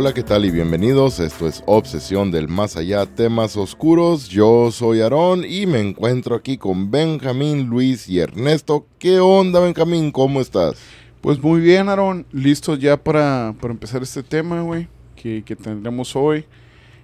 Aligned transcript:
Hola, 0.00 0.14
¿qué 0.14 0.22
tal 0.22 0.44
y 0.44 0.52
bienvenidos? 0.52 1.18
Esto 1.18 1.48
es 1.48 1.60
Obsesión 1.66 2.30
del 2.30 2.46
Más 2.46 2.76
Allá, 2.76 3.04
temas 3.04 3.56
oscuros. 3.56 4.28
Yo 4.28 4.70
soy 4.70 5.00
Aarón 5.00 5.44
y 5.44 5.66
me 5.66 5.80
encuentro 5.80 6.36
aquí 6.36 6.56
con 6.56 6.88
Benjamín, 6.92 7.66
Luis 7.66 8.08
y 8.08 8.20
Ernesto. 8.20 8.86
¿Qué 9.00 9.18
onda, 9.18 9.58
Benjamín? 9.58 10.12
¿Cómo 10.12 10.40
estás? 10.40 10.76
Pues 11.20 11.42
muy 11.42 11.60
bien, 11.60 11.88
Aarón. 11.88 12.26
Listos 12.30 12.78
ya 12.78 12.96
para, 12.96 13.56
para 13.60 13.72
empezar 13.74 14.00
este 14.00 14.22
tema, 14.22 14.62
güey, 14.62 14.86
que, 15.16 15.42
que 15.44 15.56
tendremos 15.56 16.14
hoy. 16.14 16.44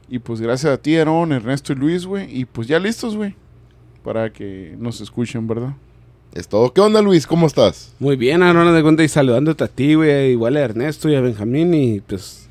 Y 0.08 0.20
pues 0.20 0.40
gracias 0.40 0.72
a 0.72 0.78
ti, 0.80 0.96
Aarón, 0.96 1.32
Ernesto 1.32 1.72
y 1.72 1.76
Luis, 1.76 2.06
güey. 2.06 2.28
Y 2.30 2.44
pues 2.44 2.68
ya 2.68 2.78
listos, 2.78 3.16
güey, 3.16 3.34
para 4.04 4.32
que 4.32 4.76
nos 4.78 5.00
escuchen, 5.00 5.48
¿verdad? 5.48 5.74
Es 6.32 6.46
todo. 6.46 6.72
¿Qué 6.72 6.80
onda, 6.80 7.02
Luis? 7.02 7.26
¿Cómo 7.26 7.48
estás? 7.48 7.92
Muy 7.98 8.14
bien, 8.14 8.44
Aarón, 8.44 8.72
de 8.72 8.82
cuenta 8.84 9.02
y 9.02 9.08
saludándote 9.08 9.64
a 9.64 9.68
ti, 9.68 9.94
güey, 9.94 10.30
igual 10.30 10.56
a 10.56 10.60
Ernesto 10.60 11.08
y 11.08 11.16
a 11.16 11.20
Benjamín 11.20 11.74
y 11.74 11.98
pues 11.98 12.43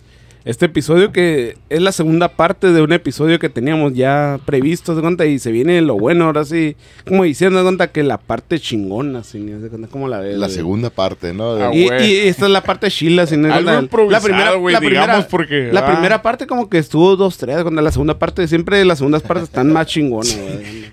este 0.46 0.66
episodio 0.66 1.14
que 1.14 1.58
es 1.70 1.82
la 1.82 1.94
segunda 1.94 2.28
parte 2.28 2.74
de 2.74 2.82
un 2.82 2.92
episodio 2.92 3.40
que 3.40 3.50
teníamos 3.50 3.94
ya 3.94 4.40
previsto, 4.46 4.94
de 4.94 5.02
cuenta, 5.02 5.26
y 5.26 5.40
se 5.40 5.52
viene 5.52 5.82
lo 5.82 5.96
bueno, 5.98 6.26
ahora 6.26 6.44
sí, 6.44 6.76
como 7.08 7.24
diciendo, 7.24 7.60
de 7.60 7.64
cuenta 7.64 7.92
que 7.92 8.04
la 8.04 8.18
parte 8.18 8.60
chingona, 8.60 9.24
sin 9.24 9.62
de 9.62 9.70
cuenta, 9.70 9.88
¿cómo 9.88 10.10
la 10.10 10.20
ves? 10.20 10.38
La 10.38 10.50
segunda 10.50 10.90
parte, 10.90 11.34
¿no? 11.34 11.54
Ah, 11.54 11.74
y, 11.74 11.88
esta 11.88 12.46
es 12.46 12.52
la 12.52 12.62
parte 12.62 12.90
chila, 12.92 13.26
sin 13.26 13.46
Algo 13.46 13.72
la 13.72 13.80
improvisado, 13.80 14.26
primera, 14.26 14.54
güey, 14.56 14.74
la 14.74 14.80
primera, 14.80 15.02
digamos, 15.04 15.26
porque, 15.28 15.70
la 15.72 15.80
ah. 15.82 15.92
primera 15.94 16.22
parte 16.22 16.46
como 16.46 16.70
que 16.70 16.78
estuvo 16.78 17.16
dos, 17.16 17.38
tres, 17.38 17.62
cuando 17.62 17.82
la 17.82 17.92
segunda 17.92 18.20
parte, 18.20 18.46
siempre 18.48 18.84
las 18.84 18.98
segundas 18.98 19.22
partes 19.22 19.46
están 19.46 19.72
más 19.72 19.88
chingonas, 19.88 20.38
güey. 20.38 20.92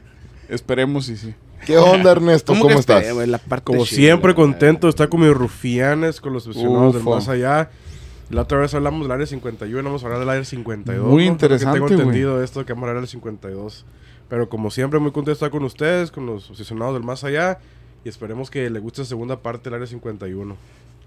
Esperemos 0.49 1.09
y 1.09 1.17
sí. 1.17 1.35
¿Qué 1.67 1.77
onda, 1.77 2.13
Ernesto? 2.13 2.55
¿Cómo, 2.59 2.79
estás? 2.79 3.03
esté, 3.03 3.13
güey, 3.13 3.27
la 3.27 3.39
parte 3.39 3.65
Como 3.65 3.85
chila, 3.85 3.97
siempre, 3.97 4.35
contento 4.35 4.87
de 4.87 4.91
estar 4.91 5.09
con 5.09 5.21
mis 5.21 5.33
rufianes, 5.35 6.21
con 6.21 6.33
los 6.33 6.47
aficionados 6.47 6.95
del 6.95 7.05
más 7.05 7.29
allá. 7.29 7.71
La 8.31 8.43
otra 8.43 8.59
vez 8.59 8.73
hablamos 8.75 9.03
del 9.03 9.11
área 9.13 9.27
51, 9.27 9.83
vamos 9.83 10.03
a 10.03 10.07
hablar 10.07 10.21
del 10.21 10.29
área 10.31 10.45
52. 10.45 11.07
Muy 11.09 11.27
¿no? 11.27 11.33
interesante, 11.33 11.73
Creo 11.73 11.75
que 11.75 11.81
güey. 11.81 11.99
tengo 11.99 12.11
entendido 12.11 12.43
esto 12.45 12.65
que 12.65 12.73
vamos 12.73 12.87
a 12.87 12.91
hablar 12.91 13.03
del 13.03 13.11
52. 13.11 13.85
Pero 14.29 14.49
como 14.49 14.71
siempre, 14.71 15.01
muy 15.01 15.11
contento 15.11 15.31
de 15.31 15.35
estar 15.35 15.51
con 15.51 15.65
ustedes, 15.65 16.13
con 16.13 16.27
los 16.27 16.49
aficionados 16.51 16.95
del 16.95 17.03
más 17.03 17.25
allá. 17.25 17.59
Y 18.05 18.09
esperemos 18.09 18.49
que 18.49 18.71
les 18.71 18.81
guste 18.81 19.03
la 19.03 19.07
segunda 19.07 19.37
parte 19.43 19.65
del 19.65 19.75
área 19.75 19.87
51. 19.89 20.57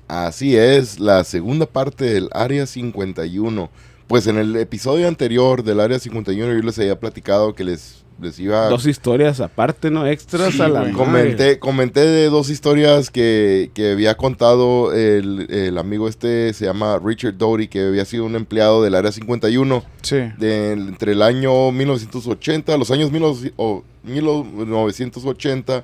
Así 0.10 0.58
es, 0.58 1.00
la 1.00 1.24
segunda 1.24 1.66
parte 1.66 2.06
del 2.06 2.30
Área 2.34 2.66
51. 2.66 3.70
Pues 4.14 4.28
en 4.28 4.38
el 4.38 4.56
episodio 4.58 5.08
anterior 5.08 5.64
del 5.64 5.80
Área 5.80 5.98
51 5.98 6.54
yo 6.54 6.62
les 6.62 6.78
había 6.78 7.00
platicado 7.00 7.56
que 7.56 7.64
les, 7.64 8.04
les 8.22 8.38
iba... 8.40 8.70
Dos 8.70 8.86
historias 8.86 9.40
aparte, 9.42 9.90
¿no? 9.90 10.06
Extras 10.06 10.54
Sí, 10.54 10.62
a 10.62 10.68
la 10.68 10.82
madre. 10.82 10.94
Comenté, 10.94 11.58
comenté 11.58 12.02
de 12.02 12.26
dos 12.30 12.52
historias 12.52 13.10
que, 13.10 13.72
que 13.74 13.94
había 13.94 14.16
contado 14.16 14.94
el, 14.94 15.48
el 15.50 15.80
amigo 15.80 16.08
este, 16.08 16.54
se 16.54 16.66
llama 16.66 17.00
Richard 17.04 17.40
Doty, 17.40 17.68
que 17.68 17.88
había 17.88 18.06
sido 18.06 18.26
un 18.26 18.36
empleado 18.36 18.84
del 18.84 18.94
Área 18.94 19.12
51 19.12 19.84
Sí. 20.04 20.18
de- 20.38 20.74
entre 20.74 21.14
el 21.14 21.24
año 21.24 21.72
1980, 21.72 22.78
los 22.78 22.92
años 22.92 23.10
19 23.12 23.54
o 23.58 23.84
1980 24.04 25.84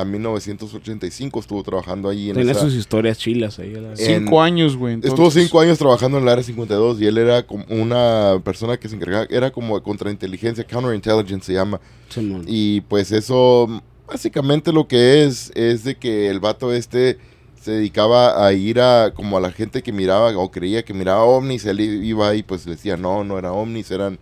a 0.00 0.04
1985 0.04 1.40
estuvo 1.40 1.62
trabajando 1.62 2.08
ahí 2.08 2.28
en 2.30 2.36
Tiene 2.36 2.50
esa- 2.52 2.60
sus 2.62 2.74
historias 2.74 3.18
chilas 3.18 3.58
ahí. 3.58 3.72
la- 3.72 3.96
Cinco 3.96 4.40
años, 4.42 4.76
güey. 4.76 4.98
Estuvo 5.02 5.30
cinco 5.30 5.60
años 5.60 5.78
trabajando 5.78 6.18
en 6.18 6.24
el 6.24 6.28
área 6.28 6.42
52 6.44 7.00
y 7.00 7.06
él 7.06 7.18
era 7.18 7.42
como 7.46 7.64
una 7.68 8.40
persona 8.44 8.76
que 8.76 8.88
se 8.88 8.96
encargaba, 8.96 9.26
era 9.30 9.50
como 9.50 9.80
contrainteligencia, 9.82 10.64
counterintelligence 10.64 11.46
se 11.46 11.52
llama. 11.54 11.80
Simón. 12.08 12.44
Y 12.46 12.80
pues 12.82 13.12
eso, 13.12 13.82
básicamente 14.06 14.72
lo 14.72 14.86
que 14.88 15.24
es, 15.24 15.50
es 15.54 15.84
de 15.84 15.96
que 15.96 16.28
el 16.28 16.40
vato 16.40 16.72
este 16.72 17.18
se 17.60 17.72
dedicaba 17.72 18.46
a 18.46 18.52
ir 18.52 18.80
a, 18.80 19.12
como 19.12 19.36
a 19.36 19.40
la 19.40 19.50
gente 19.50 19.82
que 19.82 19.92
miraba 19.92 20.30
o 20.38 20.50
creía 20.50 20.84
que 20.84 20.94
miraba 20.94 21.24
ovnis, 21.24 21.66
él 21.66 21.80
iba 21.80 22.28
ahí 22.28 22.42
pues 22.42 22.64
le 22.66 22.72
decía, 22.76 22.96
no, 22.96 23.24
no 23.24 23.36
eran 23.38 23.52
ovnis, 23.52 23.90
eran 23.90 24.18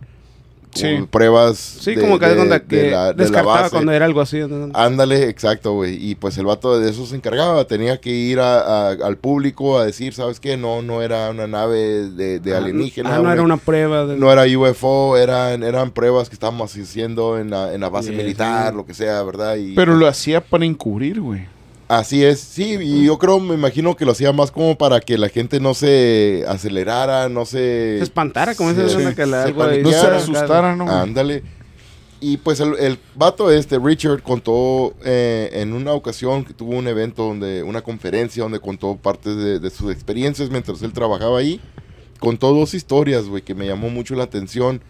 Sí. 0.73 1.07
pruebas 1.09 1.57
Sí, 1.57 1.95
de- 1.95 2.01
como 2.01 2.19
que 2.19 2.25
haz 2.25 2.31
de 2.31 2.35
de- 2.35 2.47
cuenta 2.47 2.59
de 2.59 2.65
que 2.67 2.91
la- 2.91 3.05
de 3.07 3.13
la 3.13 3.13
descartaba 3.13 3.61
base. 3.61 3.71
cuando 3.71 3.91
era 3.91 4.05
algo 4.05 4.21
así. 4.21 4.39
Ándale, 4.73 5.27
exacto, 5.29 5.73
güey. 5.73 5.97
Y 6.11 6.15
pues 6.15 6.37
el 6.37 6.45
vato 6.45 6.79
de 6.79 6.89
eso 6.89 7.05
se 7.05 7.15
encargaba. 7.15 7.65
Tenía 7.65 7.99
que 7.99 8.09
ir 8.11 8.39
a- 8.39 8.59
a- 8.59 8.91
al 8.91 9.17
público 9.17 9.79
a 9.79 9.85
decir, 9.85 10.13
¿sabes 10.13 10.39
qué? 10.39 10.55
No, 10.57 10.81
no 10.81 11.01
era 11.01 11.29
una 11.31 11.47
nave 11.47 12.09
de, 12.09 12.39
de 12.39 12.53
Ah, 12.53 12.57
alienígena. 12.57 13.15
Ah, 13.15 13.19
no 13.19 13.31
era 13.31 13.41
una 13.41 13.57
prueba. 13.57 14.05
De... 14.05 14.17
No 14.17 14.31
era 14.31 14.43
UFO, 14.43 15.17
eran, 15.17 15.63
eran 15.63 15.91
pruebas 15.91 16.29
que 16.29 16.35
estábamos 16.35 16.75
haciendo 16.75 17.39
en 17.39 17.49
la, 17.49 17.73
en 17.73 17.81
la 17.81 17.89
base 17.89 18.11
militar, 18.11 18.71
sí. 18.71 18.77
lo 18.77 18.85
que 18.85 18.93
sea, 18.93 19.23
¿verdad? 19.23 19.55
Y 19.55 19.73
Pero 19.73 19.95
lo 19.95 20.07
hacía 20.07 20.41
para 20.41 20.65
encubrir, 20.65 21.21
güey. 21.21 21.47
Así 21.87 22.23
es, 22.23 22.39
sí, 22.39 22.77
y 22.81 23.05
yo 23.05 23.17
creo, 23.17 23.39
me 23.39 23.55
imagino 23.55 23.95
que 23.95 24.05
lo 24.05 24.11
hacía 24.11 24.31
más 24.33 24.51
como 24.51 24.77
para 24.77 24.99
que 24.99 25.17
la 25.17 25.29
gente 25.29 25.59
no 25.59 25.73
se 25.73 26.43
acelerara, 26.47 27.29
no 27.29 27.45
se... 27.45 27.97
Se 27.97 28.03
espantara, 28.03 28.55
como 28.55 28.73
se- 28.73 28.85
esa 28.85 29.15
que 29.15 29.25
la 29.25 29.45
se 29.47 29.53
No 29.53 29.91
se 29.91 29.97
asustara, 29.97 30.75
¿no? 30.75 30.89
Ándale. 30.89 31.43
Y 32.19 32.37
pues 32.37 32.59
el, 32.59 32.73
el 32.79 32.97
vato 33.15 33.51
este, 33.51 33.77
Richard, 33.77 34.23
contó 34.23 34.95
eh, 35.05 35.49
en 35.53 35.73
una 35.73 35.93
ocasión 35.93 36.43
que 36.43 36.53
tuvo 36.53 36.71
un 36.75 36.87
evento 36.87 37.23
donde, 37.23 37.61
una 37.61 37.81
conferencia 37.83 38.41
donde 38.41 38.59
contó 38.59 38.95
partes 38.95 39.37
de, 39.37 39.59
de 39.59 39.69
sus 39.69 39.91
experiencias 39.91 40.49
mientras 40.49 40.81
él 40.81 40.93
trabajaba 40.93 41.37
ahí. 41.37 41.61
Contó 42.19 42.51
dos 42.53 42.73
historias, 42.73 43.25
güey, 43.27 43.43
que 43.43 43.53
me 43.53 43.67
llamó 43.67 43.89
mucho 43.91 44.15
la 44.15 44.23
atención 44.23 44.81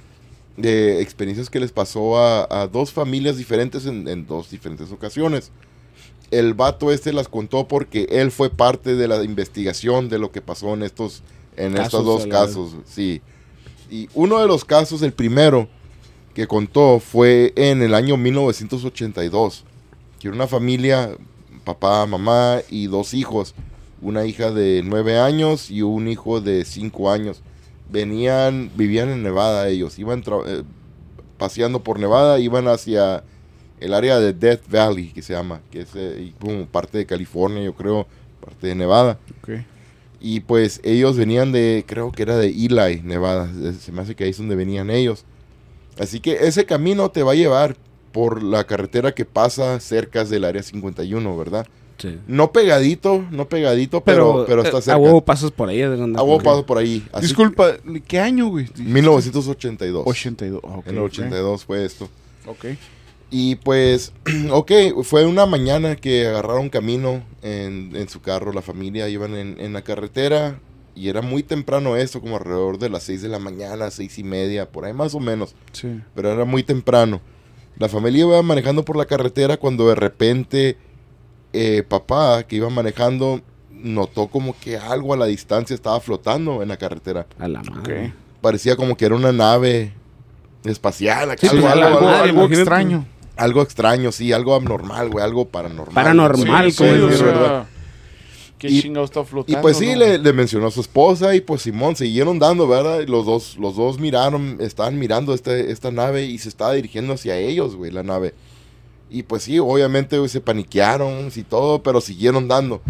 de 0.56 1.02
experiencias 1.02 1.50
que 1.50 1.59
les 1.59 1.74
pasó 1.74 2.18
a, 2.18 2.47
a 2.62 2.68
dos 2.68 2.94
familias 2.94 3.35
diferentes 3.35 3.85
en, 3.85 4.08
en 4.08 4.25
dos 4.25 4.50
diferentes 4.50 4.90
ocasiones. 4.94 5.52
El 6.32 6.54
vato 6.54 6.92
este 6.92 7.14
las 7.14 7.28
contó 7.28 7.68
porque 7.68 8.08
él 8.10 8.32
fue 8.32 8.50
parte 8.50 8.96
de 8.96 9.08
la 9.08 9.24
investigación 9.24 10.10
de 10.10 10.20
lo 10.20 10.32
que 10.32 10.42
pasó 10.42 10.74
en 10.74 10.84
estos, 10.84 11.24
en 11.56 11.74
Casos 11.74 11.86
estos 11.86 12.06
dos 12.06 12.28
casos, 12.28 12.76
sí. 12.86 13.22
Y 13.90 14.10
uno 14.14 14.40
de 14.40 14.48
los 14.48 14.66
casos, 14.66 15.02
el 15.02 15.14
primero 15.14 15.70
que 16.34 16.46
contó, 16.46 17.00
fue 17.00 17.54
en 17.56 17.82
el 17.82 17.94
año 17.94 18.18
1982. 18.18 19.64
Que 20.20 20.28
era 20.28 20.36
una 20.36 20.48
familia, 20.48 21.16
papá, 21.64 22.06
mamá 22.06 22.59
y 22.70 22.88
dos 22.88 23.14
hijos. 23.14 23.56
Una 24.02 24.26
hija 24.26 24.52
de 24.52 24.82
nueve 24.84 25.18
años 25.20 25.72
y 25.72 25.82
un 25.82 26.08
hijo 26.08 26.42
de 26.42 26.66
cinco 26.66 27.09
años. 27.09 27.42
Venían, 27.90 28.70
vivían 28.76 29.09
en 29.09 29.24
Nevada 29.24 29.70
ellos. 29.70 29.98
Iban 29.98 30.24
tra- 30.24 30.44
eh, 30.46 30.64
paseando 31.38 31.84
por 31.84 32.00
Nevada, 32.00 32.40
iban 32.40 32.68
hacia 32.68 33.23
el 33.79 33.94
área 33.94 34.20
de 34.20 34.34
Death 34.34 34.70
Valley, 34.70 35.09
que 35.09 35.22
se 35.22 35.34
llama, 35.34 35.62
que 35.72 35.82
es 35.82 35.90
eh, 35.96 36.34
como 36.40 36.66
parte 36.66 36.97
de 36.97 37.06
California, 37.06 37.64
yo 37.64 37.74
creo, 37.74 38.08
parte 38.44 38.68
de 38.68 38.76
Nevada. 38.76 39.20
Ok. 39.41 39.50
Y 40.20 40.40
pues 40.41 40.82
ellos 40.84 41.16
venían 41.18 41.52
de, 41.52 41.85
creo 41.88 42.12
que 42.12 42.24
era 42.24 42.38
de 42.38 42.47
Eli, 42.47 43.02
Nevada. 43.03 43.52
Eh, 43.62 43.74
Se 43.79 43.91
me 43.91 44.02
hace 44.02 44.16
que 44.16 44.24
ahí 44.24 44.32
es 44.32 44.38
donde 44.38 44.56
venían 44.56 44.90
ellos. 44.90 45.26
Así 46.00 46.20
que 46.20 46.47
ese 46.47 46.66
camino 46.66 47.09
te 47.12 47.24
va 47.24 47.34
a 47.34 47.35
llevar 47.35 47.76
por 48.12 48.41
la 48.41 48.64
carretera 48.64 49.14
que 49.14 49.26
pasa 49.26 49.80
cerca 49.80 50.23
del 50.23 50.46
área 50.46 50.64
51, 50.64 51.38
¿verdad? 51.38 51.68
Sí. 51.97 52.20
No 52.28 52.52
pegadito, 52.52 53.26
no 53.32 53.47
pegadito, 53.50 54.02
pero, 54.02 54.46
pero, 54.47 54.62
está 54.64 54.78
eh, 54.78 54.82
cerca. 54.82 54.96
A 54.96 55.00
huevo 55.00 55.22
pasas 55.22 55.52
por 55.52 55.70
ahí. 55.70 55.82
A 55.82 56.23
huevo 56.23 56.66
por 56.66 56.78
ahí. 56.78 57.03
Así 57.12 57.28
Disculpa, 57.28 57.78
¿qué 58.08 58.20
año, 58.20 58.47
güey? 58.47 58.68
que 58.68 58.84
1982. 58.84 60.03
82. 60.06 60.62
ah, 60.64 60.78
ok, 60.78 60.88
En 60.88 60.96
el 60.96 61.02
ok. 61.02 61.06
82 61.06 61.66
fue 61.66 61.85
esto. 61.85 62.09
Ok. 62.46 62.66
Y 63.29 63.56
pues, 63.58 64.14
ok, 64.52 64.72
fue 65.03 65.26
una 65.26 65.46
mañana 65.46 65.96
que 65.96 66.28
agarraron 66.28 66.70
camino 66.70 67.24
en, 67.41 67.91
en 67.96 68.08
su 68.09 68.22
carro, 68.22 68.53
la 68.53 68.62
familia 68.62 69.09
iban 69.09 69.35
en, 69.35 69.59
en 69.59 69.74
la 69.74 69.82
carretera 69.82 70.59
y 70.96 71.09
era 71.09 71.22
muy 71.22 71.44
temprano 71.44 71.96
esto, 71.96 72.22
como 72.22 72.38
alrededor 72.38 72.79
de 72.79 72.90
las 72.90 73.03
6 73.03 73.22
de 73.22 73.29
la 73.29 73.38
mañana, 73.40 73.91
seis 73.91 74.18
y 74.18 74.24
media, 74.24 74.70
por 74.72 74.85
ahí 74.85 74.94
más 74.94 75.14
o 75.14 75.20
menos, 75.20 75.53
Sí. 75.72 76.02
pero 76.16 76.32
era 76.32 76.44
muy 76.46 76.64
temprano. 76.64 77.22
La 77.78 77.88
familia 77.90 78.22
iba 78.22 78.41
manejando 78.41 78.84
por 78.84 78.96
la 78.96 79.06
carretera 79.06 79.58
cuando 79.58 79.88
de 79.90 79.94
repente 79.96 80.78
eh, 81.53 81.84
papá, 81.88 82.44
que 82.44 82.56
iba 82.56 82.70
manejando, 82.72 83.41
notó 83.72 84.28
como 84.28 84.56
que 84.59 84.78
algo 84.78 85.14
a 85.14 85.18
la 85.18 85.26
distancia 85.28 85.76
estaba 85.76 86.00
flotando 86.00 86.64
en 86.64 86.70
la 86.70 86.78
carretera. 86.78 87.28
A 87.38 87.47
la 87.47 87.62
madre. 87.62 88.14
Parecía 88.41 88.76
como 88.76 88.97
que 88.97 89.06
era 89.06 89.16
una 89.16 89.32
nave 89.32 89.94
espacial, 90.64 91.35
Sí, 91.40 91.47
algo, 91.47 91.62
pues, 91.62 91.72
a 91.73 91.73
algo- 91.88 92.02
la 92.02 92.23
algo- 92.23 92.46
extraño. 92.47 93.06
Algo 93.37 93.61
extraño, 93.61 94.11
sí, 94.11 94.34
algo 94.34 94.53
abnormal, 94.55 95.09
güey, 95.09 95.23
algo 95.23 95.45
paranormal. 95.47 95.93
Paranormal, 95.93 96.72
Sí, 96.72 96.78
como 96.78 97.11
sí. 97.11 97.23
¿Qué 98.57 98.69
Y- 98.69 98.81
chingado 98.81 99.05
está 99.05 99.22
Y 99.22 99.25
flotando? 99.25 99.61
pues 99.61 99.78
sí, 99.78 99.91
no? 99.91 99.97
le, 99.99 100.17
le 100.17 100.34
mencionó 100.34 100.67
a 100.67 100.72
su 100.72 100.81
esposa 100.81 101.35
y 101.35 101.41
pues 101.41 101.61
Simón 101.61 101.95
siguieron 101.95 102.39
dando, 102.39 102.67
¿verdad? 102.67 103.01
Y 103.01 103.05
los 103.05 103.25
dos, 103.25 103.55
los 103.59 103.75
dos 103.75 103.99
miraron, 103.99 104.57
estaban 104.59 104.97
mirando 104.97 105.34
este, 105.35 105.72
esta 105.72 105.91
nave 105.91 106.25
y 106.25 106.39
se 106.39 106.49
estaba 106.49 106.73
dirigiendo 106.73 107.13
hacia 107.13 107.37
ellos, 107.37 107.75
güey, 107.75 107.91
la 107.91 108.01
nave. 108.01 108.34
Y 109.11 109.23
pues 109.23 109.43
sí, 109.43 109.59
obviamente 109.59 110.17
güey, 110.17 110.28
se 110.29 110.41
paniquearon 110.41 111.29
y 111.35 111.43
todo, 111.43 111.84
pero 111.84 112.01
siguieron 112.01 112.47
dando. 112.47 112.81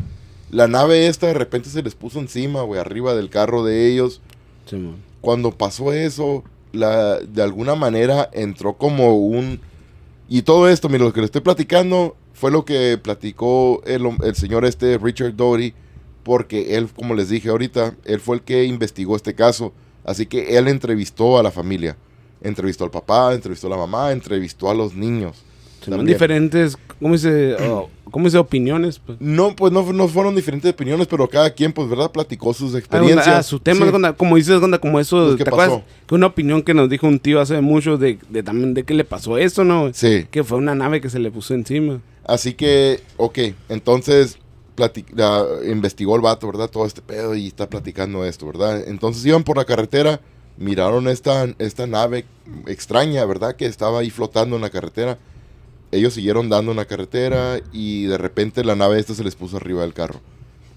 La 0.52 0.68
nave 0.70 1.08
esta 1.08 1.28
de 1.28 1.34
repente 1.34 1.70
se 1.70 1.84
les 1.84 1.96
puso 1.96 2.20
encima, 2.20 2.62
güey, 2.62 2.80
arriba 2.80 3.14
del 3.14 3.30
carro 3.30 3.66
de 3.66 3.92
ellos. 3.92 4.22
Simón. 4.70 4.96
Cuando 5.20 5.52
pasó 5.52 5.92
eso, 5.92 6.46
la, 6.72 7.18
de 7.20 7.42
alguna 7.44 7.76
manera 7.76 8.30
entró 8.32 8.74
como 8.78 9.18
un... 9.18 9.60
Y 10.30 10.42
todo 10.42 10.70
esto, 10.70 10.90
mira, 10.90 11.06
lo 11.06 11.14
que 11.14 11.22
le 11.22 11.26
estoy 11.26 11.42
platicando 11.42 12.16
fue 12.34 12.52
lo 12.52 12.66
que 12.66 13.00
platicó 13.02 13.82
el, 13.86 14.06
el 14.24 14.36
señor 14.36 14.66
este, 14.66 14.98
Richard 14.98 15.36
Doty, 15.36 15.74
porque 16.24 16.76
él, 16.76 16.90
como 16.94 17.16
les 17.16 17.30
dije 17.30 17.50
ahorita, 17.50 17.96
él 18.04 18.20
fue 18.20 18.38
el 18.38 18.42
que 18.42 18.66
investigó 18.66 19.16
este 19.16 19.34
caso. 19.34 19.74
Así 20.04 20.26
que 20.26 20.58
él 20.58 20.68
entrevistó 20.68 21.38
a 21.38 21.44
la 21.44 21.52
familia. 21.52 21.98
Entrevistó 22.42 22.84
al 22.84 22.92
papá, 22.92 23.34
entrevistó 23.34 23.68
a 23.68 23.72
la 23.72 23.78
mamá, 23.78 24.12
entrevistó 24.12 24.70
a 24.70 24.76
los 24.76 24.94
niños. 24.94 25.44
Son 25.82 26.06
diferentes, 26.06 26.78
¿cómo 27.02 27.14
dice? 27.14 27.56
Oh, 27.70 27.90
¿Cómo 28.12 28.26
dice? 28.26 28.38
Opiniones. 28.38 29.00
Pues. 29.00 29.18
No, 29.20 29.56
pues 29.56 29.74
no, 29.74 29.92
no 29.94 30.08
fueron 30.08 30.36
diferentes 30.36 30.72
opiniones, 30.72 31.08
pero 31.08 31.28
cada 31.28 31.50
quien, 31.50 31.74
pues, 31.74 31.90
¿verdad? 31.90 32.10
Platicó 32.12 32.54
sus 32.54 32.74
Ah, 32.74 32.78
experiencias. 32.80 33.28
ah, 33.28 33.44
su 33.44 33.60
tema, 33.60 33.86
Sí. 33.86 33.92
onda, 33.94 34.14
como 34.14 34.36
dices, 34.38 34.62
onda, 34.62 34.80
como 34.80 35.00
eso, 35.00 35.26
Pues, 35.26 35.36
¿qué 35.38 35.44
¿te 35.44 35.50
acuerdas? 35.50 35.70
pasó? 35.80 35.84
Que 36.08 36.16
una 36.16 36.28
opinión 36.28 36.62
que 36.62 36.74
nos 36.74 36.90
dijo 36.90 37.06
un 37.08 37.20
tío 37.20 37.42
hace 37.42 37.60
mucho 37.62 37.98
de, 37.98 38.18
de 38.30 38.44
también 38.44 38.74
de 38.74 38.84
que 38.84 38.94
le 38.94 39.04
pasó 39.04 39.38
eso, 39.38 39.64
¿no? 39.64 39.92
Sí. 39.94 40.26
Que 40.32 40.44
fue 40.44 40.58
una 40.58 40.74
nave 40.76 41.02
que 41.02 41.10
se 41.10 41.20
le 41.20 41.30
puso 41.32 41.54
encima. 41.54 42.00
Así 42.26 42.54
que, 42.54 43.02
ok, 43.18 43.40
entonces 43.70 44.38
investigó 45.66 46.16
el 46.16 46.22
vato, 46.22 46.48
¿verdad? 46.48 46.70
Todo 46.70 46.86
este 46.86 47.02
pedo 47.02 47.36
y 47.36 47.48
está 47.48 47.70
platicando 47.70 48.24
esto, 48.26 48.46
¿verdad? 48.46 48.88
Entonces 48.88 49.26
iban 49.26 49.44
por 49.44 49.58
la 49.58 49.66
carretera, 49.66 50.20
miraron 50.58 51.08
esta, 51.08 51.48
esta 51.60 51.88
nave 51.88 52.26
extraña, 52.68 53.26
¿verdad? 53.26 53.56
Que 53.56 53.66
estaba 53.66 54.00
ahí 54.00 54.10
flotando 54.10 54.56
en 54.56 54.62
la 54.62 54.70
carretera. 54.70 55.18
Ellos 55.92 56.14
siguieron 56.14 56.50
dando 56.50 56.72
en 56.72 56.78
la 56.78 56.86
carretera 56.86 57.60
y 57.72 58.06
de 58.06 58.18
repente 58.18 58.64
la 58.64 58.76
nave 58.76 59.00
esta 59.00 59.14
se 59.14 59.24
les 59.24 59.36
puso 59.36 59.58
arriba 59.58 59.82
del 59.82 59.94
carro. 59.94 60.20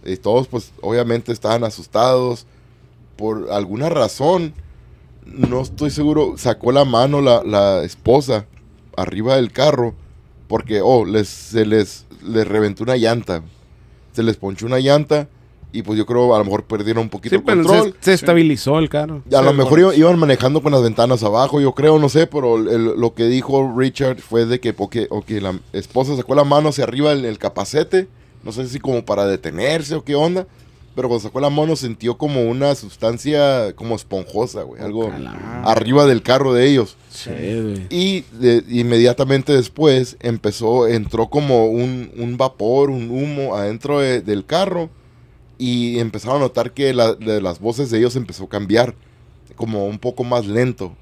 Y 0.04 0.16
todos, 0.16 0.48
pues, 0.48 0.72
obviamente 0.80 1.32
estaban 1.32 1.64
asustados. 1.64 2.46
Por 3.16 3.50
alguna 3.50 3.88
razón, 3.88 4.54
no 5.26 5.60
estoy 5.60 5.90
seguro, 5.90 6.34
sacó 6.38 6.72
la 6.72 6.84
mano 6.84 7.20
la, 7.20 7.42
la 7.44 7.84
esposa 7.84 8.46
arriba 8.96 9.36
del 9.36 9.52
carro 9.52 9.94
porque, 10.48 10.80
oh, 10.82 11.04
les, 11.04 11.28
se 11.28 11.64
les, 11.64 12.06
les 12.26 12.46
reventó 12.46 12.82
una 12.82 12.96
llanta. 12.96 13.42
Se 14.12 14.22
les 14.22 14.36
ponchó 14.36 14.66
una 14.66 14.80
llanta 14.80 15.28
y 15.72 15.82
pues 15.82 15.98
yo 15.98 16.06
creo 16.06 16.34
a 16.34 16.38
lo 16.38 16.44
mejor 16.44 16.64
perdieron 16.64 17.04
un 17.04 17.08
poquito 17.08 17.34
Sí, 17.34 17.36
el 17.36 17.42
pero 17.44 17.62
control. 17.62 17.94
se, 18.00 18.04
se 18.04 18.12
estabilizó 18.14 18.78
el 18.78 18.88
carro. 18.88 19.22
Y 19.30 19.34
a 19.34 19.42
lo 19.42 19.52
mejor 19.52 19.78
iban, 19.80 19.96
iban 19.96 20.18
manejando 20.18 20.62
con 20.62 20.72
las 20.72 20.82
ventanas 20.82 21.22
abajo, 21.22 21.60
yo 21.60 21.72
creo, 21.74 21.98
no 21.98 22.08
sé, 22.08 22.26
pero 22.26 22.56
el- 22.56 22.98
lo 23.00 23.14
que 23.14 23.24
dijo 23.26 23.72
Richard 23.76 24.18
fue 24.20 24.46
de 24.46 24.58
que 24.60 24.72
porque, 24.72 25.06
ok, 25.10 25.30
la 25.40 25.58
esposa 25.72 26.16
sacó 26.16 26.34
la 26.34 26.44
mano 26.44 26.70
hacia 26.70 26.84
arriba 26.84 27.10
del 27.14 27.24
el 27.24 27.38
capacete, 27.38 28.08
no 28.42 28.52
sé 28.52 28.66
si 28.68 28.78
como 28.80 29.04
para 29.04 29.26
detenerse 29.26 29.94
o 29.94 30.02
qué 30.04 30.14
onda, 30.14 30.46
pero 30.96 31.06
cuando 31.08 31.22
sacó 31.22 31.38
la 31.40 31.50
mano 31.50 31.76
sintió 31.76 32.18
como 32.18 32.42
una 32.42 32.74
sustancia 32.74 33.72
como 33.76 33.94
esponjosa, 33.94 34.62
güey, 34.62 34.82
algo 34.82 35.10
arriba 35.64 36.04
del 36.06 36.22
carro 36.22 36.52
de 36.52 36.66
ellos. 36.68 36.96
Sí, 37.10 37.30
güey. 37.30 37.86
Y 37.90 38.22
de- 38.32 38.64
inmediatamente 38.68 39.52
después 39.54 40.16
empezó, 40.20 40.86
entró 40.88 41.28
como 41.28 41.66
un, 41.66 42.10
un 42.18 42.36
vapor, 42.36 42.90
un 42.90 43.10
humo 43.10 43.54
adentro 43.54 44.00
de- 44.00 44.20
del 44.20 44.44
carro 44.44 44.90
y 45.60 45.98
empezaron 46.00 46.38
a 46.38 46.40
notar 46.40 46.72
que 46.72 46.92
la- 46.94 47.14
de 47.14 47.40
las 47.42 47.60
voces 47.60 47.90
de 47.90 47.98
ellos 47.98 48.16
empezó 48.16 48.44
a 48.44 48.48
cambiar, 48.48 48.94
como 49.56 49.84
un 49.86 49.98
poco 49.98 50.24
más 50.24 50.46
lento, 50.46 50.96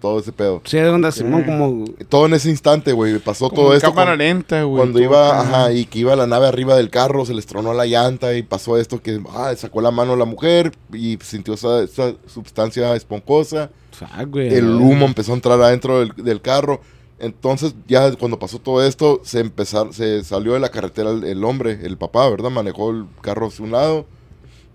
todo 0.00 0.20
ese 0.20 0.30
pedo. 0.32 0.60
Sí, 0.64 0.76
de 0.76 0.88
onda, 0.88 1.10
Simón, 1.10 1.42
como... 1.44 1.84
Todo 2.08 2.26
en 2.26 2.34
ese 2.34 2.50
instante, 2.50 2.92
güey, 2.92 3.18
pasó 3.18 3.48
Como 3.48 3.62
todo 3.62 3.74
esto. 3.74 3.88
cámara 3.88 4.10
cuando- 4.10 4.24
lenta, 4.24 4.62
güey. 4.62 4.76
cuando 4.76 5.00
iba, 5.00 5.40
ajá, 5.40 5.72
y 5.72 5.86
que 5.86 5.98
iba 6.00 6.14
la 6.14 6.26
nave 6.26 6.46
arriba 6.46 6.76
del 6.76 6.90
carro, 6.90 7.24
se 7.26 7.34
les 7.34 7.46
tronó 7.46 7.72
la 7.74 7.86
llanta 7.86 8.34
y 8.36 8.42
pasó 8.42 8.76
esto 8.78 9.00
que, 9.02 9.20
ah, 9.34 9.52
sacó 9.56 9.80
la 9.80 9.90
mano 9.90 10.14
la 10.14 10.26
mujer 10.26 10.72
y 10.92 11.18
sintió 11.22 11.54
esa, 11.54 11.82
esa 11.82 12.12
sustancia 12.26 12.94
esponjosa 12.94 13.70
Fuck, 13.92 14.28
güey. 14.30 14.54
el 14.54 14.66
humo 14.74 15.06
empezó 15.06 15.32
a 15.32 15.36
entrar 15.36 15.60
adentro 15.60 16.00
del, 16.00 16.12
del 16.22 16.40
carro. 16.40 16.80
Entonces, 17.18 17.74
ya 17.86 18.12
cuando 18.16 18.38
pasó 18.38 18.58
todo 18.58 18.84
esto, 18.84 19.20
se 19.24 19.40
empezar, 19.40 19.92
se 19.92 20.24
salió 20.24 20.54
de 20.54 20.60
la 20.60 20.70
carretera 20.70 21.10
el, 21.10 21.24
el 21.24 21.44
hombre, 21.44 21.78
el 21.82 21.96
papá, 21.96 22.28
¿verdad? 22.28 22.50
Manejó 22.50 22.90
el 22.90 23.06
carro 23.20 23.46
hacia 23.46 23.64
un 23.64 23.72
lado. 23.72 24.06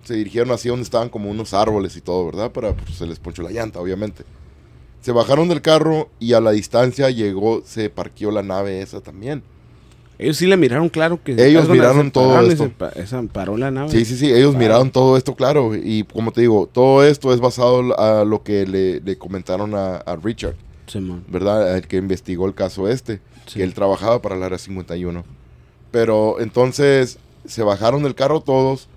Se 0.03 0.13
dirigieron 0.15 0.51
hacia 0.51 0.71
donde 0.71 0.83
estaban 0.83 1.09
como 1.09 1.29
unos 1.29 1.53
árboles 1.53 1.95
y 1.97 2.01
todo, 2.01 2.25
¿verdad? 2.25 2.51
Para, 2.51 2.73
pues, 2.73 2.95
se 2.95 3.05
les 3.05 3.19
ponchó 3.19 3.41
la 3.41 3.51
llanta, 3.51 3.79
obviamente. 3.79 4.23
Se 5.01 5.11
bajaron 5.11 5.47
del 5.49 5.61
carro 5.61 6.09
y 6.19 6.33
a 6.33 6.41
la 6.41 6.51
distancia 6.51 7.09
llegó, 7.09 7.61
se 7.65 7.89
parqueó 7.89 8.31
la 8.31 8.41
nave 8.43 8.81
esa 8.81 9.01
también. 9.01 9.43
Ellos 10.17 10.35
sí 10.35 10.47
le 10.47 10.57
miraron 10.57 10.89
claro 10.89 11.23
que... 11.23 11.31
Ellos 11.31 11.69
miraron 11.69 12.11
todo 12.11 12.41
esto. 12.41 12.69
se 13.05 13.23
paró 13.31 13.55
la 13.55 13.71
nave. 13.71 13.89
Sí, 13.89 14.03
sí, 14.03 14.17
sí, 14.17 14.31
ellos 14.33 14.55
miraron 14.55 14.91
todo 14.91 15.15
esto, 15.15 15.33
claro. 15.35 15.73
Y 15.75 16.03
como 16.03 16.33
te 16.33 16.41
digo, 16.41 16.67
todo 16.71 17.05
esto 17.05 17.33
es 17.33 17.39
basado 17.39 17.97
a 17.97 18.25
lo 18.25 18.43
que 18.43 18.65
le, 18.65 18.99
le 18.99 19.17
comentaron 19.17 19.75
a, 19.75 19.97
a 19.97 20.17
Richard. 20.17 20.55
¿Verdad? 21.27 21.75
El 21.77 21.87
que 21.87 21.97
investigó 21.97 22.45
el 22.47 22.53
caso 22.55 22.87
este, 22.87 23.21
Sí. 23.45 23.57
que 23.59 23.63
él 23.63 23.73
trabajaba 23.73 24.21
para 24.21 24.35
el 24.35 24.43
área 24.43 24.57
51. 24.57 25.23
Pero 25.91 26.39
entonces 26.39 27.17
se 27.45 27.63
bajaron 27.63 28.03
del 28.03 28.15
carro 28.15 28.41
todos 28.41 28.87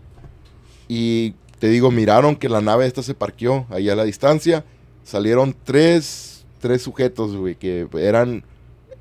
y 0.89 1.35
te 1.59 1.69
digo, 1.69 1.91
miraron 1.91 2.37
que 2.37 2.49
la 2.49 2.61
nave 2.61 2.87
esta 2.87 3.03
se 3.03 3.15
parqueó 3.15 3.67
ahí 3.71 3.89
a 3.89 3.94
la 3.97 4.05
distancia. 4.05 4.65
Salieron 5.05 5.55
tres, 5.65 6.44
tres 6.61 6.83
sujetos, 6.83 7.37
güey, 7.37 7.55
que 7.55 7.87
eran 7.99 8.45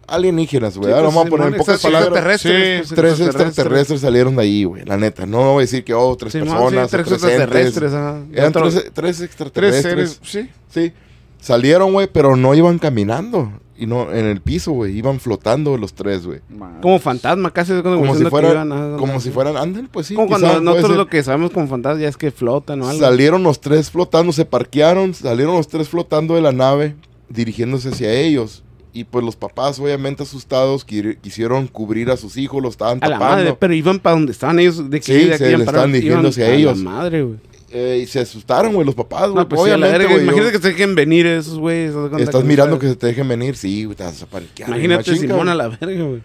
alienígenas, 0.08 0.78
güey. 0.78 0.90
Sí, 0.90 0.94
Ahora 0.94 1.06
pues, 1.06 1.16
vamos 1.16 1.28
a 1.28 1.30
poner 1.30 1.48
en 1.54 1.58
pocas 1.58 1.82
palabras. 1.82 2.08
extraterrestres, 2.08 2.88
Sí, 2.88 2.94
pues, 2.96 3.18
Tres 3.18 3.28
extraterrestres 3.28 4.02
salieron 4.02 4.36
de 4.36 4.42
ahí, 4.44 4.64
güey, 4.64 4.84
la 4.86 4.98
neta. 4.98 5.26
No 5.26 5.54
voy 5.54 5.58
a 5.58 5.62
decir 5.62 5.84
que, 5.84 5.94
oh, 5.94 6.16
tres 6.16 6.34
personas, 6.34 6.90
tres 6.90 7.06
tres 7.08 7.24
extraterrestres. 7.24 7.92
Eran 7.94 8.54
tres, 8.54 8.74
tres 8.74 8.94
Tres 8.94 9.22
extraterrestres. 9.22 9.82
seres, 9.84 10.20
sí. 10.24 10.50
Sí. 10.70 10.94
Salieron, 11.42 11.92
güey, 11.92 12.08
pero 12.12 12.38
no 12.38 12.54
iban 12.56 12.80
caminando. 12.80 13.52
Y 13.78 13.88
no, 13.88 14.12
en 14.14 14.26
el 14.28 14.42
piso, 14.42 14.74
güey. 14.74 14.96
Iban 14.96 15.20
flotando 15.20 15.76
los 15.76 15.94
tres, 15.94 16.26
güey. 16.26 16.40
Como 16.82 17.00
fantasma, 17.00 17.52
casi. 17.52 17.72
Como, 17.82 17.96
Como 17.96 18.14
si 18.16 18.24
diciendo 18.24 18.26
que 18.26 18.30
fueran, 18.30 18.68
iban 18.68 18.94
a- 18.94 18.98
como 18.98 19.20
si 19.20 19.32
fueran, 19.32 19.58
anden, 19.58 19.88
pues 19.92 20.06
sí. 20.06 20.14
Como 20.14 20.28
quizá, 20.28 20.40
cuando 20.40 20.62
nosotros 20.62 20.98
lo 20.98 21.08
que 21.08 21.24
sabemos 21.24 21.50
como 21.52 21.68
fantasma 21.68 22.00
ya 22.00 22.08
es 22.08 22.16
que 22.16 22.30
flotan 22.30 22.82
o 22.84 22.90
algo. 22.90 23.00
Salieron 23.04 23.42
los 23.42 23.60
tres 23.60 23.90
flotando, 23.90 24.32
se 24.34 24.46
parquearon, 24.46 25.16
salieron 25.16 25.56
los 25.56 25.68
tres 25.68 25.90
flotando 25.90 26.36
de 26.36 26.42
la 26.42 26.52
nave, 26.52 26.96
dirigiéndose 27.30 27.90
hacia 27.90 28.14
ellos. 28.14 28.64
Y 28.94 29.06
pues 29.06 29.24
los 29.26 29.36
papás, 29.38 29.80
obviamente 29.80 30.22
asustados, 30.24 30.86
qui- 30.86 31.18
quisieron 31.22 31.66
cubrir 31.68 32.12
a 32.12 32.18
sus 32.18 32.38
hijos, 32.38 32.62
los 32.62 32.74
estaban 32.74 33.00
a 33.02 33.08
la 33.08 33.16
tapando. 33.18 33.36
madre, 33.38 33.58
pero 33.60 33.74
iban 33.74 34.00
para 34.00 34.16
donde 34.16 34.34
estaban 34.34 34.60
ellos. 34.60 34.90
De 34.92 35.00
que 35.00 35.06
Sí, 35.22 35.28
de 35.30 35.38
se 35.40 35.58
le 35.58 35.64
estaban 35.64 35.92
dirigiendo 35.94 36.20
iban 36.20 36.30
hacia 36.30 36.46
a 36.46 36.50
la 36.50 36.56
ellos. 36.56 36.78
madre, 36.78 37.24
güey. 37.24 37.38
Eh, 37.74 38.02
y 38.04 38.06
se 38.08 38.20
asustaron, 38.20 38.74
güey, 38.74 38.86
los 38.86 38.96
papás, 38.96 39.30
güey. 39.32 39.36
No, 39.44 39.48
pues 39.50 39.62
obviamente, 39.62 40.06
güey, 40.06 40.18
yo- 40.18 40.24
Imagínate 40.24 40.52
que 40.52 40.60
se 40.62 40.68
dejen 40.70 40.94
venir 40.96 41.26
esos 41.26 41.58
güeyes. 41.58 41.94
Estás 42.20 42.42
no 42.42 42.48
mirando 42.48 42.78
que 42.80 42.88
se 42.90 42.96
te 42.98 43.08
dejen 43.08 43.28
venir, 43.28 43.56
sí, 43.56 43.86
güey, 43.86 43.96
te 43.96 44.04
vas 44.04 44.22
a 44.22 44.26
paniquear. 44.26 44.70
Imagínate 44.70 45.16
Simón 45.16 45.48
a 45.50 45.56
la 45.56 45.70
verga, 45.70 46.04
güey. 46.04 46.22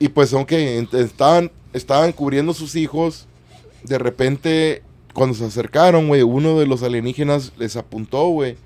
Y 0.00 0.08
pues, 0.08 0.32
aunque 0.32 0.84
estaban, 0.92 1.52
estaban 1.72 2.10
cubriendo 2.12 2.54
sus 2.54 2.74
hijos, 2.74 3.26
de 3.84 3.98
repente, 3.98 4.82
cuando 5.14 5.34
se 5.36 5.44
acercaron, 5.44 6.08
güey, 6.08 6.22
uno 6.22 6.58
de 6.58 6.66
los 6.66 6.82
alienígenas 6.82 7.52
les 7.58 7.76
apuntó, 7.76 8.26
güey, 8.28 8.56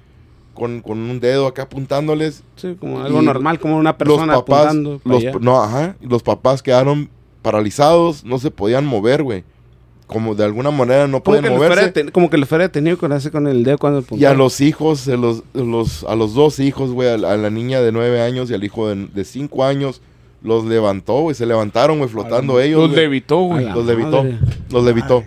con, 0.54 0.80
con 0.80 0.98
un 0.98 1.20
dedo 1.20 1.46
acá 1.46 1.62
apuntándoles. 1.62 2.42
Sí, 2.56 2.76
como 2.78 3.02
algo 3.02 3.20
normal, 3.20 3.58
como 3.58 3.76
una 3.76 3.98
persona 3.98 4.32
los 4.32 4.42
papás, 4.44 4.66
apuntando. 4.68 5.00
los, 5.04 5.42
no, 5.42 5.60
ajá, 5.62 5.96
los 6.00 6.22
papás 6.22 6.62
quedaron 6.62 7.10
paralizados, 7.42 8.24
no 8.24 8.38
se 8.38 8.50
podían 8.50 8.86
mover, 8.86 9.22
güey. 9.22 9.44
Como 10.14 10.34
de 10.34 10.44
alguna 10.44 10.70
manera 10.70 11.06
no 11.08 11.20
fuera 11.20 11.42
moverse. 11.58 11.92
ten- 11.92 12.10
como 12.12 12.30
que 12.30 12.38
le 12.38 12.46
fuera 12.46 12.64
detenido 12.64 12.96
con, 12.96 13.12
ese, 13.12 13.30
con 13.30 13.46
el 13.48 13.64
dedo 13.64 13.76
cuando 13.78 14.02
Y 14.12 14.24
a 14.24 14.32
los 14.32 14.60
hijos, 14.60 15.00
se 15.00 15.16
los, 15.16 15.42
los, 15.52 16.04
a 16.04 16.14
los 16.14 16.32
dos 16.34 16.58
hijos, 16.60 16.92
güey, 16.92 17.08
a, 17.10 17.18
la- 17.18 17.32
a 17.32 17.36
la 17.36 17.50
niña 17.50 17.80
de 17.82 17.90
nueve 17.92 18.22
años 18.22 18.48
y 18.50 18.54
al 18.54 18.62
hijo 18.64 18.88
de, 18.88 19.08
de 19.12 19.24
cinco 19.24 19.64
años, 19.64 20.00
los 20.42 20.64
levantó, 20.66 21.20
güey, 21.22 21.34
se 21.34 21.46
levantaron, 21.46 21.98
güey, 21.98 22.08
flotando 22.08 22.60
ellos. 22.60 22.88
Los 22.88 22.96
levitó, 22.96 23.40
A 23.40 23.46
güey. 23.46 23.64
Los 23.66 23.84
levitó. 23.86 24.22
madre. 24.22 24.38
Los 24.70 24.84
levitó. 24.84 25.24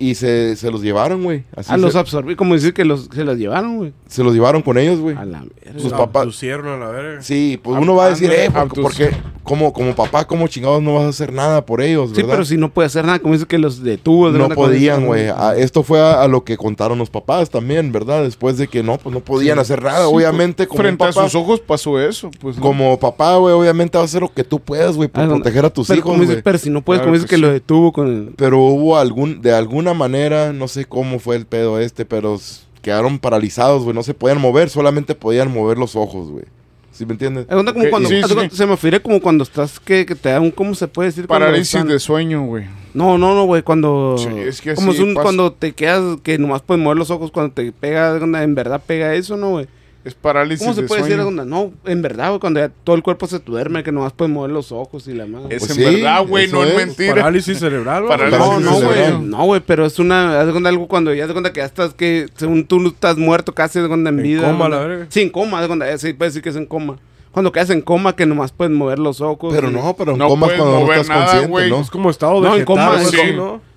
Y 0.00 0.14
se, 0.14 0.56
se 0.56 0.70
los 0.70 0.80
llevaron, 0.80 1.22
güey. 1.22 1.44
Así 1.54 1.68
Ah, 1.70 1.76
los 1.76 1.94
absorbí, 1.94 2.34
como 2.34 2.54
decir 2.54 2.72
que 2.72 2.86
los, 2.86 3.10
se 3.14 3.22
los 3.22 3.36
llevaron, 3.36 3.76
güey. 3.76 3.92
se 4.08 4.24
los 4.24 4.32
llevaron 4.32 4.62
con 4.62 4.78
ellos, 4.78 4.98
güey. 4.98 5.14
A 5.14 5.26
la 5.26 5.40
verga. 5.42 5.78
Sus 5.78 5.92
papás- 5.92 6.42
a 6.42 6.56
la 6.78 6.86
verga. 6.88 7.22
Sí, 7.22 7.60
pues 7.62 7.78
uno 7.78 7.94
va 7.94 8.06
a 8.06 8.08
decir, 8.08 8.30
eh, 8.32 8.48
¿por- 8.50 8.62
abdus- 8.62 8.82
porque 8.82 9.10
como, 9.44 9.72
como 9.74 9.94
papá, 9.94 10.26
como 10.26 10.48
chingados 10.48 10.80
no 10.82 10.94
vas 10.94 11.04
a 11.04 11.08
hacer 11.08 11.32
nada 11.34 11.66
por 11.66 11.82
ellos, 11.82 12.10
Sí, 12.10 12.16
¿verdad? 12.16 12.30
pero 12.30 12.44
si 12.46 12.56
no 12.56 12.70
puede 12.72 12.86
hacer 12.86 13.04
nada, 13.04 13.18
como 13.18 13.34
dice 13.34 13.44
que 13.46 13.58
los 13.58 13.82
detuvo. 13.82 14.32
de 14.32 14.38
no 14.38 14.48
podían, 14.48 15.04
güey. 15.04 15.28
Ah, 15.28 15.54
esto 15.56 15.82
fue 15.82 16.00
a, 16.00 16.22
a 16.22 16.28
lo 16.28 16.44
que 16.44 16.56
contaron 16.56 16.98
los 16.98 17.10
papás 17.10 17.50
también, 17.50 17.92
¿verdad? 17.92 18.22
Después 18.22 18.56
de 18.56 18.68
que 18.68 18.82
no, 18.82 18.96
pues 18.96 19.12
no 19.14 19.20
podían 19.20 19.58
hacer 19.58 19.82
nada. 19.82 20.06
Sí, 20.06 20.12
obviamente, 20.14 20.66
como 20.66 20.80
Frente 20.82 21.04
a 21.04 21.12
sus 21.12 21.34
ojos 21.34 21.60
pasó 21.60 22.00
eso, 22.00 22.30
pues. 22.40 22.56
¿no? 22.56 22.62
como 22.62 22.98
papá, 22.98 23.36
güey, 23.36 23.54
obviamente 23.54 23.98
vas 23.98 24.04
a 24.04 24.06
hacer 24.06 24.22
lo 24.22 24.32
que 24.32 24.44
tú 24.44 24.60
puedas, 24.60 24.96
güey, 24.96 25.10
por 25.10 25.24
Ah, 25.24 25.28
proteger 25.28 25.64
a 25.66 25.70
tus 25.70 25.88
pero, 25.88 25.98
hijos, 26.00 26.16
güey. 26.24 26.42
pero 26.42 26.56
si 26.58 26.70
no 26.70 26.80
puedes, 26.80 27.00
Claro 27.00 27.08
como 27.10 27.14
dices 27.16 27.28
que 27.28 27.36
que, 27.36 27.42
lo 27.42 27.48
sí. 27.48 27.52
detuvo 27.52 27.92
con 27.92 28.06
el... 28.06 28.32
Pero 28.36 28.58
hubo 28.60 28.96
algún, 28.96 29.42
de 29.42 29.52
alguna 29.52 29.89
manera, 29.94 30.52
no 30.52 30.68
sé 30.68 30.84
cómo 30.84 31.18
fue 31.18 31.36
el 31.36 31.46
pedo 31.46 31.78
este, 31.80 32.04
pero 32.04 32.38
quedaron 32.82 33.18
paralizados, 33.18 33.82
güey. 33.82 33.94
No 33.94 34.02
se 34.02 34.14
podían 34.14 34.40
mover, 34.40 34.70
solamente 34.70 35.14
podían 35.14 35.52
mover 35.52 35.78
los 35.78 35.96
ojos, 35.96 36.30
güey. 36.30 36.44
¿Sí 36.92 37.06
me 37.06 37.12
entiendes? 37.12 37.46
Como 37.46 37.64
cuando, 37.88 38.08
sí, 38.08 38.20
sí. 38.22 38.48
se 38.52 38.66
me 38.66 38.72
refiere 38.72 39.00
como 39.00 39.20
cuando 39.22 39.44
estás 39.44 39.80
que, 39.80 40.04
que 40.04 40.14
te 40.14 40.28
da 40.28 40.40
un, 40.40 40.50
¿cómo 40.50 40.74
se 40.74 40.86
puede 40.86 41.08
decir? 41.08 41.26
Parálisis 41.26 41.74
están- 41.74 41.88
de 41.88 41.98
sueño, 41.98 42.44
güey. 42.44 42.64
No, 42.92 43.16
no, 43.16 43.34
no, 43.34 43.44
güey, 43.44 43.62
cuando... 43.62 44.16
Sí, 44.18 44.28
es 44.36 44.60
que 44.60 44.74
como 44.74 44.90
así 44.90 45.00
es 45.00 45.06
un- 45.06 45.14
cuando 45.14 45.52
te 45.52 45.72
quedas, 45.72 46.18
que 46.22 46.36
nomás 46.38 46.60
puedes 46.62 46.82
mover 46.82 46.98
los 46.98 47.10
ojos, 47.10 47.30
cuando 47.30 47.52
te 47.54 47.72
pega, 47.72 48.16
en 48.18 48.54
verdad 48.54 48.82
pega 48.84 49.14
eso, 49.14 49.36
¿no, 49.36 49.50
güey? 49.50 49.68
Es 50.02 50.14
parálisis 50.14 50.64
¿Cómo 50.64 50.74
se 50.74 50.80
de 50.82 50.88
puede 50.88 51.02
decir? 51.02 51.16
sueño. 51.16 51.28
onda? 51.28 51.44
No, 51.44 51.72
en 51.84 52.00
verdad, 52.00 52.28
güey, 52.30 52.40
cuando 52.40 52.58
ya 52.60 52.70
todo 52.84 52.96
el 52.96 53.02
cuerpo 53.02 53.26
se 53.26 53.38
duerme, 53.38 53.82
que 53.82 53.92
nomás 53.92 54.14
puedes 54.14 54.32
mover 54.32 54.50
los 54.50 54.72
ojos 54.72 55.06
y 55.08 55.12
la 55.12 55.26
madre. 55.26 55.54
Es 55.56 55.66
Pues 55.66 55.70
en 55.72 55.76
sí, 55.76 55.94
verdad, 55.96 56.26
güey, 56.26 56.46
eso 56.46 56.56
no 56.56 56.62
es 56.64 56.70
es. 56.70 56.76
mentira. 56.76 57.14
Parálisis 57.16 57.58
cerebral, 57.58 58.04
güey. 58.04 58.16
Parálisis 58.16 58.38
No, 58.46 58.60
no, 58.60 58.76
cerebral. 58.78 59.12
güey. 59.18 59.28
No, 59.28 59.44
güey, 59.44 59.60
pero 59.60 59.84
es 59.84 59.98
una. 59.98 60.40
Haz 60.40 60.46
de 60.46 60.52
cuenta 60.52 60.70
algo 60.70 60.88
cuando 60.88 61.12
ya 61.12 61.24
haz 61.24 61.28
de 61.28 61.34
cuenta 61.34 61.52
que 61.52 61.60
ya 61.60 61.66
estás 61.66 61.92
que 61.92 62.28
según 62.36 62.64
tú 62.64 62.80
no 62.80 62.88
estás 62.88 63.18
muerto 63.18 63.52
casi 63.54 63.78
haz 63.78 63.82
de 63.82 63.88
cuenta 63.88 64.08
en 64.08 64.16
En 64.18 64.22
vida. 64.22 64.40
coma, 64.50 64.68
la 64.70 64.76
cuenta- 64.78 64.86
verga. 64.88 65.06
Sí, 65.10 65.20
en 65.20 65.28
coma, 65.30 65.58
haz 65.58 65.62
de 65.64 65.68
cuenta. 65.68 65.90
eh, 65.90 65.98
Sí, 65.98 66.12
decir 66.12 66.40
que 66.42 66.48
es 66.48 66.56
en 66.56 66.64
coma. 66.66 66.96
Cuando 67.30 67.52
quedas 67.52 67.68
en 67.70 67.82
coma 67.82 68.16
que 68.16 68.24
nomás 68.26 68.52
puedes 68.52 68.72
mover 68.74 68.98
los 68.98 69.20
ojos. 69.20 69.52
Pero 69.54 69.68
y- 69.70 69.72
no, 69.74 69.94
pero 69.98 70.12
en 70.12 70.18
No 70.18 70.28
coma 70.28 70.46
es 70.46 70.52
puedes 70.54 70.60
cuando 70.62 70.74
no 70.78 70.80
mover 70.86 70.98
estás 70.98 71.08
nada, 71.10 71.24
consciente, 71.26 71.48
güey. 71.48 71.70
¿no? 71.70 71.80
Es 71.82 71.90
como 71.90 72.10
estado 72.10 72.32
No, 72.40 72.46
en 72.46 72.52
vegetal, 72.52 72.64
coma, 72.66 72.98
sí. 73.04 73.16
así, 73.18 73.32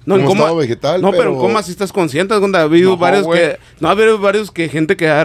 ¿no? 0.05 0.15
En 0.17 0.25
coma. 0.25 0.51
vegetal, 0.53 1.01
no, 1.01 1.11
pero, 1.11 1.23
pero- 1.23 1.33
en 1.33 1.39
coma 1.39 1.63
sí 1.63 1.71
estás 1.71 1.91
consciente. 1.93 2.37
cuenta, 2.39 2.59
ha 2.59 2.63
habido 2.63 2.91
No, 2.91 2.97
varios 2.97 3.27
que. 3.27 3.57
No, 3.79 3.87
ha 3.87 3.91
habido 3.91 4.17
varios 4.19 4.51
que 4.51 4.69
gente 4.69 4.97
que 4.97 5.07
ha 5.07 5.23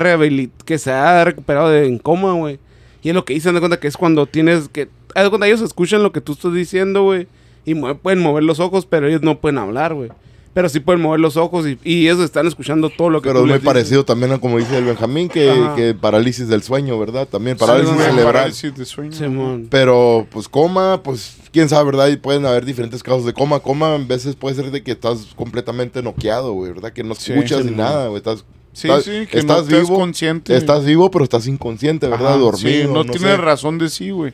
que 0.64 0.78
se 0.78 0.92
ha 0.92 1.24
recuperado 1.24 1.68
de, 1.70 1.86
en 1.86 1.98
coma, 1.98 2.32
güey. 2.34 2.58
Y 3.02 3.08
es 3.10 3.14
lo 3.14 3.24
que 3.24 3.34
dicen, 3.34 3.54
de 3.54 3.60
cuenta 3.60 3.80
que 3.80 3.88
es 3.88 3.96
cuando 3.96 4.26
tienes 4.26 4.68
que. 4.68 4.88
Haz 5.14 5.24
de 5.24 5.30
cuenta, 5.30 5.46
ellos 5.46 5.60
escuchan 5.62 6.02
lo 6.02 6.12
que 6.12 6.20
tú 6.20 6.32
estás 6.32 6.52
diciendo, 6.52 7.02
güey. 7.02 7.26
Y 7.64 7.74
pueden 7.74 8.20
mover 8.20 8.44
los 8.44 8.60
ojos, 8.60 8.86
pero 8.86 9.08
ellos 9.08 9.22
no 9.22 9.38
pueden 9.40 9.58
hablar, 9.58 9.94
güey. 9.94 10.10
Pero 10.58 10.68
sí 10.68 10.80
pueden 10.80 11.00
mover 11.00 11.20
los 11.20 11.36
ojos 11.36 11.68
y, 11.68 11.78
y 11.84 12.08
ellos 12.08 12.18
están 12.18 12.48
escuchando 12.48 12.90
todo 12.90 13.10
lo 13.10 13.22
que 13.22 13.28
Pero 13.28 13.42
tú 13.42 13.44
es 13.46 13.50
muy 13.52 13.58
parecido 13.60 14.04
también 14.04 14.32
a 14.32 14.38
como 14.40 14.58
dice 14.58 14.76
el 14.76 14.86
Benjamín, 14.86 15.28
que, 15.28 15.54
que 15.76 15.94
parálisis 15.94 16.48
del 16.48 16.64
sueño, 16.64 16.98
¿verdad? 16.98 17.28
También 17.28 17.56
parálisis 17.56 17.94
cerebral. 17.96 18.24
Parálisis 18.24 18.74
de 18.74 18.84
sueño. 18.84 19.60
Pero, 19.70 20.26
pues, 20.32 20.48
coma, 20.48 21.00
pues, 21.04 21.36
quién 21.52 21.68
sabe, 21.68 21.84
¿verdad? 21.84 22.08
Y 22.08 22.16
pueden 22.16 22.44
haber 22.44 22.64
diferentes 22.64 23.04
casos 23.04 23.24
de 23.24 23.32
coma. 23.34 23.60
Coma, 23.60 23.94
a 23.94 23.98
veces 23.98 24.34
puede 24.34 24.56
ser 24.56 24.72
de 24.72 24.82
que 24.82 24.90
estás 24.90 25.28
completamente 25.36 26.02
noqueado, 26.02 26.52
güey, 26.54 26.72
¿verdad? 26.72 26.92
Que 26.92 27.04
no 27.04 27.12
escuchas 27.12 27.58
sí, 27.60 27.64
ni 27.66 27.70
man. 27.76 27.76
nada, 27.76 28.06
güey. 28.08 28.16
Estás, 28.18 28.44
Sí, 28.72 28.88
estás- 28.88 29.04
sí, 29.04 29.26
que 29.30 29.38
estás 29.38 29.68
no 29.68 29.76
vivo, 29.78 29.94
consciente. 29.94 30.56
estás 30.56 30.84
vivo, 30.84 31.08
pero 31.12 31.22
estás 31.22 31.46
inconsciente, 31.46 32.08
¿verdad? 32.08 32.30
Ajá, 32.32 32.36
Dormido, 32.38 32.68
sí, 32.80 32.84
no, 32.88 33.04
no 33.04 33.12
tienes 33.12 33.20
sé. 33.30 33.36
razón 33.36 33.78
de 33.78 33.88
sí, 33.90 34.10
güey. 34.10 34.32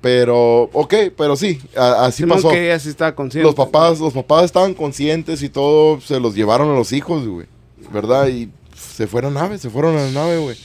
Pero, 0.00 0.70
ok, 0.72 0.94
pero 1.16 1.34
sí, 1.36 1.60
a- 1.76 2.04
así 2.06 2.24
pasó. 2.24 2.50
que 2.50 2.66
ella 2.66 2.78
sí 2.78 2.88
estaba 2.88 3.14
consciente. 3.14 3.44
Los 3.46 3.54
papás, 3.56 3.98
los 3.98 4.12
papás 4.12 4.44
estaban 4.44 4.74
conscientes 4.74 5.42
y 5.42 5.48
todo, 5.48 6.00
se 6.00 6.20
los 6.20 6.34
llevaron 6.34 6.70
a 6.70 6.74
los 6.74 6.92
hijos, 6.92 7.26
güey. 7.26 7.46
¿Verdad? 7.92 8.28
Y 8.28 8.48
se 8.76 9.06
fueron 9.08 9.36
a 9.36 9.40
nave, 9.42 9.58
se 9.58 9.70
fueron 9.70 9.96
a 9.96 10.02
la 10.04 10.10
nave, 10.12 10.38
güey. 10.38 10.56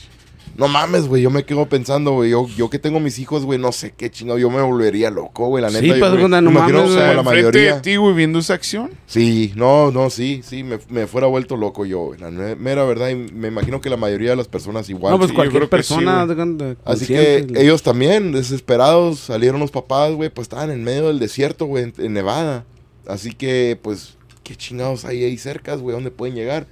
No 0.56 0.68
mames, 0.68 1.08
güey, 1.08 1.22
yo 1.22 1.30
me 1.30 1.44
quedo 1.44 1.66
pensando, 1.68 2.12
güey, 2.12 2.30
yo, 2.30 2.46
yo 2.56 2.70
que 2.70 2.78
tengo 2.78 3.00
mis 3.00 3.18
hijos, 3.18 3.44
güey, 3.44 3.58
no 3.58 3.72
sé 3.72 3.92
qué 3.96 4.10
chingado, 4.10 4.38
yo 4.38 4.50
me 4.50 4.62
volvería 4.62 5.10
loco, 5.10 5.48
güey, 5.48 5.62
la 5.62 5.70
Sí, 5.70 5.76
neta. 5.80 5.94
yo 5.94 6.00
pues, 6.00 6.12
me- 6.12 6.28
me 6.28 6.42
no 6.42 6.50
imagino 6.50 6.78
mames, 6.78 6.94
güey. 6.94 7.16
la 7.16 7.22
mayoría. 7.22 7.74
de 7.74 7.80
ti, 7.80 7.96
güey, 7.96 8.14
viendo 8.14 8.38
esa 8.38 8.54
acción. 8.54 8.90
Sí, 9.06 9.52
no, 9.56 9.90
no, 9.90 10.10
sí, 10.10 10.42
sí, 10.44 10.62
me, 10.62 10.78
me 10.88 11.06
fuera 11.06 11.26
vuelto 11.26 11.56
loco 11.56 11.84
yo, 11.84 12.00
güey, 12.06 12.20
la 12.20 12.30
mera 12.30 12.84
verdad, 12.84 13.08
y 13.10 13.14
me 13.16 13.48
imagino 13.48 13.80
que 13.80 13.90
la 13.90 13.96
mayoría 13.96 14.30
de 14.30 14.36
las 14.36 14.48
personas 14.48 14.88
igual. 14.90 15.12
No, 15.12 15.18
pues 15.18 15.30
Sí, 15.30 15.34
cualquier 15.36 15.62
que 15.62 15.66
sí, 15.66 15.70
persona. 15.70 16.26
Así 16.84 17.06
que 17.06 17.46
ellos 17.56 17.82
también, 17.82 18.32
desesperados, 18.32 19.18
salieron 19.18 19.60
los 19.60 19.70
papás, 19.70 20.12
güey, 20.12 20.30
pues 20.30 20.44
estaban 20.44 20.70
en 20.70 20.84
medio 20.84 21.08
del 21.08 21.18
desierto, 21.18 21.66
güey, 21.66 21.84
en, 21.84 21.94
en 21.98 22.12
Nevada. 22.12 22.64
Así 23.06 23.32
que, 23.32 23.78
pues, 23.82 24.16
¿qué 24.44 24.54
chingados 24.56 25.04
hay 25.04 25.24
ahí 25.24 25.36
cerca, 25.36 25.74
güey? 25.74 25.94
¿Dónde 25.94 26.10
pueden 26.10 26.34
llegar? 26.36 26.66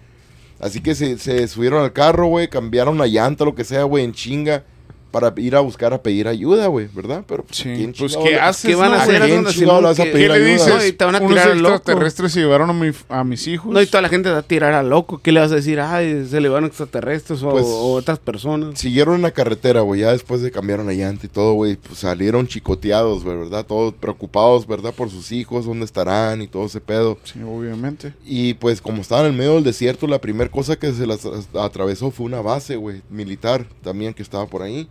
Así 0.63 0.81
que 0.81 0.95
se, 0.95 1.19
se 1.19 1.49
subieron 1.49 1.83
al 1.83 1.93
carro, 1.93 2.29
güey, 2.29 2.49
cambiaron 2.49 2.97
la 2.97 3.09
llanta, 3.09 3.45
lo 3.45 3.57
que 3.57 3.65
sea, 3.65 3.83
güey, 3.83 4.05
en 4.05 4.13
chinga, 4.13 4.65
para 5.13 5.33
ir 5.37 5.55
a 5.55 5.61
buscar, 5.61 5.93
a 5.95 6.03
pedir 6.03 6.27
ayuda, 6.27 6.67
güey, 6.67 6.89
¿verdad? 6.93 7.23
Pero, 7.29 7.45
pues, 7.45 7.59
Sí, 7.59 7.65
¿quién 7.77 7.93
pues, 7.97 8.17
¿qué 8.17 8.31
le- 8.31 8.41
haces, 8.41 8.71
¿Qué 8.71 8.75
van 8.75 8.91
no, 8.91 8.97
a 8.97 9.01
¿A 9.01 9.03
hacer? 9.05 9.23
quién 9.23 9.45
chingado 9.47 9.83
vas 9.83 10.01
a 10.01 10.05
que- 10.05 10.11
pedir 10.11 10.33
¿Qué 10.33 10.39
le 10.39 10.45
ayuda? 10.47 10.53
dices? 10.53 10.69
No, 10.75 10.85
y 10.87 10.93
te 10.93 11.05
van 11.05 11.15
a 11.15 11.19
Unos 11.19 11.31
tirar 11.31 11.49
extraterrestres 11.57 12.33
se 12.33 12.41
llevaron 12.41 12.71
a, 12.71 12.73
mi- 12.73 12.91
a 13.09 13.23
mis 13.23 13.47
hijos. 13.47 13.73
No, 13.73 13.81
y 13.81 13.87
toda 13.87 14.03
la 14.03 14.09
gente 14.09 14.31
va 14.31 14.39
a 14.39 14.43
tirar 14.43 14.73
a 14.73 14.83
loco. 14.83 15.21
¿Qué 15.23 15.31
le 15.31 15.41
vas 15.41 15.53
a 15.53 15.57
decir? 15.57 15.79
Ay, 15.81 16.27
se 16.29 16.41
le 16.41 16.49
van 16.49 16.65
extraterrestres 16.65 17.43
o, 17.43 17.51
Pues, 17.51 17.65
o 17.67 17.93
otras 17.93 18.19
personas. 18.19 18.79
Siguieron 18.81 19.15
en 19.17 19.23
la 19.23 19.31
carretera, 19.31 19.83
güey, 19.83 20.01
ya 20.01 20.13
después 20.13 20.41
de 20.43 20.51
cambiaron 20.51 20.87
la 20.87 20.95
llanta 20.95 21.27
y 21.27 21.29
todo, 21.29 21.53
güey, 21.53 21.77
pues 21.77 21.99
salieron 22.01 22.47
chicoteados, 22.49 23.23
güey, 23.25 23.37
¿verdad? 23.37 23.67
Todos 23.67 23.95
preocupados, 23.95 24.67
¿verdad? 24.67 24.95
Por 24.95 25.11
sus 25.11 25.31
hijos, 25.33 25.67
dónde 25.67 25.85
estarán 25.85 26.41
y 26.43 26.47
todo 26.49 26.65
ese 26.67 26.81
pedo. 26.81 27.19
Sí, 27.25 27.41
obviamente. 27.43 28.15
Y 28.25 28.55
pues 28.55 28.81
como 28.81 29.03
estaban 29.03 29.27
en 29.27 29.37
medio 29.37 29.55
del 29.55 29.65
desierto, 29.65 30.07
la 30.07 30.21
primera 30.21 30.51
cosa 30.51 30.77
que 30.77 30.93
se 30.93 31.07
las 31.07 31.25
as- 31.27 31.49
atravesó 31.55 32.11
fue 32.11 32.27
una 32.27 32.41
base, 32.41 32.77
güey, 32.77 33.03
militar 33.11 33.67
también 33.83 34.15
que 34.15 34.23
estaba 34.23 34.47
por 34.47 34.63
ahí. 34.63 34.89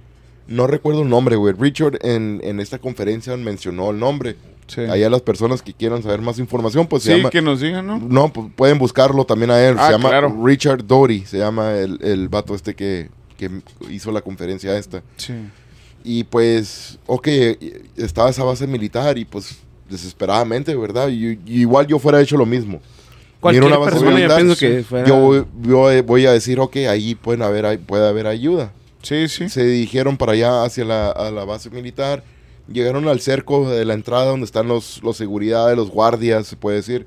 No 0.47 0.67
recuerdo 0.67 1.03
el 1.03 1.09
nombre, 1.09 1.35
güey. 1.35 1.53
Richard 1.57 1.99
en, 2.01 2.41
en 2.43 2.59
esta 2.59 2.77
conferencia 2.79 3.35
mencionó 3.37 3.91
el 3.91 3.99
nombre. 3.99 4.35
Sí, 4.67 4.81
Allá 4.81 5.09
las 5.09 5.21
personas 5.21 5.61
que 5.61 5.73
quieran 5.73 6.01
saber 6.01 6.21
más 6.21 6.39
información, 6.39 6.87
pues 6.87 7.03
se 7.03 7.11
Sí, 7.11 7.17
llama... 7.17 7.29
que 7.29 7.41
nos 7.41 7.59
digan, 7.59 7.85
¿no? 7.85 7.99
No, 7.99 8.31
pu- 8.31 8.51
pueden 8.53 8.77
buscarlo 8.79 9.25
también 9.25 9.51
a 9.51 9.61
él. 9.61 9.75
Ah, 9.77 9.87
se 9.87 9.91
llama 9.93 10.09
claro. 10.09 10.37
Richard 10.45 10.85
Doty, 10.85 11.25
se 11.25 11.37
llama 11.39 11.73
el, 11.77 11.99
el 12.01 12.29
vato 12.29 12.55
este 12.55 12.73
que, 12.73 13.09
que 13.37 13.49
hizo 13.89 14.11
la 14.13 14.21
conferencia 14.21 14.77
esta. 14.77 15.03
Sí. 15.17 15.33
Y 16.05 16.23
pues, 16.23 16.99
ok, 17.05 17.27
estaba 17.97 18.29
esa 18.29 18.43
base 18.45 18.65
militar 18.65 19.17
y 19.17 19.25
pues 19.25 19.57
desesperadamente, 19.89 20.73
¿verdad? 20.75 21.09
Y, 21.09 21.39
y 21.45 21.61
igual 21.61 21.85
yo 21.87 21.99
fuera 21.99 22.21
hecho 22.21 22.37
lo 22.37 22.45
mismo. 22.45 22.81
Cualquier 23.41 23.65
una 23.65 23.77
base 23.77 23.91
persona 23.91 24.11
yo 24.11 24.15
militar, 24.15 24.37
pienso 24.37 24.55
sí. 24.55 24.67
que 24.67 24.83
fuera... 24.83 25.05
Yo 25.07 25.15
voy, 25.17 25.45
yo 25.63 26.03
voy 26.03 26.25
a 26.27 26.31
decir, 26.31 26.59
ok, 26.59 26.77
ahí 26.89 27.15
pueden 27.15 27.41
haber, 27.41 27.65
ahí 27.65 27.77
puede 27.77 28.07
haber 28.07 28.25
ayuda. 28.27 28.71
Sí, 29.01 29.27
sí. 29.27 29.49
Se 29.49 29.63
dirigieron 29.65 30.17
para 30.17 30.33
allá 30.33 30.63
hacia 30.63 30.85
la, 30.85 31.09
a 31.11 31.31
la 31.31 31.45
base 31.45 31.69
militar. 31.69 32.23
Llegaron 32.71 33.07
al 33.07 33.19
cerco 33.19 33.69
de 33.69 33.83
la 33.85 33.93
entrada 33.93 34.25
donde 34.25 34.45
están 34.45 34.67
los, 34.67 35.01
los 35.03 35.17
seguridades, 35.17 35.75
los 35.75 35.89
guardias, 35.89 36.47
se 36.47 36.55
puede 36.55 36.77
decir. 36.77 37.05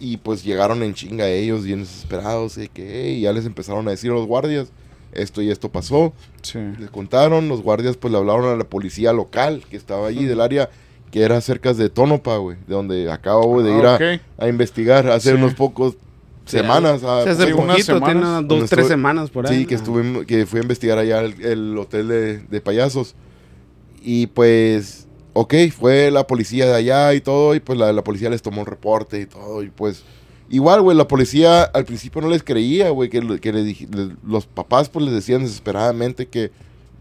Y 0.00 0.18
pues 0.18 0.44
llegaron 0.44 0.82
en 0.82 0.94
chinga 0.94 1.28
ellos, 1.28 1.64
bien 1.64 1.80
desesperados. 1.80 2.56
Y 2.58 2.68
que, 2.68 2.88
hey, 3.04 3.20
ya 3.20 3.32
les 3.32 3.44
empezaron 3.46 3.86
a 3.88 3.90
decir 3.90 4.10
a 4.10 4.14
los 4.14 4.26
guardias, 4.26 4.68
esto 5.12 5.42
y 5.42 5.50
esto 5.50 5.68
pasó. 5.70 6.12
Sí. 6.42 6.58
Les 6.78 6.90
contaron, 6.90 7.48
los 7.48 7.62
guardias 7.62 7.96
pues 7.96 8.12
le 8.12 8.18
hablaron 8.18 8.46
a 8.46 8.56
la 8.56 8.64
policía 8.64 9.12
local 9.12 9.64
que 9.68 9.76
estaba 9.76 10.06
allí 10.06 10.24
del 10.24 10.40
área 10.40 10.70
que 11.10 11.22
era 11.22 11.40
cerca 11.40 11.72
de 11.72 11.88
Tonopah, 11.88 12.36
güey, 12.36 12.58
de 12.66 12.74
donde 12.74 13.10
acabo 13.10 13.62
de 13.62 13.72
ir 13.76 13.86
Ah, 13.86 13.92
a, 13.92 13.96
ok. 13.96 14.20
a 14.36 14.48
investigar 14.48 15.08
hace 15.10 15.30
Sí. 15.30 15.34
unos 15.36 15.54
pocos 15.54 15.94
semanas. 16.50 17.02
ah, 17.04 17.22
Se 17.24 17.30
hace 17.30 17.46
Sí, 17.46 17.52
unas 17.52 17.76
poquito, 17.76 18.00
tiene 18.00 18.20
unas 18.20 18.48
dos, 18.48 18.58
tres 18.60 18.70
estuve- 18.72 18.88
semanas 18.88 19.30
por 19.30 19.46
ahí. 19.48 19.58
Sí, 19.60 19.66
que 19.66 19.74
estuve, 19.74 20.26
que 20.26 20.46
fui 20.46 20.58
a 20.60 20.62
investigar 20.62 20.98
allá 20.98 21.20
el, 21.20 21.40
el 21.44 21.78
hotel 21.78 22.08
de, 22.08 22.38
de 22.38 22.60
payasos. 22.60 23.14
Y 24.02 24.28
pues, 24.28 25.06
ok, 25.32 25.54
fue 25.76 26.10
la 26.10 26.26
policía 26.26 26.66
de 26.66 26.74
allá 26.74 27.14
y 27.14 27.20
todo, 27.20 27.54
y 27.54 27.60
pues 27.60 27.78
la, 27.78 27.92
la 27.92 28.02
policía 28.04 28.30
les 28.30 28.42
tomó 28.42 28.60
un 28.60 28.66
reporte 28.66 29.20
y 29.20 29.26
todo, 29.26 29.62
y 29.62 29.70
pues, 29.70 30.04
igual, 30.48 30.80
güey, 30.82 30.96
la 30.96 31.06
policía 31.08 31.62
al 31.64 31.84
principio 31.84 32.22
no 32.22 32.28
les 32.28 32.42
creía, 32.42 32.90
güey, 32.90 33.10
que, 33.10 33.20
que 33.40 33.52
le 33.52 33.62
dij- 33.64 33.88
le- 33.94 34.14
los 34.26 34.46
papás 34.46 34.88
pues 34.88 35.04
les 35.04 35.14
decían 35.14 35.42
desesperadamente 35.42 36.26
que 36.26 36.50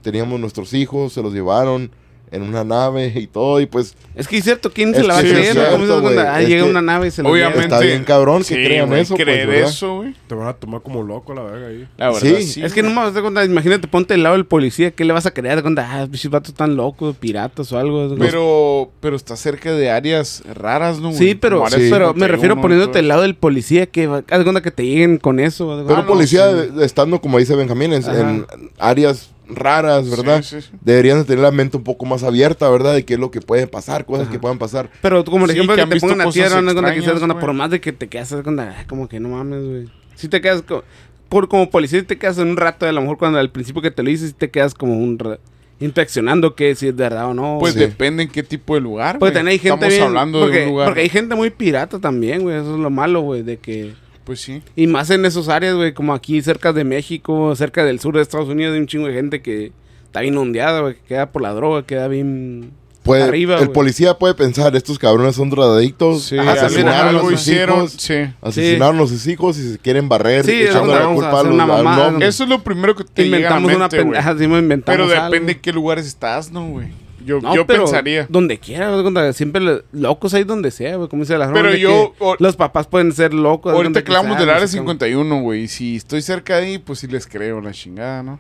teníamos 0.02 0.40
nuestros 0.40 0.74
hijos, 0.74 1.14
se 1.14 1.22
los 1.22 1.34
llevaron 1.34 1.92
en 2.30 2.42
una 2.42 2.64
nave 2.64 3.14
y 3.16 3.28
todo, 3.28 3.62
y 3.62 3.66
pues 3.68 3.96
Es 4.16 4.28
que 4.28 4.38
es 4.38 4.44
cierto, 4.44 4.72
¿quién 4.72 4.94
se 4.94 5.04
la 5.04 5.14
va 5.14 5.20
a 5.20 5.24
creer? 5.24 5.54
cierto, 5.54 5.72
¿Cómo 5.72 5.86
se 5.86 5.92
da 5.94 6.02
cuenta? 6.02 6.24
güey, 6.32 6.36
Ah, 6.46 6.48
llega 6.48 6.66
una 6.66 6.82
nave 6.82 7.08
y 7.08 7.12
se 7.12 7.24
lo 7.24 7.30
Obviamente. 7.30 7.62
está 7.64 7.80
bien 7.80 8.04
cabrón 8.04 8.40
que 8.40 8.44
Sí, 8.46 8.54
crean 8.56 8.88
güey, 8.90 9.02
eso, 9.02 9.16
pues, 9.16 9.24
creer 9.26 9.50
eso, 9.50 9.96
güey. 9.98 10.14
Te 10.28 10.36
van 10.36 10.48
a 10.48 10.54
tomar 10.54 10.82
como 10.82 11.04
loco 11.04 11.34
la 11.34 11.44
verga 11.44 11.68
ahí. 11.68 11.88
La 11.98 12.08
verdad, 12.12 12.20
Sí. 12.22 12.44
sí. 12.44 12.64
Es 12.64 12.74
que 12.74 12.84
no 12.84 12.90
me 12.90 12.96
vas 12.96 13.08
a 13.10 13.12
dar 13.12 13.22
cuenta, 13.22 13.46
imagínate, 13.46 13.88
ponte 13.88 14.14
del 14.14 14.24
lado 14.24 14.36
del 14.36 14.46
policía, 14.46 14.92
¿qué 14.92 15.06
le 15.06 15.14
vas 15.14 15.26
a 15.26 15.32
creer? 15.32 15.56
De 15.58 15.62
cuenta, 15.62 15.88
ah, 15.90 16.06
bichos 16.06 16.30
vatos 16.32 16.54
tan 16.54 16.76
locos, 16.76 17.16
piratas 17.18 17.72
o 17.72 17.78
algo. 17.80 18.16
Pero, 18.20 18.92
pero 19.00 19.16
está 19.16 19.36
cerca 19.38 19.72
de 19.72 19.90
áreas 19.90 20.44
raras, 20.54 21.00
¿no? 21.00 21.10
güey? 21.10 21.18
Sí, 21.20 21.36
pero, 21.36 21.66
Sí. 21.70 21.76
me 21.78 21.84
51 21.86 22.28
refiero 22.28 22.60
poniéndote 22.62 22.92
todo 22.92 22.98
del 22.98 23.08
lado 23.08 23.22
del 23.22 23.36
policía, 23.36 23.86
que 23.86 24.08
va- 24.08 24.24
haz 24.30 24.38
de 24.40 24.44
cuenta 24.44 24.62
que 24.62 24.72
te 24.72 24.84
lleguen 24.86 25.18
con 25.18 25.40
eso. 25.40 25.82
Pero. 25.86 25.98
Ah, 25.98 26.02
no, 26.02 26.08
policía, 26.08 26.52
estando 26.82 27.22
como 27.22 27.38
dice 27.40 27.56
Benjamín, 27.56 27.94
en 27.94 28.46
áreas 28.80 29.30
raras, 29.50 30.10
¿verdad? 30.10 30.42
sí, 30.44 30.62
sí. 30.62 30.70
Deberían 30.82 31.20
de 31.20 31.24
tener 31.26 31.40
la 31.42 31.52
mente 31.52 31.78
un 31.78 31.84
poco 31.84 32.06
más 32.06 32.24
abierta, 32.24 32.70
¿verdad? 32.70 32.94
De 32.94 33.06
qué 33.06 33.14
es 33.16 33.20
lo 33.20 33.32
que 33.32 33.42
puede 33.42 33.68
pasar, 33.68 34.06
cosas 34.06 34.24
Ajá. 34.24 34.32
que 34.34 34.40
puedan 34.40 34.58
pasar. 34.58 34.90
Pero 35.02 35.24
tú, 35.24 35.32
como 35.32 35.46
el 35.46 35.52
Sí, 35.52 35.58
ejemplo 35.58 35.76
que 35.76 35.84
que, 35.84 35.90
te 35.96 36.00
pongan 36.00 36.22
a 36.22 36.24
cosas 36.26 36.34
tierra, 36.36 36.62
no 36.62 36.70
es 36.70 36.74
cuenta 36.74 36.92
que 36.94 36.98
extrañas, 37.00 37.06
seas 37.06 37.20
cuenta, 37.20 37.34
güey. 37.34 37.46
por 37.46 37.54
más 37.54 37.70
de 37.72 37.82
que 37.82 37.92
te 37.94 38.08
quedas 38.08 38.36
cuenta, 38.44 38.76
ah, 38.80 38.86
como 38.88 39.08
que 39.08 39.20
no 39.20 39.30
mames, 39.30 39.64
güey. 39.66 39.90
Si 40.16 40.28
te 40.28 40.42
quedas 40.42 40.62
co- 40.62 40.84
por 41.30 41.48
como 41.50 41.70
policía 41.70 42.02
te 42.06 42.18
quedas 42.18 42.38
en 42.38 42.48
un 42.48 42.58
rato, 42.58 42.86
a 42.86 42.92
lo 42.92 43.02
mejor 43.02 43.18
cuando 43.18 43.38
al 43.40 43.52
principio 43.52 43.82
que 43.82 43.92
te 43.92 44.02
lo 44.04 44.10
dices, 44.10 44.34
te 44.36 44.50
quedas 44.50 44.74
como 44.74 44.98
un 44.98 45.20
ra- 45.20 45.40
inspeccionando 45.80 46.56
que 46.56 46.74
si 46.76 46.88
es 46.88 46.96
verdad 46.96 47.28
o 47.28 47.34
no. 47.34 47.58
Pues 47.60 47.74
Sí. 47.74 47.80
depende 47.80 48.24
en 48.24 48.30
qué 48.30 48.44
tipo 48.44 48.74
de 48.76 48.82
lugar, 48.82 49.20
Porque 49.20 49.32
güey. 49.32 49.34
también 49.34 49.52
hay 49.54 49.60
gente 49.60 49.74
Estamos 49.76 49.94
bien- 49.94 50.04
hablando 50.08 50.40
porque, 50.42 50.58
de 50.58 50.64
un 50.66 50.70
lugar. 50.72 50.88
porque 50.88 51.02
hay 51.02 51.10
gente 51.10 51.36
muy 51.36 51.50
pirata 51.52 52.00
también, 52.00 52.42
güey. 52.42 52.56
Eso 52.58 52.74
es 52.74 52.80
lo 52.80 52.90
malo, 52.90 53.22
güey, 53.22 53.44
de 53.44 53.58
que... 53.58 53.94
Pues 54.28 54.42
sí. 54.42 54.62
Y 54.76 54.88
más 54.88 55.10
en 55.10 55.24
esos 55.26 55.48
áreas, 55.48 55.74
güey, 55.76 55.94
como 55.94 56.14
aquí 56.14 56.42
cerca 56.42 56.74
de 56.74 56.84
México, 56.84 57.56
cerca 57.56 57.86
del 57.86 58.02
sur 58.02 58.14
de 58.14 58.22
Estados 58.22 58.50
Unidos, 58.50 58.74
hay 58.74 58.82
un 58.82 58.86
chingo 58.88 59.08
de 59.08 59.14
gente 59.14 59.42
que 59.42 59.72
está 60.04 60.20
bien 60.20 60.38
ondeada, 60.38 60.82
güey, 60.82 60.96
que 60.96 61.02
queda 61.08 61.32
por 61.32 61.42
la 61.42 61.54
droga, 61.54 61.84
queda 61.86 62.10
bien 62.10 62.72
Puede, 63.04 63.24
arriba, 63.24 63.58
el 63.60 63.70
policía 63.70 64.16
puede 64.18 64.34
pensar, 64.34 64.76
estos 64.76 65.00
cabrones 65.00 65.38
son 65.38 65.50
drogadictos, 65.50 66.24
Sí, 66.26 66.38
asesinaron 66.38 66.92
a 66.92 67.10
algo 67.12 67.30
sus 67.30 67.40
hicieron. 67.40 67.78
hijos, 67.78 67.92
Sí. 67.94 68.16
asesinaron 68.42 69.00
a 69.00 69.08
sus 69.08 69.26
hijos 69.28 69.58
y 69.60 69.72
se 69.72 69.78
quieren 69.80 70.10
barrer, 70.10 70.44
Sí, 70.44 70.64
echando 70.64 70.94
la 70.94 71.06
a 71.06 71.14
culpa 71.14 71.40
a 71.40 71.44
los 71.44 71.54
una. 71.54 72.26
Eso 72.28 72.44
es 72.44 72.50
lo 72.50 72.62
primero 72.62 72.98
que 72.98 73.06
te 73.06 73.24
llega 73.24 73.38
a 73.56 73.60
inventamos 73.60 73.74
una 73.78 73.88
pendeja, 73.88 74.32
sí, 74.38 74.46
Pero 74.86 75.04
algo. 75.06 75.24
depende 75.24 75.54
en 75.54 75.60
qué 75.62 75.72
lugares 75.72 76.06
estás, 76.06 76.52
¿no, 76.52 76.68
güey? 76.68 76.88
Yo, 77.28 77.42
No, 77.42 77.54
yo 77.54 77.68
pero 77.68 77.84
pensaría. 77.84 78.26
Donde 78.30 78.58
quiera, 78.58 78.90
siempre 79.34 79.82
locos 79.92 80.34
hay 80.34 80.46
donde 80.46 80.72
sea, 80.72 80.96
güey. 80.96 81.10
Como 81.10 81.24
dice 81.24 81.38
la 81.38 81.52
Pero 81.52 81.76
yo- 81.76 82.14
o- 82.20 82.36
Los 82.40 82.56
papás 82.56 82.88
pueden 82.88 83.12
ser 83.12 83.34
locos. 83.34 83.74
Ahorita 83.74 84.02
sea, 84.38 84.40
del 84.40 84.50
área 84.50 84.68
sé 84.68 84.78
cómo. 84.78 84.90
51, 84.92 85.42
güey. 85.42 85.64
y 85.64 85.68
Si 85.68 85.96
estoy 85.98 86.22
cerca 86.22 86.56
de 86.58 86.66
ahí, 86.66 86.78
pues 86.78 87.00
sí 87.00 87.08
les 87.08 87.28
creo 87.28 87.60
la 87.62 87.72
chingada, 87.72 88.24
¿no? 88.24 88.40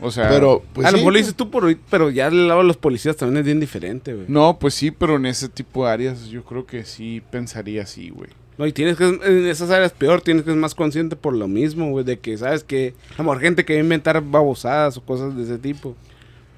O 0.00 0.10
sea, 0.10 0.28
Pero, 0.28 0.62
pues 0.74 0.86
a 0.86 0.90
lo 0.92 0.98
sí, 0.98 1.00
mejor 1.00 1.12
lo 1.14 1.18
dices 1.18 1.34
tú, 1.34 1.50
por, 1.50 1.76
pero 1.90 2.10
ya 2.10 2.30
del 2.30 2.46
lado 2.46 2.60
de 2.60 2.66
los 2.66 2.76
policías 2.76 3.16
también 3.16 3.38
es 3.38 3.44
bien 3.46 3.58
diferente, 3.58 4.12
güey. 4.14 4.26
no, 4.28 4.58
pues 4.60 4.74
sí, 4.74 4.90
pero 4.90 5.16
en 5.16 5.26
ese 5.26 5.48
tipo 5.48 5.86
de 5.86 5.90
áreas 5.92 6.26
yo 6.28 6.44
creo 6.44 6.66
que 6.66 6.84
sí 6.84 7.20
pensaría 7.32 7.82
así, 7.82 8.10
güey. 8.10 8.30
No, 8.58 8.66
y 8.66 8.72
tienes 8.72 8.96
que, 8.96 9.04
en 9.06 9.46
esas 9.46 9.70
áreas 9.70 9.92
peor, 9.92 10.20
tienes 10.20 10.42
que 10.44 10.50
ser 10.50 10.58
más 10.58 10.74
consciente 10.74 11.16
por 11.16 11.32
lo 11.34 11.48
mismo, 11.48 11.90
güey, 11.90 12.04
de 12.04 12.18
que 12.18 12.36
sabes 12.36 12.64
que, 12.64 12.94
a 13.14 13.18
lo 13.18 13.24
mejor 13.24 13.40
gente 13.40 13.64
que 13.64 13.74
va 13.74 13.78
a 13.78 13.82
inventar 13.82 14.20
babosadas 14.22 14.96
o 14.96 15.00
cosas 15.02 15.36
de 15.36 15.44
ese 15.44 15.58
tipo. 15.58 15.96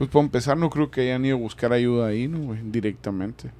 Pues 0.00 0.08
para 0.08 0.24
empezar, 0.24 0.56
no 0.56 0.70
creo 0.70 0.90
que 0.90 1.02
hayan 1.02 1.26
ido 1.26 1.36
a 1.36 1.38
buscar 1.38 1.74
ayuda 1.74 2.06
ahí, 2.06 2.26
¿no, 2.26 2.38
güey? 2.38 2.58
Directamente. 2.64 3.50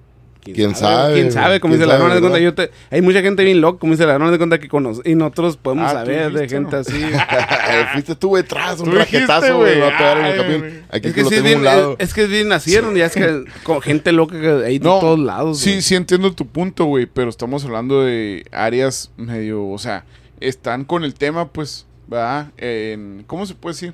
¿Quién 0.43 0.75
sabe, 0.75 1.13
¿Quién 1.17 1.33
sabe? 1.33 1.61
Como 1.61 1.73
quién 1.73 1.81
dice 1.83 1.87
la 1.93 1.99
sabe, 1.99 2.15
de 2.15 2.21
cuenta, 2.23 2.39
yo 2.39 2.55
te, 2.55 2.71
hay 2.91 3.03
mucha 3.03 3.21
gente 3.21 3.45
bien 3.45 3.61
loca, 3.61 3.79
como 3.79 3.93
dice 3.93 4.07
la 4.07 4.19
de 4.19 4.39
cuenta 4.39 4.59
que 4.59 4.69
conoce, 4.69 5.03
y 5.05 5.15
nosotros 5.15 5.59
podemos 5.59 5.91
Ah, 5.91 5.93
saber 5.93 6.33
de 6.33 6.49
gente 6.49 6.73
¿no? 6.77 6.79
así. 6.79 6.95
Fuiste 7.93 8.15
tú 8.15 8.37
detrás, 8.37 8.81
un 8.81 8.91
raquetazo, 8.91 9.59
güey. 9.59 9.75
güey. 9.75 9.75
Me 9.75 9.81
va 9.83 9.95
a 9.95 9.99
pegar 9.99 10.17
en 10.19 10.25
el 10.25 10.33
Ay, 10.33 10.39
camión. 10.39 10.61
güey. 10.61 10.73
Aquí 10.91 11.09
es 11.09 11.13
que 11.13 11.13
que 11.13 11.23
lo 11.25 11.29
sí 11.29 11.35
es 11.35 11.43
tengo 11.43 11.45
a 11.45 11.49
bien, 11.49 11.59
un 11.59 11.65
lado. 11.67 11.97
es 11.99 12.15
que 12.15 12.23
es 12.23 12.29
bien 12.31 12.49
nacieron, 12.49 12.95
ya 12.97 13.05
es 13.05 13.13
que 13.13 13.45
con 13.65 13.83
gente 13.83 14.13
loca 14.13 14.41
que 14.41 14.49
hay 14.65 14.79
de 14.79 14.85
todos 14.85 15.19
lados. 15.19 15.59
Sí, 15.61 15.73
güey. 15.73 15.83
sí 15.83 15.95
entiendo 15.95 16.33
tu 16.33 16.47
punto, 16.47 16.87
güey, 16.87 17.05
pero 17.05 17.29
estamos 17.29 17.63
hablando 17.67 18.03
de 18.03 18.47
áreas 18.51 19.11
medio, 19.19 19.69
o 19.69 19.77
sea, 19.79 20.07
están 20.41 20.87
con 20.87 21.05
el 21.05 21.13
tema, 21.13 21.49
pues, 21.49 21.85
¿verdad? 22.09 22.49
En, 22.57 23.25
¿Cómo 23.27 23.45
se 23.45 23.55
puede 23.55 23.75
decir? 23.75 23.93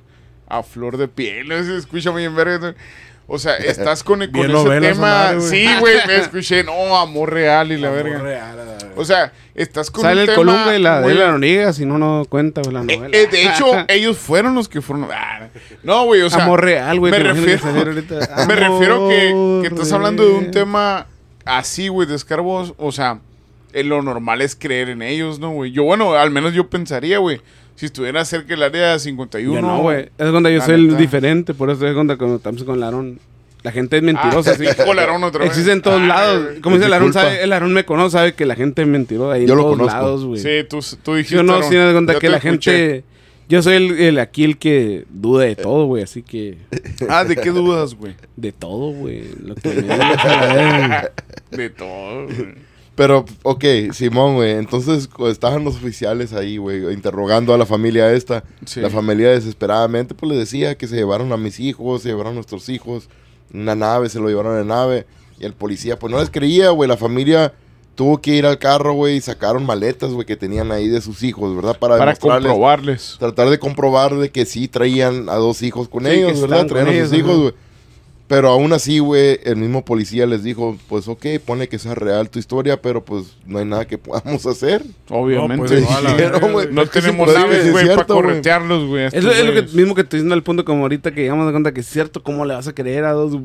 A 0.49 0.63
flor 0.63 0.97
de 0.97 1.09
piel, 1.09 1.49
se 1.65 1.77
escucha 1.77 2.11
muy 2.11 2.25
en 2.25 2.35
verga. 2.37 2.75
O 3.29 3.39
sea, 3.41 3.57
estás 3.57 4.05
con, 4.05 4.21
con 4.31 4.41
ese 4.45 4.49
novela 4.49 4.89
tema. 4.89 5.01
madre, 5.01 5.41
sí, 5.41 5.67
güey, 5.81 5.97
me 6.07 6.17
escuché, 6.19 6.63
no, 6.63 6.97
amor 6.97 7.33
real 7.33 7.73
y 7.73 7.77
la 7.77 7.91
verga. 7.91 8.55
O 8.95 9.05
sea, 9.05 9.33
estás 9.55 9.91
con 9.91 10.03
Sale 10.03 10.15
un 10.15 10.21
el 10.21 10.27
tema 10.27 10.37
Colunga 10.37 10.77
y 10.77 10.81
la 10.81 11.01
de 11.01 11.15
la 11.15 11.33
Noriega, 11.33 11.73
si 11.73 11.85
no, 11.85 11.99
no 11.99 12.25
cuenta 12.29 12.63
la 12.71 12.81
Eh, 12.83 12.97
novela. 12.97 13.09
eh, 13.19 13.27
de 13.27 13.43
hecho, 13.43 13.67
ellos 13.89 14.17
fueron 14.17 14.55
los 14.55 14.69
que 14.69 14.81
fueron. 14.81 15.09
Ah, 15.13 15.49
no, 15.83 16.05
güey, 16.05 16.23
o 16.23 16.31
sea. 16.31 16.45
Amor 16.45 16.63
real, 16.65 17.01
güey. 17.01 17.11
me 17.11 17.19
que 17.19 17.25
refiero- 17.25 17.67
ahorita. 17.67 18.15
Me 18.47 18.55
refiero 18.55 19.09
que, 19.09 19.59
que 19.63 19.75
estás 19.75 19.91
hablando 19.93 20.25
de 20.25 20.31
un 20.33 20.51
tema 20.53 21.07
así, 21.45 21.89
güey, 21.89 22.07
de 22.09 22.15
escarbos. 22.15 22.75
O 22.79 22.93
sea, 22.93 23.19
eh, 23.81 23.85
lo 23.85 24.03
normal 24.03 24.43
es 24.43 24.57
creer 24.57 24.89
en 24.89 25.03
ellos, 25.03 25.39
¿no, 25.39 25.51
güey? 25.51 25.73
Yo, 25.73 25.85
bueno, 25.85 26.15
al 26.15 26.31
menos 26.31 26.53
yo 26.55 26.69
pensaría, 26.69 27.19
güey. 27.19 27.41
Si 27.77 27.87
estuviera 27.87 28.25
cerca 28.25 28.49
del 28.49 28.63
área 28.63 28.99
51. 28.99 29.55
Yo 29.55 29.61
no, 29.61 29.83
güey. 29.83 30.09
Es 30.19 30.31
cuando 30.31 30.49
yo 30.49 30.61
soy 30.63 30.75
el 30.77 30.97
diferente, 30.97 31.53
por 31.55 31.69
eso 31.71 31.87
es 31.87 31.95
cuando 31.95 32.17
cuando 32.17 32.37
estamos 32.37 32.65
con 32.65 32.81
Larón. 32.81 33.19
La 33.63 33.73
gente 33.73 33.97
es 33.97 34.03
mentirosa, 34.03 34.53
Ah, 34.53 34.55
sí. 34.59 34.65
Larón 34.95 35.25
otra 35.25 35.41
vez. 35.41 35.49
Existe 35.51 35.73
en 35.73 35.83
todos 35.83 36.01
Ay, 36.01 36.07
lados. 36.07 36.47
Como 36.63 36.77
dice 36.77 36.89
Larón, 36.89 37.13
sabe, 37.13 37.43
el 37.43 37.51
Larón 37.51 37.73
me 37.73 37.85
conoce, 37.85 38.13
sabe 38.13 38.35
que 38.35 38.47
la 38.47 38.55
gente 38.55 38.83
es 38.83 38.89
mentirosa 38.89 39.35
ahí 39.35 39.47
Yo 39.47 39.53
en 39.55 39.59
lo 39.59 39.65
todos 39.65 39.77
conozco. 39.79 39.99
lados, 40.01 40.25
güey. 40.25 40.41
Sí, 40.41 40.67
tú, 40.69 40.79
tú 41.03 41.15
dijiste. 41.17 41.37
Yo 41.37 41.43
no, 41.43 41.61
doy 41.61 41.93
cuenta 41.93 42.13
Yo 42.15 42.19
que 42.21 42.29
la 42.29 42.37
escuché. 42.39 42.71
gente... 42.73 43.05
Yo 43.49 43.63
soy 43.63 43.75
el, 43.75 44.01
el 44.01 44.19
aquí 44.19 44.43
el 44.43 44.59
que 44.59 45.05
duda 45.09 45.45
de 45.45 45.55
todo, 45.55 45.85
güey. 45.87 46.03
Así 46.03 46.23
que... 46.23 46.59
Ah, 47.09 47.25
¿de 47.25 47.37
qué 47.37 47.51
dudas, 47.51 47.95
güey? 47.95 48.15
De 48.37 48.53
todo, 48.53 48.91
güey. 48.93 49.25
Lo 49.45 49.55
que 49.55 49.69
me. 49.69 51.57
De 51.57 51.71
todo, 51.71 52.25
güey. 52.27 52.66
Pero, 52.97 53.27
ok, 53.43 53.65
Simón, 53.93 54.35
güey. 54.37 54.53
Entonces, 54.53 55.09
estaban 55.29 55.65
los 55.65 55.77
oficiales 55.77 56.33
ahí, 56.33 56.57
güey, 56.57 56.93
interrogando 56.93 57.53
a 57.55 57.59
la 57.59 57.67
familia 57.67 58.11
esta. 58.13 58.43
Sí. 58.65 58.81
La 58.81 58.91
familia 58.91 59.31
desesperadamente, 59.31 60.15
pues 60.15 60.33
le 60.33 60.39
decía 60.39 60.77
que 60.77 60.89
se 60.89 60.97
llevaron 60.97 61.31
a 61.33 61.37
mis 61.37 61.61
hijos, 61.61 62.03
se 62.03 62.09
llevaron 62.09 62.33
a 62.33 62.35
nuestros 62.37 62.69
hijos. 62.71 63.09
Una 63.53 63.75
nave, 63.75 64.09
se 64.09 64.19
lo 64.19 64.29
llevaron 64.29 64.59
en 64.59 64.69
nave. 64.69 65.07
Y 65.39 65.45
el 65.45 65.53
policía, 65.53 65.99
pues 65.99 66.11
no 66.11 66.19
les 66.19 66.31
creía, 66.31 66.71
güey. 66.71 66.89
La 66.89 66.97
familia 66.97 67.53
tuvo 67.97 68.21
que 68.23 68.35
ir 68.35 68.47
al 68.47 68.59
carro, 68.59 68.95
güey, 68.95 69.17
y 69.17 69.21
sacaron 69.21 69.67
maletas, 69.67 70.13
güey, 70.13 70.27
que 70.27 70.37
tenían 70.37 70.73
ahí 70.73 70.89
de 70.89 71.01
sus 71.03 71.23
hijos, 71.23 71.55
¿verdad? 71.55 71.79
Para, 71.79 71.99
Para 71.99 72.17
comprobarles. 72.17 73.17
tratar 73.19 73.51
de 73.51 73.59
comprobar 73.59 74.15
de 74.17 74.31
que 74.31 74.47
sí 74.47 74.69
traían 74.69 75.29
a 75.29 75.35
dos 75.35 75.63
hijos 75.63 75.89
con 75.89 76.05
Sí, 76.05 76.11
ellos, 76.13 76.41
¿verdad? 76.41 76.67
Traían 76.67 76.89
a 76.89 77.05
sus 77.09 77.19
hijos, 77.19 77.39
güey. 77.39 77.55
Pero 78.29 78.49
aún 78.49 78.73
así, 78.73 78.99
güey, 78.99 79.39
el 79.45 79.55
mismo 79.57 79.85
policía 79.85 80.27
les 80.27 80.43
dijo, 80.43 80.77
pues 80.89 81.07
ok, 81.07 81.25
pone 81.45 81.69
que 81.69 81.79
sea 81.79 81.95
real 81.95 82.29
tu 82.29 82.41
historia, 82.41 82.83
pero 82.83 83.05
pues 83.05 83.37
no 83.47 83.59
hay 83.61 83.65
nada 83.65 83.85
que 83.87 83.99
podamos 83.99 84.45
hacer. 84.47 84.83
Obviamente. 85.11 85.81
No, 85.81 85.87
pues, 85.87 86.03
no, 86.03 86.11
Dijeron, 86.11 86.41
güey, 86.41 86.53
güey. 86.53 86.69
No 86.73 86.83
Es 86.83 86.91
que 86.91 87.01
tenemos 87.01 87.33
naves, 87.33 87.59
es 87.67 87.71
güey, 87.71 87.87
para 87.87 88.03
güey. 88.03 88.07
corretearlos, 88.07 88.89
güey. 88.89 89.05
estos 89.05 89.25
es 89.37 89.45
lo 89.45 89.53
que, 89.55 89.63
mismo 89.77 89.95
que 89.95 90.01
estoy 90.01 90.19
diciendo 90.19 90.35
al 90.35 90.43
punto 90.43 90.65
como 90.65 90.83
ahorita 90.83 91.13
que 91.13 91.21
llegamos 91.23 91.47
de 91.47 91.53
cuenta 91.53 91.73
que 91.73 91.81
es 91.83 91.87
cierto. 91.89 92.23
¿Cómo 92.25 92.45
le 92.45 92.55
vas 92.55 92.67
a 92.67 92.73
creer 92.75 93.05
a 93.05 93.13
dos... 93.13 93.39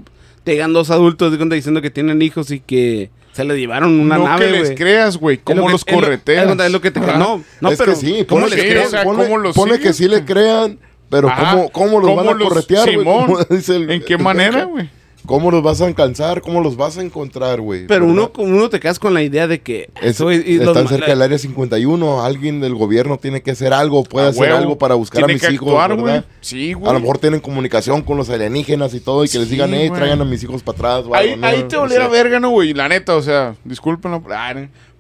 Te 0.44 0.54
llegan 0.54 0.74
dos 0.74 0.90
adultos 0.90 1.32
de 1.32 1.38
cuenta 1.38 1.54
diciendo 1.54 1.84
que 1.84 1.92
tienen 1.92 2.20
hijos 2.24 2.50
y 2.50 2.60
que 2.60 3.12
se 3.34 3.44
le 3.44 3.56
llevaron 3.60 4.00
una 4.00 4.18
no 4.18 4.24
nave, 4.24 4.46
que 4.48 4.52
les 4.52 4.64
güey. 4.64 4.76
creas, 4.76 5.18
güey. 5.18 5.36
Es 5.36 5.42
lo 5.56 5.62
¿Cómo 5.62 5.70
los 5.70 5.84
es 5.86 5.94
lo- 5.94 6.00
correteas? 6.02 6.50
Es, 6.50 6.58
lo- 6.58 6.64
es 6.64 6.72
lo 6.72 6.82
que 6.82 6.90
te... 6.90 7.00
No, 7.00 7.44
no, 7.62 7.70
es 7.72 7.78
pero... 7.78 7.92
que 7.94 8.00
sí, 8.00 8.26
¿Cómo 8.28 8.48
les 8.48 8.90
sea, 8.90 9.04
pone- 9.04 9.24
¿cómo 9.26 9.38
los 9.38 9.56
pone 9.56 9.74
siguen? 9.74 9.88
que 9.88 9.94
sí 9.94 10.08
le 10.08 10.26
crean, 10.26 10.80
pero 11.12 11.30
Ajá. 11.30 11.52
¿cómo, 11.52 11.70
cómo 11.70 12.00
los 12.00 12.10
¿Cómo 12.10 12.16
van 12.24 12.28
a 12.30 12.34
los- 12.40 12.48
corretear, 12.50 12.86
güey? 12.86 12.98
Simón? 13.00 13.26
¿Cómo 13.28 13.38
dice 13.52 13.76
el- 13.76 13.92
¿En 13.92 14.02
qué 14.04 14.18
manera, 14.18 14.64
güey? 14.64 14.90
¿Cómo 15.24 15.52
los 15.52 15.62
vas 15.62 15.80
a 15.82 15.86
alcanzar? 15.86 16.42
¿Cómo 16.42 16.62
los 16.62 16.76
vas 16.76 16.98
a 16.98 17.04
encontrar, 17.04 17.62
güey? 17.62 17.86
Pero 17.86 18.08
¿Verdad? 18.08 18.12
uno, 18.24 18.34
como 18.34 18.48
uno 18.56 18.70
te 18.72 18.80
quedas 18.80 18.98
con 18.98 19.14
la 19.14 19.22
idea 19.22 19.46
de 19.46 19.62
que... 19.62 19.88
Es- 20.02 20.20
y 20.20 20.56
están 20.60 20.88
cerca 20.88 21.06
del 21.12 21.22
área 21.22 21.38
51. 21.38 22.24
Alguien 22.24 22.60
del 22.60 22.74
gobierno 22.74 23.18
tiene 23.20 23.44
que 23.44 23.52
hacer 23.52 23.72
algo, 23.72 24.04
puede 24.04 24.30
hacer 24.30 24.42
huevo. 24.42 24.58
algo 24.58 24.78
para 24.80 24.96
buscar 24.96 25.20
Tiene 25.20 25.34
a 25.34 25.36
mis 25.36 25.42
que 25.46 25.54
hijos, 25.54 25.68
actuar, 25.68 25.94
güey. 25.94 26.06
¿verdad? 26.16 26.26
Sí, 26.42 26.74
güey. 26.74 26.90
A 26.90 26.94
lo 26.94 27.02
mejor 27.02 27.20
tienen 27.20 27.40
comunicación 27.40 28.02
con 28.02 28.18
los 28.18 28.32
alienígenas 28.32 28.96
y 28.96 29.00
todo, 29.00 29.24
y 29.24 29.30
que 29.30 29.38
les 29.38 29.50
digan, 29.52 29.70
hey, 29.76 29.92
traigan 29.94 30.22
a 30.22 30.26
mis 30.26 30.42
hijos 30.42 30.64
para 30.64 30.98
atrás. 30.98 31.06
Ahí, 31.14 31.30
algo, 31.34 31.42
¿no? 31.42 31.48
ahí 31.48 31.64
te 31.68 31.76
sé. 31.88 32.08
verga, 32.08 32.40
¿no, 32.40 32.50
güey? 32.50 32.74
La 32.74 32.90
neta, 32.90 33.16
o 33.16 33.22
sea, 33.22 33.54
disculpen 33.64 34.14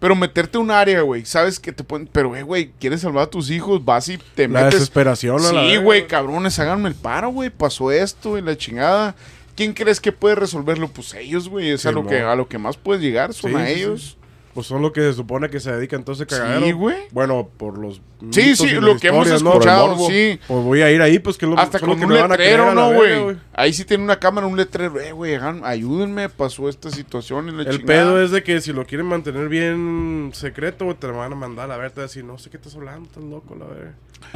Pero 0.02 0.16
meterte 0.16 0.58
a 0.58 0.62
un 0.62 0.72
área, 0.72 1.02
güey, 1.02 1.26
sabes 1.26 1.60
que 1.60 1.72
te 1.72 1.84
pueden... 1.84 2.08
Pero, 2.12 2.36
eh, 2.36 2.42
güey, 2.42 2.72
quieres 2.80 3.02
salvar 3.02 3.26
a 3.26 3.30
tus 3.30 3.52
hijos, 3.52 3.86
vas 3.86 4.10
y 4.10 4.18
te 4.18 4.48
La 4.48 4.64
metes... 4.64 4.80
desesperación, 4.80 5.46
a 5.46 5.52
la 5.54 5.62
Sí, 5.62 5.78
güey, 5.78 6.08
cabrones, 6.08 6.58
háganme 6.58 6.90
el 6.90 6.96
paro, 6.96 7.30
güey. 7.30 7.52
Pasó 7.52 7.92
esto 7.92 8.36
y 8.36 8.42
la 8.42 8.58
chingada. 8.58 9.16
¿Quién 9.56 9.74
crees 9.74 10.00
que 10.02 10.12
puede 10.12 10.34
resolverlo? 10.34 10.88
Pues 10.88 11.14
ellos, 11.14 11.48
güey. 11.50 11.70
Es 11.70 11.86
a, 11.86 11.90
Sí, 11.90 11.96
lo 11.96 12.08
que, 12.08 12.20
a 12.20 12.36
lo 12.36 12.48
que 12.48 12.58
más 12.58 12.78
puedes 12.78 13.04
llegar, 13.04 13.32
son 13.36 13.52
Sí, 13.52 13.58
a 13.58 13.68
sí, 13.68 13.74
sí. 13.76 13.80
ellos. 13.80 14.18
Pues 14.54 14.68
son 14.68 14.82
lo 14.82 14.92
que 14.92 15.02
se 15.02 15.14
supone 15.14 15.50
que 15.50 15.60
se 15.60 15.72
dedica 15.72 15.96
entonces 15.96 16.28
cagadero. 16.28 16.66
Sí, 16.66 16.72
güey. 16.74 16.98
Bueno, 17.12 17.50
por 17.58 17.78
los. 17.78 18.02
Sí, 18.32 18.56
sí, 18.56 18.70
lo 18.72 18.98
que 18.98 19.08
hemos 19.08 19.28
¿no? 19.28 19.36
escuchado, 19.36 19.86
el 19.86 19.92
morbo. 19.92 20.08
sí. 20.10 20.40
Pues 20.48 20.64
voy 20.64 20.82
a 20.82 20.92
ir 20.92 21.02
ahí, 21.02 21.20
pues 21.20 21.38
que 21.38 21.48
lo, 21.48 21.58
Hasta 21.58 21.80
son 21.80 21.90
lo 21.90 21.94
con 21.94 22.00
que 22.02 22.06
un 22.06 22.14
me 22.14 22.22
van 22.22 22.32
a 22.32 22.38
letrero, 22.38 22.66
la 22.68 22.74
¿no, 22.74 22.94
güey? 22.94 23.38
Ahí 23.54 23.74
sí 23.74 23.86
tiene 23.86 24.04
una 24.04 24.20
cámara, 24.20 24.46
un 24.48 24.58
letrero. 24.58 25.00
Eh, 25.00 25.12
güey, 25.12 25.36
ayúdenme, 25.64 26.30
pasó 26.30 26.70
esta 26.70 26.92
situación 26.92 27.50
y 27.50 27.52
la 27.52 27.64
El 27.64 27.78
chingada. 27.80 27.86
pedo 27.86 28.22
es 28.22 28.32
de 28.32 28.44
que 28.44 28.62
si 28.62 28.74
lo 28.74 28.86
quieren 28.86 29.08
mantener 29.08 29.50
bien 29.50 30.32
secreto, 30.34 30.86
güey, 30.86 30.98
te 30.98 31.08
lo 31.08 31.18
van 31.18 31.32
a 31.32 31.36
mandar 31.36 31.66
a 31.66 31.68
la 31.70 31.78
verga. 31.78 31.90
Te 31.96 32.00
van 32.02 32.04
a 32.04 32.08
decir, 32.08 32.24
no 32.24 32.38
sé 32.38 32.50
qué 32.50 32.58
estás 32.58 32.76
hablando, 32.76 33.08
estás 33.08 33.24
loco, 33.24 33.56
la 33.56 33.66
verga. 33.66 33.94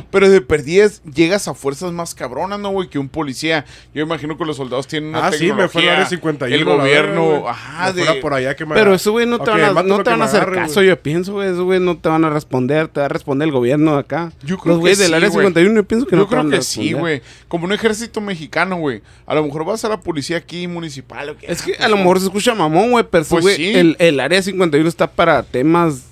Pero 0.10 0.30
de 0.30 0.42
perdidas 0.42 1.04
llegas 1.04 1.48
a 1.48 1.54
fuerzas 1.54 1.92
más 1.92 2.16
cabronas, 2.16 2.60
¿no, 2.60 2.70
güey? 2.72 2.90
Que 2.90 2.98
un 2.98 3.08
policía. 3.08 3.66
Yo 3.94 4.02
imagino 4.02 4.36
que 4.38 4.44
los 4.44 4.58
soldados 4.58 4.88
tienen 4.88 5.10
una 5.10 5.28
Ah, 5.28 5.32
sí, 5.32 5.54
me 5.54 5.68
fue 5.70 5.84
al 5.84 5.90
área 5.98 6.06
51. 6.08 6.56
El 6.56 6.66
gobierno, 6.66 7.48
ajá, 7.48 7.88
Me 7.88 7.94
fuera 7.94 8.14
de... 8.14 8.22
por 8.22 8.34
allá 8.34 8.56
que 8.56 8.66
me 8.66 8.74
Pero 8.74 8.96
eso, 8.96 9.12
güey, 9.12 9.28
no 9.28 9.40
te 9.40 9.52
van 9.52 9.62
a, 9.62 9.84
no 9.84 10.04
te 10.06 10.10
van 10.12 10.22
a 10.22 10.26
hacer 10.26 10.42
agarre, 10.44 10.56
caso, 10.56 10.82
yo 10.82 10.98
pienso, 11.02 11.34
güey. 11.34 11.80
No 11.82 11.98
te 11.98 12.08
van 12.10 12.24
a 12.24 12.30
responder. 12.30 12.88
Te 12.88 13.02
va 13.02 13.08
a 13.08 13.10
responder 13.10 13.48
el 13.48 13.52
gobierno 13.52 13.94
de 13.96 14.00
acá. 14.00 14.32
Yo 14.44 14.58
creo 14.58 14.74
Los 14.76 14.80
güeyes 14.80 15.00
del 15.00 15.14
área 15.14 15.28
güey. 15.30 15.42
51, 15.46 15.76
yo 15.76 15.84
pienso 15.88 16.06
que 16.08 16.16
Yo 16.16 16.22
no 16.22 16.28
te 16.28 16.36
van 16.36 16.48
a 16.54 16.58
que 16.58 16.62
sí, 16.64 16.94
güey. 16.94 17.22
Como 17.48 17.66
un 17.66 17.74
ejército 17.74 18.22
mexicano, 18.22 18.78
güey. 18.78 19.02
A 19.26 19.36
lo 19.36 19.44
mejor 19.44 19.66
vas 19.66 19.84
a 19.84 19.90
la 19.90 20.00
policía 20.00 20.38
aquí 20.38 20.68
municipal. 20.68 21.30
o 21.30 21.38
qué. 21.38 21.48
Es 21.52 21.62
que 21.62 21.74
Ah, 21.80 21.86
a 21.86 21.88
lo 21.90 21.96
pues, 21.96 22.04
mejor 22.04 22.20
se 22.20 22.26
escucha 22.26 22.56
mamón, 22.56 22.92
güey, 22.92 23.06
pero 23.10 23.26
Pues 23.26 23.56
sí. 23.56 23.74
el, 23.76 23.96
el 24.00 24.20
área 24.20 24.42
51 24.42 24.88
está 24.88 25.12
para 25.12 25.44
temas 25.44 26.04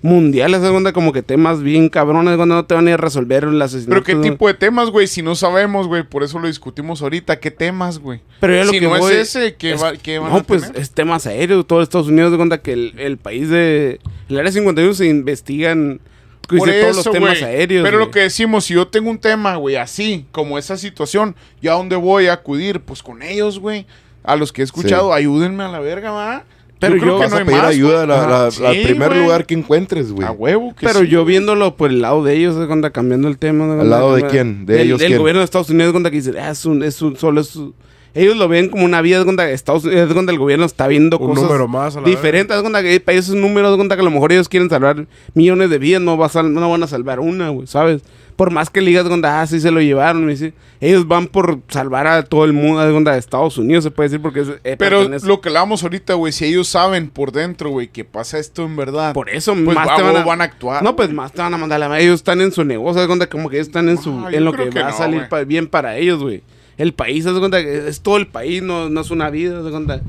mundiales, 0.00 0.62
de 0.62 0.68
onda 0.68 0.92
como 0.92 1.12
que 1.12 1.22
temas 1.22 1.62
bien 1.62 1.88
cabrones, 1.88 2.36
cuando 2.36 2.54
no 2.54 2.64
te 2.66 2.74
van 2.74 2.86
a 2.86 2.90
ir 2.90 2.94
a 2.94 2.98
resolver 2.98 3.44
el 3.44 3.60
asesinato. 3.60 4.02
Pero 4.04 4.20
qué 4.22 4.28
tipo 4.30 4.46
de 4.46 4.54
temas, 4.54 4.90
güey, 4.90 5.06
si 5.08 5.22
no 5.22 5.34
sabemos, 5.34 5.86
güey, 5.88 6.04
por 6.04 6.22
eso 6.22 6.38
lo 6.38 6.46
discutimos 6.46 7.02
ahorita. 7.02 7.40
¿Qué 7.40 7.50
temas, 7.50 7.98
güey? 7.98 8.20
Pero 8.40 8.54
ya 8.54 8.64
lo 8.64 8.70
si 8.70 8.78
que 8.78 8.84
no 8.86 8.90
voy- 8.98 9.12
es 9.12 9.34
ese, 9.34 9.54
¿qué, 9.56 9.72
es- 9.72 9.82
va, 9.82 9.94
qué 9.96 10.18
van 10.18 10.30
no, 10.30 10.36
a 10.38 10.42
pues 10.44 10.62
tener? 10.62 10.80
es 10.80 10.90
temas 10.92 11.26
aéreos. 11.26 11.66
Todo 11.66 11.82
Estados 11.82 12.08
Unidos 12.08 12.30
de 12.30 12.36
cuenta 12.36 12.58
que 12.62 12.72
el, 12.72 12.94
el 12.98 13.16
país 13.18 13.48
de. 13.48 13.98
El 14.28 14.38
área 14.38 14.52
51 14.52 14.94
se 14.94 15.06
investigan 15.06 16.00
Por 16.48 16.58
dice, 16.68 16.80
todos 16.82 16.96
los 16.96 17.06
eso, 17.06 17.10
temas 17.10 17.42
aéreos. 17.42 17.84
Pero 17.84 17.98
lo 17.98 18.10
que 18.10 18.20
decimos, 18.20 18.66
si 18.66 18.74
yo 18.74 18.86
tengo 18.88 19.10
un 19.10 19.18
tema, 19.18 19.56
güey, 19.56 19.76
así, 19.76 20.26
como 20.32 20.58
esa 20.58 20.76
situación, 20.76 21.34
¿yo 21.60 21.72
a 21.72 21.76
dónde 21.76 21.96
voy 21.96 22.26
a 22.28 22.34
acudir? 22.34 22.80
Pues 22.80 23.02
con 23.02 23.22
ellos, 23.22 23.58
güey. 23.58 23.84
A 24.22 24.36
los 24.36 24.52
que 24.52 24.60
he 24.60 24.64
escuchado, 24.64 25.12
ayúdenme 25.12 25.64
a 25.64 25.68
la 25.68 25.80
verga, 25.80 26.10
va. 26.10 26.44
Pero 26.80 26.94
creo 26.98 27.06
yo- 27.06 27.16
que 27.16 27.22
Vas 27.24 27.30
no 27.30 27.36
a 27.36 27.38
hay 27.40 27.44
pedir 27.46 27.58
más, 27.60 27.70
ayuda 27.70 28.06
la- 28.06 28.26
la- 28.28 28.44
al 28.46 28.52
Sí, 28.52 28.80
primer 28.84 29.08
güey. 29.08 29.22
lugar 29.22 29.46
que 29.46 29.54
encuentres, 29.54 30.12
güey. 30.12 30.26
A 30.26 30.30
huevo 30.30 30.74
que 30.76 30.86
Pero 30.86 31.00
sí. 31.00 31.08
yo 31.08 31.24
viéndolo 31.24 31.76
por 31.76 31.90
el 31.90 32.00
lado 32.00 32.22
de 32.22 32.36
ellos, 32.36 32.56
de 32.56 32.66
cuenta 32.66 32.90
cambiando 32.90 33.26
el 33.28 33.36
tema. 33.38 33.66
de 33.74 33.80
¿Al 33.80 33.90
lado 33.90 34.14
de 34.14 34.24
quién? 34.26 34.64
¿De 34.66 34.74
del, 34.74 34.86
ellos 34.86 34.98
del 35.00 35.08
quién? 35.08 35.18
gobierno 35.20 35.40
de 35.40 35.44
Estados 35.44 35.70
Unidos, 35.70 35.90
cuenta 35.92 36.10
que 36.10 36.16
dice, 36.16 36.32
ah, 36.40 36.50
es 36.50 36.64
un, 36.64 36.82
es 36.82 37.02
un, 37.02 37.16
solo 37.16 37.40
es 37.40 37.54
un- 37.56 37.74
Ellos 38.14 38.36
lo 38.36 38.48
ven 38.48 38.68
como 38.70 38.84
una 38.84 39.02
vida, 39.02 39.18
de 39.18 39.24
cuenta 39.24 39.46
que 39.46 39.52
Estados 39.52 39.84
Unidos, 39.84 40.08
de 40.08 40.14
cuenta 40.14 40.32
el 40.32 40.38
gobierno 40.38 40.64
está 40.64 40.88
viendo 40.88 41.18
Un 41.18 41.28
cosas 41.28 41.44
número 41.44 41.68
más 41.68 41.94
a 41.94 42.00
la 42.00 42.08
diferentes, 42.08 42.56
de 42.56 42.62
cuenta 42.62 42.82
que 42.82 42.98
para 43.00 43.12
ellos 43.14 43.26
es 43.28 43.34
un 43.34 43.42
número, 43.42 43.70
de 43.70 43.76
cuenta 43.76 43.96
que 43.96 44.00
a 44.00 44.04
lo 44.04 44.10
mejor 44.10 44.32
ellos 44.32 44.48
quieren 44.48 44.70
salvar 44.70 45.06
millones 45.34 45.68
de 45.70 45.78
vidas, 45.78 46.00
no, 46.02 46.16
va 46.16 46.26
a 46.26 46.28
sal- 46.30 46.52
no 46.52 46.68
van 46.70 46.82
a 46.82 46.86
salvar 46.86 47.20
una, 47.20 47.50
güey, 47.50 47.66
¿sabes? 47.66 48.02
Por 48.38 48.52
más 48.52 48.70
que 48.70 48.80
le 48.80 48.90
digas, 48.90 49.04
onda, 49.06 49.40
ah, 49.42 49.46
sí 49.48 49.58
se 49.58 49.72
lo 49.72 49.80
llevaron, 49.80 50.24
me 50.24 50.30
dice, 50.30 50.54
ellos 50.80 51.08
van 51.08 51.26
por 51.26 51.58
salvar 51.66 52.06
a 52.06 52.22
todo 52.22 52.44
el 52.44 52.52
mundo, 52.52 52.80
onda, 52.96 53.10
de 53.10 53.18
Estados 53.18 53.58
Unidos, 53.58 53.82
se 53.82 53.90
puede 53.90 54.10
decir, 54.10 54.22
porque 54.22 54.42
es, 54.42 54.48
eh, 54.62 54.76
Pero 54.78 55.08
lo 55.08 55.40
que 55.40 55.48
hablamos 55.48 55.82
ahorita, 55.82 56.14
güey, 56.14 56.32
si 56.32 56.44
ellos 56.44 56.68
saben 56.68 57.10
por 57.10 57.32
dentro, 57.32 57.70
güey, 57.70 57.88
que 57.88 58.04
pasa 58.04 58.38
esto 58.38 58.64
en 58.64 58.76
verdad. 58.76 59.12
por 59.12 59.28
eso 59.28 59.54
pues 59.54 59.74
más 59.74 59.88
a 59.88 59.96
te 59.96 60.02
van 60.02 60.10
a, 60.12 60.14
huevo 60.18 60.28
van 60.28 60.40
a 60.40 60.44
actuar, 60.44 60.84
No, 60.84 60.94
pues 60.94 61.12
más 61.12 61.32
te 61.32 61.42
van 61.42 61.52
a 61.52 61.58
mandar 61.58 61.80
la 61.80 61.98
Ellos 61.98 62.14
están 62.14 62.40
en 62.40 62.52
su 62.52 62.64
negocio, 62.64 63.04
cuenta 63.08 63.26
como 63.26 63.50
que 63.50 63.56
ellos 63.56 63.66
están 63.66 63.88
en 63.88 63.98
su 63.98 64.10
Ah, 64.24 64.28
en 64.30 64.44
lo 64.44 64.52
que, 64.52 64.70
que 64.70 64.82
va 64.82 64.90
a 64.90 64.92
salir 64.92 65.28
pa- 65.28 65.42
bien 65.42 65.66
para 65.66 65.96
ellos, 65.96 66.22
güey. 66.22 66.44
El 66.76 66.94
país, 66.94 67.24
cuenta 67.26 67.60
que 67.60 67.88
es 67.88 68.00
todo 68.02 68.18
el 68.18 68.28
país, 68.28 68.62
no, 68.62 68.88
no 68.88 69.00
es 69.00 69.10
una 69.10 69.30
vida, 69.30 69.60
cuenta. 69.68 70.00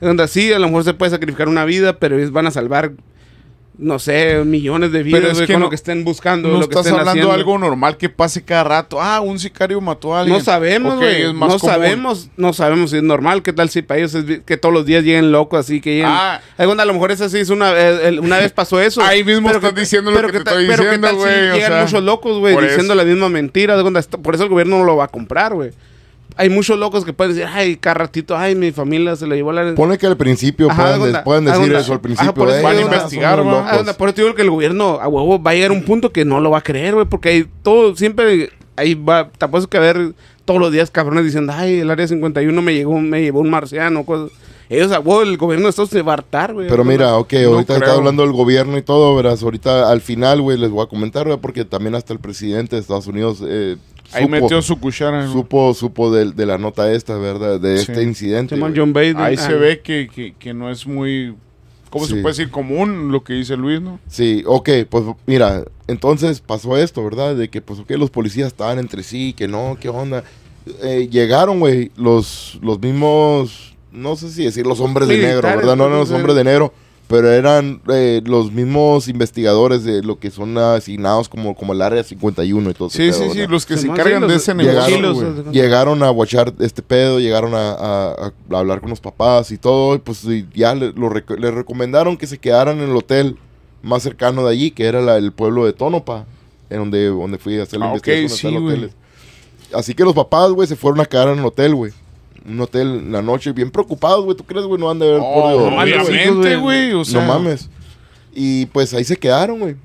Cuenta, 0.00 0.26
sí, 0.26 0.52
a 0.52 0.58
lo 0.58 0.66
mejor 0.66 0.82
se 0.82 0.92
puede 0.92 1.10
sacrificar 1.12 1.48
una 1.48 1.64
vida, 1.64 2.00
pero 2.00 2.18
ellos 2.18 2.32
van 2.32 2.48
a 2.48 2.50
salvar 2.50 2.90
no 3.78 3.98
sé, 3.98 4.42
millones 4.44 4.90
de 4.90 5.02
vidas, 5.02 5.20
Pero 5.20 5.32
es 5.32 5.38
güey, 5.38 5.46
que 5.46 5.52
con 5.52 5.60
no- 5.60 5.66
lo 5.66 5.70
que 5.70 5.76
estén 5.76 6.02
buscando, 6.02 6.48
No 6.48 6.54
lo 6.54 6.60
que 6.60 6.72
estás 6.74 6.86
estén 6.86 6.98
hablando 6.98 7.26
de 7.28 7.32
algo 7.34 7.58
normal 7.58 7.96
que 7.98 8.08
pase 8.08 8.42
cada 8.42 8.64
rato. 8.64 9.02
Ah, 9.02 9.20
un 9.20 9.38
sicario 9.38 9.80
mató 9.82 10.14
a 10.14 10.20
alguien. 10.20 10.38
No 10.38 10.42
sabemos, 10.42 10.96
güey. 10.96 11.32
No 11.34 11.40
común. 11.40 11.60
sabemos, 11.60 12.28
no 12.38 12.52
sabemos 12.54 12.90
si 12.90 12.96
es 12.96 13.02
normal. 13.02 13.42
¿Qué 13.42 13.52
tal 13.52 13.68
si 13.68 13.82
para 13.82 13.98
ellos 13.98 14.14
es 14.14 14.40
que 14.46 14.56
todos 14.56 14.72
los 14.72 14.86
días 14.86 15.04
lleguen 15.04 15.30
locos 15.30 15.60
así 15.60 15.80
que 15.82 15.90
lleguen? 15.96 16.06
Ah. 16.08 16.40
Bueno, 16.56 16.80
a 16.80 16.84
lo 16.86 16.94
mejor 16.94 17.12
es 17.12 17.20
así, 17.20 17.38
es 17.38 17.50
una, 17.50 17.72
eh, 17.72 18.08
el- 18.08 18.20
una 18.20 18.38
vez 18.38 18.50
pasó 18.52 18.80
eso. 18.80 19.02
Ahí 19.04 19.22
mismo 19.24 19.48
Pero 19.48 19.58
estás 19.58 19.74
que- 19.74 19.80
diciendo 19.80 20.10
lo 20.10 20.20
que 20.26 20.32
te 20.32 20.38
estoy 20.38 20.66
pero 20.66 20.82
diciendo, 20.84 21.08
si 21.10 21.14
güey, 21.16 21.50
o 21.50 21.54
llegan 21.54 21.70
sea, 21.72 21.82
muchos 21.82 22.02
locos, 22.02 22.38
güey, 22.38 22.54
diciendo 22.56 22.84
eso. 22.84 22.94
la 22.94 23.04
misma 23.04 23.28
mentira. 23.28 23.76
de 23.76 24.02
Por 24.22 24.34
eso 24.34 24.44
el 24.44 24.50
gobierno 24.50 24.78
no 24.78 24.84
lo 24.84 24.96
va 24.96 25.04
a 25.04 25.08
comprar, 25.08 25.52
güey. 25.54 25.70
Hay 26.38 26.50
muchos 26.50 26.78
locos 26.78 27.04
que 27.04 27.12
pueden 27.12 27.34
decir, 27.34 27.48
ay, 27.52 27.76
cada 27.76 27.94
ratito, 27.94 28.36
ay, 28.36 28.54
mi 28.54 28.70
familia 28.72 29.16
se 29.16 29.26
la 29.26 29.36
llevó 29.36 29.52
la... 29.52 29.74
Pone 29.74 29.96
que 29.96 30.06
al 30.06 30.16
principio 30.18 30.70
Ajá, 30.70 30.94
onda, 30.94 31.22
de 31.22 31.40
decir 31.50 31.62
onda. 31.62 31.78
eso 31.80 31.92
al 31.92 31.96
Ajá, 31.98 32.02
principio. 32.02 32.34
por 32.34 32.48
eso 32.48 32.58
"Eh, 32.58 32.62
van 32.62 32.76
a 32.76 32.80
investigar, 32.82 33.38
locos". 33.38 33.94
por 33.96 34.08
eso 34.10 34.22
digo 34.22 34.34
que 34.34 34.42
el 34.42 34.50
gobierno 34.50 34.98
a 35.00 35.08
huevo 35.08 35.42
va 35.42 35.52
a 35.52 35.54
llegar 35.54 35.70
a 35.70 35.74
un 35.74 35.82
punto 35.84 36.12
que 36.12 36.24
no 36.26 36.40
lo 36.40 36.50
va 36.50 36.58
a 36.58 36.62
creer, 36.62 36.94
güey, 36.94 37.06
porque 37.06 37.28
hay 37.30 37.46
todo, 37.62 37.96
siempre 37.96 38.50
ahí 38.76 38.94
va, 38.94 39.30
apuesto 39.40 39.70
que 39.70 39.78
a 39.78 39.80
ver 39.80 40.12
todos 40.44 40.60
los 40.60 40.70
días 40.72 40.90
cabrones 40.90 41.24
diciendo, 41.24 41.54
ay, 41.56 41.80
el 41.80 41.90
área 41.90 42.06
51 42.06 42.60
me 42.60 42.74
llegó, 42.74 43.00
me 43.00 43.22
llevó 43.22 43.40
un 43.40 43.48
marciano, 43.50 44.04
cosas. 44.04 44.30
Ellos 44.68 44.90
a 44.92 44.98
huevo, 45.00 45.22
el 45.22 45.36
gobierno 45.36 45.66
de 45.66 45.70
Estados 45.70 45.92
Unidos 45.92 46.02
se 46.02 46.06
va 46.06 46.12
a 46.12 46.16
hartar, 46.16 46.52
güey. 46.52 46.68
Pero 46.68 46.84
mira, 46.84 47.16
ok, 47.16 47.32
No 47.34 47.48
ahorita 47.54 47.74
está 47.74 47.84
creo. 47.86 47.96
hablando 47.98 48.22
del 48.24 48.32
gobierno 48.32 48.76
y 48.76 48.82
todo, 48.82 49.14
verás, 49.16 49.42
ahorita 49.42 49.90
al 49.90 50.00
final, 50.00 50.42
güey, 50.42 50.58
les 50.58 50.70
voy 50.70 50.84
a 50.84 50.88
comentar, 50.88 51.24
güey, 51.26 51.38
porque 51.38 51.64
también 51.64 51.94
hasta 51.94 52.12
el 52.12 52.18
presidente 52.18 52.74
de 52.76 52.82
Estados 52.82 53.06
Unidos 53.06 53.42
eh, 53.46 53.76
Ahí 54.12 54.24
supo, 54.24 54.28
metió 54.28 54.62
su 54.62 54.78
cuchara. 54.78 55.24
¿no? 55.24 55.32
supo, 55.32 55.74
supo 55.74 56.12
de, 56.12 56.32
de 56.32 56.46
la 56.46 56.58
nota 56.58 56.92
esta, 56.92 57.16
¿verdad? 57.16 57.60
De 57.60 57.78
Sí. 57.78 57.90
este 57.90 58.02
incidente. 58.02 58.56
John 58.58 58.92
Biden. 58.92 59.18
Ahí 59.18 59.36
ah, 59.38 59.42
se 59.42 59.54
ve 59.54 59.80
que, 59.80 60.08
que, 60.12 60.34
que 60.38 60.54
no 60.54 60.70
es 60.70 60.86
muy... 60.86 61.34
¿Cómo 61.90 62.04
se 62.06 62.14
puede 62.16 62.34
decir? 62.34 62.50
Común 62.50 63.10
lo 63.10 63.22
que 63.24 63.32
dice 63.32 63.56
Luis, 63.56 63.80
¿no? 63.80 63.98
Sí, 64.08 64.42
ok, 64.44 64.68
pues 64.90 65.04
mira, 65.24 65.64
entonces 65.86 66.40
pasó 66.40 66.76
esto, 66.76 67.02
¿verdad? 67.02 67.36
De 67.36 67.48
que, 67.48 67.62
pues, 67.62 67.78
ok, 67.78 67.90
los 67.92 68.10
policías 68.10 68.48
estaban 68.48 68.78
entre 68.78 69.02
sí, 69.02 69.32
que 69.32 69.48
no, 69.48 69.78
qué 69.80 69.88
onda. 69.88 70.24
Eh, 70.82 71.08
llegaron, 71.10 71.60
güey, 71.60 71.92
los, 71.96 72.58
los 72.60 72.80
mismos, 72.80 73.76
no 73.92 74.16
sé 74.16 74.30
si 74.30 74.44
decir 74.44 74.66
los 74.66 74.80
hombres 74.80 75.08
de 75.08 75.16
negro, 75.16 75.42
¿verdad? 75.48 75.76
No 75.76 75.86
eran 75.86 75.98
los 75.98 76.10
hombres 76.10 76.34
de 76.34 76.44
negro, 76.44 76.74
pero 77.08 77.30
eran 77.30 77.80
eh, 77.88 78.20
los 78.24 78.50
mismos 78.50 79.06
investigadores 79.08 79.84
de 79.84 80.02
lo 80.02 80.18
que 80.18 80.30
son 80.30 80.58
asignados 80.58 81.28
como, 81.28 81.54
como 81.54 81.72
el 81.72 81.82
área 81.82 82.02
51 82.02 82.70
y 82.70 82.74
todo 82.74 82.90
Sí, 82.90 82.98
pedo, 83.10 83.12
sí, 83.12 83.30
sí, 83.32 83.46
los 83.46 83.64
que 83.64 83.74
se 83.76 83.82
Simón, 83.82 83.96
encargan 84.00 84.22
sí, 84.22 84.26
de 84.28 84.32
los- 84.34 84.42
ese 84.42 84.54
llegaron, 84.54 85.02
negocio. 85.02 85.52
Llegaron 85.52 86.02
a 86.02 86.10
watchar 86.10 86.52
este 86.58 86.82
pedo, 86.82 87.20
llegaron 87.20 87.54
a, 87.54 87.70
a- 87.72 88.32
a 88.50 88.58
hablar 88.58 88.80
con 88.80 88.90
los 88.90 89.00
papás 89.00 89.50
y 89.52 89.58
todo, 89.58 89.94
y 89.94 89.98
pues 89.98 90.24
y 90.24 90.46
ya 90.54 90.74
le, 90.74 90.92
lo 90.92 91.08
rec- 91.08 91.38
le 91.38 91.50
recomendaron 91.50 92.16
que 92.16 92.26
se 92.26 92.38
quedaran 92.38 92.78
en 92.80 92.90
el 92.90 92.96
hotel 92.96 93.36
más 93.82 94.02
cercano 94.02 94.44
de 94.44 94.52
allí, 94.52 94.70
que 94.72 94.86
era 94.86 95.00
la- 95.00 95.16
el 95.16 95.30
pueblo 95.32 95.64
de 95.64 95.72
Tónopa, 95.72 96.26
en 96.70 96.78
donde, 96.78 97.06
donde 97.06 97.38
fui 97.38 97.58
a 97.60 97.62
hacer 97.62 97.78
la 97.78 97.86
Ah, 97.86 97.88
investigación. 97.90 98.52
sí, 98.52 98.56
hoteles. 98.56 98.90
Así 99.72 99.94
que 99.94 100.02
los 100.04 100.14
papás, 100.14 100.50
güey, 100.50 100.66
se 100.66 100.74
fueron 100.76 101.00
a 101.00 101.04
quedar 101.06 101.28
en 101.28 101.38
el 101.38 101.44
hotel, 101.44 101.74
güey. 101.76 101.92
Un 102.48 102.60
hotel 102.60 102.86
en 102.88 103.12
la 103.12 103.22
noche, 103.22 103.52
bien 103.52 103.70
preocupados, 103.70 104.24
güey. 104.24 104.36
¿Tú 104.36 104.44
crees, 104.44 104.64
güey? 104.66 104.80
No 104.80 104.90
han 104.90 104.98
de 104.98 105.08
haber 105.08 105.20
Oh, 105.22 105.42
podido 105.42 105.60
dormir, 105.70 105.94
güey. 106.00 106.06
obviamente, 106.28 106.56
güey. 106.56 106.92
O 106.92 107.04
sea, 107.04 107.20
No 107.20 107.26
mames. 107.26 107.68
Y 108.34 108.66
pues 108.66 108.94
ahí 108.94 109.04
se 109.04 109.16
quedaron, 109.16 109.58
güey. 109.60 109.76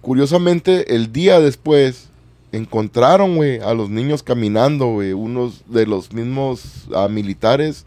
Curiosamente, 0.00 0.94
el 0.94 1.12
día 1.12 1.40
después 1.40 2.08
encontraron, 2.52 3.36
güey, 3.36 3.60
a 3.60 3.74
los 3.74 3.90
niños 3.90 4.22
caminando, 4.22 4.86
güey. 4.86 5.12
Unos 5.12 5.62
de 5.66 5.86
los 5.86 6.12
mismos 6.12 6.62
ah, 6.94 7.08
militares 7.08 7.84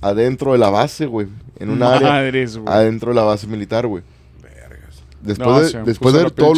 adentro 0.00 0.52
de 0.52 0.58
la 0.58 0.70
base, 0.70 1.06
güey. 1.06 1.26
En 1.58 1.70
una 1.70 1.94
área 1.94 2.08
Madres, 2.08 2.56
güey. 2.56 2.74
adentro 2.74 3.10
de 3.10 3.16
la 3.16 3.22
base 3.22 3.46
militar, 3.46 3.86
güey. 3.86 4.02
Después, 5.20 5.46
No, 5.48 5.60
de, 5.60 5.84
después, 5.84 6.14
de 6.14 6.30
todo, 6.30 6.54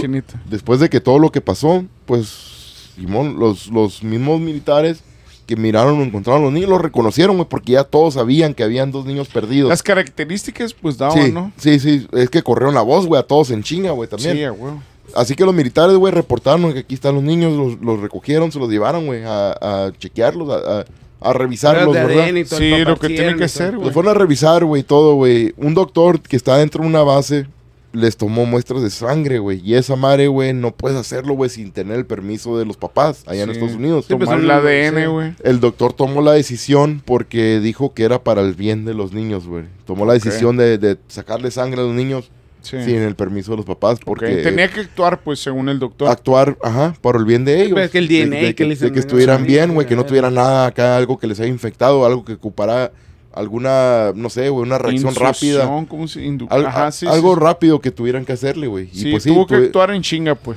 después 0.49 0.81
de 0.81 0.89
que 0.89 0.99
todo 0.99 1.19
lo 1.19 1.31
que 1.31 1.43
pasó, 1.43 1.85
pues, 2.07 2.93
Simón, 2.97 3.39
los, 3.39 3.67
los 3.67 4.03
mismos 4.03 4.41
militares 4.41 5.03
que 5.47 5.57
miraron, 5.57 6.01
encontraron 6.01 6.43
a 6.43 6.45
los 6.47 6.53
niños, 6.53 6.71
los 6.71 6.81
reconocieron, 6.81 7.37
güey, 7.37 7.49
porque 7.49 7.73
ya 7.73 7.85
todos 7.85 8.15
sabían 8.15 8.55
que 8.55 8.63
habían 8.63 8.91
dos 8.93 9.05
niños 9.07 9.29
perdidos. 9.29 9.69
Las 9.69 9.83
características, 9.83 10.75
pues, 10.75 10.99
daban, 10.99 11.23
Sí, 11.27 11.33
¿no? 11.33 11.53
sí, 11.57 11.79
sí, 11.79 12.07
es 12.13 12.31
que 12.31 12.43
corrieron 12.43 12.75
la 12.75 12.83
voz, 12.83 13.07
güey, 13.07 13.21
a 13.21 13.27
todos 13.27 13.51
en 13.51 13.63
chinga, 13.63 13.91
güey, 13.93 14.09
también. 14.09 14.37
Sí, 14.37 14.43
huevo. 14.45 14.81
Así 15.15 15.35
que 15.37 15.45
los 15.45 15.55
militares, 15.55 15.97
güey, 15.97 16.13
reportaron 16.13 16.73
que 16.73 16.81
aquí 16.81 16.95
están 16.95 17.15
los 17.15 17.23
niños, 17.25 17.53
los, 17.53 17.81
los 17.81 18.01
recogieron, 18.01 18.51
se 18.51 18.59
los 18.59 18.69
llevaron, 18.71 19.07
güey, 19.07 19.23
a, 19.25 19.51
a 19.53 19.93
chequearlos, 19.99 20.49
a, 20.51 20.81
a- 20.81 20.85
a 21.21 21.33
revisarlos, 21.33 21.95
¿verdad? 21.95 22.27
Y 22.35 22.45
todo 22.45 22.59
Sí, 22.59 22.71
lo 22.85 22.99
que 22.99 23.09
tiene 23.09 23.37
que 23.37 23.49
ser, 23.49 23.73
güey. 23.77 23.87
Los 23.87 23.95
fueron 23.95 24.11
a 24.11 24.19
revisar, 24.19 24.63
güey, 24.65 24.83
todo, 24.83 25.15
güey. 25.15 25.55
Un 25.57 25.73
doctor 25.73 26.21
que 26.21 26.37
está 26.37 26.59
dentro 26.59 26.83
de 26.83 26.89
una 26.89 27.03
base 27.03 27.47
les 27.95 28.17
tomó 28.19 28.45
muestras 28.45 28.83
de 28.83 28.91
sangre, 28.91 29.39
güey. 29.39 29.61
Y 29.65 29.75
esa 29.75 29.97
madre, 29.97 30.27
güey, 30.29 30.53
no 30.53 30.73
puede 30.73 30.99
hacerlo, 30.99 31.35
güey, 31.35 31.49
sin 31.49 31.73
tener 31.73 31.97
el 31.97 32.05
permiso 32.07 32.59
de 32.59 32.67
los 32.67 32.77
papás 32.77 33.23
allá 33.27 33.45
en. 33.45 33.51
Estados 33.51 33.77
Unidos. 33.77 34.05
Sí, 34.09 34.15
pues, 34.17 34.29
Tomar 34.29 34.45
el 34.45 34.51
ADN, 34.51 35.01
sí. 35.01 35.07
güey. 35.07 35.33
El 35.43 35.61
doctor 35.61 35.93
tomó 35.93 36.21
la 36.21 36.33
decisión 36.33 37.01
porque 37.05 37.61
dijo 37.61 37.95
que 37.95 38.03
era 38.05 38.23
para 38.23 38.43
el 38.43 38.55
bien 38.55 38.85
de 38.85 38.95
los 38.95 39.13
niños, 39.13 39.47
güey. 39.47 39.65
Tomó 39.87 40.05
la 40.05 40.13
decisión 40.15 40.57
de, 40.57 40.77
de 40.77 40.99
sacarle 41.09 41.51
sangre 41.51 41.81
a 41.81 41.85
los 41.85 41.95
niños 41.95 42.31
Sí. 42.63 42.79
sin 42.83 42.97
el 42.97 43.15
permiso 43.15 43.51
de 43.51 43.59
los 43.59 43.67
papás 43.67 43.99
porque 44.03 44.37
Tenía 44.39 44.69
que 44.69 44.81
actuar, 44.81 45.21
pues, 45.21 45.39
según 45.39 45.69
el 45.69 45.79
doctor. 45.79 46.09
actuar, 46.09 46.57
ajá, 46.63 46.95
por 47.03 47.17
el 47.17 47.27
bien 47.27 47.45
de 47.45 47.63
ellos. 47.63 47.91
que 47.91 47.99
el 47.99 48.09
De- 48.09 48.25
DNA 48.25 48.37
de, 48.39 48.55
que 48.55 48.63
le 48.65 48.69
de 48.71 48.75
dicen, 48.77 48.89
que 48.89 48.95
venga, 48.95 49.01
estuvieran 49.01 49.45
bien, 49.45 49.75
güey, 49.75 49.87
que 49.87 49.95
no 49.95 50.01
a 50.01 50.05
ver. 50.05 50.09
tuviera 50.09 50.31
nada 50.31 50.65
acá, 50.67 50.97
algo 50.97 51.19
que 51.19 51.27
les 51.27 51.39
haya 51.41 51.51
infectado, 51.51 52.07
algo 52.07 52.25
que 52.25 52.33
ocupara 52.33 52.91
alguna, 53.35 54.13
no 54.15 54.31
sé, 54.31 54.49
güey, 54.49 54.65
una 54.67 54.79
reacción 54.79 55.15
rápida. 55.15 55.55
Instrucción, 55.65 55.87
¿cómo 55.87 56.09
se 56.09 56.21
indu- 56.25 56.47
Al- 56.51 56.67
Ajá, 56.67 56.87
a- 56.89 56.93
sí, 56.93 57.07
algo 57.07 57.35
sí. 57.35 57.41
rápido 57.41 57.81
que 57.81 57.91
tuvieran 57.91 58.25
que 58.25 58.33
hacerle, 58.33 58.67
güey. 58.67 58.89
Y 58.93 59.11
pues 59.11 59.25
tuvo 59.25 59.47
que 59.47 59.57
tuve- 59.57 59.67
actuar 59.67 59.91
en 59.91 60.03
chinga, 60.03 60.35
pues. 60.35 60.57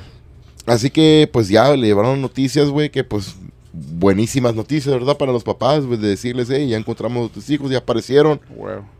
Así 0.66 0.90
que, 0.90 1.28
pues 1.32 1.48
ya 1.48 1.74
le 1.76 1.86
llevaron 1.86 2.20
noticias, 2.20 2.68
güey, 2.68 2.90
que 2.90 3.02
pues 3.04 3.36
buenísimas 3.72 4.54
noticias, 4.54 4.92
¿verdad? 4.94 5.16
Para 5.16 5.32
los 5.32 5.44
papás, 5.44 5.84
güey, 5.86 5.98
de 5.98 6.08
decirles, 6.08 6.48
hey, 6.50 6.68
ya 6.68 6.76
encontramos 6.76 7.30
a 7.30 7.32
tus 7.32 7.48
hijos, 7.50 7.70
ya 7.70 7.78
aparecieron. 7.78 8.40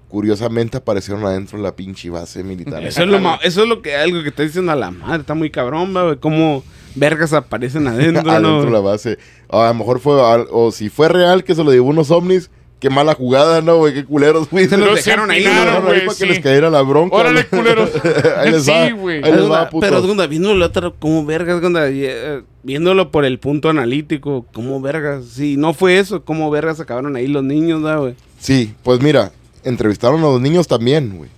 Curiosamente 0.09 0.79
aparecieron 0.79 1.23
adentro 1.27 1.59
de 1.59 1.65
la 1.65 1.77
pinche 1.77 2.09
base 2.09 2.43
militar. 2.43 2.83
Eso 2.83 3.03
es 3.03 3.09
lo 3.09 3.19
eso 3.43 3.63
es 3.63 3.69
lo 3.69 3.83
que 3.83 3.95
algo 3.95 4.23
que 4.23 4.31
está 4.31 4.43
diciendo 4.43 4.73
a 4.73 4.77
la 4.77 4.91
madre, 4.91 5.21
está 5.21 5.35
muy 5.35 5.51
cabrón, 5.51 5.93
güey, 5.93 6.17
cómo 6.17 6.65
vergas 6.95 7.35
aparecen 7.35 7.87
adentro, 7.89 8.31
adentro 8.31 8.61
de 8.61 8.65
¿no? 8.67 8.71
la 8.71 8.81
base. 8.81 9.19
A 9.51 9.69
lo 9.69 9.75
mejor 9.75 10.01
fue, 10.01 10.15
o 10.51 10.73
si 10.73 10.89
fue 10.89 11.09
real 11.11 11.45
que 11.45 11.55
se 11.55 11.63
lo 11.63 11.71
llevó 11.73 11.89
unos 11.91 12.11
ovnis, 12.11 12.51
qué 12.81 12.91
mala 12.91 13.15
jugada, 13.15 13.61
¿no, 13.61 13.79
güey? 13.79 13.95
Qué 13.95 14.05
culeros, 14.05 14.49
güey. 14.51 14.69
Se 14.69 14.77
los 14.77 15.05
dejaron 15.05 15.31
ahí, 15.31 15.43
dejaron 15.43 15.77
ahí 15.77 15.83
güey, 15.83 16.07
para 16.07 16.19
que 16.19 16.27
les 16.27 16.41
cayera 16.41 16.71
la 16.71 16.83
bronca. 16.83 17.17
Órale, 17.17 17.47
¿no? 17.51 17.59
culeros. 17.59 17.91
ahí 18.37 18.51
les 18.51 18.69
va. 18.69 18.87
Sí, 18.87 18.93
güey. 18.93 19.25
Ahí 19.25 19.33
les 19.33 19.51
va, 19.51 19.61
Pero, 19.61 19.71
putos. 19.71 19.91
pero 19.91 20.13
onda, 20.13 20.27
viéndolo 20.27 20.65
otra, 20.65 20.93
como 20.99 21.25
vergas, 21.25 21.63
onda, 21.63 21.89
eh, 21.89 22.43
viéndolo 22.63 23.11
por 23.11 23.25
el 23.25 23.39
punto 23.39 23.69
analítico, 23.69 24.47
como 24.53 24.81
vergas, 24.81 25.25
si 25.25 25.57
no 25.57 25.75
fue 25.75 25.99
eso, 25.99 26.25
como 26.25 26.51
vergas 26.51 26.81
acabaron 26.81 27.17
ahí 27.17 27.27
los 27.27 27.45
niños, 27.45 27.81
güey. 28.01 28.15
Sí, 28.39 28.75
pues 28.83 29.01
mira, 29.01 29.33
entrevistaron 29.65 30.21
a 30.21 30.25
los 30.25 30.41
niños 30.41 30.69
también, 30.69 31.17
güey. 31.17 31.31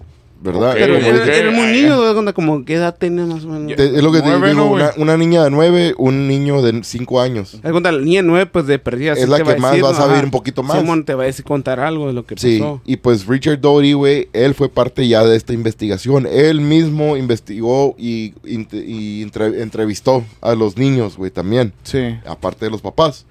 ¿Verdad? 0.43 0.71
Ok, 0.71 0.77
Pero 0.79 0.97
era, 0.97 1.51
muy 1.51 1.67
niño, 1.67 2.33
como 2.33 2.65
qué 2.65 2.75
edad 2.77 2.97
tenía 2.97 3.27
más 3.27 3.45
o 3.45 3.49
menos. 3.49 3.77
Te- 3.77 3.85
es 3.95 4.03
lo 4.03 4.11
que 4.11 4.23
te 4.23 4.31
digo, 4.49 4.71
una, 4.71 4.91
una 4.97 5.17
niña 5.19 5.45
de 5.45 5.51
nueve, 5.51 5.95
un 5.99 6.29
niño 6.29 6.63
de 6.63 6.83
cinco 6.83 7.21
años. 7.21 7.61
De 7.63 7.71
la 7.81 7.93
niña 7.93 8.23
nueve, 8.23 8.47
pues 8.47 8.67
de 8.67 8.79
perdida. 8.79 9.13
Es 9.13 9.29
la 9.29 9.37
que 9.37 9.57
más 9.57 9.73
decir, 9.73 9.85
va 9.85 9.91
a 9.91 9.93
Ajá. 9.93 10.25
un 10.25 10.31
poquito 10.31 10.63
más. 10.63 10.79
Simón 10.79 11.05
te 11.05 11.15
va 11.15 11.25
a 11.25 11.27
decir 11.27 11.45
contar 11.45 11.79
algo 11.79 12.07
de 12.07 12.15
lo 12.15 12.25
que 12.25 12.37
Sí, 12.39 12.59
pasó. 12.59 12.81
y 12.87 12.97
pues 12.97 13.27
Richard 13.27 13.61
Doty, 13.61 13.93
güey, 13.93 14.29
él 14.33 14.55
fue 14.55 14.71
parte 14.71 15.07
ya 15.07 15.25
de 15.25 15.37
esta 15.37 15.53
investigación. 15.53 16.27
Él 16.27 16.63
mismo 16.63 17.19
investigó 17.19 17.95
y, 17.99 18.33
int- 18.45 18.83
y 18.87 19.21
entre- 19.23 19.61
entrevistó 19.61 20.25
a 20.41 20.55
los 20.55 20.79
niños, 20.79 21.19
güey, 21.19 21.31
también, 21.31 21.75
Sí. 21.83 22.17
aparte 22.25 22.65
de 22.65 22.71
los 22.71 22.81
papás. 22.81 23.27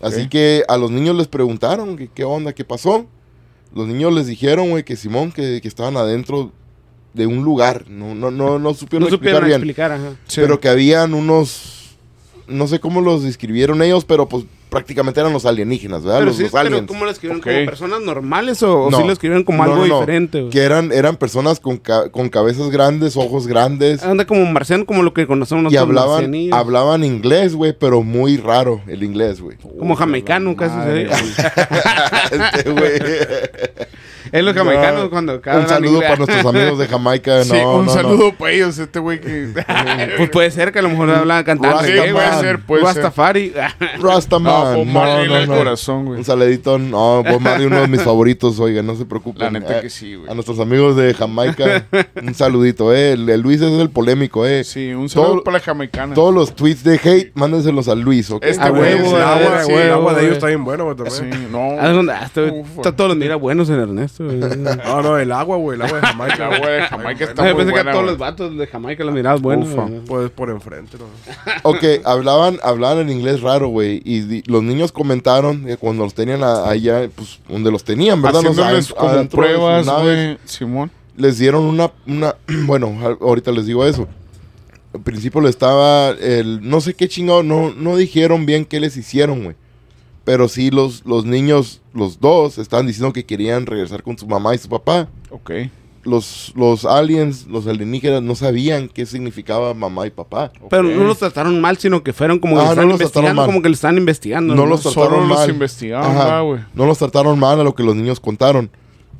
Así 0.00 0.28
que 0.28 0.62
a 0.68 0.76
los 0.76 0.90
niños 0.90 1.16
les 1.16 1.26
preguntaron 1.26 1.96
qué 2.14 2.22
onda, 2.22 2.52
qué 2.52 2.64
pasó. 2.64 3.06
Los 3.76 3.86
niños 3.86 4.12
les 4.14 4.26
dijeron, 4.26 4.70
güey, 4.70 4.84
que 4.84 4.96
Simón, 4.96 5.30
que, 5.32 5.60
que 5.60 5.68
estaban 5.68 5.98
adentro 5.98 6.50
de 7.12 7.26
un 7.26 7.44
lugar. 7.44 7.84
No, 7.88 8.14
no, 8.14 8.30
no, 8.30 8.58
no 8.58 8.72
supieron 8.72 9.06
No 9.08 9.14
supieron 9.14 9.42
explicar 9.42 9.44
bien. 9.44 9.56
explicar, 9.58 9.92
ajá. 9.92 10.16
Sí. 10.26 10.40
Pero 10.40 10.58
que 10.60 10.68
habían 10.70 11.12
unos, 11.12 11.96
no 12.48 12.66
sé 12.68 12.80
cómo 12.80 13.02
los 13.02 13.22
describieron 13.22 13.82
ellos, 13.82 14.06
pero 14.06 14.28
pues 14.30 14.46
prácticamente 14.76 15.20
eran 15.20 15.32
los 15.32 15.46
alienígenas, 15.46 16.02
¿verdad? 16.02 16.18
Pero 16.18 16.26
los, 16.26 16.36
sí, 16.36 16.42
los 16.44 16.52
pero 16.52 16.66
aliens. 16.66 16.86
¿cómo 16.86 17.04
lo 17.04 17.10
escribieron? 17.10 17.40
¿Como 17.42 17.64
personas 17.66 18.00
normales 18.02 18.62
o, 18.62 18.84
o 18.84 18.90
No. 18.90 18.98
sí 18.98 19.04
lo 19.06 19.12
escribieron 19.12 19.44
como 19.44 19.64
No, 19.64 19.72
algo 19.72 19.86
no, 19.86 20.00
diferente? 20.00 20.40
güey? 20.40 20.50
Que 20.50 20.60
eran, 20.62 20.92
eran 20.92 21.16
personas 21.16 21.60
con, 21.60 21.76
ca- 21.78 22.08
con 22.10 22.28
cabezas 22.28 22.70
grandes, 22.70 23.16
ojos 23.16 23.46
grandes. 23.46 24.02
Anda 24.02 24.26
como 24.26 24.44
marciano, 24.46 24.86
como 24.86 25.02
lo 25.02 25.12
que 25.14 25.26
conocemos 25.26 25.72
y 25.72 25.74
nosotros. 25.76 25.88
hablaban, 25.88 26.10
marcianillos. 26.14 26.58
hablaban 26.58 27.04
inglés, 27.04 27.54
güey, 27.54 27.72
pero 27.72 28.02
muy 28.02 28.36
raro 28.36 28.80
el 28.86 29.02
inglés, 29.02 29.40
güey. 29.40 29.56
Como 29.78 29.96
jamaicano, 29.96 30.54
casi 30.56 30.74
se. 30.82 31.06
Este, 32.36 32.70
güey. 32.70 32.92
Es 34.32 34.42
los 34.42 34.54
jamaicanos 34.54 35.04
No. 35.04 35.10
cuando 35.10 35.34
Un 35.34 35.68
saludo 35.68 36.00
para 36.00 36.16
nuestros 36.16 36.44
amigos 36.54 36.78
de 36.80 36.88
Jamaica. 36.88 37.44
Sí, 37.44 37.52
no, 37.52 37.76
un 37.76 37.86
no, 37.86 37.92
no. 37.94 38.02
saludo 38.02 38.32
para 38.34 38.52
ellos, 38.52 38.76
este 38.78 38.98
güey 38.98 39.20
que... 39.20 39.52
Pues 40.16 40.30
puede 40.30 40.50
ser 40.50 40.72
que 40.72 40.80
a 40.80 40.82
lo 40.82 40.88
mejor 40.88 41.10
hablan 41.10 41.44
cantando. 41.44 41.76
Rasta 41.78 41.86
Sí, 41.86 42.12
puede 42.12 42.40
ser, 42.40 42.58
puede 42.60 42.82
ser. 42.86 42.94
Rastafari. 42.94 43.52
Rastaman. 44.74 44.74
No, 44.74 44.78
Bob 44.78 44.86
No, 44.86 44.92
Marley 44.92 45.24
en 45.24 45.30
no, 45.30 45.36
el 45.54 45.58
corazón, 45.58 46.04
güey. 46.06 46.18
Un 46.18 46.24
saludito. 46.24 46.78
No, 46.78 47.22
Bob 47.22 47.40
Marley, 47.40 47.66
uno 47.66 47.80
de 47.80 47.88
mis 47.88 48.02
favoritos, 48.04 48.58
oiga, 48.60 48.82
no 48.82 48.94
se 48.96 49.04
preocupen. 49.04 49.42
La 49.42 49.50
neta 49.50 49.78
Eh, 49.78 49.82
que 49.82 49.90
sí, 49.90 50.14
güey. 50.14 50.30
A 50.30 50.34
nuestros 50.34 50.58
amigos 50.60 50.96
de 50.96 51.14
Jamaica, 51.14 51.86
un 52.22 52.34
saludito, 52.34 52.92
eh. 52.94 53.12
El, 53.12 53.28
el 53.28 53.40
Luis 53.40 53.60
es 53.60 53.72
el 53.80 53.90
polémico, 53.90 54.46
eh. 54.46 54.64
Sí, 54.64 54.92
un 54.92 55.08
saludo 55.08 55.32
Todo- 55.32 55.44
para 55.44 55.58
la 55.58 55.64
jamaicana. 55.64 56.14
Todos 56.14 56.34
los 56.34 56.54
tweets 56.54 56.82
de 56.84 57.00
hate, 57.02 57.32
mándenselos 57.34 57.88
a 57.88 57.94
Luis, 57.94 58.30
¿ok? 58.30 58.44
Este 58.44 58.62
A 58.62 58.70
güey, 58.70 58.92
sí, 58.98 58.98
el 59.14 59.22
a 59.22 59.32
agua, 59.34 59.64
sí, 59.64 59.72
a 59.72 59.84
el 59.84 59.90
agua 59.92 60.14
de 60.14 60.22
ellos 60.22 60.34
está 60.34 60.46
bien 60.48 60.64
bueno, 60.64 60.84
güey, 60.84 60.96
Sí, 61.10 61.20
también. 61.20 61.52
no. 61.52 61.58
Ah. 61.80 62.18
Ah, 62.18 62.24
está 62.24 62.92
todos 62.96 63.08
los 63.10 63.16
mira 63.16 63.36
buenos 63.36 63.68
en 63.70 63.80
Ernesto. 63.80 64.24
güey. 64.24 64.40
No, 64.86 65.02
no, 65.02 65.18
el 65.18 65.32
agua, 65.32 65.56
güey, 65.56 65.76
el 65.78 65.82
agua 65.82 66.00
de 66.00 66.06
Jamaica. 66.06 66.34
El 66.48 66.54
agua 66.54 66.68
de 66.70 66.82
Jamaica 66.82 67.24
está 67.24 67.42
muy 67.42 67.52
pensé 67.54 67.66
que 67.66 67.70
buena, 67.72 67.90
a 67.90 67.94
todos 67.94 68.06
los 68.06 68.18
vatos 68.18 68.56
de 68.56 68.66
Jamaica 68.66 69.04
los 69.04 69.14
mirabas 69.14 69.40
buenos. 69.42 69.68
Pues 70.06 70.30
por 70.30 70.50
enfrente, 70.50 70.96
¿no? 70.98 71.04
Ok, 71.62 71.78
hablaban, 72.04 72.58
hablaban 72.62 72.98
en 73.00 73.10
inglés 73.10 73.40
raro, 73.42 73.68
güey. 73.68 74.00
Y 74.04 74.42
los 74.56 74.64
niños 74.64 74.92
comentaron 74.92 75.64
que 75.64 75.76
cuando 75.76 76.04
los 76.04 76.14
tenían 76.14 76.42
a- 76.42 76.68
allá, 76.68 77.08
pues, 77.14 77.38
donde 77.48 77.70
los 77.70 77.84
tenían, 77.84 78.20
¿verdad? 78.22 78.40
Haciéndoles 78.40 78.90
adent- 78.90 78.96
como 78.96 79.28
pruebas, 79.28 79.86
güey. 80.02 80.38
Simón. 80.44 80.90
Les 81.16 81.38
dieron 81.38 81.64
una, 81.64 81.90
una, 82.06 82.34
bueno, 82.66 82.92
ahorita 83.20 83.50
les 83.52 83.66
digo 83.66 83.84
eso. 83.86 84.06
Al 84.94 85.00
principio 85.02 85.40
le 85.40 85.50
estaba, 85.50 86.10
el, 86.10 86.66
no 86.68 86.80
sé 86.80 86.94
qué 86.94 87.08
chingado, 87.08 87.42
no, 87.42 87.72
no 87.72 87.96
dijeron 87.96 88.46
bien 88.46 88.64
qué 88.64 88.80
les 88.80 88.96
hicieron, 88.96 89.44
güey. 89.44 89.56
Pero 90.24 90.48
sí 90.48 90.70
los, 90.70 91.04
los 91.06 91.24
niños, 91.24 91.80
los 91.94 92.18
dos, 92.20 92.58
estaban 92.58 92.86
diciendo 92.86 93.12
que 93.12 93.24
querían 93.24 93.64
regresar 93.66 94.02
con 94.02 94.18
su 94.18 94.26
mamá 94.26 94.54
y 94.54 94.58
su 94.58 94.68
papá. 94.68 95.08
Ok. 95.30 95.50
Los, 96.06 96.52
los 96.56 96.84
aliens, 96.84 97.46
los 97.48 97.66
alienígenas, 97.66 98.22
no 98.22 98.34
sabían 98.34 98.88
qué 98.88 99.04
significaba 99.06 99.74
mamá 99.74 100.06
y 100.06 100.10
papá. 100.10 100.52
Pero 100.70 100.84
no 100.84 101.04
los 101.04 101.18
trataron 101.18 101.60
mal, 101.60 101.76
sino 101.78 102.02
que 102.02 102.12
fueron 102.12 102.38
como 102.38 102.56
que 102.56 102.62
Ah, 102.62 102.74
no 102.76 102.82
los 102.84 102.92
investigando, 102.92 103.34
mal. 103.42 103.46
como 103.46 103.60
que 103.62 103.68
le 103.68 103.74
están 103.74 103.98
investigando. 103.98 104.54
No 104.54 104.66
los 104.66 104.82
trataron 104.82 105.10
Solo 105.10 105.26
los 105.26 105.28
mal. 105.60 105.94
Ajá. 106.04 106.24
va, 106.26 106.40
güey. 106.42 106.60
No 106.74 106.86
los 106.86 106.98
trataron 106.98 107.38
mal 107.38 107.60
a 107.60 107.64
lo 107.64 107.74
que 107.74 107.82
los 107.82 107.94
niños 107.96 108.20
contaron. 108.20 108.70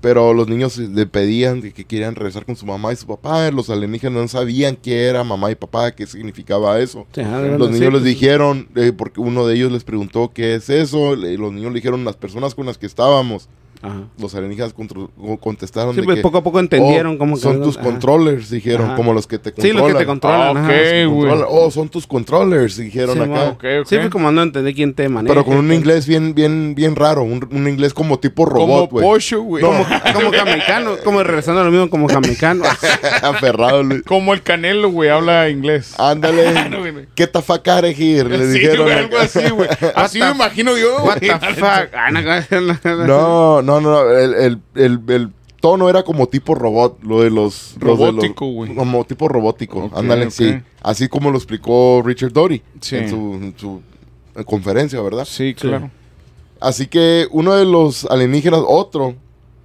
Pero 0.01 0.35
los 0.35 0.47
niños 0.47 0.77
le 0.77 1.07
pedían 1.07 1.63
que, 1.63 1.73
que 1.73 1.85
querían 1.85 2.15
regresar 2.15 2.45
con 2.45 2.55
su 2.55 2.67
mamá 2.67 2.93
y 2.93 2.97
su 2.97 3.07
papá. 3.07 3.51
Los 3.51 3.71
alienígenas 3.71 4.21
no 4.23 4.29
sabían 4.29 4.77
qué 4.77 5.05
era 5.07 5.25
mamá 5.25 5.51
y 5.51 5.55
papá, 5.55 5.91
qué 5.93 6.07
significaba 6.07 6.79
eso. 6.79 7.07
Sí, 7.15 7.23
ah, 7.23 7.41
Los 7.59 7.71
niños 7.71 7.79
sí, 7.79 7.81
les 7.85 7.91
pues, 7.91 8.05
dijeron, 8.05 8.69
eh, 8.77 8.93
porque 8.97 9.21
uno 9.21 9.47
de 9.47 9.57
ellos 9.57 9.73
les 9.73 9.85
preguntó 9.85 10.31
qué 10.33 10.55
es 10.55 10.69
eso. 10.71 11.17
le- 11.17 11.37
los 11.39 11.51
niños 11.53 11.73
le 11.73 11.77
dijeron, 11.77 12.05
las 12.05 12.17
personas 12.17 12.55
con 12.55 12.67
las 12.67 12.79
que 12.79 12.87
estábamos. 12.87 13.49
Ajá. 13.83 14.03
Los 14.19 14.35
alienígenas 14.35 14.75
contestaron 15.41 15.95
Sí, 15.95 16.01
de 16.01 16.05
pues 16.07 16.17
que, 16.17 16.23
poco 16.23 16.39
a 16.39 16.43
poco 16.43 16.61
entendieron 16.61 17.15
"Oh, 17.15 17.19
cómo 17.19 17.35
que- 17.37 17.41
son 17.43 17.63
tus 17.63 17.77
ajá. 17.77 17.85
controllers, 17.87 18.51
dijeron, 18.51 18.87
Ajá. 18.87 18.97
como 18.97 19.13
los 19.13 19.27
que 19.27 19.39
te 19.39 19.51
Sí, 19.51 19.55
controlan. 19.57 19.83
los 19.83 19.93
que 19.93 19.99
te 19.99 20.07
controlan. 20.07 20.57
Ah, 20.57 20.61
ajá. 20.61 20.69
ok, 20.69 20.75
güey. 20.77 21.07
controlan. 21.31 21.47
Oh, 21.51 21.71
son 21.71 21.89
tus 21.89 22.07
controllers, 22.07 22.77
dijeron 22.77 23.15
Sí, 23.15 23.21
acá. 23.21 23.29
ma. 23.31 23.43
Ok, 23.45 23.65
ok. 23.83 23.87
Sí, 23.87 23.97
fue 23.99 24.11
como 24.11 24.31
no 24.33 24.43
entendí 24.43 24.75
quién 24.75 24.95
te 24.95 25.09
maneja. 25.09 25.33
Pero 25.35 25.45
con 25.45 25.57
un 25.57 25.67
pues. 25.67 25.79
inglés 25.79 26.07
bien, 26.07 26.35
bien, 26.35 26.75
bien 26.75 26.97
raro. 26.97 27.23
Un, 27.23 27.47
un 27.51 27.69
inglés 27.69 27.93
como 27.95 28.19
tipo 28.19 28.45
robot, 28.47 28.67
Como 28.67 28.87
güey. 28.89 29.05
pollo, 29.05 29.43
güey. 29.43 29.63
Como, 29.65 29.85
como 30.15 30.33
jamaicano, 30.33 30.91
como 31.05 31.23
regresando 31.23 31.61
a 31.61 31.65
lo 31.65 31.71
mismo 31.71 31.91
como 31.91 32.09
jamaicano. 32.09 32.65
Aferrado, 33.23 33.83
Luis. 33.83 34.03
Como 34.03 34.33
el 34.35 34.43
Canelo, 34.43 34.91
güey, 34.91 35.11
habla 35.11 35.49
inglés. 35.49 35.95
Ándale. 35.99 36.47
No, 36.71 36.81
güey. 36.81 37.07
¿Qué 37.15 37.27
tafacare 37.27 37.91
here? 37.91 38.29
Le 38.29 38.47
sí, 38.47 38.59
dijeron. 38.59 38.85
güey, 38.87 38.99
algo 38.99 39.19
así, 39.19 39.49
güey. 39.51 39.69
Así 39.95 40.19
me 40.19 40.31
imagino 40.31 40.77
yo, 40.77 40.97
What 41.05 41.19
güey. 41.19 41.31
the 41.39 41.55
fuck? 41.55 41.95
Ah, 41.95 42.11
no, 42.11 43.63
No, 43.67 43.81
no, 43.81 43.91
no. 44.05 44.11
El, 44.11 44.35
el, 44.35 44.59
el, 44.75 45.01
el 45.09 45.33
tono 45.61 45.89
era 45.91 46.03
como 46.05 46.29
tipo 46.29 46.55
robot. 46.55 47.03
Lo 47.03 47.23
de 47.23 47.31
los. 47.31 47.75
Robótico, 47.79 48.47
güey. 48.47 48.75
Como 48.75 49.05
tipo 49.05 49.29
robótico. 49.29 49.91
Ándale, 49.95 50.27
ok. 50.27 50.31
sí. 50.31 50.55
Así 50.83 51.09
como 51.09 51.31
lo 51.31 51.37
explicó 51.37 52.03
Richard 52.05 52.33
Doty 52.33 52.63
Sí. 52.81 52.97
en 52.97 53.11
su, 53.11 53.17
en 53.35 53.55
su 53.57 53.83
conferencia, 54.45 55.01
¿verdad? 55.01 55.25
Sí, 55.29 55.55
claro. 55.55 55.91
Así 56.61 56.87
que 56.87 57.27
uno 57.33 57.55
de 57.55 57.65
los 57.65 58.05
alienígenas, 58.07 58.61
otro, 58.67 59.15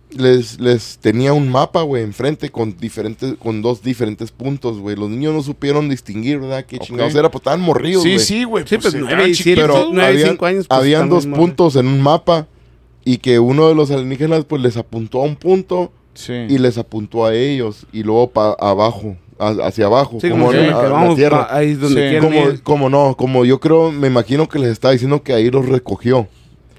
les, 0.09 0.59
les 0.59 0.97
tenía 0.97 1.31
un 1.31 1.47
mapa, 1.49 1.83
güey, 1.83 2.03
enfrente 2.03 2.49
con 2.49 2.75
diferentes, 2.77 3.35
con 3.37 3.61
dos 3.61 3.81
diferentes 3.81 4.31
puntos, 4.31 4.77
güey. 4.79 4.95
Los 4.97 5.09
niños 5.09 5.33
no 5.33 5.41
supieron 5.41 5.87
distinguir, 5.89 6.39
¿verdad? 6.39 6.65
Qué 6.65 6.77
Ok. 6.77 6.83
chingados 6.83 7.15
era, 7.15 7.31
pues 7.31 7.41
estaban 7.41 7.61
morridos, 7.61 8.03
Sí, 8.03 8.13
güey. 8.15 8.19
sí, 8.25 8.43
güey. 8.43 8.65
Sí, 8.67 8.77
pues, 8.77 8.93
eh, 8.93 8.97
nueve 8.99 9.13
eran 9.13 9.29
y 9.29 9.35
siete, 9.35 9.61
chiquitos, 9.61 9.75
Pero 9.79 9.89
nueve 9.93 10.11
y 10.11 10.15
habían, 10.15 10.29
cinco 10.31 10.45
años, 10.47 10.67
pues, 10.67 10.79
habían 10.79 11.09
dos 11.09 11.27
puntos 11.27 11.75
en 11.77 11.87
un 11.87 12.01
mapa 12.01 12.47
y 13.05 13.17
que 13.17 13.39
uno 13.39 13.67
de 13.67 13.75
los 13.75 13.91
alienígenas 13.91 14.45
pues 14.45 14.61
les 14.61 14.77
apuntó 14.77 15.21
a 15.21 15.25
un 15.25 15.35
punto 15.35 15.91
Sí. 16.13 16.33
y 16.49 16.57
les 16.57 16.77
apuntó 16.77 17.25
a 17.25 17.33
ellos 17.33 17.85
y 17.93 18.03
luego 18.03 18.27
para 18.31 18.51
abajo, 18.59 19.15
hacia 19.39 19.85
abajo, 19.85 20.17
Sí, 20.21 20.29
como 20.29 20.51
en 20.51 20.69
la- 20.69 21.15
tierra. 21.15 21.47
ahí 21.49 21.71
es 21.71 21.79
donde 21.79 22.11
Sí. 22.11 22.17
Como, 22.19 22.41
como 22.63 22.89
no, 22.89 23.15
como 23.17 23.45
yo 23.45 23.59
creo, 23.59 23.91
me 23.91 24.07
imagino 24.07 24.47
que 24.49 24.59
les 24.59 24.71
estaba 24.71 24.91
diciendo 24.91 25.23
que 25.23 25.33
ahí 25.33 25.49
los 25.49 25.67
recogió. 25.67 26.27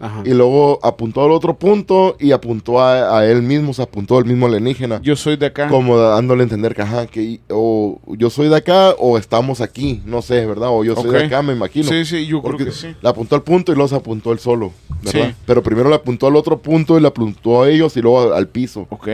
Ajá. 0.00 0.22
Y 0.24 0.30
luego 0.30 0.78
apuntó 0.82 1.24
al 1.24 1.30
otro 1.30 1.54
punto 1.54 2.16
y 2.18 2.32
apuntó 2.32 2.80
a, 2.80 3.18
a 3.18 3.26
él 3.26 3.42
mismo, 3.42 3.72
se 3.74 3.82
apuntó 3.82 4.18
al 4.18 4.24
mismo 4.24 4.46
alienígena. 4.46 5.00
Yo 5.02 5.14
soy 5.16 5.36
de 5.36 5.46
acá. 5.46 5.68
como 5.68 5.96
dándole 5.96 6.42
a 6.42 6.44
entender 6.44 6.74
que, 6.74 6.82
ajá, 6.82 7.06
que 7.06 7.40
o 7.50 7.98
yo 8.08 8.30
soy 8.30 8.48
de 8.48 8.56
acá 8.56 8.90
o 8.98 9.18
estamos 9.18 9.60
aquí, 9.60 10.02
no 10.04 10.22
sé, 10.22 10.44
¿verdad? 10.46 10.70
O 10.70 10.84
yo 10.84 10.94
soy 10.96 11.10
de 11.10 11.24
acá, 11.24 11.42
me 11.42 11.52
imagino. 11.52 11.88
Sí, 11.88 12.04
sí, 12.04 12.26
yo 12.26 12.42
creo 12.42 12.56
que 12.56 12.70
sí. 12.72 12.88
le 13.00 13.08
apuntó 13.08 13.34
al 13.36 13.42
punto 13.42 13.72
y 13.72 13.74
luego 13.74 13.88
se 13.88 13.96
apuntó 13.96 14.32
él 14.32 14.38
solo, 14.38 14.72
¿verdad? 15.02 15.28
Sí. 15.28 15.34
Pero 15.46 15.62
primero 15.62 15.88
le 15.88 15.94
apuntó 15.96 16.26
al 16.26 16.36
otro 16.36 16.58
punto 16.58 16.98
y 16.98 17.00
le 17.00 17.08
apuntó 17.08 17.62
a 17.62 17.68
ellos 17.70 17.96
y 17.96 18.00
luego 18.02 18.22
al, 18.22 18.32
al 18.34 18.48
piso, 18.48 18.86
Ok. 18.90 19.08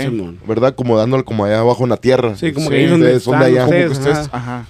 ¿verdad? 0.47 0.75
Como 0.75 0.97
dándole 0.97 1.25
como 1.25 1.45
allá 1.45 1.61
abajo 1.61 1.85
en 1.85 1.91
la 1.91 1.97
tierra. 1.97 2.37
Sí, 2.37 2.53
como 2.53 2.71
Sí, 2.71 2.77
que 2.77 2.93
ustedes 2.93 3.23
son 3.23 3.39
de 3.41 3.45
allá. 3.47 3.61
Como 3.67 3.71
que 3.73 3.87
ustedes, 3.89 3.99
ustedes, 3.99 4.19
ajá. 4.33 4.59
ajá. 4.61 4.67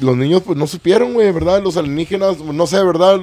Los 0.00 0.16
niños 0.16 0.42
pues 0.46 0.56
no 0.56 0.66
supieron, 0.68 1.12
güey, 1.14 1.32
¿verdad? 1.32 1.60
Los 1.60 1.76
alienígenas, 1.76 2.38
no 2.38 2.66
sé, 2.68 2.84
¿verdad? 2.84 3.18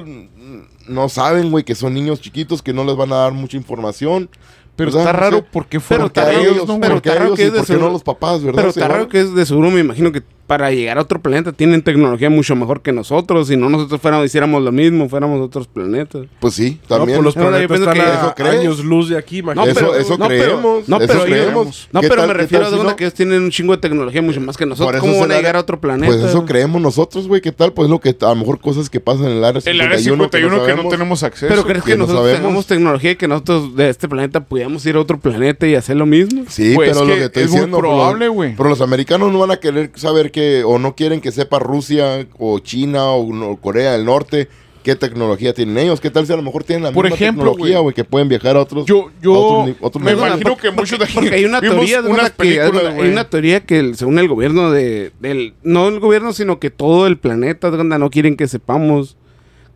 No 0.88 1.08
saben, 1.08 1.50
güey, 1.50 1.64
que 1.64 1.74
son 1.74 1.94
niños 1.94 2.20
chiquitos 2.20 2.62
que 2.62 2.72
no 2.72 2.84
les 2.84 2.96
van 2.96 3.12
a 3.12 3.16
dar 3.16 3.32
mucha 3.32 3.56
información. 3.56 4.28
Pero 4.76 4.90
está 4.90 5.12
raro 5.12 5.44
porque 5.50 5.78
Pero 5.78 5.80
fueron 5.80 6.06
Porque 6.08 6.20
está 6.20 6.32
raro, 6.32 6.44
ellos, 6.44 6.68
no, 6.68 6.78
pero 6.78 6.80
pero 6.80 6.94
porque 6.94 7.08
a 7.08 7.12
está 7.12 7.22
raro 7.22 7.34
ellos 7.34 7.36
que 7.36 7.58
y 7.58 7.60
es 7.60 7.68
de 7.68 7.76
no 7.78 7.90
los 7.90 8.02
papás, 8.02 8.42
¿verdad? 8.42 8.56
Pero 8.56 8.68
está 8.68 8.88
raro 8.88 9.08
que 9.08 9.20
es 9.20 9.34
de 9.34 9.46
seguro, 9.46 9.70
me 9.70 9.80
imagino 9.80 10.12
que 10.12 10.22
para 10.46 10.70
llegar 10.70 10.98
a 10.98 11.02
otro 11.02 11.20
planeta 11.20 11.52
tienen 11.52 11.82
tecnología 11.82 12.30
mucho 12.30 12.54
mejor 12.56 12.80
que 12.82 12.92
nosotros. 12.92 13.48
Si 13.48 13.56
no, 13.56 13.68
nosotros 13.68 14.00
fuéramos, 14.00 14.26
hiciéramos 14.26 14.62
lo 14.62 14.72
mismo, 14.72 15.08
fuéramos 15.08 15.40
a 15.40 15.44
otros 15.44 15.66
planetas. 15.66 16.26
Pues 16.40 16.54
sí, 16.54 16.78
No, 16.88 16.96
también. 16.98 17.18
pues 17.18 17.24
los 17.24 17.34
yo 17.34 17.40
planetas 17.40 17.66
pienso 17.68 17.90
están 17.90 17.94
que 17.94 18.42
a 18.42 18.44
eso 18.46 18.58
años 18.60 18.84
luz 18.84 19.08
de 19.08 19.18
aquí, 19.18 19.42
No, 19.42 19.52
imagínate. 19.52 19.70
eso 19.72 19.80
pero- 19.80 19.96
eso 20.00 20.18
no, 20.18 20.28
pero- 20.28 20.42
creemos. 20.44 20.88
no, 20.88 20.96
eso 20.98 21.06
pero 21.06 21.18
yo- 21.20 21.24
creemos. 21.26 21.88
No, 21.92 22.00
¿Qué 22.00 22.08
pero 22.08 22.22
tal- 22.22 22.28
me 22.28 22.34
refiero 22.34 22.64
tal 22.64 22.74
a 22.74 22.76
si 22.78 22.82
no? 22.84 22.96
que 22.96 23.04
ellos 23.04 23.14
tienen 23.14 23.42
un 23.42 23.50
chingo 23.50 23.72
de 23.74 23.78
tecnología 23.80 24.22
mucho 24.22 24.40
más 24.40 24.56
que 24.56 24.66
nosotros. 24.66 24.94
Eso 24.96 25.00
¿Cómo 25.04 25.20
van 25.20 25.32
a 25.32 25.36
llegar 25.36 25.56
a 25.56 25.60
otro 25.60 25.80
planeta? 25.80 26.12
Pues 26.12 26.24
eso 26.24 26.44
creemos 26.44 26.80
nosotros, 26.80 27.26
güey. 27.28 27.40
¿Qué 27.40 27.52
tal? 27.52 27.72
Pues 27.72 27.90
lo 27.90 28.00
que 28.00 28.16
a 28.20 28.28
lo 28.28 28.36
mejor 28.36 28.60
cosas 28.60 28.88
que 28.88 29.00
pasan 29.00 29.26
en 29.26 29.32
el 29.38 29.44
área 29.44 29.60
51. 29.60 29.82
El 29.82 29.86
área 29.86 29.98
51 29.98 30.64
que 30.64 30.74
no, 30.82 30.88
tenemos 30.88 31.22
acceso. 31.22 31.46
Pero 31.48 31.64
crees 31.64 31.82
que 31.84 31.92
que 31.92 31.96
no 31.98 32.06
nosotros 32.06 32.32
tengamos 32.36 32.66
tecnología 32.66 33.10
y 33.12 33.16
que 33.16 33.28
nosotros 33.28 33.74
de 33.76 33.88
este 33.90 34.08
planeta 34.08 34.40
pudiéramos 34.40 34.84
ir 34.86 34.96
a 34.96 35.00
otro 35.00 35.18
planeta 35.18 35.66
y 35.66 35.74
hacer 35.74 35.96
lo 35.96 36.06
mismo? 36.06 36.44
Sí, 36.48 36.72
Pues 36.74 36.90
pero 36.90 37.02
es 37.02 37.08
lo 37.08 37.14
que 37.14 37.24
estoy 37.24 37.42
es 37.44 37.48
muy 37.50 37.56
diciendo. 37.58 37.78
pero- 37.78 37.88
probable, 37.90 38.28
güey. 38.28 38.56
Pero 38.56 38.68
los 38.68 38.80
americanos 38.80 39.32
no 39.32 39.38
van 39.40 39.50
a 39.50 39.56
querer 39.56 39.90
saber 39.96 40.30
que, 40.36 40.64
o 40.64 40.78
no 40.78 40.94
quieren 40.94 41.22
que 41.22 41.32
sepa 41.32 41.58
Rusia, 41.58 42.26
o 42.38 42.58
China, 42.58 43.06
o, 43.12 43.56
Corea 43.56 43.92
del 43.92 44.04
Norte, 44.04 44.48
qué 44.82 44.94
tecnología 44.94 45.54
tienen 45.54 45.78
ellos. 45.78 45.98
¿Qué 45.98 46.10
tal 46.10 46.26
si 46.26 46.32
a 46.34 46.36
lo 46.36 46.42
mejor 46.42 46.62
tienen 46.62 46.82
la 46.84 46.92
Por 46.92 47.06
misma 47.06 47.14
ejemplo, 47.16 47.44
tecnología, 47.52 47.78
güey. 47.78 47.94
que 47.94 48.04
pueden 48.04 48.28
viajar 48.28 48.54
a 48.56 48.60
otros. 48.60 48.84
Yo, 48.84 49.10
yo 49.22 49.32
otros 49.32 49.66
ni- 49.68 49.76
otros 49.80 50.04
me 50.04 50.10
niveles? 50.10 50.28
imagino 50.32 50.50
Porque- 50.50 50.68
que 50.68 50.74
muchos 50.74 50.98
de 50.98 51.04
aquí 51.06 51.14
Porque 51.14 51.34
hay 51.34 51.44
una 51.46 51.60
teoría, 51.62 52.02
de 52.02 52.10
unas 52.10 52.20
una 52.20 52.30
que, 52.50 52.60
hay 52.60 53.08
una 53.10 53.30
teoría 53.30 53.60
que 53.64 53.94
según 53.94 54.18
el 54.18 54.28
gobierno 54.28 54.70
de, 54.70 55.10
del, 55.20 55.54
no 55.62 55.88
el 55.88 55.98
gobierno, 55.98 56.34
sino 56.34 56.58
que 56.60 56.68
todo 56.68 57.06
el 57.06 57.16
planeta, 57.16 57.70
no 57.70 58.10
quieren 58.10 58.36
que 58.36 58.46
sepamos 58.46 59.16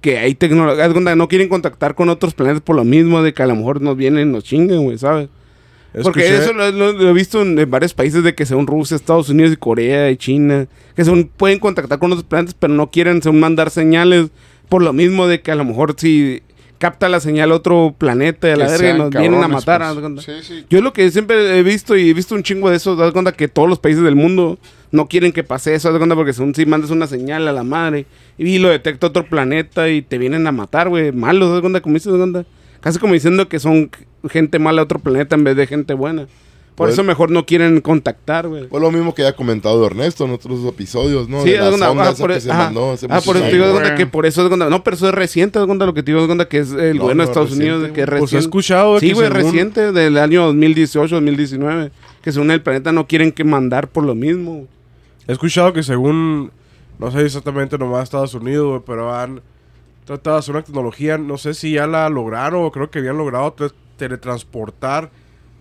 que 0.02 0.18
hay 0.18 0.34
tecnología, 0.34 1.16
no 1.16 1.28
quieren 1.28 1.48
contactar 1.48 1.94
con 1.94 2.10
otros 2.10 2.34
planetas 2.34 2.60
por 2.60 2.76
lo 2.76 2.84
mismo 2.84 3.22
de 3.22 3.32
que 3.32 3.42
a 3.42 3.46
lo 3.46 3.56
mejor 3.56 3.80
nos 3.80 3.96
vienen 3.96 4.28
y 4.28 4.32
nos 4.32 4.44
chinguen, 4.44 4.84
güey, 4.84 4.98
¿sabes? 4.98 5.30
Porque 6.02 6.36
eso 6.36 6.52
lo, 6.52 6.70
lo- 6.70 6.92
lo 6.92 7.08
he 7.10 7.12
visto 7.12 7.42
en, 7.42 7.58
en 7.58 7.70
varios 7.70 7.94
países 7.94 8.22
de 8.22 8.34
que 8.34 8.46
según 8.46 8.66
Rusia, 8.66 8.94
Estados 8.96 9.28
Unidos 9.28 9.52
y 9.52 9.56
Corea 9.56 10.10
y 10.10 10.16
China, 10.16 10.66
que 10.94 11.04
según 11.04 11.30
pueden 11.36 11.58
contactar 11.58 11.98
con 11.98 12.12
otros 12.12 12.24
planetas, 12.24 12.54
pero 12.58 12.72
no 12.72 12.90
quieren 12.90 13.22
según 13.22 13.40
mandar 13.40 13.70
señales 13.70 14.28
por 14.68 14.82
lo 14.82 14.92
mismo 14.92 15.26
de 15.26 15.40
que 15.40 15.50
a 15.50 15.56
lo 15.56 15.64
mejor 15.64 15.94
si 15.98 16.42
capta 16.78 17.08
la 17.10 17.20
señal 17.20 17.52
otro 17.52 17.94
planeta 17.98 18.46
de 18.48 18.56
la 18.56 18.64
Que 18.66 18.70
verga 18.72 18.94
y 18.94 18.98
nos 18.98 19.10
vienen 19.10 19.42
a 19.44 19.48
matar. 19.48 19.82
pues. 20.00 20.24
Sí, 20.24 20.32
sí. 20.42 20.64
Yo 20.70 20.80
lo 20.80 20.92
que 20.94 21.10
siempre 21.10 21.58
he 21.58 21.62
visto 21.62 21.96
y 21.96 22.08
he 22.08 22.14
visto 22.14 22.34
un 22.34 22.42
chingo 22.42 22.70
de 22.70 22.76
eso, 22.76 22.96
das 22.96 23.12
cuenta 23.12 23.32
que 23.32 23.48
todos 23.48 23.68
los 23.68 23.78
países 23.80 24.02
del 24.02 24.14
mundo 24.16 24.58
no 24.92 25.06
quieren 25.06 25.32
que 25.32 25.44
pase 25.44 25.74
eso, 25.74 25.92
de 25.92 25.98
cuenta, 25.98 26.14
porque 26.14 26.32
según 26.32 26.54
si 26.54 26.64
mandas 26.66 26.90
una 26.90 27.06
señal 27.06 27.46
a 27.48 27.52
la 27.52 27.64
madre 27.64 28.06
y 28.38 28.58
lo 28.58 28.68
detecta 28.70 29.08
otro 29.08 29.26
planeta 29.26 29.88
y 29.90 30.00
te 30.02 30.16
vienen 30.18 30.46
a 30.46 30.52
matar, 30.52 30.88
güey, 30.88 31.12
malos, 31.12 31.54
de 31.54 31.60
cuenta, 31.60 31.80
como 31.82 31.94
dices, 31.94 32.12
de 32.12 32.18
cuenta. 32.18 32.44
Casi 32.80 32.98
como 32.98 33.12
diciendo 33.12 33.46
que 33.46 33.58
son 33.58 33.90
gente 34.28 34.58
mala 34.58 34.80
de 34.80 34.84
otro 34.84 34.98
planeta 34.98 35.34
en 35.36 35.44
vez 35.44 35.56
de 35.56 35.66
gente 35.66 35.94
buena. 35.94 36.26
Por 36.74 36.86
Pues- 36.86 36.94
eso 36.94 37.04
mejor 37.04 37.30
no 37.30 37.44
quieren 37.44 37.80
contactar, 37.82 38.48
güey. 38.48 38.66
Fue 38.68 38.80
lo 38.80 38.90
mismo 38.90 39.14
que 39.14 39.20
ya 39.22 39.28
ha 39.30 39.32
comentado 39.34 39.84
Ernesto 39.84 40.24
en 40.24 40.30
otros 40.30 40.64
episodios, 40.64 41.28
¿no? 41.28 41.42
Sí, 41.42 41.50
de 41.50 41.56
es 41.68 41.74
una, 41.74 41.88
ah, 41.88 42.14
por, 42.18 42.32
que 42.32 42.40
se 42.40 42.50
ajá. 42.50 42.64
mandó 42.66 42.92
hace 42.92 43.06
ah, 43.10 43.20
por 43.20 43.36
eso 43.36 43.44
te 43.44 43.52
digo 43.52 43.78
de 43.80 43.94
que 43.96 44.06
por 44.06 44.24
eso 44.24 44.42
de 44.42 44.48
cuenta- 44.48 44.70
no, 44.70 44.82
pero 44.82 44.96
eso 44.96 45.08
es 45.08 45.14
reciente, 45.14 45.58
de 45.58 45.66
cuenta 45.66 45.84
lo 45.84 45.92
que 45.92 46.02
te 46.02 46.12
digo 46.12 46.24
cuenta 46.26 46.48
que 46.48 46.58
es 46.60 46.70
el 46.72 46.96
No, 46.96 47.02
gobierno 47.02 47.14
no 47.22 47.26
de 47.26 47.30
Estados 47.30 47.50
reciente, 47.50 47.74
Unidos, 47.74 47.92
que 47.94 48.00
es 48.02 48.06
Pues 48.06 48.18
he 48.18 48.20
reciente. 48.22 48.44
escuchado 48.46 48.98
Sí, 49.00 49.12
güey, 49.12 49.26
según- 49.28 49.42
reciente, 49.44 49.92
del 49.92 50.16
año 50.16 50.46
2018, 50.46 51.16
2019, 51.16 51.90
que 52.22 52.32
según 52.32 52.50
el 52.50 52.62
planeta 52.62 52.92
no 52.92 53.06
quieren 53.06 53.32
que 53.32 53.44
mandar 53.44 53.88
por 53.88 54.04
lo 54.04 54.14
mismo. 54.14 54.66
He 55.28 55.32
escuchado 55.32 55.74
que 55.74 55.82
según, 55.82 56.50
no 56.98 57.10
sé 57.10 57.20
exactamente 57.26 57.76
nomás 57.76 58.04
Estados 58.04 58.32
Unidos, 58.32 58.66
güey, 58.68 58.82
pero 58.86 59.12
han 59.14 59.42
tratado 60.06 60.36
de 60.36 60.40
hacer 60.40 60.54
una 60.54 60.64
tecnología, 60.64 61.18
no 61.18 61.36
sé 61.36 61.52
si 61.52 61.72
ya 61.72 61.86
la 61.86 62.08
lograron 62.08 62.64
o 62.64 62.72
creo 62.72 62.90
que 62.90 63.00
habían 63.00 63.18
logrado 63.18 63.52
te- 63.52 63.70
teletransportar 64.08 65.10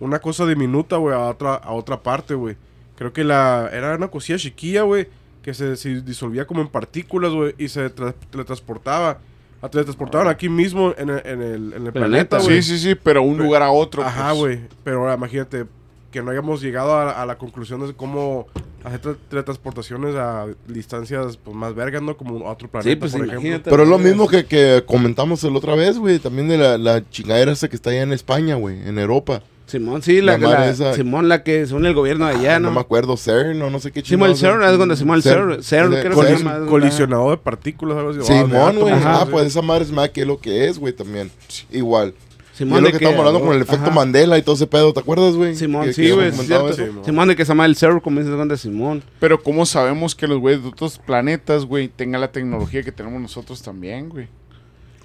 una 0.00 0.18
cosa 0.18 0.46
diminuta, 0.46 0.96
güey, 0.96 1.14
a 1.14 1.20
otra, 1.20 1.54
a 1.54 1.72
otra 1.72 2.02
parte, 2.02 2.34
güey. 2.34 2.56
Creo 2.96 3.12
que 3.12 3.22
la 3.24 3.68
era 3.72 3.94
una 3.94 4.08
cosilla 4.08 4.38
chiquilla, 4.38 4.82
güey, 4.82 5.08
que 5.42 5.52
se, 5.54 5.76
se 5.76 6.00
disolvía 6.02 6.46
como 6.46 6.60
en 6.62 6.68
partículas, 6.68 7.32
güey, 7.32 7.54
y 7.58 7.68
se 7.68 7.94
tra- 7.94 8.14
teletransportaba. 8.30 9.18
La 9.62 9.68
teletransportaban 9.68 10.28
aquí 10.28 10.48
mismo 10.48 10.94
en 10.96 11.10
el, 11.10 11.22
en 11.26 11.42
el, 11.42 11.72
en 11.74 11.86
el 11.86 11.92
Planeta, 11.92 12.38
güey. 12.38 12.62
Sí, 12.62 12.78
sí, 12.78 12.78
sí, 12.78 12.94
pero 12.94 13.22
un 13.22 13.36
lugar 13.36 13.62
a 13.62 13.70
otro. 13.70 14.02
Ajá, 14.02 14.30
pues. 14.30 14.38
güey. 14.38 14.60
Pero 14.84 15.00
ahora 15.00 15.14
imagínate 15.14 15.66
que 16.10 16.22
no 16.22 16.30
hayamos 16.30 16.60
llegado 16.60 16.94
a, 16.94 17.10
a 17.22 17.26
la 17.26 17.38
conclusión 17.38 17.86
de 17.86 17.94
cómo 17.94 18.46
hacer 18.84 19.00
tra- 19.02 19.16
teletransportaciones 19.28 20.14
a 20.16 20.46
distancias 20.66 21.36
pues, 21.36 21.54
más 21.56 21.74
vergas, 21.74 22.02
¿no? 22.02 22.16
Como 22.16 22.46
a 22.48 22.52
otro 22.52 22.68
planeta, 22.68 22.98
pues, 23.00 23.12
por 23.12 23.20
ejemplo. 23.20 23.40
imagínate. 23.40 23.70
Pero 23.70 23.82
es 23.84 23.88
lo 23.88 23.98
mismo 23.98 24.28
que, 24.28 24.44
que 24.46 24.82
comentamos 24.86 25.42
el 25.44 25.54
otra 25.56 25.74
vez, 25.74 25.98
güey. 25.98 26.18
También 26.18 26.48
de 26.48 26.58
la, 26.58 26.78
la 26.78 27.08
chingadera 27.10 27.52
esa 27.52 27.68
que 27.68 27.76
está 27.76 27.90
allá 27.90 28.02
en 28.02 28.12
España, 28.12 28.54
güey. 28.56 28.80
En 28.88 28.98
Europa. 28.98 29.42
Simón, 29.66 30.02
sí, 30.02 30.20
la, 30.20 30.36
La 30.36 30.48
la- 30.48 30.68
esa- 30.70 30.94
Simón, 30.94 31.28
la 31.28 31.44
que 31.44 31.64
según 31.64 31.86
el 31.86 31.94
gobierno 31.94 32.26
de 32.26 32.34
allá, 32.34 32.56
Ah, 32.56 32.58
no 32.58 32.70
¿no? 32.70 32.74
me 32.74 32.80
acuerdo, 32.80 33.16
CERN 33.16 33.62
o 33.62 33.70
no 33.70 33.78
sé 33.78 33.92
qué 33.92 34.02
Simón, 34.02 34.30
el 34.30 34.36
CERN, 34.36 34.64
es 34.64 34.76
cuando 34.76 34.96
Simón, 34.96 35.16
el 35.18 35.22
CERN, 35.22 35.62
CERN, 35.62 35.90
creo 36.00 36.20
que 36.20 36.26
se 36.26 37.06
llama. 37.06 37.30
de 37.30 37.36
partículas, 37.36 37.96
algo 37.98 38.10
así. 38.10 38.20
Simón, 38.24 38.78
güey. 38.80 38.92
Ah, 38.94 39.20
sí. 39.26 39.28
pues 39.30 39.46
esa 39.46 39.62
madre 39.62 39.84
es 39.84 39.92
más 39.92 40.08
que 40.08 40.24
lo 40.26 40.40
que 40.40 40.66
es, 40.66 40.76
güey, 40.76 40.92
también. 40.92 41.30
Igual. 41.70 42.14
Simón, 42.60 42.76
es 42.76 42.82
lo 42.82 42.86
de 42.88 42.98
que 42.98 43.04
estamos 43.06 43.18
hablando 43.26 43.40
con 43.46 43.56
el 43.56 43.62
efecto 43.62 43.86
ajá. 43.86 43.94
Mandela 43.94 44.36
y 44.36 44.42
todo 44.42 44.54
ese 44.54 44.66
pedo, 44.66 44.92
¿te 44.92 45.00
acuerdas, 45.00 45.34
güey? 45.34 45.56
Simón, 45.56 45.86
Que- 45.86 45.92
sí, 45.94 46.02
que 46.02 46.12
güey. 46.12 46.30
Simón. 46.32 47.04
Simón, 47.06 47.28
de 47.28 47.36
que 47.36 47.44
se 47.46 47.48
llama 47.48 47.64
el 47.64 47.74
CERN, 47.74 48.00
como 48.00 48.20
dices, 48.20 48.34
cuando 48.34 48.54
Simón. 48.58 49.02
Pero 49.18 49.42
¿cómo 49.42 49.64
sabemos 49.64 50.14
que 50.14 50.26
los 50.26 50.38
güeyes 50.38 50.62
de 50.62 50.68
otros 50.68 50.98
planetas, 50.98 51.64
güey, 51.64 51.88
tengan 51.88 52.20
la 52.20 52.30
tecnología 52.32 52.82
que 52.82 52.92
tenemos 52.92 53.20
nosotros 53.22 53.62
también, 53.62 54.10
güey? 54.10 54.28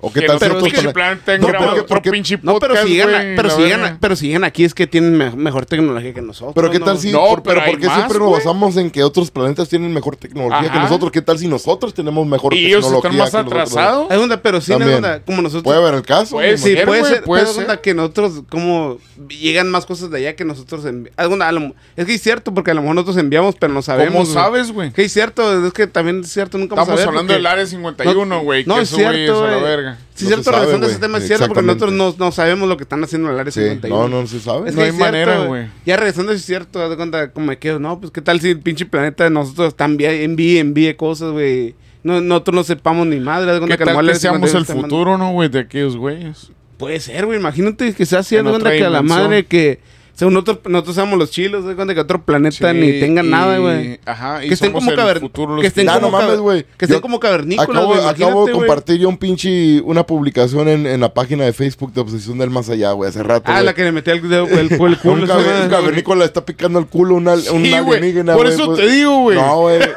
¿O 0.08 0.14
qué 0.14 0.20
que 0.22 0.28
tal 0.28 0.38
si 0.40 0.46
nosotros 0.46 0.68
otros 0.70 0.84
que 0.86 0.94
planeta 0.94 1.38
No, 1.40 1.48
grabado 1.48 1.70
porque- 1.72 1.82
otro 1.82 1.96
porque- 1.96 2.12
pinche 2.12 2.38
No, 2.44 2.60
pero 2.60 2.74
podcast, 2.76 2.88
si 2.88 2.94
llegan, 2.94 3.10
a- 3.16 3.24
güey, 3.24 3.36
pero, 3.36 3.48
la 3.50 3.56
si 3.56 3.62
llegan, 3.64 3.82
verga. 3.82 3.96
a- 3.96 4.00
pero 4.00 4.16
si 4.16 4.28
llegan 4.28 4.44
aquí 4.44 4.64
es 4.64 4.74
que 4.76 4.86
tienen 4.88 5.18
me- 5.18 5.32
mejor 5.32 5.66
tecnología 5.66 6.14
que 6.14 6.22
nosotros. 6.22 6.54
Pero 6.54 6.70
qué 6.70 6.78
¿no? 6.80 6.86
tal 6.86 6.98
si, 7.00 7.12
No, 7.12 7.20
por, 7.22 7.42
pero 7.42 7.56
pero 7.56 7.62
hay 7.66 7.72
¿por 7.72 7.80
qué 7.82 7.88
más, 7.88 7.96
siempre 7.96 8.20
nos 8.20 8.28
güey. 8.28 8.40
basamos 8.40 8.78
en 8.78 8.92
que 8.92 9.04
otros 9.04 9.32
planetas 9.32 9.68
tienen 9.68 9.92
mejor 9.94 10.16
tecnología 10.16 10.62
que 10.62 10.68
Ajá. 10.78 10.80
nosotros? 10.84 11.12
¿Qué 11.12 11.22
tal 11.22 11.40
si 11.40 11.48
nosotros 11.48 11.94
tenemos 11.94 12.28
mejor 12.28 12.54
Y 12.54 12.66
ellos 12.68 12.82
tecnología 12.86 13.10
están 13.10 13.18
más 13.18 13.32
que 13.32 13.38
nosotros? 13.58 13.62
atrasados. 13.74 14.08
Hay 14.12 14.18
onda, 14.20 14.42
pero 14.42 14.62
sí, 14.62 14.72
no, 14.72 14.78
También. 14.78 14.98
onda, 14.98 15.20
como 15.26 15.42
nosotros. 15.42 15.64
Puede 15.64 15.78
haber 15.80 15.96
el 15.96 16.02
caso. 16.04 16.36
Puede 16.36 16.58
Sí, 16.58 16.74
ser, 16.76 16.86
puede 16.86 17.04
ser, 17.04 17.24
puede 17.24 17.42
pero 17.42 17.54
ser. 17.54 17.66
cuenta 17.66 17.82
que 17.82 17.94
nosotros, 17.96 18.44
como 18.50 19.00
llegan 19.28 19.70
más 19.72 19.86
cosas 19.86 20.12
de 20.12 20.18
allá 20.20 20.36
que 20.36 20.46
nosotros 20.46 20.86
envi- 20.86 21.10
haz 21.18 21.28
cuenta, 21.28 21.48
a 21.48 21.52
lo- 21.52 21.74
Es 21.96 22.06
que 22.06 22.14
es 22.14 22.22
cierto, 22.22 22.54
porque 22.54 22.70
a 22.72 22.74
lo 22.76 22.82
mejor 22.82 22.96
nosotros 22.96 23.18
enviamos, 23.18 23.56
pero 23.60 23.74
no 23.74 23.82
sabemos. 23.82 24.14
¿Cómo 24.14 24.26
sabes, 24.34 24.72
güey? 24.72 24.92
Que 24.92 25.04
es 25.06 25.12
cierto, 25.14 25.66
es 25.66 25.74
que 25.74 25.88
también 25.88 26.20
es 26.22 26.32
cierto, 26.32 26.58
nunca 26.58 26.76
Estamos 26.76 27.00
hablando 27.02 27.22
porque- 27.22 27.34
del 27.34 27.46
área 27.48 27.66
51, 27.66 28.42
güey. 28.42 28.66
No, 28.66 28.76
que 28.76 28.82
es 28.82 28.90
cierto, 28.90 29.95
es 29.96 30.02
a 30.02 30.02
la 30.02 30.02
güey. 30.02 30.02
verga. 30.02 30.06
Sí, 30.16 30.24
No 30.24 30.28
cierto, 30.30 30.44
se 30.44 30.52
sabe, 30.52 30.58
regresando 30.58 30.88
a 30.88 30.90
ese 30.90 31.00
tema, 31.00 31.18
es 31.18 31.28
cierto, 31.28 31.48
porque 31.48 31.64
nosotros 31.64 31.94
no, 31.94 32.16
no 32.18 32.32
sabemos 32.32 32.70
lo 32.70 32.78
que 32.78 32.84
están 32.84 33.04
haciendo 33.04 33.28
en 33.28 33.34
el 33.34 33.40
área 33.40 33.52
Sí, 33.52 33.62
51. 33.62 34.08
no, 34.08 34.22
no 34.22 34.28
se 34.28 34.40
sabe. 34.40 34.70
Es 34.70 34.76
No 34.76 34.82
que 34.82 34.86
hay 34.86 34.92
cierto, 34.92 35.06
manera, 35.06 35.46
güey. 35.46 35.68
Ya 35.86 35.98
regresando 35.98 36.32
es 36.32 36.46
cierto, 36.46 36.82
haz 36.82 36.90
de 36.90 36.96
cuenta, 36.96 37.32
como 37.32 37.48
me 37.48 37.58
quedo, 37.58 37.80
no, 37.80 38.00
pues 38.00 38.12
qué 38.12 38.22
tal 38.22 38.40
si 38.40 38.50
el 38.50 38.60
pinche 38.60 38.86
planeta 38.86 39.24
de 39.24 39.30
nosotros 39.30 39.70
está 39.70 39.86
envíe, 39.86 40.24
envíe, 40.24 40.60
envíe 40.60 40.94
cosas, 40.96 41.32
güey. 41.32 41.76
No, 42.04 42.22
nosotros 42.22 42.56
no 42.56 42.64
sepamos 42.64 43.08
ni 43.08 43.20
madre, 43.20 43.50
haz 43.50 43.56
de 43.56 43.60
cuenta 43.60 43.78
¿Qué 43.78 43.86
lo 43.86 43.94
tal 43.94 44.06
que 44.06 44.12
el 44.12 44.20
seamos 44.20 44.50
51 44.52 44.60
el 44.60 44.84
futuro, 44.84 45.18
no, 45.18 45.32
güey, 45.32 45.50
de 45.50 45.60
aquellos 45.60 45.98
güeyes? 45.98 46.52
Puede 46.78 47.00
ser, 47.00 47.26
güey, 47.26 47.40
imagínate 47.40 47.94
que 47.94 48.06
sea 48.06 48.20
así, 48.20 48.36
haz 48.38 48.44
de 48.44 48.50
cuenta 48.52 48.72
que 48.72 48.86
a 48.86 48.90
la 48.90 49.02
madre 49.02 49.46
que... 49.46 49.80
Según 50.16 50.34
nosotros, 50.34 50.60
nosotros 50.70 50.96
seamos 50.96 51.20
los 51.20 51.30
chilos, 51.30 51.66
de 51.66 51.76
cuenta 51.76 51.94
que 51.94 52.00
otro 52.00 52.24
planeta 52.24 52.72
Sí, 52.72 52.78
ni 52.78 53.00
tengan 53.02 53.26
y- 53.26 53.30
nada, 53.30 53.58
güey. 53.58 54.00
Ajá, 54.06 54.44
y 54.44 54.48
Que 54.48 54.54
estén 54.54 54.70
somos 54.70 54.80
como 54.86 54.92
el 54.92 54.98
caver- 54.98 55.20
futuro 55.20 55.54
los 55.56 55.62
que 55.62 55.68
estén 55.68 55.86
Ya, 55.86 55.96
como 55.96 56.08
no 56.08 56.12
mames, 56.12 56.28
caver- 56.36 56.40
güey. 56.42 56.64
Que 56.78 56.86
estén 56.86 56.98
Yo 56.98 57.02
como 57.02 57.20
cavernícolas, 57.20 57.70
Acabo, 57.70 57.88
güey, 57.94 58.00
acabo 58.08 58.46
de 58.46 58.54
güey. 58.54 58.66
compartir 58.68 58.98
yo 59.00 59.10
un 59.10 59.18
pinche, 59.18 59.82
una 59.82 60.06
publicación 60.06 60.70
en, 60.70 60.88
en 60.88 61.02
la 61.02 61.14
página 61.14 61.44
de 61.44 61.52
Facebook 61.52 61.92
de 61.94 62.00
Obsesión 62.02 62.38
del 62.38 62.50
Más 62.50 62.70
Allá, 62.70 62.92
güey, 62.94 63.10
hace 63.10 63.24
rato. 63.24 63.44
Ah, 63.48 63.56
güey. 63.56 63.66
la 63.66 63.74
que 63.74 63.84
le 63.84 63.92
metí 63.92 64.10
el 64.12 64.22
dedo, 64.30 64.48
el, 64.48 64.72
el 64.72 64.78
culo, 64.78 64.98
un, 65.04 65.24
esa 65.26 65.36
madre. 65.36 65.62
un 65.64 65.70
cavernícola 65.70 66.20
le 66.20 66.26
está 66.26 66.46
picando 66.46 66.80
el 66.80 66.86
culo 66.88 67.16
a 67.16 67.18
una, 67.18 67.34
un 67.34 67.42
Sí, 67.42 67.52
güey, 67.54 67.98
alienígena, 68.00 68.34
por 68.36 68.44
güey, 68.46 68.54
eso 68.56 68.66
pues. 68.68 68.80
te 68.80 68.88
digo, 68.90 69.20
güey. 69.20 69.38
No, 69.38 69.60
güey. 69.60 69.80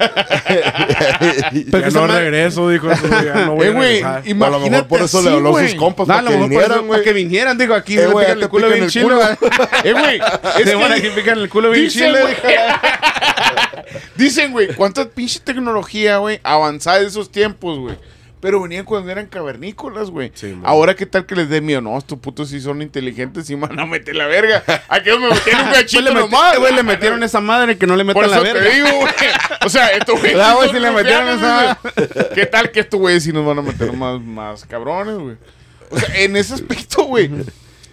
Pero 0.48 1.64
ya 1.70 1.83
que 1.83 1.88
esa 1.88 2.00
no 2.00 2.07
madre- 2.09 2.20
regreso, 2.24 2.68
dijo. 2.70 2.90
eso, 2.90 3.07
ya 3.09 3.44
no 3.46 3.54
voy 3.54 3.66
Eh, 3.66 3.70
a 3.70 3.72
güey, 3.72 3.88
regresar. 3.88 4.16
A 4.16 4.20
lo 4.24 4.28
imagínate 4.31 4.70
mejor 4.70 4.87
por 4.88 5.02
eso 5.02 5.18
así, 5.18 5.28
le 5.28 5.35
habló 5.35 5.48
a 5.48 5.52
güey. 5.52 5.68
sus 5.68 5.78
compas 5.78 6.09
No, 6.09 6.14
a 6.14 6.16
para 6.16 6.22
lo 6.22 6.31
que 6.31 6.37
mejor 6.37 6.48
por 6.48 6.50
vinieran, 6.50 6.70
eso, 6.78 6.87
güey. 6.87 6.90
para 6.98 7.04
que 7.04 7.12
vinieran, 7.12 7.59
digo, 7.59 7.74
aquí 7.74 7.98
Eh, 7.98 8.07
güey, 8.07 8.26
pican 8.26 8.38
te 8.38 8.44
el 8.44 8.50
culo 8.50 8.62
pican 8.66 8.72
bien 8.74 8.85
el 8.85 8.90
chilo. 8.90 9.07
culo. 9.09 9.18
güey. 9.18 9.68
Eh, 9.85 9.92
güey, 9.92 10.08
es 10.16 10.64
Se 10.64 10.75
van 10.75 10.92
que 10.92 10.99
aquí 10.99 11.09
pican 11.14 11.38
el 11.38 11.49
culo 11.49 11.71
bien 11.71 11.85
dicen, 11.85 12.09
chile. 12.09 12.21
güey, 12.23 12.35
Dicen, 14.16 14.53
güey, 14.53 14.68
cuánta 14.75 15.09
pinche 15.09 15.40
tecnología, 15.40 16.18
güey, 16.18 16.40
avanzada 16.42 17.01
de 17.01 17.07
esos 17.07 17.31
tiempos, 17.31 17.79
güey. 17.79 17.97
Pero 18.40 18.62
venían 18.62 18.85
cuando 18.85 19.11
eran 19.11 19.27
cavernícolas, 19.27 20.11
güey. 20.11 20.31
Sí. 20.33 20.57
Ahora, 20.62 20.94
¿qué 20.94 21.07
tal 21.07 21.27
que 21.27 21.35
les 21.35 21.49
dé 21.49 21.61
miedo? 21.61 21.81
No, 21.81 21.99
estos 21.99 22.21
putos 22.21 22.51
sí 22.51 22.61
son 22.61 22.83
inteligentes 22.83 23.51
y 23.51 23.57
van 23.57 23.77
a 23.81 23.85
meter 23.85 24.14
la 24.14 24.27
verga. 24.27 24.62
Aquellos 24.88 25.18
me 25.18 25.31
metieron 25.31 25.62
un 25.62 25.68
Pues 25.71 25.81
cachito 25.81 26.03
le, 26.03 26.11
meti- 26.12 26.21
nomás. 26.21 26.57
güey, 26.59 26.73
le 26.73 26.83
metieron 26.85 27.21
esa 27.25 27.40
madre 27.40 27.77
que 27.77 27.87
no 27.88 27.97
le 27.97 28.05
Por 28.05 28.23
metan 28.29 28.31
la 28.31 28.37
eso 28.37 28.44
verga. 28.55 28.71
te 28.71 28.77
digo, 28.77 28.88
güey. 28.97 29.12
O 29.66 29.68
sea, 29.68 29.88
estos 29.88 30.21
güeyes. 30.21 30.37
Güey, 30.38 30.68
son 30.68 30.77
si 30.77 30.81
le 30.81 30.90
metieron 30.92 31.29
esa- 31.37 31.79
güey. 31.83 32.07
¿Qué 32.35 32.47
tal 32.47 32.71
que 32.71 32.79
estos 32.81 33.01
güeyes 33.01 33.25
sí 33.25 33.33
nos 33.33 33.44
van 33.44 33.59
a 33.59 33.62
meter 33.62 33.92
más, 33.92 34.21
más 34.21 34.64
cabrones, 34.66 35.16
güey? 35.18 35.37
O 35.90 35.99
sea, 35.99 36.14
en 36.21 36.37
ese 36.37 36.55
aspecto, 36.55 37.03
güey. 37.07 37.29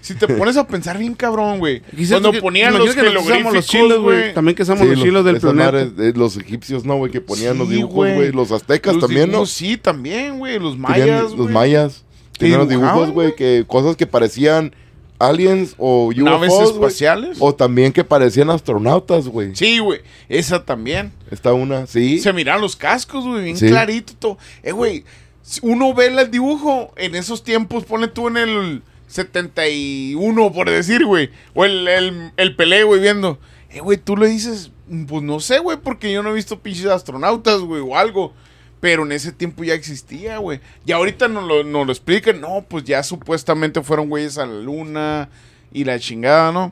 Si 0.06 0.14
te 0.16 0.28
pones 0.28 0.56
a 0.56 0.68
pensar 0.68 0.98
bien 0.98 1.16
cabrón, 1.16 1.58
güey. 1.60 1.82
Cuando 2.10 2.32
que- 2.32 2.42
ponían 2.42 2.78
los 2.78 2.94
que 2.94 3.02
los 3.04 3.66
chilos, 3.66 4.00
güey. 4.02 4.34
También 4.34 4.56
que 4.56 4.64
somos 4.66 4.84
Sí, 4.88 4.94
los 4.96 5.04
chilos 5.04 5.26
del 5.26 5.40
planeta. 5.40 5.86
de 5.86 6.14
los 6.14 6.38
egipcios, 6.38 6.86
¿no, 6.86 6.98
güey? 6.98 7.12
Que 7.12 7.22
ponían 7.22 7.58
los 7.58 7.70
dibujos, 7.70 8.14
güey. 8.14 8.32
Los 8.32 8.52
aztecas 8.52 8.94
Los 8.96 9.02
también, 9.02 9.30
dibujos, 9.32 9.50
¿no? 9.50 9.54
Sí, 9.54 9.78
también, 9.78 10.38
güey. 10.38 10.60
Los 10.60 10.74
Tenían 10.74 10.92
mayas, 10.92 11.22
los 11.24 11.36
güey. 11.36 11.54
mayas. 11.54 12.04
Que 12.34 12.40
Tenían 12.40 12.60
los 12.60 12.70
dibujos, 12.70 13.12
güey, 13.12 13.36
que 13.36 13.64
cosas 13.68 13.96
que 13.96 14.06
parecían 14.06 14.76
aliens 15.18 15.74
o 15.78 16.12
Naves 16.16 16.52
UFOs, 16.52 16.64
güey. 16.74 16.74
espaciales. 16.76 17.38
O 17.40 17.56
también 17.56 17.92
que 17.94 18.04
parecían 18.04 18.50
astronautas, 18.50 19.28
güey. 19.28 19.56
Sí, 19.56 19.80
güey. 19.80 20.02
Esa 20.30 20.66
también. 20.66 21.14
Está 21.32 21.54
una, 21.54 21.88
sí. 21.88 22.20
Se 22.20 22.34
miran 22.34 22.62
los 22.62 22.76
cascos, 22.76 23.26
güey, 23.26 23.44
bien 23.46 23.58
Sí. 23.58 23.68
clarito 23.68 24.14
todo. 24.20 24.38
Eh, 24.62 24.72
güey, 24.72 25.04
uno 25.62 25.94
ve 25.94 26.08
el 26.08 26.30
dibujo 26.30 26.92
en 26.98 27.16
esos 27.16 27.44
tiempos, 27.44 27.86
pone 27.86 28.08
tú 28.08 28.28
en 28.28 28.38
el 28.38 28.82
71, 29.08 30.52
por 30.54 30.70
decir, 30.70 31.06
güey. 31.06 31.30
O 31.54 31.66
el, 31.66 31.88
el, 31.88 32.32
el 32.38 32.56
Pelé, 32.56 32.84
güey, 32.84 33.02
viendo. 33.02 33.40
Eh, 33.70 33.80
güey, 33.80 33.98
tú 33.98 34.16
le 34.18 34.28
dices, 34.28 34.72
pues 35.08 35.24
no 35.24 35.40
sé, 35.40 35.60
güey, 35.60 35.78
porque 35.78 36.12
yo 36.12 36.24
no 36.24 36.32
he 36.32 36.34
visto 36.34 36.60
pinches 36.60 36.86
astronautas, 36.88 37.60
güey, 37.62 37.82
o 37.82 37.98
algo. 37.98 38.34
Pero 38.80 39.04
en 39.04 39.12
ese 39.14 39.32
tiempo 39.32 39.64
ya 39.64 39.74
existía, 39.74 40.38
güey. 40.38 40.60
Y 40.86 40.92
ahorita 40.92 41.28
nos 41.28 41.48
lo, 41.48 41.64
nos 41.64 41.86
lo 41.88 41.92
explican. 41.92 42.40
No, 42.40 42.66
pues 42.68 42.84
ya 42.84 43.02
supuestamente 43.04 43.82
fueron 43.82 44.10
güeyes 44.10 44.38
a 44.38 44.46
la 44.46 44.60
luna 44.62 45.30
y 45.72 45.86
la 45.86 45.98
chingada, 45.98 46.52
¿no? 46.52 46.72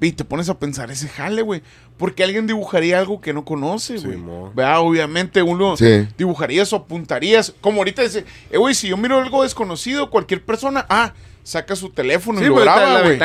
Y 0.00 0.12
te 0.12 0.24
pones 0.24 0.48
a 0.48 0.58
pensar 0.58 0.90
ese 0.90 1.08
jale, 1.08 1.42
güey. 1.42 1.62
Porque 1.98 2.24
alguien 2.24 2.46
dibujaría 2.46 2.98
algo 2.98 3.20
que 3.20 3.34
no 3.34 3.44
conoce, 3.44 3.98
Sí, 3.98 4.06
güey. 4.06 4.18
¿Verdad? 4.54 4.80
Obviamente 4.80 5.42
uno 5.42 5.76
Sí. 5.76 6.06
dibujarías 6.16 6.72
o 6.72 6.76
apuntarías. 6.76 7.52
Como 7.60 7.78
ahorita 7.78 8.02
dice, 8.02 8.24
eh, 8.50 8.56
güey, 8.56 8.74
si 8.74 8.88
yo 8.88 8.96
miro 8.96 9.18
algo 9.18 9.42
desconocido, 9.42 10.08
cualquier 10.08 10.42
persona, 10.44 10.86
ah, 10.88 11.12
saca 11.42 11.74
su 11.76 11.90
teléfono 11.90 12.38
Sí, 12.38 12.44
y 12.44 12.48
lo 12.48 12.56
graba, 12.56 13.02
güey. 13.02 13.18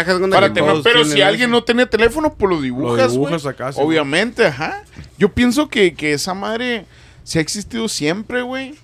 Pero 0.83 1.05
si 1.05 1.21
alguien 1.21 1.49
eso. 1.49 1.59
no 1.59 1.63
tenía 1.63 1.85
teléfono, 1.85 2.33
pues 2.33 2.49
lo 2.49 2.61
dibujas, 2.61 3.07
güey. 3.15 3.31
dibujas 3.31 3.45
acá, 3.45 3.71
sí, 3.71 3.79
Obviamente, 3.81 4.45
ajá. 4.47 4.83
Yo 5.17 5.29
pienso 5.33 5.69
que, 5.69 5.93
que 5.93 6.13
esa 6.13 6.33
madre 6.33 6.85
se 7.23 7.39
ha 7.39 7.41
existido 7.41 7.87
siempre, 7.87 8.41
güey. 8.41 8.75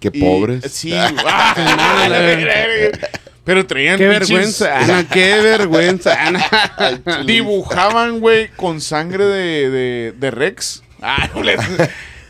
Qué 0.00 0.10
Y- 0.12 0.20
pobres. 0.20 0.70
Sí. 0.72 0.92
Ah. 1.26 1.54
Pero 3.44 3.66
traían 3.66 3.98
Qué 3.98 4.08
pinches- 4.08 4.28
vergüenza, 4.30 4.78
Ana, 4.78 5.06
qué 5.12 5.40
vergüenza, 5.40 6.26
Ana. 6.26 6.44
Dibujaban, 7.26 8.20
güey, 8.20 8.48
con 8.56 8.80
sangre 8.80 9.24
de, 9.26 9.70
de, 9.70 10.12
de 10.16 10.30
Rex. 10.30 10.82
Ah, 11.02 11.28
no 11.34 11.42
les- 11.42 11.60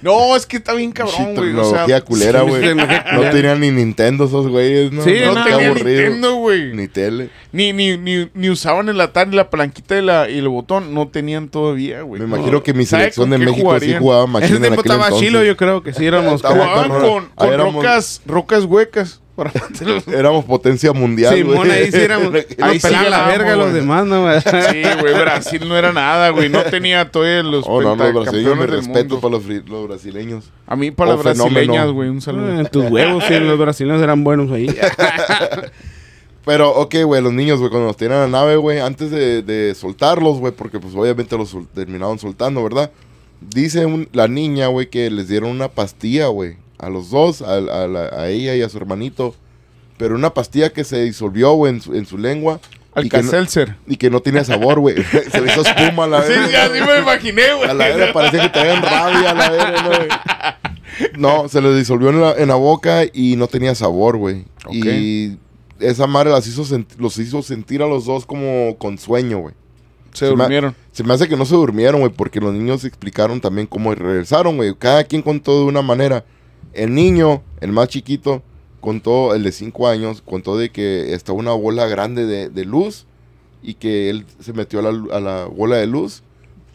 No, 0.05 0.37
es 0.37 0.45
que 0.45 0.59
está 0.59 0.75
bien 0.75 0.93
cabrón, 0.93 1.35
güey. 1.35 1.55
O 1.55 1.65
sea, 1.65 2.01
culera, 2.03 2.43
güey. 2.43 2.75
No 2.75 3.31
tenían 3.31 3.59
ni 3.61 3.71
Nintendo 3.71 4.27
esos 4.27 4.49
güeyes, 4.49 4.93
¿no? 4.93 5.03
Sí, 5.03 5.15
no, 5.25 5.35
no, 5.35 5.45
qué 5.45 5.51
tenía 5.51 5.67
aburrido. 5.69 6.03
Nintendo, 6.03 6.35
güey. 6.35 6.75
Ni 6.75 6.89
tele. 6.89 7.31
Ni, 7.53 7.73
ni, 7.73 7.97
ni, 7.97 8.29
ni 8.35 8.51
usaban 8.51 8.91
el 8.91 9.01
Atari, 9.01 9.35
la 9.35 9.49
palanquita 9.49 9.97
y, 9.97 10.03
la, 10.03 10.29
y 10.29 10.39
el 10.39 10.49
botón. 10.49 10.93
No 10.93 11.09
tenían 11.09 11.49
todavía, 11.49 12.03
güey. 12.03 12.21
Me 12.21 12.29
imagino 12.29 12.63
que 12.63 12.75
mi 12.75 12.85
¿Sabe 12.85 13.05
selección 13.05 13.31
de 13.31 13.39
México 13.39 13.63
jugarían? 13.63 13.93
sí 13.93 13.99
jugaba 13.99 14.25
Ese 14.25 14.33
machina 14.33 14.57
en 14.57 14.63
tiempo 14.63 14.81
aquel 14.81 14.93
estaba 14.93 15.05
entonces. 15.07 15.27
chilo, 15.27 15.43
yo 15.43 15.57
creo 15.57 15.83
que 15.83 15.95
sí 15.95 16.05
éramos. 16.05 16.43
Jugaban 16.43 16.91
con, 16.91 17.29
rocas 18.27 18.65
huecas. 18.67 19.23
Éramos 20.07 20.45
potencia 20.45 20.93
mundial, 20.93 21.35
Simón, 21.35 21.57
güey. 21.57 21.71
ahí 21.71 21.91
sí 21.91 21.99
éramos. 21.99 22.33
Ahí 22.61 22.79
sí 22.79 22.89
la 22.91 23.27
verga 23.27 23.57
los 23.57 23.73
demás, 23.73 24.07
¿no? 24.07 24.23
güey? 24.23 24.41
Sí, 24.71 24.83
güey, 25.01 25.15
Brasil 25.15 25.69
no 25.69 25.77
era 25.77 25.93
nada, 25.93 26.31
güey. 26.31 26.49
No 26.49 26.63
tenía 26.63 27.11
todavía 27.11 27.43
los 27.43 27.65
Oh, 27.67 27.83
no, 27.83 27.97
no, 27.97 28.11
los 28.13 28.25
brasileños, 28.27 28.57
mi 28.59 28.67
respeto 28.67 29.15
mundo. 29.17 29.21
para 29.21 29.33
los, 29.33 29.89
brasileños. 29.89 30.51
A 30.67 30.77
mí 30.77 30.91
para 30.93 31.13
Oh, 31.13 31.15
las 31.17 31.25
brasileñas, 31.37 31.91
güey, 31.91 32.09
un 32.11 32.21
saludo. 32.21 32.61
En 32.61 32.67
tus 32.67 32.89
huevos, 32.91 33.25
sí, 33.27 33.35
los 33.41 33.59
brasileños 33.59 34.01
eran 34.03 34.23
buenos 34.23 34.53
ahí. 34.53 34.69
Pero, 36.45 36.71
ok, 36.75 36.95
güey, 37.05 37.23
los 37.23 37.33
niños, 37.33 37.59
güey, 37.59 37.71
cuando 37.71 37.89
los 37.89 37.97
tienen 37.97 38.19
a 38.19 38.21
la 38.23 38.29
nave, 38.29 38.57
güey, 38.57 38.79
antes 38.79 39.11
de, 39.11 39.43
de 39.43 39.75
soltarlos, 39.75 40.39
güey, 40.41 40.53
porque 40.53 40.79
pues 40.79 40.95
obviamente 40.95 41.37
los 41.39 41.49
sol- 41.49 41.67
terminaron 41.75 42.19
soltando, 42.19 42.63
¿verdad? 42.63 42.91
Dice 43.41 43.87
un- 43.87 44.09
la 44.13 44.29
niña, 44.29 44.67
güey, 44.67 44.91
que 44.91 45.11
les 45.11 45.29
dieron 45.29 45.51
una 45.51 45.69
pastilla, 45.69 46.27
güey, 46.27 46.57
a 46.85 46.91
los 46.91 47.11
dos, 47.11 47.43
a, 47.43 47.55
a 47.57 47.87
la- 47.89 48.11
a 48.17 48.29
ella 48.29 48.55
y 48.55 48.63
a 48.63 48.69
su 48.69 48.77
hermanito. 48.79 49.35
Pero 49.97 50.15
una 50.17 50.35
pastilla 50.35 50.73
que 50.73 50.85
se 50.85 51.03
disolvió, 51.05 51.53
güey, 51.53 51.75
en 51.75 51.81
su, 51.81 51.95
en 51.95 52.05
su 52.07 52.19
lengua. 52.19 52.61
y 52.97 53.09
que, 53.09 53.23
no, 53.23 53.31
y 53.87 53.97
que 53.97 54.11
no 54.11 54.21
tenía 54.21 54.45
sabor, 54.45 54.81
güey. 54.81 54.97
se 55.33 55.41
le 55.41 55.51
hizo 55.53 55.63
espuma 55.63 56.05
a 56.05 56.09
la 56.09 56.23
Sí, 56.23 56.29
verga, 56.31 56.67
sí, 56.67 56.81
me 56.85 56.99
imaginé, 57.01 57.55
güey. 57.55 57.71
A 57.71 57.75
la 57.75 57.89
verga 57.89 58.13
parecía 58.13 58.43
que 58.43 58.49
traían 58.51 58.83
rabia 58.83 59.31
a 59.31 59.35
la 59.35 59.51
verga, 59.51 59.83
¿no, 59.83 59.89
güey? 59.89 60.09
No, 61.17 61.49
se 61.49 61.61
les 61.61 61.77
disolvió 61.77 62.11
en 62.11 62.21
la, 62.21 62.33
en 62.33 62.49
la 62.49 62.55
boca 62.55 63.03
y 63.13 63.37
no 63.37 63.47
tenía 63.49 63.75
sabor, 63.75 64.17
güey. 64.17 64.45
Ok. 64.67 64.75
Y 64.75 65.39
esa 65.81 66.07
madre 66.07 66.31
las 66.31 66.47
hizo 66.47 66.63
los 66.99 67.19
hizo 67.19 67.43
sentir 67.43 67.83
a 67.83 67.87
los 67.89 68.05
dos 68.05 68.27
como 68.27 68.77
con 68.79 68.97
sueño, 68.99 69.39
güey. 69.39 69.55
Se 70.13 70.27
Se 70.27 70.31
me- 70.33 70.37
durmieron. 70.37 70.77
Se 70.93 71.03
me 71.03 71.13
hace 71.15 71.29
que 71.29 71.37
no 71.37 71.45
se 71.47 71.57
durmieron, 71.57 72.01
güey, 72.01 72.13
porque 72.13 72.41
los 72.41 72.53
niños 72.55 72.85
explicaron 72.85 73.41
también 73.41 73.67
cómo 73.67 73.93
regresaron, 73.95 74.57
güey. 74.57 74.73
Cada 74.79 75.03
quien 75.05 75.23
contó 75.23 75.59
de 75.59 75.65
una 75.67 75.83
manera. 75.83 76.25
El 76.73 76.95
niño, 76.95 77.43
el 77.61 77.73
más 77.73 77.89
chiquito, 77.89 78.43
contó, 78.81 79.35
el 79.35 79.43
de 79.43 79.53
5 79.53 79.89
años, 79.89 80.23
contó 80.23 80.57
de 80.57 80.71
que 80.71 81.15
estaba 81.15 81.39
una 81.39 81.53
bola 81.53 81.87
grande 81.87 82.27
de, 82.27 82.49
de 82.49 82.65
luz 82.65 83.07
y 83.63 83.75
que 83.75 84.11
él 84.11 84.27
se 84.41 84.53
metió 84.53 84.81
a 84.81 84.83
la, 84.83 85.17
a 85.17 85.21
la 85.21 85.45
bola 85.47 85.77
de 85.77 85.87
luz 85.87 86.23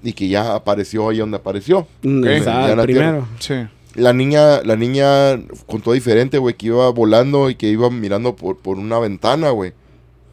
y 0.04 0.14
que 0.14 0.28
ya 0.28 0.56
apareció 0.56 1.10
ahí 1.10 1.18
donde 1.18 1.38
apareció. 1.38 1.88
¿Dónde 2.02 2.38
estaba 2.38 2.66
ya 2.66 2.72
el 2.72 2.78
la 2.78 2.84
primero. 2.84 3.28
Sí. 3.40 3.56
La 3.96 4.14
niña, 4.14 4.62
la 4.64 4.76
niña 4.76 5.40
contó 5.66 5.94
diferente, 5.94 6.38
güey, 6.38 6.56
que 6.56 6.68
iba 6.68 6.90
volando 6.90 7.50
y 7.50 7.56
que 7.56 7.70
iba 7.70 7.90
mirando 7.90 8.36
por, 8.36 8.58
por 8.58 8.78
una 8.78 9.00
ventana, 9.00 9.50
güey. 9.50 9.74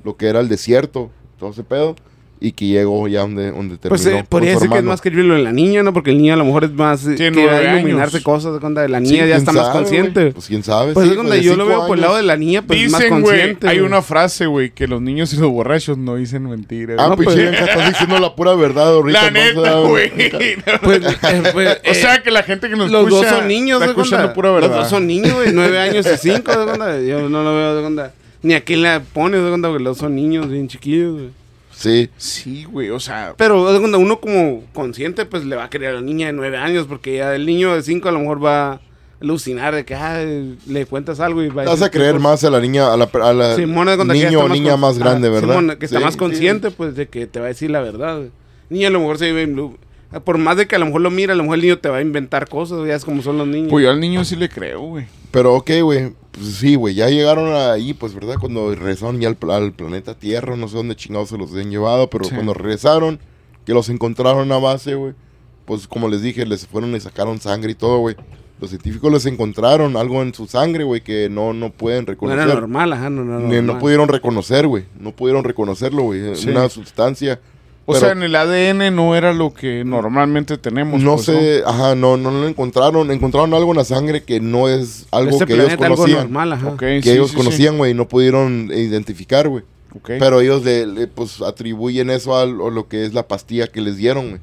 Lo 0.05 0.17
que 0.17 0.27
era 0.27 0.41
el 0.41 0.49
desierto, 0.49 1.11
todo 1.39 1.51
ese 1.51 1.65
pedo. 1.65 1.97
Y 2.39 2.53
que 2.53 2.66
llegó 2.66 3.09
ya 3.09 3.20
donde, 3.20 3.51
donde 3.51 3.78
terminó. 3.78 3.89
Pues 3.89 4.05
eh, 4.07 4.12
con 4.12 4.26
podría 4.26 4.53
su 4.55 4.61
ser 4.61 4.68
que 4.68 4.76
es 4.78 4.84
más 4.84 5.01
creíble 5.01 5.24
lo 5.24 5.34
de 5.37 5.43
la 5.43 5.53
niña, 5.53 5.82
¿no? 5.82 5.95
Porque 5.95 6.11
el 6.11 6.18
niño 6.18 6.34
a 6.34 6.37
lo 6.37 6.45
mejor 6.45 6.64
es 6.64 6.72
más. 6.72 7.07
eh, 7.07 7.14
Tiene 7.14 7.34
que 7.34 7.47
va 7.47 7.57
a 7.57 7.62
iluminarse 7.78 8.16
años. 8.18 8.24
cosas. 8.24 8.53
de 8.53 8.61
cuenta, 8.61 8.87
La 8.89 8.99
Sí, 9.01 9.05
niña 9.05 9.26
ya 9.26 9.37
está 9.37 9.53
más 9.53 9.70
consciente. 9.70 10.32
Pues 10.32 10.47
quién 10.47 10.62
sabe. 10.62 10.93
Pues 10.93 11.07
sí, 11.07 11.12
es 11.12 11.16
donde 11.16 11.37
de 11.39 11.43
yo 11.43 11.57
lo 11.57 11.64
veo 11.66 11.87
por 11.87 11.97
el 11.97 12.03
lado 12.03 12.16
de 12.16 12.22
la 12.24 12.37
niña, 12.37 12.61
pues 12.61 12.91
más 12.91 13.01
Dicen, 13.01 13.22
güey, 13.22 13.37
consciente. 13.39 13.68
hay 13.68 13.80
una 13.80 14.03
frase, 14.03 14.45
güey, 14.45 14.70
que 14.70 14.87
los 14.87 15.01
niños 15.01 15.32
y 15.32 15.39
los 15.39 15.51
borrachos 15.51 15.97
no 15.97 16.16
dicen 16.16 16.43
mentiras. 16.49 16.99
Ah, 17.01 17.09
No, 17.09 17.16
pues 17.16 17.28
pues- 17.28 17.39
estás 17.39 17.89
diciendo 17.89 18.18
la 18.18 18.34
pura 18.34 18.55
verdad 18.55 18.89
ahorita. 18.95 19.22
la 19.22 19.30
neta, 19.30 19.59
O 19.61 19.64
sea, 19.64 19.74
güey. 19.89 20.11
Pues, 20.82 21.03
eh, 21.05 21.43
pues, 21.55 21.78
o 21.91 21.95
sea, 21.95 22.22
que 22.22 22.30
la 22.30 22.43
gente 22.43 22.68
que 22.68 22.76
nos 22.76 22.91
los 22.91 23.07
escucha 23.07 23.30
dos 23.30 23.39
son 23.39 23.49
niños, 23.49 23.80
está 23.80 23.87
de 23.95 23.99
escuchando 24.03 24.61
Los 24.61 24.70
dos 24.70 24.89
son 24.91 25.07
niños, 25.07 25.32
güey, 25.32 25.53
nueve 25.55 25.78
años 25.78 26.07
y 26.07 26.18
cinco, 26.18 26.53
de. 26.66 27.09
Yo 27.09 27.28
no 27.30 27.43
lo 27.43 27.55
veo 27.57 27.76
de 27.76 27.82
cuenta. 27.82 28.12
Ni 28.43 28.53
a 28.55 28.61
quién 28.62 28.82
la 28.82 29.01
pones, 29.01 29.43
de 29.43 29.49
cuenta, 29.49 29.68
porque 29.68 29.82
los 29.82 29.97
dos 29.97 29.99
son 30.05 30.14
niños 30.14 30.49
bien 30.51 30.68
chiquillos, 30.68 31.14
güey. 31.14 31.28
Sí. 31.77 32.09
Sí, 32.16 32.64
güey, 32.64 32.89
o 32.91 32.99
sea... 32.99 33.35
Pero 33.37 33.64
cuenta, 33.81 33.99
uno 33.99 34.18
como 34.18 34.64
consciente, 34.72 35.27
pues 35.27 35.45
le 35.45 35.57
va 35.57 35.64
a 35.64 35.70
querer 35.70 35.91
a 35.91 35.95
la 35.95 36.01
niña 36.01 36.29
de 36.29 36.33
nueve 36.33 36.57
años, 36.57 36.87
porque 36.89 37.16
ya 37.16 37.35
el 37.35 37.45
niño 37.45 37.74
de 37.74 37.83
cinco 37.83 38.09
a 38.09 38.12
lo 38.12 38.20
mejor 38.20 38.43
va 38.43 38.72
a 38.72 38.81
alucinar 39.20 39.74
de 39.74 39.85
que 39.85 39.95
ah, 39.95 40.24
le 40.66 40.87
cuentas 40.87 41.20
algo 41.20 41.43
y 41.43 41.49
va 41.49 41.64
Vas 41.64 41.83
a 41.83 41.91
creer 41.91 42.12
cosa. 42.14 42.22
más 42.22 42.45
a 42.45 42.51
la 42.51 42.61
niña, 42.61 42.93
a 42.93 42.97
la, 42.97 43.05
a 43.05 43.33
la 43.33 43.57
niño 43.57 44.41
o 44.41 44.49
niña 44.49 44.72
con- 44.72 44.81
más 44.81 44.99
grande, 44.99 45.29
¿verdad? 45.29 45.55
Simón, 45.59 45.77
que 45.79 45.85
está 45.87 45.99
Sí, 45.99 46.05
más 46.05 46.14
sí. 46.14 46.18
consciente, 46.18 46.70
pues, 46.70 46.97
de 46.97 47.09
que 47.09 47.27
te 47.27 47.41
va 47.41 47.47
a 47.47 47.49
decir 47.49 47.70
la 47.70 47.81
verdad. 47.83 48.22
Niña 48.70 48.89
a 48.89 48.91
lo 48.91 49.01
mejor 49.01 49.18
se 49.18 49.27
vive 49.27 49.43
en 49.43 49.53
blue. 49.55 49.77
Por 50.24 50.39
más 50.39 50.57
de 50.57 50.66
que 50.66 50.77
a 50.77 50.79
lo 50.79 50.87
mejor 50.87 51.01
lo 51.03 51.11
mira, 51.11 51.33
a 51.35 51.37
lo 51.37 51.43
mejor 51.43 51.57
el 51.57 51.62
niño 51.62 51.79
te 51.79 51.89
va 51.91 51.99
a 51.99 52.01
inventar 52.01 52.49
cosas, 52.49 52.87
ya 52.87 52.95
es 52.95 53.05
como 53.05 53.22
son 53.22 53.37
los 53.39 53.47
niños. 53.49 53.68
Pues 53.70 53.85
yo 53.85 53.91
al 53.91 54.01
niño 54.01 54.24
sí 54.24 54.37
le 54.37 54.49
creo, 54.49 54.81
güey. 54.81 55.07
Pero 55.31 55.55
ok, 55.55 55.70
güey. 55.83 56.12
Pues 56.37 56.55
sí, 56.57 56.74
güey. 56.74 56.95
Ya 56.95 57.09
llegaron 57.09 57.55
ahí, 57.55 57.95
pues, 57.95 58.14
¿verdad? 58.14 58.37
Cuando 58.41 58.74
regresaron 58.74 59.20
ya 59.20 59.28
al, 59.28 59.37
pla- 59.37 59.57
al 59.57 59.72
planeta 59.72 60.14
Tierra. 60.14 60.57
No 60.57 60.68
sé 60.68 60.76
dónde 60.76 60.95
chingados 60.97 61.30
se 61.30 61.39
los 61.39 61.51
habían 61.53 61.70
llevado. 61.70 62.11
Pero 62.11 62.24
Sí. 62.24 62.34
cuando 62.34 62.53
regresaron, 62.55 63.18
que 63.64 63.72
los 63.72 63.89
encontraron 63.89 64.51
a 64.53 64.59
base, 64.59 64.95
güey. 64.95 65.14
Pues 65.64 65.89
como 65.89 66.09
les 66.09 66.22
dije, 66.22 66.45
les 66.47 66.66
fueron 66.66 66.95
y 66.95 67.01
sacaron 67.01 67.41
sangre 67.41 67.72
y 67.72 67.74
todo, 67.74 67.99
güey. 67.99 68.16
Los 68.61 68.70
científicos 68.70 69.12
les 69.12 69.26
encontraron 69.26 69.97
algo 69.97 70.22
en 70.22 70.32
su 70.32 70.47
sangre, 70.47 70.84
güey, 70.84 71.01
que 71.03 71.28
no, 71.28 71.53
no 71.53 71.70
pueden 71.72 72.05
no 72.05 72.11
reconocer. 72.12 72.41
era 72.45 72.55
normal, 72.55 72.93
ajá, 72.93 73.11
no, 73.11 73.24
no, 73.24 73.41
Ni- 73.41 73.61
no 73.61 73.78
pudieron 73.78 74.09
reconocer, 74.09 74.66
güey. 74.66 74.84
No 74.99 75.12
pudieron 75.12 75.43
reconocerlo, 75.45 76.03
güey. 76.05 76.37
Sí. 76.37 76.49
Una 76.51 76.68
sustancia. 76.68 77.41
O 77.89 77.93
Pero- 77.93 78.01
sea, 78.07 78.12
en 78.12 78.22
el 78.24 78.34
ADN 78.34 78.91
no 78.95 79.14
era 79.14 79.32
lo 79.32 79.55
que 79.55 79.84
normalmente 79.84 80.59
tenemos. 80.59 81.01
No 81.03 81.14
pues, 81.14 81.26
sé, 81.26 81.62
ajá, 81.64 81.95
no, 81.95 82.16
no 82.16 82.32
lo 82.32 82.49
encontraron. 82.49 83.12
Encontraron 83.12 83.55
algo 83.55 83.70
en 83.70 83.76
la 83.76 83.84
sangre 83.84 84.24
que 84.24 84.41
no 84.41 84.68
es 84.68 85.07
algo 85.12 85.30
este 85.30 85.47
que 85.47 85.55
ellos 85.55 85.70
algo 85.70 85.95
conocían. 85.95 86.18
normal, 86.18 86.53
ajá. 86.53 86.68
Ok, 86.68 86.78
que 86.80 87.01
sí, 87.03 87.11
ellos 87.11 87.30
sí, 87.30 87.37
conocían, 87.37 87.78
güey, 87.78 87.93
y 87.93 87.95
no 87.95 88.09
pudieron 88.09 88.70
identificar, 88.74 89.49
güey. 89.49 89.62
sí. 89.62 89.99
Ok. 89.99 90.11
Pero 90.18 90.41
ellos 90.41 90.64
le, 90.64 90.84
le, 90.87 91.07
pues 91.07 91.41
atribuyen 91.41 92.11
eso 92.11 92.37
a 92.37 92.45
lo, 92.45 92.70
lo 92.70 92.89
que 92.89 93.07
es 93.07 93.14
la 93.14 93.28
pastilla 93.28 93.68
que 93.68 93.80
les 93.80 93.97
dieron, 93.97 94.28
güey. 94.30 94.41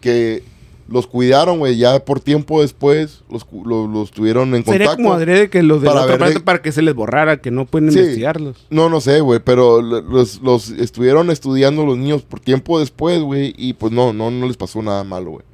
Que 0.00 0.42
los 0.90 1.06
cuidaron, 1.06 1.60
güey, 1.60 1.76
ya 1.76 2.04
por 2.04 2.18
tiempo 2.20 2.60
después 2.60 3.22
los, 3.30 3.46
los 3.64 4.10
tuvieron 4.10 4.54
en 4.54 4.64
Sería 4.64 4.88
contacto. 4.88 4.96
como 5.04 5.12
adrede 5.14 5.48
que 5.48 5.62
los 5.62 5.80
de 5.80 5.86
para 5.86 6.04
ver 6.04 6.34
de- 6.34 6.40
para 6.40 6.60
que 6.62 6.72
se 6.72 6.82
les 6.82 6.94
borrara, 6.94 7.40
que 7.40 7.50
no 7.52 7.64
pueden 7.64 7.92
Sí. 7.92 7.98
investigarlos. 8.00 8.66
No, 8.70 8.88
no 8.90 9.00
sé, 9.00 9.20
güey, 9.20 9.38
pero 9.44 9.80
lo- 9.80 10.00
los, 10.02 10.42
los 10.42 10.70
estuvieron 10.70 11.30
estudiando 11.30 11.86
los 11.86 11.96
niños 11.96 12.22
por 12.22 12.40
tiempo 12.40 12.80
después, 12.80 13.20
güey, 13.22 13.54
y 13.56 13.72
pues 13.74 13.92
no, 13.92 14.12
no, 14.12 14.30
no 14.32 14.46
les 14.46 14.56
pasó 14.56 14.82
nada 14.82 15.04
malo, 15.04 15.30
güey. 15.30 15.44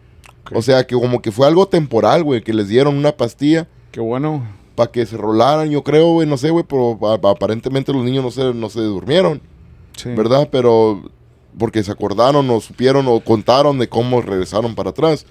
O 0.54 0.62
sea, 0.62 0.86
que 0.86 0.94
como 0.94 1.20
que 1.20 1.30
fue 1.32 1.46
algo 1.46 1.66
temporal, 1.68 2.22
güey, 2.24 2.40
que 2.42 2.54
les 2.54 2.68
dieron 2.68 2.96
una 2.96 3.12
pastilla 3.12 3.68
Qué 3.92 4.00
bueno. 4.00 4.46
para 4.74 4.90
que 4.90 5.04
se 5.04 5.16
rolaran, 5.16 5.68
yo 5.70 5.82
creo, 5.82 6.12
güey, 6.12 6.26
no 6.28 6.36
sé, 6.36 6.50
güey, 6.50 6.64
pero 6.68 6.98
aparentemente 7.28 7.92
los 7.92 8.04
niños 8.04 8.24
no 8.24 8.30
se, 8.30 8.54
no 8.54 8.70
se 8.70 8.80
durmieron. 8.80 9.40
Sí. 9.96 10.10
¿verdad? 10.10 10.48
Pero 10.52 11.02
porque 11.58 11.82
se 11.82 11.92
acordaron 11.92 12.48
o 12.50 12.60
supieron 12.60 13.06
o 13.08 13.20
contaron 13.20 13.78
de 13.78 13.88
cómo 13.88 14.20
regresaron 14.20 14.74
para 14.74 14.90
atrás. 14.90 15.26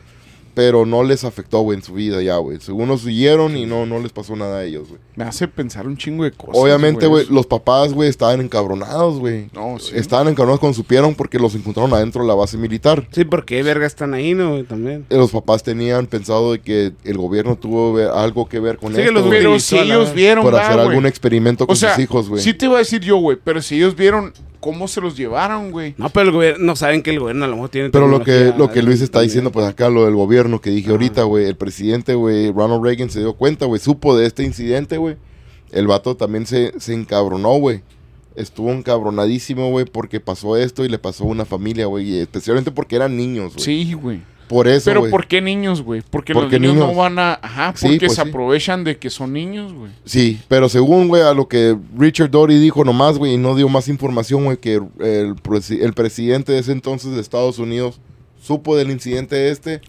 Pero 0.56 0.86
no 0.86 1.04
les 1.04 1.24
afectó, 1.26 1.60
güey, 1.60 1.78
en 1.78 1.84
su 1.84 1.94
vida 1.94 2.22
ya, 2.22 2.38
güey. 2.38 2.60
Según 2.62 2.88
nos 2.88 3.02
siguieron 3.02 3.56
y 3.58 3.66
no, 3.66 3.86
no 3.86 4.00
les 4.00 4.12
pasó 4.12 4.36
nada 4.36 4.60
a 4.60 4.64
ellos, 4.64 4.88
güey. 4.88 5.02
Me 5.16 5.26
hace 5.26 5.48
pensar 5.48 5.86
un 5.86 5.98
chingo 5.98 6.24
de 6.24 6.32
cosas. 6.32 6.56
Obviamente, 6.56 7.08
güey, 7.08 7.26
los 7.30 7.46
papás, 7.46 7.94
güey, 7.94 8.10
estaban 8.10 8.40
encabronados, 8.42 9.20
güey. 9.20 9.50
No, 9.54 9.78
sí. 9.80 9.92
Estaban 9.96 10.28
encabronados 10.30 10.60
cuando 10.62 10.76
supieron 10.76 11.14
porque 11.14 11.38
los 11.40 11.54
encontraron 11.56 11.94
adentro 11.94 12.22
de 12.22 12.28
la 12.30 12.36
base 12.36 12.58
militar. 12.58 13.08
Sí, 13.12 13.26
porque 13.26 13.62
verga 13.64 13.86
están 13.86 14.14
ahí, 14.14 14.34
¿no? 14.34 14.52
güey? 14.52 14.64
También. 14.64 15.06
Eh, 15.10 15.18
Los 15.18 15.32
papás 15.32 15.62
tenían 15.62 16.08
pensado 16.08 16.54
de 16.54 16.60
que 16.60 16.94
el 17.04 17.18
gobierno 17.18 17.58
tuvo 17.58 17.98
algo 18.14 18.48
que 18.48 18.60
ver 18.62 18.78
con 18.78 18.92
Sí, 18.92 18.96
que 18.98 19.02
esto, 19.04 19.14
los 19.14 19.28
Pero 19.30 19.60
si 19.60 19.78
ellos 19.78 20.14
vieron, 20.14 20.44
por 20.44 20.56
hacer 20.56 20.80
algún 20.80 21.06
experimento 21.06 21.68
con 21.68 21.74
O 21.74 21.76
sea, 21.76 21.96
sus 21.96 22.04
hijos, 22.04 22.30
güey. 22.30 22.42
sí 22.42 22.54
te 22.54 22.66
iba 22.66 22.76
a 22.76 22.80
decir 22.80 23.02
yo, 23.02 23.18
güey, 23.18 23.38
pero 23.44 23.62
si 23.62 23.76
ellos 23.76 23.96
vieron 23.96 24.32
cómo 24.60 24.88
se 24.88 25.00
los 25.00 25.16
llevaron, 25.16 25.70
güey. 25.72 25.94
No, 25.98 26.10
pero 26.10 26.26
el 26.28 26.32
gobierno, 26.32 26.66
no 26.66 26.76
saben 26.76 27.04
que 27.04 27.12
el 27.12 27.20
gobierno 27.20 27.46
a 27.46 27.48
lo 27.48 27.54
mejor 27.56 27.70
tiene 27.70 27.92
Pero 27.92 28.08
lo 28.08 28.24
que, 28.24 28.52
lo 28.58 28.72
que 28.72 28.82
Luis 28.82 29.00
está 29.02 29.20
también. 29.20 29.28
diciendo, 29.30 29.52
pues 29.52 29.68
acá 29.68 29.90
lo 29.90 30.06
del 30.06 30.16
gobierno 30.16 30.45
que 30.62 30.70
dije 30.70 30.92
ahorita, 30.92 31.24
güey, 31.24 31.46
el 31.46 31.56
presidente, 31.56 32.16
güey, 32.16 32.52
Ronald 32.52 32.84
Reagan 32.84 33.10
se 33.10 33.20
dio 33.20 33.34
cuenta, 33.34 33.66
güey, 33.66 33.80
supo 33.80 34.16
de 34.18 34.26
este 34.26 34.44
incidente, 34.44 34.98
güey. 34.98 35.18
El 35.72 35.88
vato 35.88 36.16
también 36.16 36.46
se, 36.46 36.80
se 36.80 36.94
encabronó, 36.94 37.58
güey. 37.58 37.82
Estuvo 38.36 38.72
encabronadísimo, 38.72 39.70
güey, 39.70 39.86
porque 39.86 40.20
pasó 40.20 40.58
esto 40.58 40.84
y 40.84 40.90
le 40.90 41.00
pasó 41.00 41.24
a 41.24 41.28
una 41.28 41.46
familia, 41.46 41.86
güey, 41.86 42.10
y 42.10 42.18
especialmente 42.20 42.72
porque 42.72 42.96
eran 42.96 43.16
niños, 43.16 43.54
güey. 43.54 43.64
Sí, 43.64 43.94
güey. 43.94 44.22
Por 44.48 44.68
eso, 44.68 44.86
Pero. 44.92 45.10
¿por 45.10 45.26
qué 45.28 45.42
niños, 45.42 45.82
güey? 45.82 46.04
Porque 46.08 46.34
los 46.34 46.52
niños, 46.52 46.76
niños. 46.76 46.88
no 46.88 46.94
van 46.94 47.18
a... 47.18 47.40
Ajá, 47.42 47.74
Sí, 47.76 47.88
porque 47.88 48.06
pues 48.06 48.16
se 48.16 48.22
sí. 48.22 48.30
aprovechan 48.30 48.84
de 48.84 48.98
que 48.98 49.10
son 49.10 49.34
niños, 49.34 49.74
güey. 49.74 49.92
Sí, 50.06 50.40
pero 50.48 50.70
según, 50.70 51.08
güey, 51.08 51.24
a 51.24 51.34
lo 51.34 51.48
que 51.48 51.76
Richard 51.98 52.30
Dory 52.30 52.60
dijo 52.60 52.84
nomás, 52.84 53.18
güey, 53.18 53.34
y 53.34 53.38
no 53.38 53.56
dio 53.56 53.70
más 53.70 53.88
información, 53.88 54.46
güey, 54.46 54.58
que 54.58 54.76
el, 54.76 55.36
el 55.82 55.94
presidente 55.94 56.52
de 56.52 56.60
ese 56.60 56.72
entonces 56.74 57.12
de 57.16 57.22
Estados 57.22 57.58
Unidos 57.58 58.00
supo 58.40 58.76
del 58.78 58.92
incidente 58.92 59.50
este 59.50 59.82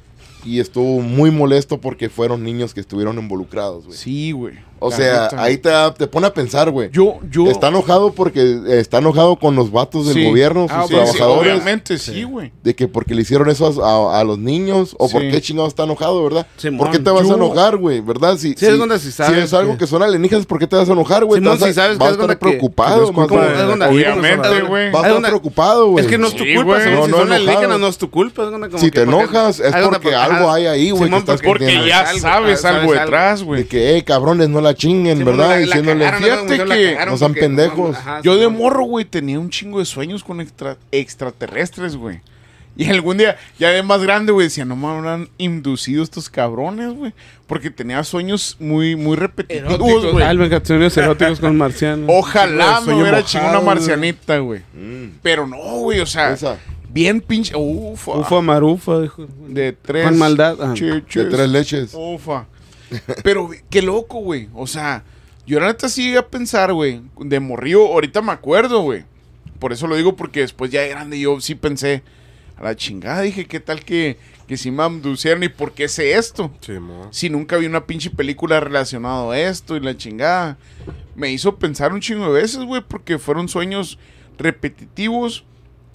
y 0.47 0.61
estuvo 0.61 1.01
muy 1.01 1.31
molesto 1.31 1.81
porque 1.81 2.09
fueron 2.09 2.45
niños 2.45 2.73
que 2.73 2.81
estuvieron 2.81 3.19
involucrados. 3.19 3.85
Sí, 3.95 4.33
güey. 4.33 4.55
O 4.79 4.91
La 4.91 4.97
sea, 4.97 5.23
neta. 5.25 5.43
ahí 5.43 5.57
te, 5.59 5.71
te 5.97 6.07
pone 6.07 6.27
a 6.27 6.35
pensar, 6.35 6.71
güey. 6.71 6.91
Yo, 6.93 7.19
yo. 7.31 7.47
Está 7.51 7.69
enojado 7.69 8.13
porque 8.13 8.41
eh, 8.41 8.79
está 8.81 8.99
enojado 8.99 9.37
con 9.37 9.57
los 9.57 9.71
vatos 9.73 10.07
del 10.07 10.15
Sí. 10.17 10.25
gobierno, 10.27 10.63
sus 10.69 10.73
Ah, 10.73 10.83
sí, 10.83 10.89
sí, 10.89 10.95
trabajadores, 10.95 11.53
obviamente 11.55 11.99
sí, 11.99 12.23
güey. 12.25 12.53
de 12.63 12.75
que 12.75 12.87
porque 12.89 13.15
le 13.15 13.23
hicieron 13.23 13.49
eso 13.49 13.67
a, 13.85 14.17
a- 14.17 14.21
a 14.21 14.25
los 14.25 14.39
niños, 14.39 14.95
o 14.99 15.09
por 15.09 15.23
qué 15.23 15.41
chingado 15.41 15.67
está 15.69 15.85
enojado, 15.85 16.23
¿verdad? 16.25 16.47
Simón, 16.57 16.79
¿Por 16.79 16.91
qué 16.91 16.99
te 16.99 17.11
vas 17.11 17.29
a 17.31 17.35
enojar, 17.35 17.77
güey? 17.77 18.01
¿Verdad? 18.01 18.37
Si, 18.37 18.55
Sí, 18.55 18.67
es 18.67 18.79
donde 18.79 18.99
si 18.99 19.13
sabes 19.13 19.45
es 19.45 19.55
algo 19.55 19.73
que- 19.73 19.79
que 19.79 19.87
son 19.87 20.03
alienígenas, 20.03 20.47
¿por 20.47 20.59
qué 20.59 20.67
te 20.67 20.77
vas 20.77 20.89
a 20.89 20.93
enojar, 20.93 21.25
güey? 21.25 21.41
Simón, 21.41 21.57
Te 21.59 21.61
vas 21.61 21.71
a- 21.71 21.73
si 21.73 21.75
sabes 21.75 21.93
que 21.93 22.05
vas 22.05 22.09
a 22.09 22.11
es 22.15 22.21
estar 22.21 22.37
que- 22.39 22.47
preocupado, 22.47 23.13
que 23.13 23.21
de- 23.37 23.87
Obviamente, 23.87 24.61
güey. 24.63 24.91
Vas 24.91 25.05
a 25.05 25.07
Es 25.07 25.07
estar 25.07 25.13
donde- 25.13 25.29
preocupado, 25.29 25.89
güey. 25.91 26.05
Es 26.05 26.11
que 26.11 26.19
no 26.19 26.27
es 26.29 26.35
tu 26.37 26.45
culpa, 26.55 26.81
si 26.81 27.11
son 27.11 27.33
alienígenas 27.33 27.79
no 27.81 27.87
es 27.89 27.99
tu 27.99 28.11
culpa. 28.11 28.45
es 28.45 28.51
donde 28.51 28.69
como 28.69 28.79
Si 28.79 28.91
que 28.91 28.99
te 28.99 29.03
enojas, 29.03 29.61
es 29.61 29.75
porque 29.89 30.15
algo 30.15 30.51
hay 30.51 30.67
ahí, 30.67 30.91
güey, 30.91 31.11
que 31.11 31.39
porque- 31.47 31.87
ya 31.87 32.07
sabes 32.19 32.65
algo 32.65 32.93
detrás, 32.93 33.41
De 33.41 33.45
güey. 33.47 33.65
que, 33.65 33.97
eh, 33.97 34.05
cabrones, 34.05 34.49
no 34.49 34.61
la 34.61 34.75
chinguen, 34.77 35.19
Simón, 35.19 35.37
¿verdad? 35.37 35.49
la- 35.51 35.57
la 35.57 35.67
Diciéndole, 35.67 36.05
cagaron, 36.05 36.49
fíjate 36.49 36.65
que 36.99 37.07
no 37.07 37.17
sean 37.19 37.35
pendejos. 37.35 37.97
Ajá, 37.97 38.21
Yo 38.23 38.37
de 38.37 38.49
morro, 38.49 38.85
güey, 38.85 39.05
tenía 39.05 39.39
un 39.41 39.51
chingo 39.51 39.79
de 39.79 39.85
sueños 39.85 40.23
con 40.25 40.41
extra- 40.41 40.77
extraterrestres, 40.93 41.97
güey. 41.97 42.21
Y 42.79 42.91
algún 42.91 43.17
día, 43.17 43.39
ya 43.59 43.71
de 43.71 43.83
más 43.83 44.03
grande, 44.03 44.33
güey, 44.33 44.49
decía, 44.49 44.67
no 44.67 44.77
me 44.77 44.87
habrán 44.87 45.31
inducido 45.39 46.03
estos 46.03 46.29
cabrones, 46.29 46.93
güey. 46.95 47.15
Porque 47.47 47.71
tenía 47.71 48.05
sueños 48.05 48.57
muy, 48.61 48.97
muy 48.97 49.17
repetitivos, 49.17 50.13
güey. 50.13 50.23
Alben, 50.23 50.51
sueños 50.63 50.95
eróticos 50.99 51.41
con 51.41 51.57
marcianos. 51.57 52.11
Ojalá 52.13 52.83
me 52.83 52.93
hubiera 52.93 53.11
mojado, 53.13 53.27
chingado 53.27 53.51
una 53.53 53.61
marcianita, 53.63 54.39
güey. 54.39 54.61
mm, 54.75 55.19
Pero 55.23 55.47
no, 55.47 55.57
güey, 55.57 56.01
o 56.01 56.07
sea, 56.07 56.33
esa, 56.35 56.59
bien 56.91 57.23
pinche. 57.23 57.55
Ufa. 57.57 58.13
Ufa 58.19 58.43
marufa, 58.43 59.01
dijo. 59.01 59.27
De 59.49 59.73
tres. 59.73 60.05
Con 60.05 60.19
maldad. 60.19 60.59
ah. 60.61 60.75
de 60.75 61.01
tres 61.25 61.49
leches. 61.49 61.93
Ufa. 61.95 62.45
Pero 63.23 63.51
qué 63.71 63.83
loco, 63.83 64.19
güey. 64.19 64.49
O 64.55 64.67
sea, 64.67 65.05
yo 65.47 65.61
la 65.61 65.67
neta 65.69 65.89
sí 65.89 66.05
llegué 66.05 66.19
a 66.19 66.29
pensar, 66.29 66.73
güey. 66.73 67.03
De 67.21 67.41
morrío, 67.41 67.87
ahorita 67.87 68.23
me 68.23 68.33
acuerdo, 68.33 68.81
güey. 68.83 69.05
Por 69.59 69.73
eso 69.73 69.87
lo 69.87 69.97
digo, 69.97 70.17
porque 70.17 70.41
después 70.41 70.71
ya 70.71 70.83
de 70.83 70.89
grande 70.89 71.19
yo 71.19 71.41
sí 71.41 71.55
pensé. 71.55 72.03
A 72.57 72.65
la 72.65 72.75
chingada, 72.75 73.21
dije, 73.21 73.45
¿qué 73.45 73.61
tal 73.61 73.85
que, 73.85 74.17
que 74.49 74.57
si 74.57 74.71
me 74.71 74.83
abducieron 74.83 75.43
y 75.43 75.51
por 75.51 75.73
qué 75.73 75.89
sé 75.89 76.15
esto? 76.15 76.51
Sí. 76.63 76.73
Si 77.11 77.29
nunca 77.29 77.59
vi 77.59 77.67
una 77.67 77.85
pinche 77.85 78.09
película 78.09 78.61
relacionada 78.61 79.31
a 79.31 79.39
esto 79.39 79.77
y 79.77 79.81
la 79.81 79.95
chingada. 79.95 80.57
Me 81.15 81.31
hizo 81.31 81.57
pensar 81.57 81.93
un 81.93 82.01
chingo 82.01 82.33
de 82.33 82.41
veces, 82.41 82.65
güey, 82.65 82.83
porque 82.87 83.19
fueron 83.19 83.49
sueños 83.49 83.99
repetitivos 84.39 85.45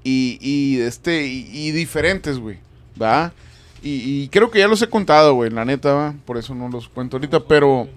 y, 0.04 0.38
y, 0.40 0.82
este, 0.82 1.26
y, 1.26 1.48
y 1.52 1.72
diferentes, 1.72 2.38
güey. 2.38 2.60
¿Va? 3.02 3.34
Y, 3.84 4.24
y 4.24 4.28
creo 4.30 4.52
que 4.52 4.60
ya 4.60 4.68
los 4.68 4.82
he 4.82 4.88
contado, 4.90 5.34
güey, 5.34 5.50
la 5.50 5.66
neta, 5.66 5.94
¿va? 5.94 6.14
Por 6.26 6.38
eso 6.38 6.54
no 6.54 6.70
los 6.70 6.88
cuento 6.88 7.18
ahorita, 7.18 7.40
pero... 7.42 7.88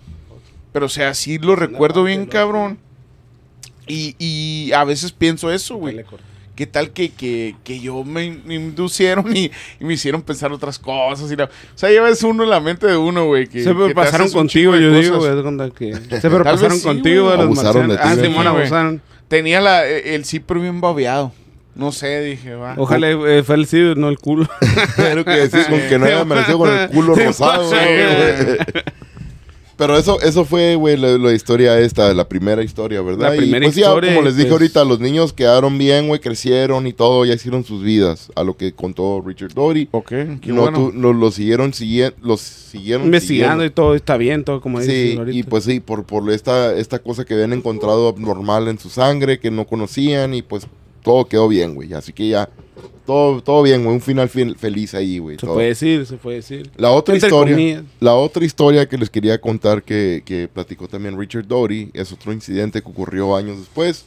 Pero, 0.72 0.86
o 0.86 0.88
sea, 0.88 1.14
sí 1.14 1.38
lo 1.38 1.54
recuerdo 1.54 2.02
bien, 2.02 2.26
cabrón. 2.26 2.78
Y, 3.86 4.16
y 4.18 4.72
a 4.72 4.82
veces 4.84 5.12
pienso 5.12 5.52
eso, 5.52 5.76
güey. 5.76 6.04
¿Qué 6.56 6.66
tal 6.66 6.90
que, 6.90 7.10
que, 7.10 7.54
que 7.64 7.80
yo 7.80 8.02
me, 8.04 8.38
me 8.44 8.54
inducieron 8.54 9.36
y, 9.36 9.50
y 9.80 9.84
me 9.84 9.94
hicieron 9.94 10.22
pensar 10.22 10.52
otras 10.52 10.78
cosas? 10.78 11.30
Y 11.30 11.36
la- 11.36 11.44
o 11.44 11.48
sea, 11.74 11.92
ya 11.92 12.00
ves 12.02 12.22
uno 12.22 12.44
en 12.44 12.50
la 12.50 12.60
mente 12.60 12.86
de 12.86 12.96
uno, 12.96 13.26
güey. 13.26 13.46
Que, 13.48 13.62
Se 13.62 13.72
pasaron 13.94 14.30
contigo, 14.32 14.72
yo 14.76 14.90
digo, 15.00 15.18
güey. 15.18 15.30
que- 15.74 15.94
Se 16.20 16.30
pasaron 16.30 16.78
sí, 16.78 16.84
contigo, 16.84 17.30
los 17.30 17.40
Abusaron 17.40 17.88
de 17.88 17.96
ti, 17.96 18.02
Ah, 18.04 18.14
Sí, 18.14 18.20
abusaron. 18.60 19.02
Tenía 19.28 19.60
la, 19.60 19.86
el 19.86 20.24
cipro 20.24 20.60
bien 20.60 20.80
babeado. 20.80 21.32
No 21.74 21.90
sé, 21.92 22.20
dije, 22.20 22.54
va. 22.54 22.74
Ojalá 22.78 23.10
eh, 23.10 23.42
fue 23.42 23.56
el 23.56 23.66
ciber, 23.66 23.96
no 23.96 24.08
el 24.08 24.18
culo. 24.18 24.48
Pero 24.96 25.24
que 25.24 25.32
decís 25.48 25.66
con 25.68 25.80
que 25.88 25.98
no 25.98 26.06
haya 26.06 26.20
amanecido 26.20 26.58
con 26.58 26.70
el 26.72 26.88
culo 26.90 27.14
rosado, 27.14 27.68
güey. 27.68 28.58
Pero 29.76 29.98
eso, 29.98 30.20
eso 30.20 30.44
fue, 30.44 30.76
güey, 30.76 30.96
la, 30.96 31.18
la 31.18 31.32
historia 31.32 31.80
esta, 31.80 32.14
la 32.14 32.28
primera 32.28 32.62
historia, 32.62 33.02
¿verdad? 33.02 33.30
La 33.30 33.34
y 33.34 33.38
primera 33.38 33.66
pues 33.66 33.76
historia, 33.76 34.10
ya, 34.10 34.14
como 34.14 34.24
les 34.24 34.36
dije 34.36 34.46
pues- 34.50 34.52
ahorita, 34.60 34.84
los 34.84 35.00
niños 35.00 35.32
quedaron 35.32 35.76
bien, 35.78 36.06
güey, 36.06 36.20
crecieron 36.20 36.86
y 36.86 36.92
todo, 36.92 37.24
ya 37.24 37.34
hicieron 37.34 37.64
sus 37.64 37.82
vidas, 37.82 38.30
a 38.36 38.44
lo 38.44 38.56
que 38.56 38.72
contó 38.72 39.20
Richard 39.26 39.52
Dory. 39.52 39.88
Ok, 39.90 40.08
qué 40.08 40.38
No, 40.52 40.62
bueno. 40.62 40.78
tú- 40.78 40.92
lo, 40.96 41.12
lo 41.12 41.32
siguieron, 41.32 41.72
los 42.22 42.40
siguieron 42.40 43.06
Investigando 43.06 43.64
y 43.64 43.70
todo 43.70 43.96
está 43.96 44.16
bien, 44.16 44.44
todo 44.44 44.60
como 44.60 44.80
Sí, 44.80 45.16
ahorita. 45.18 45.36
y 45.36 45.42
pues 45.42 45.64
sí, 45.64 45.80
por, 45.80 46.04
por 46.04 46.30
esta, 46.30 46.72
esta 46.76 47.00
cosa 47.00 47.24
que 47.24 47.34
habían 47.34 47.52
encontrado 47.52 48.06
abnormal 48.06 48.68
en 48.68 48.78
su 48.78 48.90
sangre, 48.90 49.40
que 49.40 49.50
no 49.50 49.66
conocían, 49.66 50.34
y 50.34 50.42
pues 50.42 50.68
todo 51.04 51.26
quedó 51.26 51.46
bien, 51.46 51.74
güey. 51.76 51.92
Así 51.92 52.12
que 52.12 52.28
ya, 52.30 52.48
todo, 53.06 53.40
todo 53.42 53.62
bien, 53.62 53.84
güey. 53.84 53.94
Un 53.94 54.00
final 54.00 54.28
fel- 54.28 54.56
feliz 54.56 54.94
ahí, 54.94 55.18
güey. 55.18 55.36
Se 55.36 55.42
todo. 55.46 55.54
puede 55.54 55.68
decir, 55.68 56.04
se 56.06 56.16
puede 56.16 56.36
decir. 56.38 56.70
La 56.76 56.90
otra 56.90 57.14
Entre 57.14 57.28
historia, 57.28 57.54
comillas. 57.54 57.84
la 58.00 58.14
otra 58.14 58.44
historia 58.44 58.88
que 58.88 58.96
les 58.98 59.10
quería 59.10 59.40
contar 59.40 59.82
que, 59.82 60.22
que 60.24 60.48
platicó 60.48 60.88
también 60.88 61.16
Richard 61.18 61.46
Doty 61.46 61.90
es 61.92 62.10
otro 62.12 62.32
incidente 62.32 62.80
que 62.82 62.88
ocurrió 62.88 63.36
años 63.36 63.58
después, 63.58 64.06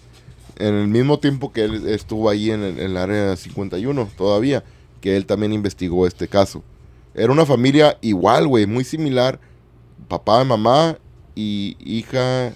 en 0.58 0.74
el 0.74 0.88
mismo 0.88 1.20
tiempo 1.20 1.54
que 1.54 1.66
él 1.66 1.88
estuvo 1.88 2.30
ahí 2.30 2.50
en 2.50 2.64
el, 2.64 2.80
en 2.80 2.92
el 2.92 2.98
área 2.98 3.36
51 3.38 4.10
todavía, 4.18 4.64
que 5.00 5.16
él 5.16 5.26
también 5.28 5.54
investigó 5.54 6.08
este 6.08 6.28
caso. 6.28 6.64
Era 7.14 7.32
una 7.32 7.46
familia 7.46 7.98
igual, 8.02 8.48
güey, 8.48 8.66
muy 8.66 8.84
similar, 8.84 9.40
papá, 10.08 10.44
mamá 10.44 10.98
y 11.36 11.78
hija, 11.80 12.54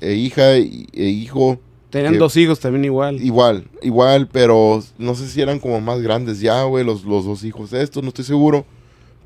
e 0.00 0.14
hija 0.14 0.56
e 0.56 0.64
hijo 1.04 1.60
Tenían 1.90 2.12
que- 2.14 2.18
dos 2.18 2.36
hijos 2.36 2.60
también 2.60 2.84
igual. 2.84 3.20
Igual, 3.22 3.64
igual, 3.82 4.28
pero 4.30 4.82
no 4.98 5.14
sé 5.14 5.28
si 5.28 5.40
eran 5.42 5.58
como 5.58 5.80
más 5.80 6.00
grandes 6.00 6.40
ya, 6.40 6.62
güey, 6.64 6.84
los, 6.84 7.04
los 7.04 7.24
dos 7.24 7.44
hijos 7.44 7.70
de 7.70 7.82
estos, 7.82 8.02
no 8.02 8.08
estoy 8.08 8.24
seguro. 8.24 8.64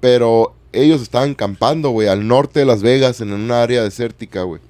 Pero 0.00 0.54
ellos 0.72 1.00
estaban 1.02 1.34
campando, 1.34 1.90
güey, 1.90 2.08
al 2.08 2.26
norte 2.26 2.60
de 2.60 2.66
Las 2.66 2.82
Vegas, 2.82 3.20
en 3.20 3.32
una 3.32 3.62
área 3.62 3.82
desértica, 3.82 4.42
güey. 4.42 4.60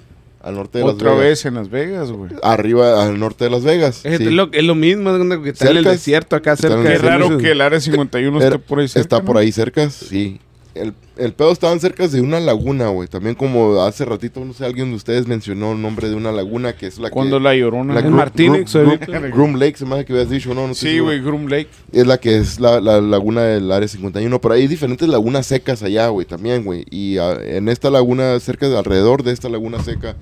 Al 0.43 0.55
norte 0.57 0.79
de 0.79 0.85
Otra 0.85 1.11
Las 1.11 1.19
Vegas. 1.19 1.31
vez 1.31 1.45
en 1.47 1.55
Las 1.55 1.71
Vegas, 1.71 2.13
güey. 2.13 2.31
Arriba, 2.43 3.03
al 3.05 3.19
norte 3.19 3.45
de 3.45 3.51
Las 3.51 3.65
Vegas. 3.65 4.05
Es, 4.05 4.19
sí. 4.19 4.25
lo, 4.27 4.51
es 4.53 4.63
lo 4.63 4.75
mismo, 4.75 5.11
es 5.11 5.19
donde 5.19 5.41
que 5.41 5.49
está 5.51 5.71
en 5.71 5.79
el 5.79 5.85
desierto 5.85 6.37
acá 6.37 6.55
cerca. 6.57 6.83
Qué 6.83 6.99
raro 6.99 7.39
que 7.39 7.53
el 7.53 7.61
área 7.63 7.81
51 7.81 8.37
Era- 8.39 8.47
esté 8.47 8.59
por 8.59 8.79
ahí 8.81 8.89
cerca. 8.89 9.01
Está 9.01 9.23
por 9.23 9.39
ahí 9.39 9.51
cerca, 9.53 9.89
sí. 9.89 10.41
El, 10.75 10.93
el 11.17 11.33
pedo 11.33 11.53
estaban 11.53 11.79
cerca 11.79 12.09
de 12.09 12.21
una 12.21 12.41
laguna, 12.41 12.89
güey. 12.89 13.07
También 13.09 13.35
como 13.37 13.81
hace 13.83 14.05
ratito, 14.05 14.45
no 14.45 14.53
sé, 14.53 14.65
alguien 14.65 14.91
de 14.91 14.97
ustedes 14.97 15.27
mencionó 15.29 15.73
el 15.73 15.81
nombre 15.81 16.09
de 16.09 16.17
una 16.17 16.33
laguna 16.33 16.77
que 16.77 16.87
es 16.89 16.99
la 16.99 17.11
Cuando 17.11 17.39
que... 17.39 17.45
la 17.45 17.55
llorona. 17.55 17.95
la 17.95 18.03
Martínez, 18.11 18.75
Gru- 18.75 18.85
ahorita. 18.85 19.07
Gru- 19.07 19.33
Groom 19.33 19.55
Lake, 19.57 19.77
se 19.77 19.87
me 19.87 19.95
hace 19.95 20.05
que 20.05 20.13
habías 20.15 20.31
dicho, 20.31 20.53
no, 20.53 20.67
no 20.67 20.75
sí, 20.75 20.99
güey, 20.99 21.21
Groom 21.21 21.47
Lake. 21.47 21.69
Es 21.93 22.07
la 22.07 22.19
que 22.19 22.39
es 22.39 22.59
la, 22.59 22.81
la 22.81 23.01
laguna 23.01 23.43
del 23.43 23.71
área 23.71 23.87
51. 23.87 24.41
Pero 24.41 24.55
hay 24.55 24.67
diferentes 24.67 25.09
lagunas 25.09 25.47
secas 25.47 25.83
allá, 25.85 26.09
güey, 26.09 26.27
también, 26.27 26.65
güey. 26.65 26.85
Y 26.91 27.19
ah, 27.19 27.39
en 27.41 27.69
esta 27.69 27.89
laguna, 27.91 28.41
cerca 28.41 28.69
de 28.69 28.77
alrededor 28.77 29.23
de 29.23 29.33
esta 29.33 29.49
laguna 29.49 29.83
seca, 29.83 30.17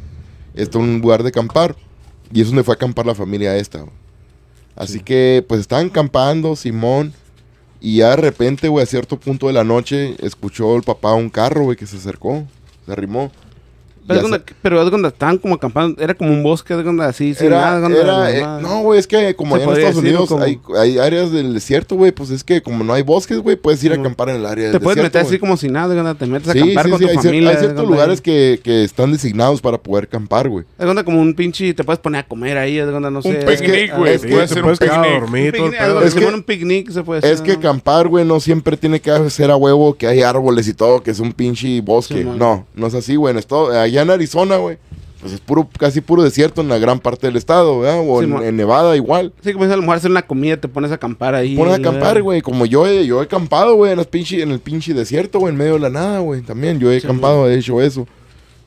está 0.54 0.78
un 0.78 1.00
lugar 1.00 1.22
de 1.22 1.30
acampar. 1.30 1.76
Y 2.30 2.40
es 2.42 2.48
donde 2.48 2.62
fue 2.64 2.74
a 2.74 2.76
acampar 2.76 3.06
la 3.06 3.14
familia 3.14 3.56
esta, 3.56 3.78
güey. 3.80 3.92
Así 4.76 5.00
que, 5.00 5.44
pues 5.48 5.60
estaban 5.60 5.88
campando, 5.90 6.56
Simón. 6.56 7.12
Y 7.84 7.96
ya 7.96 8.10
de 8.10 8.16
repente, 8.16 8.68
güey, 8.68 8.84
a 8.84 8.86
cierto 8.86 9.18
punto 9.18 9.48
de 9.48 9.52
la 9.52 9.64
noche, 9.64 10.14
escuchó 10.24 10.76
el 10.76 10.84
papá 10.84 11.14
un 11.14 11.28
carro, 11.28 11.64
güey, 11.64 11.76
que 11.76 11.88
se 11.88 11.96
acercó, 11.96 12.44
se 12.86 12.92
arrimó. 12.92 13.32
Pero 14.06 14.20
es, 14.34 14.42
pero 14.60 14.82
es 14.82 14.90
donde 14.90 15.08
estaban 15.08 15.38
como 15.38 15.54
acampando. 15.54 16.00
Era 16.02 16.14
como 16.14 16.30
un 16.32 16.42
bosque, 16.42 16.74
es 16.78 16.84
donde 16.84 17.04
así, 17.04 17.34
sin 17.34 17.46
Era, 17.48 17.78
nada. 17.78 17.88
es 17.88 17.96
era, 17.96 18.30
eh, 18.58 18.62
no, 18.62 18.80
güey, 18.82 18.98
es 18.98 19.06
que 19.06 19.34
como 19.36 19.54
allá 19.54 19.64
en 19.64 19.70
Estados 19.70 19.94
decir, 19.96 20.08
Unidos 20.10 20.28
como- 20.28 20.42
hay, 20.44 20.60
hay 20.78 20.98
áreas 20.98 21.30
del 21.32 21.54
desierto, 21.54 21.94
güey, 21.96 22.12
pues 22.12 22.30
es 22.30 22.42
que 22.44 22.62
como 22.62 22.82
no 22.84 22.92
hay 22.92 23.02
bosques, 23.02 23.38
güey, 23.38 23.56
puedes 23.56 23.82
ir 23.84 23.92
a 23.92 23.94
acampar 23.96 24.28
en 24.30 24.36
el 24.36 24.46
área 24.46 24.64
del 24.64 24.72
Te 24.72 24.80
puedes 24.80 24.96
desierto, 24.96 25.18
meter 25.18 25.28
así 25.28 25.38
como 25.38 25.56
si 25.56 25.68
nada, 25.68 25.94
es 25.94 26.02
donde 26.02 26.14
te 26.16 26.26
metes 26.26 26.48
a 26.48 26.52
Sí, 26.52 26.58
acampar 26.60 26.84
sí, 26.84 26.90
con 26.90 26.98
sí, 26.98 27.04
tu 27.04 27.10
hay, 27.10 27.16
cier- 27.16 27.22
familia. 27.22 27.48
hay 27.50 27.54
es 27.54 27.60
ciertos 27.60 27.88
lugares 27.88 28.20
que, 28.20 28.60
que 28.62 28.84
están 28.84 29.12
designados 29.12 29.60
para 29.60 29.78
poder 29.78 30.04
acampar, 30.04 30.48
güey. 30.48 30.64
Es 30.78 30.86
donde 30.86 31.04
como 31.04 31.20
un 31.20 31.34
pinche, 31.34 31.72
te 31.74 31.84
puedes 31.84 32.00
poner 32.00 32.20
a 32.22 32.26
comer 32.26 32.58
ahí, 32.58 32.78
es 32.78 32.86
donde 32.86 33.10
no 33.10 33.22
sé. 33.22 33.28
Un 33.28 33.36
es 33.36 33.44
picnic, 33.62 33.96
güey. 33.96 34.14
es 34.14 34.22
que 34.22 34.28
Puede 34.32 34.42
te 34.42 34.48
ser 34.48 34.58
un 34.58 34.62
puedes 34.64 34.78
quedar 34.80 34.98
a 34.98 35.02
picnic. 35.02 35.20
dormir, 35.20 35.52
todo 35.56 36.02
Es 36.02 36.14
que 36.14 36.26
un 36.26 36.42
picnic 36.42 36.90
se 36.90 37.02
puede. 37.02 37.30
Es 37.32 37.40
que 37.40 37.52
¿no? 37.52 37.58
acampar, 37.58 38.08
güey, 38.08 38.24
no 38.24 38.40
siempre 38.40 38.76
tiene 38.76 39.00
que 39.00 39.30
ser 39.30 39.50
a 39.50 39.56
huevo 39.56 39.94
que 39.94 40.06
hay 40.06 40.22
árboles 40.22 40.66
y 40.68 40.74
todo, 40.74 41.02
que 41.02 41.10
es 41.12 41.20
un 41.20 41.32
pinche 41.32 41.80
bosque. 41.80 42.24
No, 42.24 42.66
no 42.74 42.86
es 42.86 42.94
así, 42.94 43.16
güey. 43.16 43.32
En 43.32 43.38
esto- 43.38 43.70
allá 43.92 44.02
en 44.02 44.10
Arizona, 44.10 44.56
güey, 44.56 44.78
pues 45.20 45.32
es 45.34 45.40
puro, 45.40 45.68
casi 45.78 46.00
puro 46.00 46.22
desierto 46.22 46.60
en 46.62 46.68
la 46.68 46.78
gran 46.78 46.98
parte 46.98 47.28
del 47.28 47.36
estado, 47.36 47.78
¿verdad? 47.80 48.02
O 48.04 48.20
Sí, 48.20 48.28
en, 48.44 48.56
Nevada 48.56 48.96
igual. 48.96 49.32
Sí, 49.44 49.52
como 49.52 49.64
a 49.66 49.68
lo 49.68 49.82
mejor 49.82 49.96
hacer 49.96 50.10
una 50.10 50.22
comida, 50.22 50.56
te 50.56 50.66
pones 50.66 50.90
a 50.90 50.94
acampar 50.94 51.34
ahí. 51.36 51.54
Pones 51.56 51.74
a 51.74 51.76
acampar, 51.76 52.20
güey. 52.22 52.40
Como 52.42 52.66
yo 52.66 52.86
he, 52.88 53.06
yo 53.06 53.20
he 53.20 53.24
acampado, 53.24 53.76
güey, 53.76 53.92
en, 53.92 53.98
las 53.98 54.10
pinche- 54.10 54.42
en 54.42 54.50
el 54.50 54.58
pinche 54.58 54.94
desierto, 54.94 55.38
güey, 55.38 55.52
en 55.52 55.58
medio 55.58 55.74
de 55.74 55.78
la 55.80 55.90
nada, 55.90 56.18
güey. 56.18 56.40
También 56.42 56.80
yo 56.80 56.90
he 56.90 56.98
Sí, 56.98 57.06
acampado, 57.06 57.48
he 57.48 57.56
hecho 57.56 57.80
eso. 57.80 58.06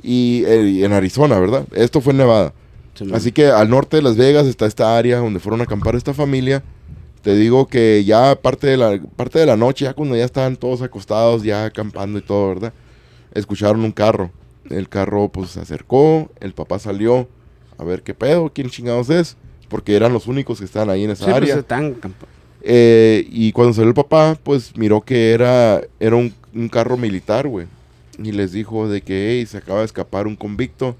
Y, 0.02 0.44
eh, 0.46 0.62
y 0.70 0.84
en 0.86 0.94
Arizona, 0.94 1.38
¿verdad? 1.40 1.66
Esto 1.74 2.00
fue 2.00 2.12
en 2.12 2.18
Nevada. 2.20 2.54
Sí. 2.94 3.06
Así 3.14 3.34
que 3.34 3.48
al 3.48 3.70
norte 3.70 3.98
de 3.98 4.04
Las 4.04 4.16
Vegas 4.16 4.46
está 4.48 4.66
esta 4.66 4.98
área 4.98 5.18
donde 5.18 5.42
fueron 5.42 5.60
a 5.60 5.66
acampar 5.66 5.96
esta 5.96 6.14
familia. 6.14 6.64
Te 7.22 7.36
digo 7.36 7.68
que 7.68 8.04
ya 8.06 8.36
parte 8.42 8.68
de 8.68 8.78
la 8.78 8.98
parte 9.18 9.40
de 9.40 9.46
la 9.48 9.58
noche, 9.58 9.84
ya 9.86 9.94
cuando 9.94 10.16
ya 10.16 10.24
estaban 10.24 10.56
todos 10.56 10.82
acostados, 10.84 11.44
ya 11.44 11.66
acampando 11.66 12.20
y 12.20 12.22
todo, 12.22 12.48
¿verdad? 12.50 12.72
Escucharon 13.34 13.82
un 13.84 13.92
carro. 13.92 14.32
El 14.70 14.90
carro 14.90 15.30
pues 15.30 15.52
se 15.52 15.60
acercó, 15.60 16.30
el 16.40 16.54
papá 16.54 16.80
salió 16.80 17.28
a 17.78 17.84
ver 17.84 18.02
qué 18.04 18.14
pedo, 18.14 18.52
quién 18.54 18.70
chingados 18.70 19.10
es, 19.10 19.38
porque 19.70 19.96
eran 19.96 20.14
los 20.14 20.28
únicos 20.28 20.60
que 20.60 20.66
estaban 20.66 20.90
ahí 20.90 21.04
en 21.04 21.12
esa 21.12 21.26
Sí, 21.26 21.32
pues 21.32 21.36
área. 21.44 21.56
están. 21.58 21.96
Eh, 22.62 23.28
y 23.30 23.52
cuando 23.52 23.74
salió 23.74 23.90
el 23.90 23.94
papá, 23.96 24.38
pues 24.42 24.76
miró 24.76 25.02
que 25.02 25.32
era, 25.34 25.82
era 26.00 26.16
un, 26.16 26.34
un 26.54 26.68
carro 26.70 26.98
militar, 26.98 27.48
güey. 27.48 27.68
y 28.22 28.32
les 28.32 28.54
dijo 28.54 28.88
de 28.88 29.02
que 29.02 29.32
hey, 29.40 29.46
se 29.46 29.58
acaba 29.58 29.80
de 29.80 29.86
escapar 29.86 30.26
un 30.26 30.36
convicto 30.36 30.96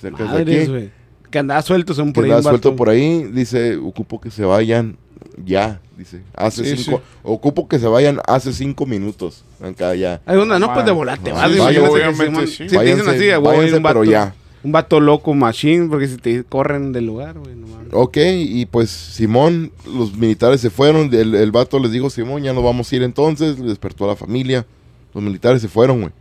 cerca 0.00 0.24
de 0.34 0.42
aquí. 0.42 0.90
Que 1.30 1.38
andaba 1.38 1.62
suelto, 1.62 1.94
son 1.94 2.08
Que 2.08 2.12
por 2.14 2.24
ahí. 2.24 2.30
andaba 2.30 2.50
suelto 2.50 2.74
por 2.76 2.88
ahí, 2.90 3.24
dice, 3.32 3.76
ocupo 3.76 4.20
que 4.20 4.30
se 4.30 4.44
vayan 4.44 4.96
ya, 5.44 5.80
dice, 5.96 6.22
hace 6.34 6.64
Sí, 6.76 6.82
cinco, 6.84 7.00
ocupo 7.22 7.68
que 7.68 7.78
se 7.78 7.86
vayan 7.86 8.20
hace 8.26 8.52
cinco 8.52 8.86
minutos, 8.86 9.44
acá 9.62 9.94
ya. 9.94 10.20
Hay 10.26 10.36
onda, 10.36 10.58
no, 10.58 10.72
pues 10.72 10.84
de 10.86 10.92
volarte, 10.92 11.30
Sí, 11.30 11.36
vas. 11.36 11.50
sí, 11.50 11.56
no 11.78 11.90
obviamente 11.90 12.46
sí. 12.46 12.68
Si 12.68 12.76
te 12.76 12.84
dicen 12.84 13.08
así, 13.08 13.28
váyanse, 13.42 13.76
un 13.76 13.82
vato, 13.82 14.00
pero 14.00 14.10
ya. 14.10 14.34
un 14.62 14.72
vato 14.72 15.00
loco, 15.00 15.34
machine, 15.34 15.88
porque 15.88 16.08
si 16.08 16.16
te 16.16 16.44
corren 16.44 16.92
del 16.92 17.06
lugar, 17.06 17.38
güey, 17.38 17.54
no 17.54 17.66
mames. 17.66 17.88
Ok, 17.92 18.16
y 18.20 18.66
pues 18.66 18.90
Simón, 18.90 19.72
los 19.86 20.14
militares 20.16 20.60
se 20.60 20.70
fueron, 20.70 21.12
el, 21.14 21.34
el 21.34 21.50
vato 21.52 21.78
les 21.78 21.92
dijo, 21.92 22.10
Simón, 22.10 22.42
ya 22.42 22.52
nos 22.52 22.64
vamos 22.64 22.90
a 22.92 22.96
ir 22.96 23.02
entonces, 23.02 23.58
le 23.58 23.68
despertó 23.68 24.04
a 24.04 24.08
la 24.08 24.16
familia, 24.16 24.66
los 25.14 25.22
militares 25.24 25.62
se 25.62 25.68
fueron, 25.68 26.00
güey. 26.02 26.12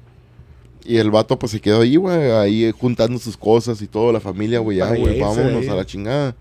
Y 0.85 0.95
el 0.97 1.11
vato 1.11 1.37
pues 1.37 1.51
se 1.51 1.59
quedó 1.59 1.81
ahí, 1.81 1.97
güey, 1.97 2.31
ahí 2.31 2.71
juntando 2.79 3.19
sus 3.19 3.35
cosas 3.35 3.81
y 3.81 3.87
toda 3.87 4.13
la 4.13 4.21
familia, 4.21 4.59
güey, 4.59 4.77
ya, 4.77 4.87
güey, 4.95 5.19
vámonos 5.19 5.63
ahí. 5.63 5.67
a 5.69 5.75
la 5.75 5.85
chingada. 5.85 6.35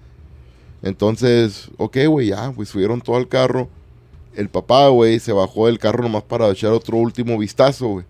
Entonces, 0.83 1.71
ok, 1.77 1.99
güey, 2.09 2.29
ya, 2.29 2.53
pues 2.53 2.69
subieron 2.69 3.01
todo 3.01 3.17
al 3.17 3.29
carro. 3.29 3.69
El 4.35 4.49
papá, 4.49 4.89
güey, 4.89 5.19
se 5.19 5.33
bajó 5.33 5.67
del 5.67 5.79
carro 5.79 6.03
nomás 6.03 6.23
para 6.23 6.51
echar 6.51 6.73
otro 6.73 6.99
último 6.99 7.39
vistazo, 7.39 7.89
güey. 7.89 8.05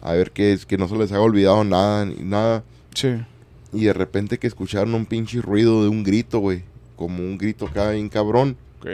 A 0.00 0.12
ver 0.12 0.32
que, 0.32 0.58
que 0.66 0.76
no 0.76 0.88
se 0.88 0.96
les 0.96 1.12
haya 1.12 1.20
olvidado 1.20 1.62
nada, 1.62 2.04
ni 2.04 2.16
nada. 2.24 2.64
Sí. 2.94 3.22
Y 3.72 3.84
de 3.84 3.92
repente 3.92 4.38
que 4.38 4.48
escucharon 4.48 4.94
un 4.94 5.06
pinche 5.06 5.40
ruido 5.40 5.82
de 5.82 5.88
un 5.88 6.02
grito, 6.02 6.40
güey. 6.40 6.64
Como 6.96 7.22
un 7.22 7.38
grito 7.38 7.66
acá 7.66 7.90
bien 7.90 8.08
cabrón. 8.08 8.56
Ok. 8.80 8.88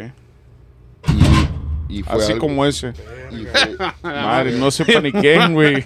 Y, 1.90 2.02
fue 2.02 2.22
Así 2.22 2.32
algo- 2.32 2.46
como 2.46 2.66
ese. 2.66 2.92
y 3.30 3.46
fue- 3.46 3.76
Madre, 4.02 4.52
no 4.52 4.70
se 4.70 4.84
paniquen, 4.84 5.54
güey. 5.54 5.84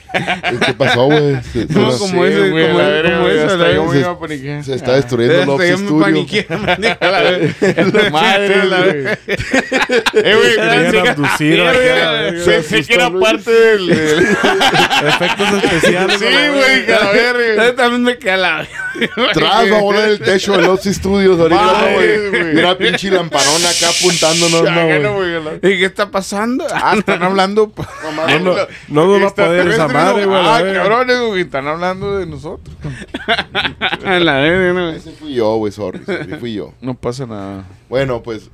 ¿Qué 0.67 0.75
pasó, 0.77 1.05
güey? 1.05 1.35
No, 1.69 1.93
se- 1.93 1.99
como 1.99 2.25
ese, 2.25 2.51
güey, 2.51 2.67
como 2.67 2.79
como 2.79 3.21
güey, 3.23 3.39
ese, 3.39 3.75
yo 3.75 3.85
me 3.87 3.99
iba 4.01 4.11
a 4.11 4.19
paniquear. 4.19 4.65
se 4.65 4.75
está 4.75 4.95
destruyendo 4.97 5.55
Este, 5.63 5.71
yo 5.71 5.79
me 5.79 5.85
Studio. 5.87 6.05
paniqué. 6.05 6.47
Madre, 8.11 8.65
La 8.67 8.79
güey. 8.79 9.07
Eh, 9.07 10.35
güey, 10.35 10.57
Querían 10.57 11.09
abducir 11.09 11.61
a. 11.61 11.73
Pensé 12.45 12.83
que 12.85 12.95
era 12.95 13.11
parte 13.11 13.51
del... 13.51 13.91
Efectos 13.91 15.65
especiales. 15.65 16.19
Sí, 16.19 16.27
a 16.27 16.51
güey, 16.51 16.87
verga. 16.87 17.67
Yo 17.67 17.75
también 17.75 18.03
me 18.03 18.31
a 18.31 18.37
la 18.37 18.69
Tras 19.33 19.71
va 19.73 19.79
a 19.79 19.81
volar 19.81 20.09
el 20.09 20.19
techo 20.21 20.57
de 20.57 20.63
Love 20.63 20.83
Studios 20.85 21.39
ahorita, 21.41 21.63
¿no, 21.63 21.95
güey. 21.95 22.31
güey. 22.31 22.45
Mira, 22.55 22.77
pinche 22.79 23.11
lamparón 23.11 23.63
acá 23.65 23.89
apuntándonos, 23.89 24.63
no, 24.63 24.67
Chágalo, 24.67 25.15
güey. 25.15 25.61
Güey, 25.93 26.01
la- 26.01 26.01
¿Y 26.01 26.01
qué 26.01 26.01
está 26.01 26.11
pasando? 26.11 26.65
Ah, 26.73 26.95
están 26.97 27.23
hablando. 27.23 27.73
No, 28.03 28.39
no, 28.41 28.55
no 28.89 29.07
nos 29.07 29.23
va 29.23 29.29
a 29.29 29.35
poder 29.35 29.69
esa 29.69 29.89
madre, 29.89 30.27
güey. 30.27 30.41
Ah, 30.43 30.63
cabrones, 30.75 31.21
güey, 31.29 31.41
están 31.43 31.67
hablando 31.69 32.19
de 32.19 32.27
nosotros. 32.27 32.77
La 34.05 34.35
verga, 34.39 34.73
no, 34.73 34.87
güey. 34.87 34.97
Ese 34.97 35.11
fui 35.13 35.35
yo, 35.35 35.57
güey, 35.57 35.73
sorry, 35.73 36.01
sorry, 36.05 36.35
fui 36.41 36.55
yo. 36.55 36.73
No 36.81 36.95
pasa 36.95 37.27
nada. 37.27 37.65
Bueno, 37.89 38.23
pues, 38.23 38.51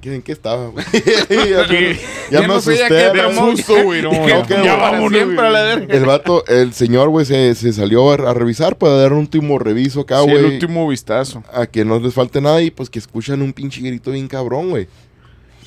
¿qué- 0.00 0.14
¿en 0.14 0.22
qué 0.22 0.32
estaba, 0.32 0.68
güey? 0.68 0.84
ya 0.92 1.66
me- 1.68 1.94
ya 1.94 2.00
Ya 2.30 2.40
me 2.42 2.46
no 2.48 2.54
asusté. 2.54 2.86
que 2.88 3.04
a 3.04 3.12
te 3.12 3.18
la- 3.18 3.24
amo. 3.26 3.50
susto, 3.56 3.82
güey, 3.84 4.02
no, 4.02 4.12
ya 4.12 4.42
bueno, 4.44 4.76
vámonos 4.78 5.12
siempre 5.12 5.46
a 5.46 5.50
la 5.50 5.62
verga. 5.62 5.94
El 5.94 6.04
vato, 6.04 6.44
el 6.46 6.72
señor, 6.72 7.08
güey, 7.08 7.24
se, 7.26 7.54
se 7.54 7.72
salió 7.72 8.10
a, 8.10 8.14
a 8.30 8.34
revisar 8.34 8.76
para 8.76 8.94
dar 8.94 9.12
un 9.12 9.20
último 9.20 9.58
reviso 9.58 10.00
acá, 10.00 10.20
Sí, 10.22 10.30
güey. 10.30 10.38
el 10.38 10.44
último 10.46 10.86
vistazo. 10.88 11.42
a 11.52 11.66
que 11.66 11.84
no 11.84 11.98
les 11.98 12.14
falte 12.14 12.40
nada 12.40 12.60
y 12.62 12.70
pues 12.70 12.90
que 12.90 12.98
escuchan 12.98 13.42
un 13.42 13.52
pinche 13.52 13.80
grito 13.80 14.10
bien 14.10 14.28
cabrón, 14.28 14.70
güey. 14.70 14.88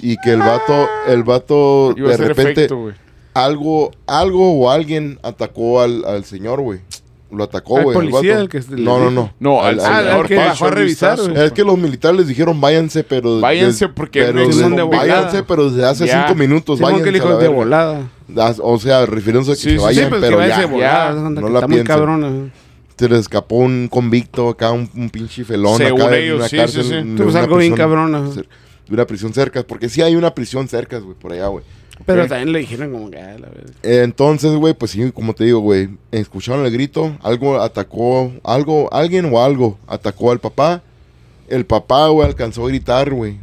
Y 0.02 0.18
que 0.18 0.32
el 0.32 0.40
vato, 0.40 0.88
el 1.08 1.24
vato 1.24 1.94
Iba 1.96 2.10
de 2.12 2.18
repente 2.18 2.52
efecto, 2.66 2.92
algo, 3.34 3.92
algo 4.08 4.54
o 4.60 4.70
alguien 4.72 5.20
atacó 5.24 5.82
al, 5.82 6.04
al 6.06 6.26
señor, 6.26 6.62
güey. 6.62 6.80
Lo 7.32 7.46
atacó, 7.46 7.78
Al 7.78 7.84
güey. 7.86 7.98
el 7.98 8.10
policía, 8.12 8.40
el 8.40 8.50
que 8.50 8.60
No, 8.72 9.00
no, 9.00 9.10
no. 9.10 9.34
No, 9.40 9.64
al 9.64 9.80
señor 9.80 9.94
al 9.94 10.28
que 10.28 10.36
bajó 10.36 10.66
a 10.66 10.72
revisar, 10.72 11.18
vistazo. 11.18 11.42
Es 11.46 11.54
que 11.54 11.64
los 11.64 11.78
militares 11.78 12.18
les 12.18 12.28
dijeron 12.28 12.60
váyanse, 12.60 13.06
pero 13.06 13.40
Váyanse 13.40 13.88
porque 13.88 14.24
pero 14.24 14.46
no 14.46 14.52
Simón 14.52 14.76
de 14.76 14.82
volada. 14.82 15.06
váyanse, 15.16 15.44
pero 15.44 15.70
desde 15.70 15.88
hace 15.88 16.08
Ya. 16.08 16.26
cinco 16.28 16.38
minutos 16.38 16.78
que 16.80 16.84
váyanse 16.84 17.06
le 17.06 17.10
a 17.20 17.22
dijo 17.22 17.38
de 17.38 17.48
volada. 17.48 18.10
O 18.62 18.78
sea, 18.80 19.06
refiriéndose 19.06 19.52
a 19.52 19.56
que 19.56 19.62
Sí, 19.62 19.64
se 19.64 19.70
sí, 19.70 19.78
sí, 19.78 19.82
vayan, 19.84 20.10
pues 20.10 20.22
pero 20.22 20.40
que 20.40 20.48
ya. 20.50 20.60
de 20.60 20.66
volada. 20.66 21.14
ya, 21.14 21.20
no 21.22 21.36
que 21.36 21.42
la 21.42 21.48
está 21.60 21.68
muy 21.68 21.76
piensen. 21.78 22.52
Se 22.98 23.08
le 23.10 23.18
escapó 23.18 23.56
un 23.56 23.88
convicto 23.88 24.50
acá, 24.50 24.72
un, 24.74 24.90
un 24.94 25.10
pinche 25.10 25.44
felón 25.46 25.78
Según 25.78 26.02
acá 26.02 26.18
en 26.18 26.24
ellos, 26.24 26.38
una 26.38 26.50
sí, 26.50 26.58
cárcel. 26.58 26.84
sí, 26.84 26.90
sí. 26.90 26.96
en 26.96 27.16
Pues 27.16 27.30
una 27.30 27.40
algo 27.40 27.58
bien 27.58 27.74
cer- 28.36 28.46
De 28.92 28.96
una 28.96 29.06
prisión 29.08 29.34
cerca, 29.34 29.64
porque 29.64 29.88
sí 29.88 30.02
hay 30.02 30.18
una 30.18 30.36
prisión 30.36 30.68
cerca, 30.68 31.00
güey, 31.00 31.16
por 31.18 31.32
allá, 31.32 31.48
güey. 31.48 31.64
Pero 32.06 32.24
Ok. 32.24 32.28
también 32.30 32.52
le 32.52 32.60
dijeron 32.60 32.92
como 32.92 33.10
que, 33.10 33.18
ah, 33.20 33.38
la 33.40 33.48
verga. 33.48 33.72
Entonces, 33.84 34.52
güey, 34.58 34.74
pues 34.74 34.92
sí, 34.92 35.12
como 35.14 35.34
te 35.34 35.46
digo, 35.46 35.60
güey, 35.60 35.88
escucharon 36.12 36.66
el 36.66 36.72
grito, 36.74 37.16
algo 37.22 37.62
atacó, 37.62 38.34
algo, 38.44 38.92
alguien 38.94 39.34
o 39.34 39.42
algo 39.42 39.78
atacó 39.88 40.32
al 40.32 40.40
papá. 40.40 40.82
El 41.48 41.66
papá, 41.66 42.08
güey, 42.10 42.28
alcanzó 42.28 42.66
a 42.66 42.68
gritar, 42.68 43.14
güey, 43.14 43.38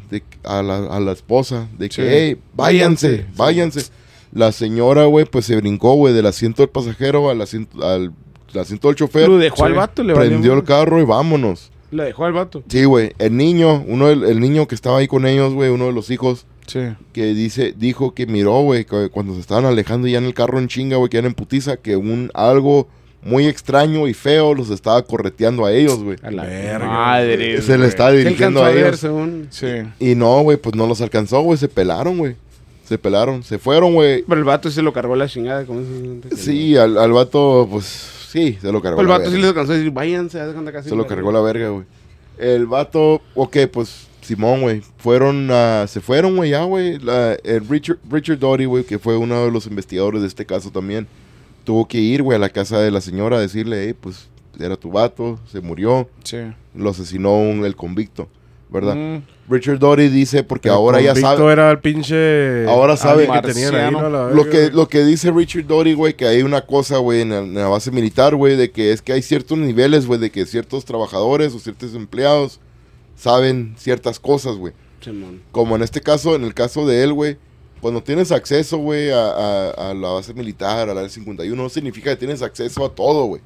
a 0.44 0.62
la, 0.62 0.76
a 0.86 1.00
la 1.00 1.12
esposa, 1.12 1.66
de 1.78 1.88
que, 1.88 2.02
hey, 2.10 2.36
váyanse, 2.54 3.08
Váyanse. 3.34 3.36
váyanse. 3.36 3.90
La 4.32 4.52
señora, 4.52 5.06
güey, 5.06 5.24
pues 5.24 5.46
se 5.46 5.56
brincó, 5.56 5.94
güey, 5.94 6.12
del 6.12 6.26
asiento 6.26 6.60
del 6.60 6.68
pasajero 6.68 7.30
al 7.30 7.40
asiento, 7.40 7.82
al, 7.86 8.12
al 8.52 8.60
asiento 8.60 8.88
del 8.88 8.96
chofer. 8.96 9.28
Lo 9.28 9.38
dejó 9.38 9.64
al 9.64 9.72
vato, 9.72 10.02
le 10.02 10.12
valió 10.12 10.28
Prendió 10.28 10.52
el 10.52 10.64
carro 10.64 11.00
y 11.00 11.04
vámonos. 11.04 11.70
Lo 11.90 12.02
dejó 12.04 12.24
al 12.26 12.32
vato. 12.32 12.62
Sí, 12.68 12.84
güey, 12.84 13.12
el 13.18 13.36
niño, 13.36 13.82
uno 13.86 14.08
del, 14.08 14.24
el 14.24 14.40
niño 14.40 14.66
que 14.68 14.74
estaba 14.74 14.98
ahí 14.98 15.06
con 15.08 15.26
ellos, 15.26 15.54
güey, 15.54 15.70
uno 15.70 15.86
de 15.86 15.92
los 15.92 16.10
hijos, 16.10 16.46
Sí. 16.66 16.80
que 17.14 17.32
dice, 17.34 17.74
dijo 17.76 18.12
que 18.14 18.26
miró, 18.26 18.60
güey, 18.60 18.84
que 18.84 19.08
cuando 19.10 19.34
se 19.34 19.40
estaban 19.40 19.64
alejando 19.64 20.06
ya 20.06 20.18
en 20.18 20.24
el 20.24 20.34
carro 20.34 20.58
en 20.58 20.68
chinga, 20.68 20.96
güey, 20.98 21.08
que 21.08 21.16
eran 21.18 21.30
en 21.30 21.34
putiza, 21.34 21.78
que 21.78 21.96
un 21.96 22.30
algo 22.34 22.88
muy 23.22 23.46
extraño 23.46 24.06
y 24.06 24.14
feo 24.14 24.54
los 24.54 24.70
estaba 24.70 25.02
correteando 25.02 25.64
a 25.64 25.72
ellos, 25.72 26.02
güey. 26.02 26.18
A 26.22 26.30
la 26.30 26.44
Verga. 26.44 26.86
Madre. 26.86 27.60
Se 27.62 27.76
le 27.78 27.86
estaba 27.86 28.10
Se 28.10 28.18
dirigiendo 28.18 28.60
alcanzó 28.60 28.64
a 28.64 28.68
a 28.68 28.74
ver, 28.74 28.86
ellos. 28.88 29.00
según. 29.00 29.46
Sí. 29.50 29.66
Y 29.98 30.14
no, 30.14 30.42
güey, 30.42 30.56
pues 30.58 30.74
no 30.76 30.86
los 30.86 31.00
alcanzó, 31.00 31.40
güey, 31.40 31.58
se 31.58 31.68
pelaron, 31.68 32.18
güey. 32.18 32.36
Se 32.84 32.96
pelaron, 32.96 33.42
se 33.42 33.58
fueron, 33.58 33.94
güey. 33.94 34.22
Pero 34.26 34.38
el 34.38 34.44
vato 34.44 34.70
se 34.70 34.80
lo 34.82 34.92
cargó 34.92 35.16
la 35.16 35.26
chingada. 35.28 35.64
Como 35.66 35.80
se- 36.30 36.36
Sí, 36.36 36.76
al, 36.76 36.96
al 36.96 37.12
vato, 37.12 37.66
pues 37.70 38.08
sí, 38.28 38.58
se 38.60 38.70
lo 38.72 38.80
cargó. 38.82 38.98
Pero 38.98 39.12
el 39.12 39.18
vato 39.18 39.30
sí 39.30 39.36
les 39.38 39.46
alcanzó 39.48 39.72
a 39.72 39.76
decir, 39.76 39.90
váyanse, 39.90 40.38
casi. 40.72 40.88
Se 40.88 40.96
lo 40.96 41.06
cargó 41.06 41.32
la 41.32 41.40
verga, 41.40 41.68
güey. 41.70 41.84
El 42.38 42.66
vato, 42.66 43.20
ok, 43.34 43.56
pues 43.72 44.06
Simón, 44.20 44.60
güey. 44.60 44.82
Fueron 44.98 45.48
a. 45.50 45.86
Se 45.88 46.00
fueron, 46.00 46.36
güey, 46.36 46.50
ya, 46.50 46.62
güey. 46.64 46.98
Richard, 47.68 47.98
Richard 48.10 48.38
Doty, 48.38 48.66
güey, 48.66 48.84
que 48.84 48.98
fue 48.98 49.16
uno 49.16 49.44
de 49.44 49.50
los 49.50 49.66
investigadores 49.66 50.20
de 50.20 50.28
este 50.28 50.44
caso 50.46 50.70
también, 50.70 51.06
tuvo 51.64 51.88
que 51.88 51.98
ir, 51.98 52.22
güey, 52.22 52.36
a 52.36 52.38
la 52.38 52.48
casa 52.50 52.78
de 52.80 52.90
la 52.90 53.00
señora 53.00 53.38
a 53.38 53.40
decirle, 53.40 53.84
hey, 53.86 53.94
pues 54.00 54.28
era 54.60 54.76
tu 54.76 54.90
vato, 54.90 55.38
se 55.50 55.60
murió, 55.60 56.08
Sí. 56.24 56.38
lo 56.74 56.90
asesinó 56.90 57.38
un- 57.38 57.64
el 57.64 57.76
convicto, 57.76 58.28
¿verdad? 58.70 58.94
Mm. 58.94 59.22
Richard 59.50 59.78
Doty 59.78 60.08
dice, 60.08 60.42
porque 60.44 60.68
El 60.68 60.74
ahora 60.74 61.00
ya 61.00 61.14
sabe. 61.14 61.50
era 61.52 61.70
el 61.70 61.78
pinche. 61.78 62.66
Ahora 62.68 62.96
sabe- 62.98 63.26
que 63.26 63.40
tenían 63.52 63.74
ahí, 63.74 63.90
¿no? 63.90 64.28
Lo 64.30 64.48
que, 64.50 64.70
lo 64.70 64.88
que 64.88 65.04
dice 65.04 65.30
Richard 65.30 65.66
Doty, 65.66 65.94
güey, 65.94 66.14
que 66.14 66.26
hay 66.26 66.42
una 66.42 66.60
cosa, 66.66 66.98
güey, 66.98 67.22
en, 67.22 67.30
la- 67.30 67.38
en 67.38 67.54
la 67.54 67.68
base 67.68 67.90
militar, 67.90 68.34
güey, 68.34 68.56
de 68.56 68.70
que 68.70 68.92
es 68.92 69.00
que 69.00 69.12
hay 69.14 69.22
ciertos 69.22 69.56
niveles, 69.56 70.06
güey, 70.06 70.20
de 70.20 70.30
que 70.30 70.44
ciertos 70.44 70.84
trabajadores 70.84 71.54
o 71.54 71.58
ciertos 71.58 71.94
empleados 71.94 72.60
saben 73.16 73.74
ciertas 73.78 74.20
cosas, 74.20 74.56
güey. 74.56 74.72
Simón. 75.00 75.40
Como 75.52 75.76
en 75.76 75.82
este 75.82 76.00
caso, 76.00 76.34
en 76.34 76.44
el 76.44 76.54
caso 76.54 76.86
de 76.86 77.02
él, 77.02 77.12
güey, 77.12 77.36
cuando 77.80 78.02
tienes 78.02 78.32
acceso, 78.32 78.78
güey, 78.78 79.10
a, 79.10 79.28
a- 79.30 79.90
a 79.90 79.94
la 79.94 80.08
base 80.10 80.34
militar, 80.34 80.88
a 80.90 80.94
la 80.94 81.08
51, 81.08 81.62
no 81.62 81.68
significa 81.68 82.10
que 82.10 82.16
tienes 82.16 82.42
acceso 82.42 82.84
a 82.84 82.94
todo, 82.94 83.24
güey. 83.24 83.40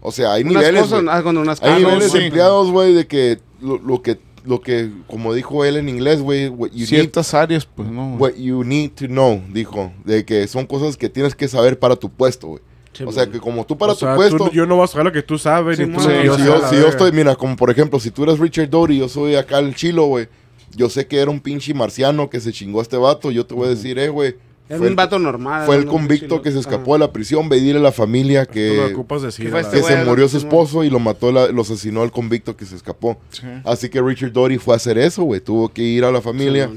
O 0.00 0.10
sea, 0.12 0.32
hay 0.32 0.42
Unas 0.42 0.54
niveles, 0.56 0.82
cosas, 0.82 1.04
ah, 1.08 1.22
unas 1.24 1.62
Hay 1.62 1.82
niveles 1.82 2.10
sí. 2.12 2.18
de 2.18 2.24
empleados, 2.26 2.70
güey, 2.70 2.92
de 2.92 3.06
que 3.06 3.38
lo, 3.62 3.78
lo 3.78 4.02
que, 4.02 4.18
lo 4.44 4.60
que, 4.60 4.90
como 5.06 5.32
dijo 5.34 5.64
él 5.64 5.76
en 5.76 5.88
inglés, 5.88 6.20
güey, 6.20 6.48
what 6.48 6.68
you 6.70 6.78
need 6.80 6.86
Ciertas 6.86 7.32
áreas, 7.34 7.64
pues 7.66 7.88
no. 7.88 8.16
What 8.16 8.34
you 8.36 8.62
need 8.62 8.90
to 8.92 9.06
know, 9.06 9.42
dijo, 9.52 9.92
de 10.04 10.24
que 10.24 10.46
son 10.46 10.66
cosas 10.66 10.96
que 10.96 11.08
tienes 11.08 11.34
que 11.34 11.48
saber 11.48 11.78
para 11.78 11.96
tu 11.96 12.10
puesto, 12.10 12.48
güey. 12.48 12.62
O 13.06 13.10
sea, 13.10 13.26
que 13.26 13.40
como 13.40 13.64
tú 13.66 13.76
para 13.76 13.92
O 13.92 13.96
sea, 13.96 14.10
tu 14.12 14.16
puesto, 14.16 14.36
tú- 14.36 14.50
yo 14.52 14.66
no 14.66 14.76
voy 14.76 14.84
a 14.84 14.86
saber 14.86 15.06
lo 15.06 15.12
que 15.12 15.22
tú 15.22 15.36
sabes. 15.36 15.78
Sí, 15.78 15.84
ni 15.86 15.94
tú 15.94 16.00
sí, 16.00 16.08
yo 16.24 16.36
si 16.36 16.44
yo, 16.44 16.68
si 16.68 16.76
yo 16.76 16.86
estoy, 16.86 17.10
mira, 17.10 17.34
como 17.34 17.56
por 17.56 17.68
ejemplo, 17.70 17.98
si 17.98 18.10
tú 18.12 18.22
eres 18.22 18.38
Richard 18.38 18.70
Doty 18.70 18.94
y 18.94 18.98
yo 18.98 19.08
soy 19.08 19.34
acá 19.34 19.58
el 19.58 19.74
chilo, 19.74 20.06
güey, 20.06 20.28
yo 20.76 20.88
sé 20.88 21.06
que 21.06 21.18
era 21.18 21.30
un 21.30 21.40
pinche 21.40 21.74
marciano 21.74 22.30
que 22.30 22.38
se 22.40 22.52
chingó 22.52 22.78
a 22.78 22.82
este 22.82 22.96
vato, 22.96 23.30
yo 23.32 23.44
te 23.46 23.54
voy 23.54 23.66
a 23.66 23.70
decir, 23.70 23.98
eh, 23.98 24.08
güey, 24.10 24.36
Era 24.68 24.78
fue 24.78 24.86
un 24.86 24.92
el- 24.92 24.96
vato 24.96 25.18
normal. 25.18 25.66
fue 25.66 25.76
el 25.76 25.84
convicto 25.86 26.40
que 26.40 26.50
se 26.50 26.58
escapó 26.58 26.94
de 26.94 27.00
la 27.00 27.12
prisión, 27.12 27.48
ve 27.50 27.60
dile 27.60 27.78
a 27.78 27.82
la 27.82 27.92
familia 27.92 28.46
que, 28.46 28.92
decir. 29.22 29.54
este 29.54 29.76
que 29.76 29.82
se 29.82 30.04
murió 30.04 30.26
su 30.28 30.38
esposo 30.38 30.84
y 30.84 30.90
lo 30.90 30.98
mató, 30.98 31.30
la- 31.32 31.48
lo 31.48 31.62
asesinó 31.62 32.02
el 32.02 32.10
convicto 32.10 32.56
que 32.56 32.64
se 32.64 32.74
escapó. 32.76 33.18
Sí. 33.30 33.42
Así 33.64 33.88
que 33.90 34.00
Richard 34.00 34.32
Doty 34.32 34.56
fue 34.58 34.74
a 34.74 34.76
hacer 34.76 34.96
eso, 34.96 35.22
güey, 35.24 35.40
tuvo 35.40 35.68
que 35.68 35.82
ir 35.82 36.04
a 36.04 36.10
la 36.10 36.22
familia 36.22 36.70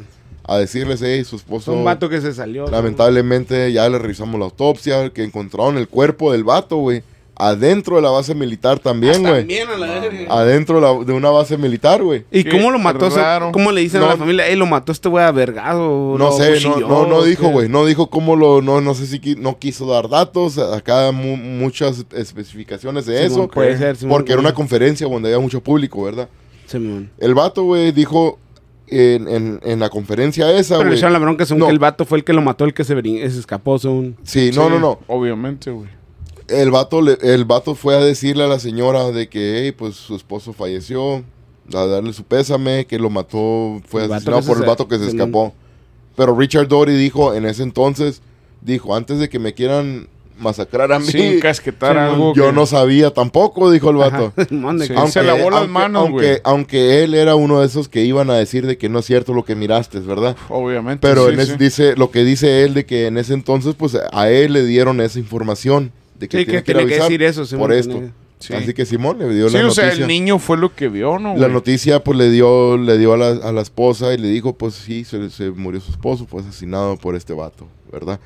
a 0.43 0.57
decirles, 0.57 1.01
hey, 1.01 1.23
su 1.25 1.35
esposo... 1.37 1.71
Fue 1.71 1.75
un 1.79 1.83
vato 1.85 2.07
que 2.09 2.21
se 2.21 2.33
salió. 2.33 2.67
Lamentablemente 2.67 3.71
ya 3.71 3.87
le 3.89 3.99
revisamos 3.99 4.37
la 4.39 4.45
autopsia, 4.45 5.09
que 5.11 5.23
encontraron 5.23 5.77
el 5.77 5.87
cuerpo 5.87 6.31
del 6.31 6.43
vato, 6.43 6.77
güey, 6.77 7.03
adentro 7.39 7.95
de 7.97 8.01
la 8.01 8.09
base 8.09 8.33
militar 8.35 8.79
también, 8.79 9.21
güey. 9.21 9.39
También 9.39 9.67
a 9.69 9.77
la 9.77 9.99
verga. 9.99 10.33
Adentro 10.33 10.75
de, 10.75 10.81
la- 10.81 11.05
de 11.05 11.13
una 11.13 11.29
base 11.29 11.57
militar, 11.57 12.01
güey. 12.01 12.25
¿Y 12.31 12.43
Qué 12.43 12.49
cómo 12.51 12.71
lo 12.71 12.79
mató? 12.79 13.09
Raro. 13.09 13.51
¿Cómo 13.51 13.71
le 13.71 13.81
dicen 13.81 14.01
a 14.01 14.07
la 14.07 14.17
familia? 14.17 14.47
Ey, 14.47 14.55
lo 14.55 14.65
mató 14.65 14.91
este 14.91 15.07
güey 15.09 15.23
a 15.23 15.31
vergado. 15.31 16.15
No 16.17 16.31
sé, 16.31 16.59
no, 16.61 16.79
no, 16.79 17.05
no 17.05 17.23
dijo, 17.23 17.49
güey. 17.49 17.69
No 17.69 17.85
dijo 17.85 18.09
cómo 18.09 18.35
lo. 18.35 18.61
No, 18.61 18.81
no 18.81 18.93
sé 18.93 19.05
si 19.07 19.19
qui- 19.19 19.37
no 19.37 19.57
quiso 19.59 19.85
dar 19.85 20.09
datos. 20.09 20.57
Acá 20.57 21.11
mu- 21.11 21.37
muchas 21.37 22.05
especificaciones 22.13 23.05
de 23.05 23.25
eso. 23.25 23.47
puede 23.47 23.77
ser, 23.77 23.95
Simón, 23.97 24.17
porque 24.17 24.31
era 24.33 24.39
una 24.41 24.49
güey. 24.49 24.55
conferencia 24.55 25.07
donde 25.07 25.29
había 25.29 25.39
mucho 25.41 25.61
público, 25.61 26.03
¿verdad? 26.03 26.29
Simón. 26.65 27.09
El 27.17 27.33
vato, 27.33 27.63
güey, 27.63 27.91
dijo 27.91 28.39
en, 28.87 29.27
en, 29.27 29.59
en 29.63 29.79
la 29.79 29.89
conferencia 29.89 30.49
esa, 30.51 30.75
Pero 30.75 30.85
le 30.85 30.89
güey. 30.91 30.97
echaron 30.97 31.13
la 31.13 31.19
bronca 31.19 31.45
según 31.45 31.59
No. 31.61 31.65
que 31.67 31.73
el 31.73 31.79
vato 31.79 32.05
fue 32.05 32.17
el 32.17 32.23
que 32.23 32.33
lo 32.33 32.41
mató, 32.41 32.65
el 32.65 32.73
que 32.73 32.83
se, 32.83 32.93
se 33.01 33.25
escapó 33.39 33.77
según... 33.79 34.15
Sí, 34.23 34.51
no, 34.55 34.63
Sí, 34.65 34.69
no, 34.71 34.79
no. 34.79 34.99
Obviamente, 35.07 35.71
güey. 35.71 35.89
El 36.47 36.71
vato, 36.71 37.01
le- 37.01 37.17
el 37.21 37.45
vato 37.45 37.75
fue 37.75 37.95
a 37.95 37.99
decirle 37.99 38.43
a 38.43 38.47
la 38.47 38.59
señora 38.59 39.11
de 39.11 39.27
que, 39.27 39.63
hey, 39.63 39.71
pues 39.73 39.95
su 39.95 40.15
esposo 40.15 40.53
falleció, 40.53 41.23
a 41.73 41.85
darle 41.85 42.13
su 42.13 42.23
pésame, 42.23 42.85
que 42.85 42.97
lo 42.99 43.09
mató, 43.09 43.81
fue 43.87 44.05
El 44.05 44.13
asesinado 44.13 44.39
que 44.39 44.43
se 44.45 44.51
por 44.53 44.61
el 44.61 44.67
vato 44.67 44.87
que 44.87 44.97
se 44.97 45.07
escapó. 45.07 45.53
Pero 46.15 46.35
Richard 46.37 46.67
Dory 46.69 46.95
dijo 46.95 47.33
en 47.33 47.45
ese 47.45 47.63
entonces, 47.63 48.21
dijo, 48.61 48.95
antes 48.95 49.19
de 49.19 49.27
que 49.29 49.39
me 49.39 49.53
quieran 49.53 50.07
masacrar 50.39 50.91
a 50.93 50.99
mí, 50.99 51.05
Sin 51.07 51.39
casquetar 51.39 51.93
Sí, 51.93 51.99
algo. 51.99 52.33
yo 52.35 52.47
que- 52.47 52.51
no 52.53 52.65
sabía 52.67 53.11
tampoco, 53.11 53.69
dijo 53.71 53.89
el 53.89 53.97
vato. 53.97 54.31
Sí. 54.49 54.93
Aunque- 54.95 55.11
se 55.11 55.23
lavó 55.23 55.49
las 55.49 55.67
manos, 55.67 56.03
aunque, 56.03 56.25
güey. 56.27 56.37
aunque 56.43 57.03
él 57.03 57.13
era 57.15 57.35
uno 57.35 57.59
de 57.59 57.65
esos 57.65 57.89
que 57.89 58.05
iban 58.05 58.29
a 58.29 58.35
decir 58.35 58.65
de 58.67 58.77
que 58.77 58.87
no 58.87 58.99
es 58.99 59.05
cierto 59.05 59.33
lo 59.33 59.43
que 59.43 59.55
miraste, 59.55 59.99
¿verdad? 59.99 60.37
Obviamente. 60.49 61.05
Pero 61.05 61.27
sí, 61.27 61.33
en 61.33 61.39
ese- 61.39 61.51
sí. 61.53 61.57
dice 61.57 61.95
lo 61.97 62.11
que 62.11 62.23
dice 62.23 62.63
él 62.63 62.73
de 62.75 62.85
que 62.85 63.07
en 63.07 63.17
ese 63.17 63.33
entonces 63.33 63.75
pues 63.75 63.97
a 64.13 64.29
él 64.29 64.53
le 64.53 64.63
dieron 64.65 65.01
esa 65.01 65.17
información 65.19 65.91
de 66.19 66.27
que 66.27 66.39
Sí, 66.39 66.45
tiene 66.45 66.63
que 66.63 66.73
tiene 66.73 66.85
que 66.87 66.95
decir 66.99 67.23
eso, 67.23 67.45
Simón, 67.45 67.61
por 67.67 67.73
esto. 67.73 68.01
Sí. 68.39 68.53
Así 68.53 68.73
que 68.73 68.85
Simón 68.85 69.17
le 69.17 69.33
dio 69.33 69.49
Sí, 69.49 69.57
la 69.57 69.67
o 69.67 69.71
sea, 69.71 69.85
noticia. 69.85 70.03
el 70.03 70.07
niño 70.07 70.37
fue 70.37 70.57
lo 70.57 70.75
que 70.75 70.89
vio, 70.89 71.17
¿no? 71.17 71.35
la 71.35 71.47
noticia 71.47 72.03
pues 72.03 72.17
le 72.19 72.29
dio 72.29 72.77
le 72.77 72.97
dio 72.99 73.13
a 73.13 73.17
la, 73.17 73.29
a 73.29 73.51
la 73.51 73.61
esposa 73.61 74.13
y 74.13 74.17
le 74.19 74.27
dijo 74.27 74.53
pues 74.53 74.75
sí 74.75 75.03
se, 75.05 75.31
se 75.31 75.49
murió 75.49 75.81
su 75.81 75.89
esposo 75.91 76.27
fue 76.27 76.41
asesinado 76.41 76.97
por 76.97 77.15
este 77.15 77.33
vato, 77.33 77.67
¿verdad? 77.91 78.19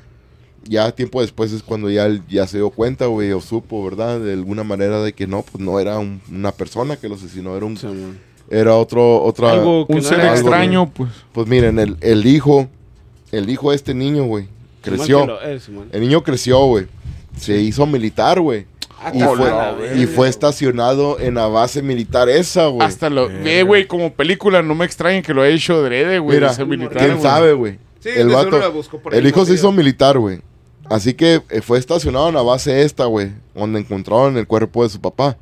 Ya 0.64 0.92
tiempo 0.92 1.22
después 1.22 1.50
es 1.52 1.62
cuando 1.62 1.88
ya 1.90 2.08
ya 2.28 2.46
se 2.46 2.58
dio 2.58 2.68
cuenta, 2.70 3.06
güey, 3.06 3.32
o 3.32 3.40
supo, 3.40 3.82
¿verdad? 3.84 4.20
De 4.20 4.34
alguna 4.34 4.62
manera 4.64 5.02
de 5.02 5.12
que 5.14 5.26
no, 5.26 5.42
pues 5.42 5.64
no 5.64 5.80
era 5.80 5.98
un- 5.98 6.20
una 6.30 6.52
persona 6.52 6.96
que 6.96 7.08
lo 7.08 7.14
asesinó, 7.14 7.56
era 7.56 7.64
un 7.66 7.76
Simón. 7.78 8.18
era 8.50 8.76
otro 8.76 9.22
otra 9.22 9.52
Algo 9.52 9.86
que 9.86 9.94
Un 9.94 9.98
no 10.02 10.04
ser 10.08 10.20
era- 10.20 10.32
extraño, 10.34 10.90
pues. 10.92 11.10
Pues 11.32 11.48
miren, 11.48 11.78
el, 11.78 11.96
el 12.02 12.26
hijo 12.26 12.68
el 13.32 13.48
hijo 13.48 13.70
de 13.70 13.76
este 13.76 13.94
niño, 13.94 14.24
güey, 14.26 14.46
creció. 14.82 15.26
eh. 15.42 15.58
El 15.90 16.00
niño 16.02 16.22
creció, 16.22 16.66
güey. 16.66 16.86
Se 17.36 17.60
hizo 17.60 17.86
militar, 17.86 18.40
güey. 18.40 18.66
Ah, 19.04 19.10
Y 19.12 19.20
fue, 19.22 20.00
y 20.02 20.06
fue 20.06 20.28
estacionado 20.28 21.18
en 21.18 21.34
la 21.34 21.48
base 21.48 21.82
militar 21.82 22.28
esa, 22.28 22.66
güey. 22.66 22.86
Hasta 22.86 23.10
lo. 23.10 23.28
Ve, 23.28 23.64
güey, 23.64 23.86
como 23.86 24.12
película, 24.12 24.62
no 24.62 24.74
me 24.74 24.84
extraña 24.84 25.22
que 25.22 25.34
lo 25.34 25.42
haya 25.42 25.54
hecho 25.54 25.74
adrede, 25.74 26.20
güey. 26.20 26.40
Militar, 26.66 26.96
quién 26.96 27.20
sabe, 27.20 27.52
güey. 27.52 27.78
Sí, 27.98 28.10
el 28.14 28.28
vato, 28.28 28.58
la 28.58 28.68
buscó 28.68 28.98
por 29.00 29.12
ahí, 29.12 29.18
el 29.20 29.26
hijo 29.26 29.44
se 29.44 29.54
hizo 29.54 29.72
militar, 29.72 30.18
güey. 30.18 30.40
Así 30.88 31.14
que 31.14 31.40
eh, 31.50 31.60
fue 31.62 31.78
estacionado 31.78 32.28
en 32.28 32.34
la 32.34 32.42
base 32.42 32.82
esta, 32.82 33.06
güey, 33.06 33.30
donde 33.54 33.80
encontraron 33.80 34.36
el 34.36 34.46
cuerpo 34.46 34.82
de 34.82 34.90
su 34.90 35.00
papá. 35.00 35.36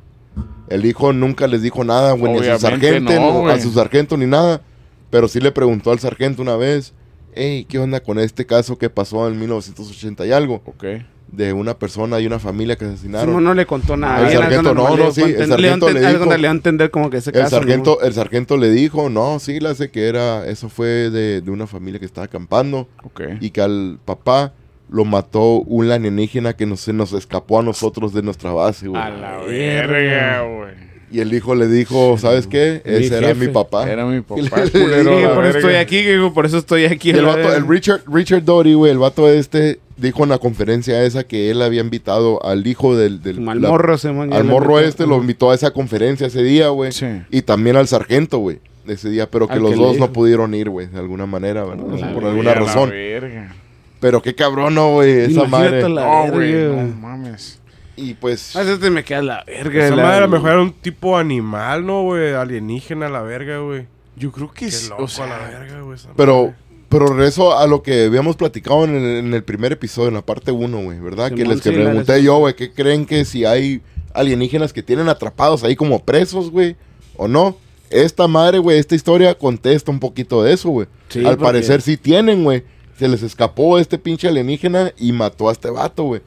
El 0.69 0.85
hijo 0.85 1.11
nunca 1.11 1.47
les 1.47 1.61
dijo 1.61 1.83
nada, 1.83 2.13
güey, 2.13 2.33
ni 2.33 2.47
a 2.47 2.55
su 2.55 2.61
sargento, 2.61 3.13
no, 3.13 3.49
a 3.49 3.59
su 3.59 3.71
sargento 3.71 4.15
ni 4.15 4.25
nada. 4.25 4.61
Pero 5.09 5.27
sí 5.27 5.39
le 5.41 5.51
preguntó 5.51 5.91
al 5.91 5.99
sargento 5.99 6.41
una 6.41 6.55
vez, 6.55 6.93
hey, 7.35 7.65
¿qué 7.67 7.79
onda 7.79 7.99
con 8.01 8.19
este 8.19 8.45
caso 8.45 8.77
que 8.77 8.89
pasó 8.89 9.27
en 9.27 9.39
1980 9.39 10.25
y 10.25 10.31
algo? 10.31 10.61
Ok. 10.65 10.83
De 11.31 11.53
una 11.53 11.77
persona 11.79 12.19
y 12.19 12.27
una 12.27 12.39
familia 12.39 12.75
que 12.75 12.83
asesinaron. 12.85 13.27
Simón 13.29 13.43
no 13.45 13.53
le 13.53 13.65
contó 13.65 13.95
nada. 13.95 14.27
El 14.29 14.37
sargento, 14.37 14.73
no, 14.73 14.97
no, 14.97 15.11
sí, 15.11 15.21
el 15.21 15.47
sargento 15.47 15.89
le 15.89 15.99
dijo- 16.01 16.25
le 16.25 16.37
dio 16.37 16.47
a 16.49 16.51
entender 16.51 16.91
como 16.91 17.09
que 17.09 17.17
ese 17.17 17.29
El 17.29 17.37
caso. 17.43 17.55
sargento, 17.55 18.01
el 18.01 18.13
sargento 18.13 18.57
le 18.57 18.69
dijo, 18.69 19.09
no, 19.09 19.39
sí, 19.39 19.59
le 19.61 19.69
hace 19.69 19.89
que 19.91 20.07
era, 20.07 20.45
eso 20.47 20.67
fue 20.67 21.09
de, 21.09 21.39
de 21.41 21.49
una 21.51 21.67
familia 21.67 21.99
que 22.01 22.05
estaba 22.05 22.25
acampando 22.25 22.89
Ok. 23.03 23.21
y 23.39 23.51
que 23.51 23.61
al 23.61 23.97
papá 24.03 24.51
lo 24.89 25.05
mató 25.05 25.61
un 25.61 25.89
alienígena 25.89 26.51
que 26.57 26.65
nos, 26.65 26.81
se 26.81 26.91
nos 26.91 27.13
escapó 27.13 27.61
a 27.61 27.63
nosotros 27.63 28.13
de 28.13 28.21
nuestra 28.23 28.51
base, 28.51 28.89
güey. 28.89 29.01
A 29.01 29.09
la 29.09 29.37
verga, 29.37 30.41
güey. 30.41 30.90
Y 31.11 31.19
el 31.19 31.33
hijo 31.33 31.55
le 31.55 31.67
dijo, 31.67 32.17
¿sabes 32.17 32.47
qué? 32.47 32.81
Mi 32.85 32.93
Ese 33.05 33.17
era 33.17 33.33
mi 33.33 33.47
papá. 33.49 33.89
Era 33.91 34.05
mi 34.05 34.21
papá, 34.21 34.41
le- 34.63 34.71
culero, 34.71 35.17
Sí, 35.17 35.21
la 35.23 35.33
por 35.35 35.45
eso 35.45 35.57
estoy 35.57 35.75
aquí, 35.75 36.01
digo, 36.03 36.33
por 36.33 36.45
eso 36.45 36.57
estoy 36.57 36.85
aquí. 36.85 37.09
Y 37.09 37.13
el, 37.15 37.25
vato, 37.25 37.49
Richard, 37.67 38.01
Richard 38.07 38.43
Dory, 38.45 38.73
güey, 38.75 38.91
el 38.91 38.97
vato 38.97 39.27
este, 39.29 39.79
dijo 39.97 40.23
en 40.23 40.29
la 40.29 40.37
conferencia 40.37 41.03
esa 41.03 41.23
que 41.25 41.51
él 41.51 41.61
había 41.61 41.81
invitado 41.81 42.43
al 42.45 42.65
hijo 42.65 42.95
del... 42.95 43.21
del 43.21 43.35
Como 43.37 43.51
al 43.51 43.61
la- 43.61 43.69
morro, 43.69 43.97
Simón, 43.97 44.29
ya 44.31 44.37
al 44.37 44.45
morro 44.45 44.71
invitó. 44.79 44.87
este, 44.87 45.05
lo 45.07 45.17
invitó 45.17 45.51
a 45.51 45.55
esa 45.55 45.71
conferencia 45.71 46.27
ese 46.27 46.43
día, 46.43 46.69
güey. 46.69 46.91
Sí. 46.93 47.07
Y 47.29 47.41
también 47.41 47.75
al 47.75 47.87
sargento, 47.89 48.37
güey, 48.37 48.59
ese 48.87 49.09
día, 49.09 49.29
pero 49.29 49.47
que 49.47 49.53
Al 49.55 49.59
los 49.61 49.71
que 49.71 49.77
dos 49.77 49.97
no 49.97 50.13
pudieron 50.13 50.53
ir, 50.53 50.69
güey, 50.69 50.87
de 50.87 50.97
alguna 50.99 51.25
manera, 51.25 51.65
¿verdad? 51.65 51.85
La 51.99 52.13
por 52.13 52.25
alguna 52.25 52.51
a 52.51 52.55
la 52.55 52.61
razón. 52.61 52.89
verga. 52.89 53.53
Pero 53.99 54.21
qué 54.21 54.33
cabrón, 54.33 54.73
no, 54.73 54.93
güey, 54.93 55.11
esa 55.11 55.43
Imagínate 55.43 55.49
madre. 55.83 55.89
la 55.89 56.25
No, 56.25 56.31
güey, 56.33 56.53
verga. 56.53 56.83
no 56.83 56.95
mames. 57.01 57.59
Y 58.01 58.15
pues, 58.15 58.55
A 58.55 58.59
veces 58.63 58.79
te 58.79 58.89
me 58.89 59.03
queda 59.03 59.21
la 59.21 59.43
verga. 59.45 59.85
Esa 59.85 59.95
madre 59.95 60.17
a 60.17 60.21
lo 60.21 60.27
mejor 60.29 60.49
era 60.51 60.61
un 60.61 60.73
tipo 60.73 61.17
animal, 61.17 61.85
¿no, 61.85 62.03
güey? 62.03 62.33
Alienígena 62.33 63.05
a 63.07 63.09
la 63.09 63.21
verga, 63.21 63.59
güey. 63.59 63.85
Yo 64.15 64.31
creo 64.31 64.51
que 64.51 64.65
Qué 64.65 64.71
sí. 64.71 64.89
loco 64.89 65.03
O 65.03 65.07
sea, 65.07 65.25
a 65.25 65.29
la 65.29 65.37
verga, 65.59 65.81
güey. 65.81 65.97
pero, 66.17 66.53
pero 66.89 67.07
regreso 67.07 67.57
a 67.57 67.65
lo 67.67 67.81
que 67.83 68.05
habíamos 68.05 68.35
platicado 68.35 68.83
en 68.85 68.95
el, 68.95 69.05
en 69.25 69.33
el 69.33 69.43
primer 69.43 69.71
episodio, 69.71 70.09
en 70.09 70.15
la 70.15 70.25
parte 70.25 70.51
1, 70.51 70.83
güey, 70.83 70.99
¿verdad? 70.99 71.31
que 71.31 71.45
les 71.45 71.61
que 71.61 71.71
pregunté 71.71 72.21
yo, 72.23 72.37
güey, 72.37 72.55
¿qué 72.55 72.71
creen 72.71 73.05
que 73.05 73.23
si 73.25 73.45
hay 73.45 73.81
alienígenas 74.13 74.73
que 74.73 74.83
tienen 74.83 75.07
atrapados 75.09 75.63
ahí 75.63 75.75
como 75.75 76.03
presos, 76.03 76.49
güey? 76.51 76.75
¿O 77.15 77.27
no? 77.27 77.55
Esta 77.89 78.27
madre, 78.27 78.57
güey, 78.59 78.79
esta 78.79 78.95
historia 78.95 79.35
contesta 79.37 79.91
un 79.91 79.99
poquito 79.99 80.43
de 80.43 80.53
eso, 80.53 80.69
güey. 80.69 80.87
Sí, 81.09 81.19
Al 81.19 81.37
porque- 81.37 81.43
parecer 81.43 81.81
sí 81.81 81.97
tienen, 81.97 82.43
güey. 82.43 82.63
Se 82.97 83.07
les 83.07 83.23
escapó 83.23 83.79
este 83.79 83.97
pinche 83.97 84.27
alienígena 84.27 84.91
y 84.97 85.11
mató 85.11 85.49
a 85.49 85.51
este 85.51 85.69
vato, 85.69 86.03
güey. 86.03 86.21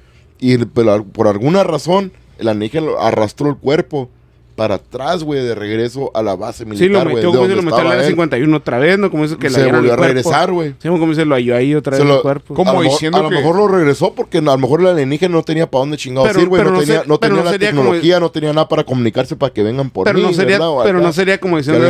Y 0.47 0.59
pero, 0.59 1.05
por 1.05 1.28
alguna 1.28 1.64
razón, 1.64 2.12
el 2.38 2.49
alienígena 2.49 2.86
lo- 2.86 3.01
arrastró 3.01 3.49
el 3.49 3.57
cuerpo 3.57 4.11
para 4.57 4.76
atrás, 4.76 5.24
güey, 5.24 5.42
de 5.42 5.55
regreso 5.57 6.12
a 6.14 6.22
la 6.22 6.36
base 6.36 6.59
Sí, 6.62 6.64
militar, 6.70 6.90
lo 6.90 7.11
güey. 7.11 7.14
metió, 7.16 7.30
como 7.30 7.42
dice, 7.42 7.55
donde 7.55 7.57
lo 7.57 7.62
metió 7.76 7.90
área 7.90 8.03
él. 8.05 8.11
51 8.11 8.57
otra 8.57 8.78
vez, 8.78 8.99
¿no? 8.99 9.11
Como 9.11 9.24
dice 9.24 9.36
que 9.36 9.51
Se 9.51 9.72
volvió 9.72 9.95
a 9.95 9.97
regresar, 9.97 10.53
güey. 10.53 10.74
Sí, 10.78 10.88
como 10.88 11.09
dice, 11.09 11.24
lo 11.24 11.34
halló 11.34 11.57
ahí 11.57 11.74
otra 11.74 11.97
Se 11.97 12.03
vez 12.03 12.09
lo- 12.09 12.16
el 12.16 12.22
cuerpo. 12.22 12.55
¿Cómo 12.55 12.70
a 12.70 12.74
lo, 12.74 12.78
mejor- 12.80 12.92
diciendo 12.95 13.18
a 13.18 13.22
lo 13.22 13.28
que- 13.30 13.34
mejor 13.36 13.57
lo 13.57 13.66
regresó 13.68 14.14
porque 14.14 14.38
a 14.38 14.42
lo 14.42 14.59
mejor 14.59 14.80
el 14.82 14.86
alienígena 14.88 15.34
no 15.34 15.42
tenía 15.42 15.68
para 15.68 15.80
dónde 15.80 15.97
chingados 15.97 16.28
Pero- 16.28 16.40
ir, 16.42 16.49
güey. 16.49 16.62
No, 16.62 16.70
no 16.70 16.78
tenía, 16.80 17.03
no 17.07 17.18
tenía 17.18 17.36
no 17.38 17.45
la 17.45 17.51
como- 17.51 17.59
tecnología, 17.59 18.20
no 18.20 18.30
tenía 18.30 18.53
nada 18.53 18.68
para 18.68 18.84
comunicarse 18.84 19.34
para 19.34 19.53
que 19.53 19.62
vengan 19.64 19.90
por 19.90 20.05
Pero 20.05 20.18
mí, 20.18 20.24
no 20.24 20.32
sería, 20.32 20.59
pero 20.84 21.01
no 21.01 21.12
sería 21.12 21.38
como 21.40 21.57
diciendo, 21.57 21.84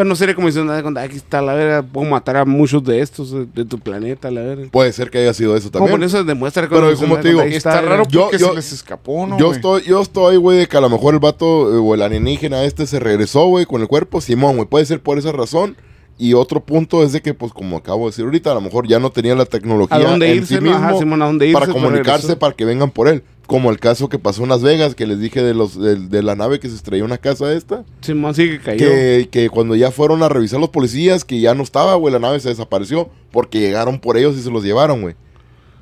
Pero 0.00 0.08
no 0.08 0.16
sería 0.16 0.34
como 0.34 0.46
diciendo, 0.46 0.72
aquí 0.98 1.16
está 1.16 1.42
la 1.42 1.52
verga, 1.52 1.82
puedo 1.82 2.08
matar 2.08 2.38
a 2.38 2.46
muchos 2.46 2.82
de 2.82 3.02
estos 3.02 3.34
de 3.54 3.66
tu 3.66 3.78
planeta, 3.78 4.30
la 4.30 4.40
verga. 4.40 4.68
Puede 4.72 4.94
ser 4.94 5.10
que 5.10 5.18
haya 5.18 5.34
sido 5.34 5.54
eso 5.54 5.70
Como 5.70 5.84
también. 5.84 5.98
por 6.00 6.06
eso 6.06 6.24
demuestra 6.24 6.62
que 6.66 6.74
Pero 6.74 6.96
como 6.96 7.18
te 7.20 7.28
digo, 7.28 7.42
Está 7.42 7.82
raro 7.82 8.04
Yo- 8.08 8.22
porque 8.30 8.38
yo- 8.38 8.48
se 8.48 8.54
les 8.54 8.72
escapó, 8.72 9.26
¿no? 9.26 9.38
yo 9.38 9.52
estoy, 9.52 9.82
yo 9.82 10.00
estoy, 10.00 10.36
güey, 10.38 10.56
de 10.56 10.68
que 10.68 10.76
a 10.78 10.80
lo 10.80 10.88
mejor 10.88 11.12
el 11.12 11.20
vato 11.20 11.70
eh, 11.70 11.76
o 11.76 11.94
el 11.94 12.00
alienígena 12.00 12.64
este 12.64 12.86
se 12.86 12.98
regresó, 12.98 13.44
güey, 13.48 13.66
con 13.66 13.82
el 13.82 13.88
cuerpo. 13.88 14.22
Simón, 14.22 14.56
güey, 14.56 14.66
puede 14.66 14.86
ser 14.86 15.02
por 15.02 15.18
esa 15.18 15.32
razón. 15.32 15.76
Y 16.16 16.32
otro 16.32 16.60
punto 16.64 17.02
es 17.02 17.12
de 17.12 17.20
que, 17.20 17.34
pues, 17.34 17.52
como 17.52 17.76
acabo 17.76 18.06
de 18.06 18.12
decir 18.12 18.24
ahorita, 18.24 18.52
a 18.52 18.54
lo 18.54 18.62
mejor 18.62 18.88
ya 18.88 18.98
no 18.98 19.10
tenía 19.10 19.34
la 19.34 19.44
tecnología 19.44 19.96
¿A 19.98 20.00
dónde 20.00 20.30
en 20.30 20.36
irse? 20.38 20.56
sí 20.56 20.64
no? 20.64 20.70
Ajá, 20.70 20.86
mismo 20.88 20.98
Simón, 21.00 21.20
¿a 21.22 21.26
dónde 21.26 21.46
irse? 21.46 21.60
para 21.60 21.72
comunicarse 21.72 22.36
para 22.36 22.54
que 22.54 22.64
vengan 22.64 22.90
por 22.90 23.08
él. 23.08 23.22
Como 23.50 23.72
el 23.72 23.80
caso 23.80 24.08
que 24.08 24.20
pasó 24.20 24.44
en 24.44 24.48
Las 24.50 24.62
Vegas, 24.62 24.94
que 24.94 25.08
les 25.08 25.18
dije 25.18 25.42
de 25.42 25.54
los 25.54 25.76
de, 25.76 25.96
de 25.96 26.22
la 26.22 26.36
nave 26.36 26.60
que 26.60 26.68
se 26.68 26.76
estrelló 26.76 27.02
en 27.02 27.10
una 27.10 27.18
casa 27.18 27.52
esta. 27.52 27.82
Simón 28.00 28.32
sí 28.32 28.48
que 28.48 28.60
cayó. 28.60 28.78
Que, 28.78 29.28
que 29.28 29.50
cuando 29.50 29.74
ya 29.74 29.90
fueron 29.90 30.22
a 30.22 30.28
revisar 30.28 30.60
los 30.60 30.68
policías, 30.68 31.24
que 31.24 31.40
ya 31.40 31.52
no 31.52 31.64
estaba, 31.64 31.96
güey, 31.96 32.12
la 32.12 32.20
nave 32.20 32.38
se 32.38 32.50
desapareció 32.50 33.10
porque 33.32 33.58
llegaron 33.58 33.98
por 33.98 34.16
ellos 34.16 34.36
y 34.36 34.42
se 34.42 34.52
los 34.52 34.62
llevaron, 34.62 35.02
güey. 35.02 35.16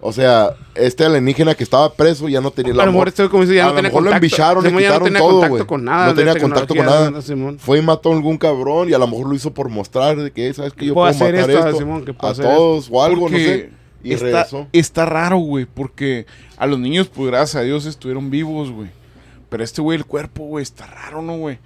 O 0.00 0.14
sea, 0.14 0.54
este 0.74 1.04
alienígena 1.04 1.54
que 1.54 1.62
estaba 1.62 1.92
preso 1.92 2.26
ya 2.30 2.40
no 2.40 2.52
tenía 2.52 2.72
a 2.72 2.86
lo 2.86 2.92
mejor 2.92 3.08
esto 3.08 3.28
como 3.28 3.42
dice, 3.42 3.56
ya 3.56 3.64
a 3.64 3.66
no 3.66 3.72
lo 3.72 3.76
tenía 3.76 3.90
mejor 3.90 4.02
lo 4.02 4.10
contacto. 4.10 4.24
embicharon, 4.24 4.64
le 4.64 4.70
ya 4.70 4.74
no 4.74 4.78
quitaron 4.80 5.04
tenía 5.04 5.18
todo, 5.18 5.30
contacto 5.32 5.54
güey. 5.56 5.66
con 5.66 5.84
nada. 5.84 6.06
No 6.06 6.14
tenía 6.14 6.38
contacto 6.40 6.74
con 6.74 6.86
nada. 6.86 7.20
Simón. 7.20 7.58
Fue 7.58 7.78
y 7.78 7.82
mató 7.82 8.10
a 8.10 8.14
algún 8.16 8.38
cabrón 8.38 8.88
y 8.88 8.94
a 8.94 8.98
lo 8.98 9.06
mejor 9.06 9.28
lo 9.28 9.34
hizo 9.34 9.52
por 9.52 9.68
mostrar 9.68 10.16
de 10.16 10.30
que, 10.30 10.54
¿sabes 10.54 10.72
que 10.72 10.86
Yo 10.86 10.94
Puedo 10.94 11.12
puedo, 11.12 11.22
hacer 11.22 11.34
matar 11.34 11.50
esto, 11.50 11.66
esto, 11.68 11.78
Simón, 11.80 12.04
a 12.18 12.32
todos 12.32 12.88
o 12.90 13.04
algo, 13.04 13.28
no 13.28 13.36
sé. 13.36 13.76
Y 14.03 14.12
está, 14.12 14.24
regresó. 14.24 14.68
está 14.72 15.07
raro, 15.07 15.38
güey, 15.38 15.66
porque 15.66 16.26
a 16.57 16.66
los 16.66 16.78
niños, 16.78 17.09
pues 17.09 17.30
gracias 17.30 17.57
a 17.57 17.62
Dios, 17.62 17.86
estuvieron 17.86 18.30
vivos, 18.30 18.70
güey. 18.70 18.90
Pero 19.49 19.64
este 19.64 19.80
güey, 19.80 19.99
el 19.99 20.05
cuerpo, 20.05 20.44
güey, 20.44 20.62
está 20.62 20.86
raro, 20.86 21.22
¿no, 21.22 21.36
güey? 21.36 21.59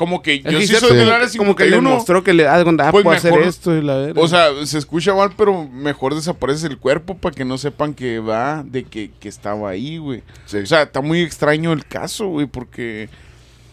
Como 0.00 0.22
que 0.22 0.40
yo 0.40 0.58
sí 0.60 0.68
sí, 0.68 0.76
soy 0.76 0.92
sí. 0.92 0.96
del 0.96 1.10
área 1.12 1.28
Como 1.36 1.54
que 1.54 1.64
le 1.64 1.72
51. 1.72 1.90
mostró 1.90 2.24
que 2.24 2.32
le 2.32 2.44
da 2.44 2.62
cuando 2.62 2.84
ah, 2.84 2.90
Pues 2.90 3.04
puedo 3.04 3.16
hacer 3.18 3.38
esto 3.40 3.76
y 3.76 3.82
la. 3.82 4.12
O 4.16 4.28
sea, 4.28 4.48
se 4.64 4.78
escucha 4.78 5.14
mal, 5.14 5.32
pero 5.36 5.68
mejor 5.68 6.14
desaparece 6.14 6.68
el 6.68 6.78
cuerpo 6.78 7.18
para 7.18 7.34
que 7.34 7.44
no 7.44 7.58
sepan 7.58 7.92
que 7.92 8.18
va 8.18 8.64
de 8.64 8.84
que, 8.84 9.10
que 9.20 9.28
estaba 9.28 9.68
ahí, 9.68 9.98
güey. 9.98 10.22
Sí. 10.46 10.56
O 10.56 10.64
sea, 10.66 10.84
está 10.84 11.02
muy 11.02 11.20
extraño 11.20 11.74
el 11.74 11.84
caso, 11.84 12.28
güey, 12.28 12.46
porque... 12.46 13.10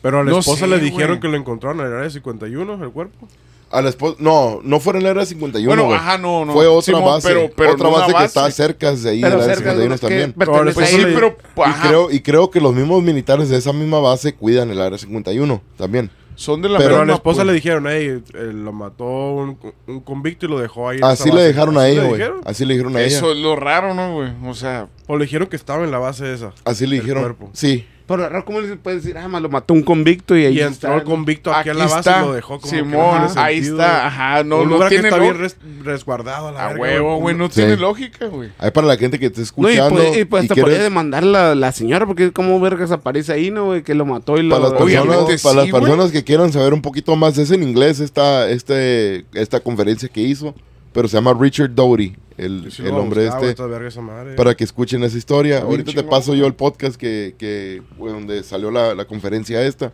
Pero 0.01 0.19
a 0.19 0.23
la 0.25 0.31
no 0.31 0.39
esposa 0.39 0.65
sé, 0.65 0.67
le 0.67 0.79
dijeron 0.79 1.11
güey. 1.11 1.19
que 1.21 1.27
lo 1.29 1.37
encontraron 1.37 1.79
en 1.79 1.87
el 1.87 1.93
área 1.93 2.09
51, 2.09 2.83
el 2.83 2.91
cuerpo. 2.91 3.29
A 3.69 3.81
la 3.81 3.89
esposa, 3.89 4.15
no, 4.19 4.61
no 4.63 4.79
fue 4.79 4.93
en 4.93 4.99
el 4.99 5.07
área 5.07 5.25
51, 5.25 5.83
Bueno, 5.83 5.93
ajá, 5.93 6.17
no, 6.17 6.45
no. 6.45 6.53
Fue 6.53 6.67
otra 6.67 6.81
Simón, 6.83 7.03
base, 7.03 7.27
pero- 7.27 7.51
pero 7.55 7.71
otra 7.73 7.83
no 7.83 7.89
una 7.89 7.99
base, 7.99 8.07
que 8.07 8.13
base. 8.13 8.25
está 8.27 8.51
cerca 8.51 8.93
de 8.95 9.09
ahí, 9.09 9.21
Pero 9.21 9.33
del 9.35 9.43
área 9.43 9.55
cerca 9.55 9.69
51 9.71 9.93
de 9.95 9.99
también. 9.99 10.33
también. 10.33 10.73
Pues 10.73 10.89
sí, 10.89 10.97
pero... 11.03 11.37
Y 11.57 11.61
ajá, 11.61 11.87
creo, 11.87 12.11
y 12.11 12.19
creo 12.21 12.49
que 12.49 12.61
los 12.61 12.73
mismos 12.73 13.03
militares 13.03 13.49
de 13.49 13.57
esa 13.57 13.73
misma 13.73 13.99
base 13.99 14.33
cuidan 14.35 14.69
el 14.71 14.79
área 14.81 14.97
51 14.97 15.61
también. 15.77 16.09
son 16.35 16.61
de 16.61 16.69
la 16.69 16.77
pero 16.77 16.91
Pero 16.91 17.01
a 17.01 17.05
la 17.05 17.13
esposa 17.15 17.37
pues. 17.37 17.47
le 17.47 17.53
dijeron, 17.53 17.85
hey, 17.89 18.21
eh, 18.35 18.51
lo 18.53 18.71
mató 18.71 19.03
un, 19.05 19.57
un 19.87 19.99
convicto 20.01 20.45
y 20.45 20.49
lo 20.49 20.59
dejó 20.59 20.87
ahí. 20.89 20.99
en 20.99 21.03
Así 21.03 21.25
le 21.29 21.35
base". 21.35 21.47
dejaron 21.47 21.77
a 21.77 21.81
¿Así 21.81 21.91
ella, 21.91 22.01
le 22.03 22.07
güey. 22.07 22.19
dijeron? 22.21 22.41
Así 22.45 22.65
le 22.65 22.73
dijeron 22.75 22.95
a 22.95 22.99
ella. 23.01 23.17
Eso 23.17 23.31
es 23.31 23.37
lo 23.39 23.55
raro, 23.55 23.93
¿no, 23.95 24.13
güey? 24.13 24.31
O 24.45 24.53
sea, 24.53 24.87
O 25.07 25.17
le 25.17 25.25
dijeron 25.25 25.47
que 25.49 25.55
estaba 25.55 25.83
en 25.83 25.91
la 25.91 25.97
base 25.97 26.31
esa. 26.33 26.51
Así 26.63 26.85
le 26.87 26.97
dijeron. 27.01 27.23
cuerpo. 27.23 27.49
Sí. 27.53 27.85
Pero 28.07 28.45
¿cómo 28.45 28.61
le 28.61 28.75
puedes 28.77 29.03
decir? 29.03 29.17
Ah, 29.17 29.27
ma, 29.27 29.39
lo 29.41 29.49
mató 29.49 29.73
un 29.73 29.83
convicto 29.83 30.37
y 30.37 30.45
ahí 30.45 30.55
Y 30.55 30.59
está. 30.61 30.87
entró 30.87 30.95
el 30.95 31.03
convicto 31.03 31.51
aquí, 31.51 31.59
aquí 31.59 31.69
a 31.71 31.73
la 31.73 31.83
base 31.87 31.99
está. 31.99 32.21
y 32.23 32.25
lo 32.25 32.33
dejó 32.33 32.59
como 32.59 32.71
que 32.71 32.81
no 32.81 32.85
Simón, 32.89 33.25
tiene 33.27 33.41
ahí 33.41 33.57
está. 33.57 34.07
Ajá, 34.07 34.43
no, 34.45 34.59
un 34.61 34.63
no 34.63 34.73
lugar 34.75 34.89
que 34.89 34.95
tiene 34.95 35.09
está 35.09 35.19
bien 35.21 35.37
res- 35.37 35.57
resguardado 35.83 36.47
a 36.47 36.51
la 36.53 36.63
A 36.63 36.67
verga, 36.69 36.81
huevo, 36.81 37.17
güey, 37.17 37.35
no 37.35 37.47
Sí. 37.47 37.55
tiene 37.55 37.75
lógica, 37.75 38.27
güey. 38.27 38.49
Ahí 38.59 38.71
para 38.71 38.87
la 38.87 38.95
gente 38.97 39.19
que 39.19 39.25
esté 39.25 39.41
No, 39.57 39.69
y, 39.69 39.75
pues 39.75 40.17
y 40.17 40.21
hasta 40.21 40.53
quiere- 40.53 40.61
podría 40.61 40.81
demandar 40.83 41.23
la, 41.23 41.53
la 41.53 41.71
señora, 41.73 42.05
porque 42.05 42.31
como 42.31 42.57
vergas 42.61 42.91
aparece 42.91 43.33
ahí, 43.33 43.51
¿no, 43.51 43.65
güey? 43.65 43.83
Que 43.83 43.93
lo 43.93 44.05
mató 44.05 44.37
y 44.37 44.43
lo... 44.43 44.55
para 44.55 44.69
las 44.69 44.73
personas, 44.81 45.41
para 45.41 45.65
sí, 45.65 45.71
las 45.71 45.79
personas 45.81 46.11
que 46.11 46.23
quieran 46.23 46.53
saber 46.53 46.73
un 46.73 46.81
poquito 46.81 47.15
más, 47.17 47.37
es 47.37 47.51
en 47.51 47.61
inglés 47.61 47.99
esta, 47.99 48.49
este, 48.49 49.25
esta 49.33 49.59
conferencia 49.59 50.07
que 50.07 50.21
hizo, 50.21 50.55
pero 50.93 51.09
se 51.09 51.17
llama 51.17 51.35
Richard 51.37 51.75
Doty, 51.75 52.15
el, 52.37 52.71
el 52.79 52.91
hombre 52.91 53.25
buscaba, 53.25 53.47
este, 53.87 54.01
madre. 54.01 54.35
para 54.35 54.55
que 54.55 54.63
escuchen 54.63 55.03
esa 55.03 55.17
historia. 55.17 55.61
Ahorita 55.61 55.91
te 55.93 56.03
paso 56.03 56.35
yo 56.35 56.45
el 56.45 56.53
podcast 56.53 56.95
que, 56.95 57.35
que 57.37 57.81
donde 57.97 58.43
salió 58.43 58.71
la, 58.71 58.93
la 58.95 59.05
conferencia 59.05 59.61
esta. 59.63 59.93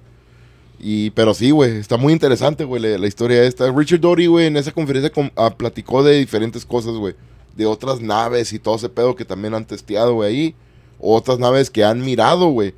Y, 0.80 1.12
pero 1.12 1.34
sí, 1.34 1.52
güey, 1.52 1.78
está 1.78 1.96
muy 1.96 2.12
interesante, 2.12 2.66
güey, 2.66 2.82
la, 2.82 2.98
la 2.98 3.08
historia 3.08 3.44
esta. 3.44 3.72
Richard 3.72 4.02
Doty, 4.02 4.28
güey, 4.28 4.48
en 4.48 4.58
esa 4.58 4.72
conferencia 4.72 5.10
com- 5.12 5.30
ah, 5.38 5.56
platicó 5.56 6.04
de 6.04 6.18
diferentes 6.20 6.66
cosas, 6.66 6.96
güey. 6.96 7.16
De 7.56 7.66
otras 7.66 8.02
naves 8.02 8.52
y 8.52 8.60
todo 8.60 8.76
ese 8.76 8.90
pedo 8.90 9.16
que 9.16 9.24
también 9.24 9.54
han 9.54 9.66
testeado, 9.66 10.16
güey, 10.16 10.30
ahí. 10.36 10.56
Otras 11.00 11.40
naves 11.40 11.70
que 11.70 11.84
han 11.86 12.02
mirado, 12.02 12.48
güey. 12.50 12.74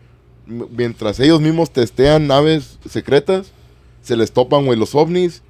Mientras 0.46 1.20
ellos 1.20 1.42
mismos 1.42 1.72
testean 1.72 2.28
naves 2.28 2.78
secretas, 2.88 3.52
se 4.04 4.16
les 4.16 4.32
topan, 4.32 4.66
güey, 4.66 4.78
los 4.78 4.94
ovnis. 4.94 5.42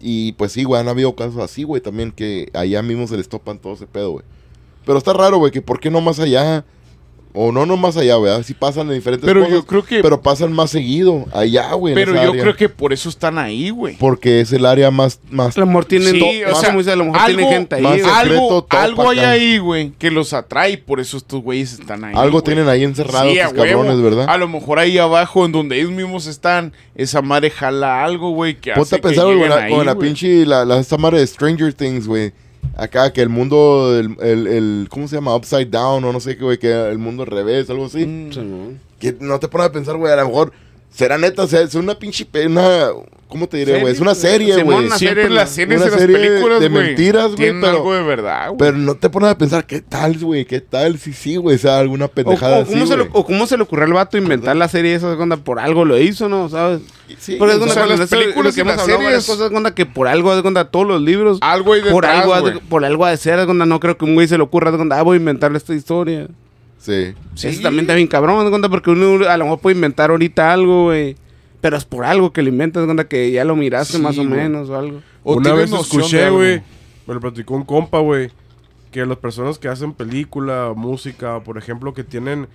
Y 0.00 0.32
pues 0.32 0.52
sí, 0.52 0.64
güey, 0.64 0.80
han 0.80 0.88
habido 0.88 1.14
casos 1.16 1.38
así, 1.38 1.64
güey, 1.64 1.80
también 1.80 2.12
que 2.12 2.50
allá 2.54 2.82
mismo 2.82 3.06
se 3.06 3.16
les 3.16 3.28
topan 3.28 3.58
todo 3.58 3.74
ese 3.74 3.86
pedo, 3.86 4.12
güey. 4.12 4.24
Pero 4.84 4.98
está 4.98 5.12
raro, 5.12 5.38
güey, 5.38 5.52
que 5.52 5.62
por 5.62 5.80
qué 5.80 5.90
no 5.90 6.00
más 6.00 6.20
allá. 6.20 6.64
O 7.40 7.52
no, 7.52 7.64
no 7.66 7.76
más 7.76 7.96
allá, 7.96 8.16
güey. 8.16 8.42
Sí 8.42 8.52
pasan 8.52 8.88
en 8.88 8.94
diferentes 8.94 9.24
Pero 9.24 9.40
cosas. 9.42 9.54
yo 9.54 9.64
creo 9.64 9.84
que... 9.84 10.02
Pero 10.02 10.20
pasan 10.20 10.52
más 10.52 10.70
seguido 10.70 11.24
allá, 11.32 11.72
güey. 11.74 11.92
en 11.92 11.94
Pero 11.94 12.12
esa 12.14 12.24
yo 12.24 12.30
área. 12.30 12.42
creo 12.42 12.56
que 12.56 12.68
por 12.68 12.92
eso 12.92 13.08
están 13.08 13.38
ahí, 13.38 13.70
güey. 13.70 13.96
Porque 13.96 14.40
es 14.40 14.52
el 14.52 14.66
área 14.66 14.90
más. 14.90 15.20
más 15.30 15.56
A 15.56 15.60
lo 15.60 15.66
mejor 15.66 15.84
tienen... 15.84 16.14
Sí, 16.14 16.42
o 16.44 16.50
más 16.50 16.60
sea, 16.60 16.70
a 16.72 16.96
lo 16.96 17.04
mejor 17.04 17.20
algo- 17.20 17.36
tienen 17.36 17.48
gente 17.48 17.76
ahí. 17.76 17.82
más 17.82 17.92
secreto, 17.92 18.66
Algo, 18.70 19.02
algo 19.02 19.10
hay 19.10 19.18
ahí, 19.20 19.58
güey, 19.58 19.92
que 19.98 20.10
los 20.10 20.32
atrae 20.32 20.78
por 20.78 20.98
eso 20.98 21.16
estos 21.16 21.40
güeyes 21.42 21.74
están 21.74 22.04
ahí. 22.04 22.14
algo 22.16 22.32
güey. 22.40 22.44
tienen 22.44 22.68
ahí 22.68 22.82
encerrados 22.82 23.32
Sí, 23.32 23.38
a 23.38 23.46
estos 23.46 23.56
cabrones, 23.64 23.92
huevo. 23.94 24.02
¿verdad? 24.02 24.26
A 24.28 24.36
lo 24.36 24.48
mejor 24.48 24.80
ahí 24.80 24.98
abajo, 24.98 25.46
en 25.46 25.52
donde 25.52 25.78
ellos 25.78 25.92
mismos 25.92 26.26
están, 26.26 26.72
esa 26.96 27.22
madre 27.22 27.50
jala 27.50 28.04
algo, 28.04 28.30
güey, 28.30 28.56
que 28.56 28.72
Ponte 28.72 28.82
hace 28.82 28.96
a 28.96 29.00
pensar, 29.00 29.26
que 29.26 29.34
güey, 29.36 29.48
con 29.48 29.48
lleguen 29.48 29.58
la, 29.60 29.64
ahí, 29.64 29.72
con 29.74 29.86
la 29.86 29.94
pinche. 29.96 30.44
La, 30.44 30.64
la, 30.64 30.80
esta 30.80 30.96
madre 30.98 31.20
de 31.20 31.26
Stranger 31.28 31.72
Things, 31.72 32.08
güey. 32.08 32.32
Acá, 32.76 33.12
que 33.12 33.22
el 33.22 33.28
mundo. 33.28 33.96
El, 33.98 34.16
el, 34.20 34.46
el- 34.46 34.88
¿Cómo 34.90 35.08
se 35.08 35.16
llama? 35.16 35.34
Upside 35.34 35.66
down, 35.66 36.04
o 36.04 36.12
no 36.12 36.20
sé 36.20 36.36
qué, 36.36 36.44
güey. 36.44 36.58
Que 36.58 36.72
el 36.90 36.98
mundo 36.98 37.22
al 37.24 37.28
revés, 37.30 37.68
algo 37.70 37.86
así. 37.86 38.06
Mm. 38.06 38.76
Que 39.00 39.16
no 39.20 39.38
te 39.40 39.48
pones 39.48 39.68
a 39.68 39.72
pensar, 39.72 39.96
güey, 39.96 40.12
a 40.12 40.16
lo 40.16 40.26
mejor. 40.28 40.52
Será 40.98 41.16
neta, 41.16 41.44
o 41.44 41.46
sea, 41.46 41.60
es 41.60 41.76
una 41.76 41.94
pinche. 41.96 42.26
Una, 42.46 42.88
¿Cómo 43.28 43.46
te 43.46 43.58
diré, 43.58 43.78
güey? 43.80 43.92
Es 43.92 44.00
una 44.00 44.16
serie, 44.16 44.64
güey. 44.64 44.88
Siempre 44.90 45.28
serie, 45.28 45.46
series 45.46 45.78
Una 45.80 45.86
y 45.86 45.90
las 45.90 46.00
serie 46.00 46.16
películas, 46.18 46.60
de 46.60 46.68
güey, 46.70 46.84
mentiras, 46.86 47.36
güey, 47.36 47.52
pero- 47.60 47.66
algo 47.68 47.94
de 47.94 48.02
verdad, 48.02 48.46
güey. 48.48 48.58
Pero 48.58 48.78
no 48.78 48.94
te 48.96 49.08
pones 49.08 49.30
a 49.30 49.38
pensar, 49.38 49.64
¿qué 49.64 49.80
tal, 49.80 50.18
güey? 50.18 50.44
¿Qué 50.44 50.60
tal? 50.60 50.98
Sí, 50.98 51.12
sí, 51.12 51.36
güey. 51.36 51.54
O 51.54 51.58
sea, 51.60 51.78
alguna 51.78 52.06
O, 52.06 52.10
pendejada 52.10 52.60
o 52.60 52.66
cómo 52.66 52.78
así, 52.84 52.86
se 52.92 53.00
o 53.12 53.24
cómo 53.24 53.46
se 53.46 53.56
le 53.56 53.62
ocurrió 53.62 53.84
al 53.84 53.92
vato 53.92 54.18
inventar 54.18 54.56
la 54.56 54.66
serie 54.66 54.92
esa 54.96 55.14
de 55.14 55.22
onda 55.22 55.36
por 55.36 55.60
algo 55.60 55.84
lo 55.84 55.96
hizo, 56.00 56.28
¿no? 56.28 56.48
¿Sabes? 56.48 56.80
Sí, 57.18 57.36
Porque 57.38 57.54
es 57.54 57.60
o 57.60 57.68
sea, 57.68 57.86
las 57.86 58.08
películas 58.10 58.54
que 58.56 58.62
hemos 58.62 58.72
las 58.74 58.82
hablado 58.82 59.04
varias 59.04 59.24
series- 59.24 59.38
cosas, 59.38 59.52
onda, 59.56 59.72
que 59.76 59.86
por 59.86 60.08
algo 60.08 60.34
de 60.34 60.48
onda 60.48 60.64
todos 60.64 60.86
los 60.88 61.00
libros 61.00 61.38
Algo 61.42 61.74
hay 61.74 61.82
por 61.82 62.02
detrás, 62.04 62.22
algo 62.22 62.34
ha 62.34 62.40
güey. 62.40 62.54
de, 62.54 62.60
por 62.60 62.84
algo 62.84 63.04
ha 63.04 63.10
de 63.10 63.16
ser, 63.18 63.38
onda, 63.38 63.66
no 63.66 63.78
creo 63.78 63.96
que 63.96 64.04
un 64.04 64.14
güey 64.14 64.26
se 64.26 64.36
le 64.36 64.42
ocurra 64.42 64.72
de 64.72 64.78
onda, 64.78 64.98
ah, 64.98 65.02
voy 65.02 65.14
a 65.16 65.20
inventarle 65.20 65.58
esta 65.58 65.74
historia. 65.74 66.26
Sí. 66.78 67.14
Sí. 67.34 67.48
Eso 67.48 67.62
también 67.62 67.82
está 67.84 67.94
bien 67.94 68.06
cabrón, 68.08 68.48
de 68.48 68.54
onda, 68.54 68.68
porque 68.68 68.90
uno 68.90 69.28
a 69.28 69.36
lo 69.36 69.44
mejor 69.44 69.58
puede 69.60 69.76
inventar 69.76 70.10
ahorita 70.10 70.52
algo, 70.52 70.84
güey. 70.84 71.16
Pero 71.60 71.76
es 71.76 71.84
por 71.84 72.04
algo 72.04 72.32
que 72.32 72.40
lo 72.42 72.48
inventas, 72.50 72.84
de 72.84 72.90
onda, 72.90 73.08
que 73.08 73.30
ya 73.32 73.44
lo 73.44 73.56
miraste 73.56 73.96
Sí, 73.96 74.02
más 74.02 74.16
o 74.16 74.24
menos 74.24 74.70
o 74.70 74.76
algo. 74.76 75.02
O 75.24 75.34
Una 75.36 75.52
vez 75.54 75.72
escuché, 75.72 76.30
güey, 76.30 76.62
me 77.06 77.14
lo 77.14 77.20
platicó 77.20 77.54
un 77.56 77.64
compa, 77.64 77.98
güey, 77.98 78.30
que 78.92 79.04
las 79.04 79.18
personas 79.18 79.58
que 79.58 79.66
hacen 79.68 79.92
película, 79.92 80.72
música, 80.76 81.40
por 81.42 81.58
ejemplo, 81.58 81.92
que 81.94 82.04
tienen, 82.04 82.46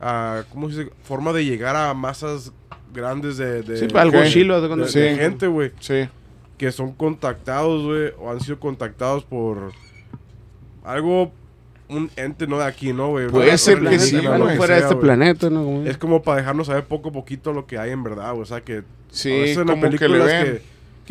ah, 0.00 0.42
¿cómo 0.50 0.68
se 0.70 0.80
dice? 0.84 0.92
Forma 1.02 1.32
de 1.32 1.44
llegar 1.46 1.74
a 1.74 1.94
masas 1.94 2.52
grandes 2.92 3.38
de, 3.38 3.62
de, 3.62 3.78
Sí, 3.78 3.86
pues, 3.90 4.02
algo 4.02 4.22
chilo, 4.26 4.60
de 4.60 4.66
de- 4.68 4.72
onda. 4.74 4.86
de 4.86 4.92
Sí. 4.92 5.16
gente, 5.18 5.46
güey, 5.46 5.72
Sí. 5.80 6.06
que 6.58 6.70
son 6.70 6.92
contactados, 6.92 7.82
güey, 7.84 8.10
o 8.20 8.30
han 8.30 8.40
sido 8.40 8.60
contactados 8.60 9.24
por 9.24 9.72
algo, 10.84 11.32
un 11.90 12.10
ente 12.16 12.46
no 12.46 12.58
de 12.58 12.64
aquí, 12.64 12.92
¿no, 12.92 13.08
güey? 13.10 13.28
Puede 13.28 13.56
ser 13.58 13.80
que 13.80 13.88
alienígena, 13.88 14.20
sí, 14.20 14.26
lo 14.38 14.44
güey. 14.44 14.56
fuera 14.56 14.74
de 14.76 14.80
este 14.82 14.96
planeta, 14.96 15.50
¿no? 15.50 15.64
Como- 15.64 15.84
Es 15.86 15.98
como 15.98 16.22
para 16.22 16.38
dejarnos 16.38 16.66
saber 16.68 16.84
poco 16.84 17.08
a 17.10 17.12
poquito 17.12 17.52
lo 17.52 17.66
que 17.66 17.78
hay 17.78 17.90
en 17.90 18.02
verdad, 18.02 18.30
güey. 18.30 18.42
O 18.42 18.46
sea, 18.46 18.60
que 18.62 18.78
a 18.78 18.82
Sí, 19.10 19.30
en 19.32 19.56
las 19.66 19.66
como 19.66 19.90
que 19.90 20.08
le 20.08 20.18
ven. 20.18 20.44
que, 20.44 20.62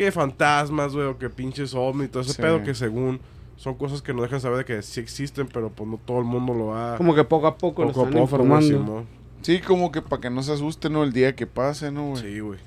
que 0.04 0.12
fantasmas, 0.12 0.92
güey, 0.94 1.06
o 1.06 1.18
que 1.18 1.28
pinches 1.30 1.74
ovnis, 1.74 2.10
todo 2.10 2.22
ese 2.22 2.32
Sí. 2.32 2.42
pedo 2.42 2.62
que 2.62 2.74
según 2.74 3.20
son 3.56 3.74
cosas 3.74 4.00
que 4.00 4.14
nos 4.14 4.22
dejan 4.22 4.40
saber 4.40 4.58
de 4.58 4.64
que 4.64 4.80
sí 4.82 5.00
existen, 5.00 5.46
pero 5.52 5.68
pues 5.70 5.88
no 5.88 6.00
todo 6.04 6.18
el 6.18 6.24
mundo 6.24 6.54
lo 6.54 6.66
va 6.68 6.96
Como 6.96 7.14
que 7.14 7.24
poco 7.24 7.46
a 7.46 7.58
poco, 7.58 7.82
lo 7.84 7.88
poco 7.92 8.00
a 8.00 8.04
están 8.08 8.20
informando. 8.22 9.04
Sí, 9.42 9.58
como 9.60 9.92
que 9.92 10.00
para 10.02 10.20
que 10.22 10.30
no 10.30 10.42
se 10.42 10.52
asusten, 10.52 10.92
¿no? 10.94 11.02
El 11.04 11.12
día 11.12 11.34
que 11.36 11.46
pase, 11.46 11.90
¿no, 11.90 12.10
güey? 12.10 12.22
Sí, 12.22 12.40
güey. 12.40 12.58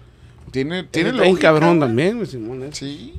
Tiene, 0.51 0.83
Tiene 0.83 1.11
tiene 1.11 1.11
lógica, 1.13 1.41
cabrón 1.49 1.77
güey. 1.77 1.79
también, 1.89 2.15
güey, 2.17 2.27
Simón. 2.27 2.63
¿eh? 2.63 2.69
Sí. 2.73 3.15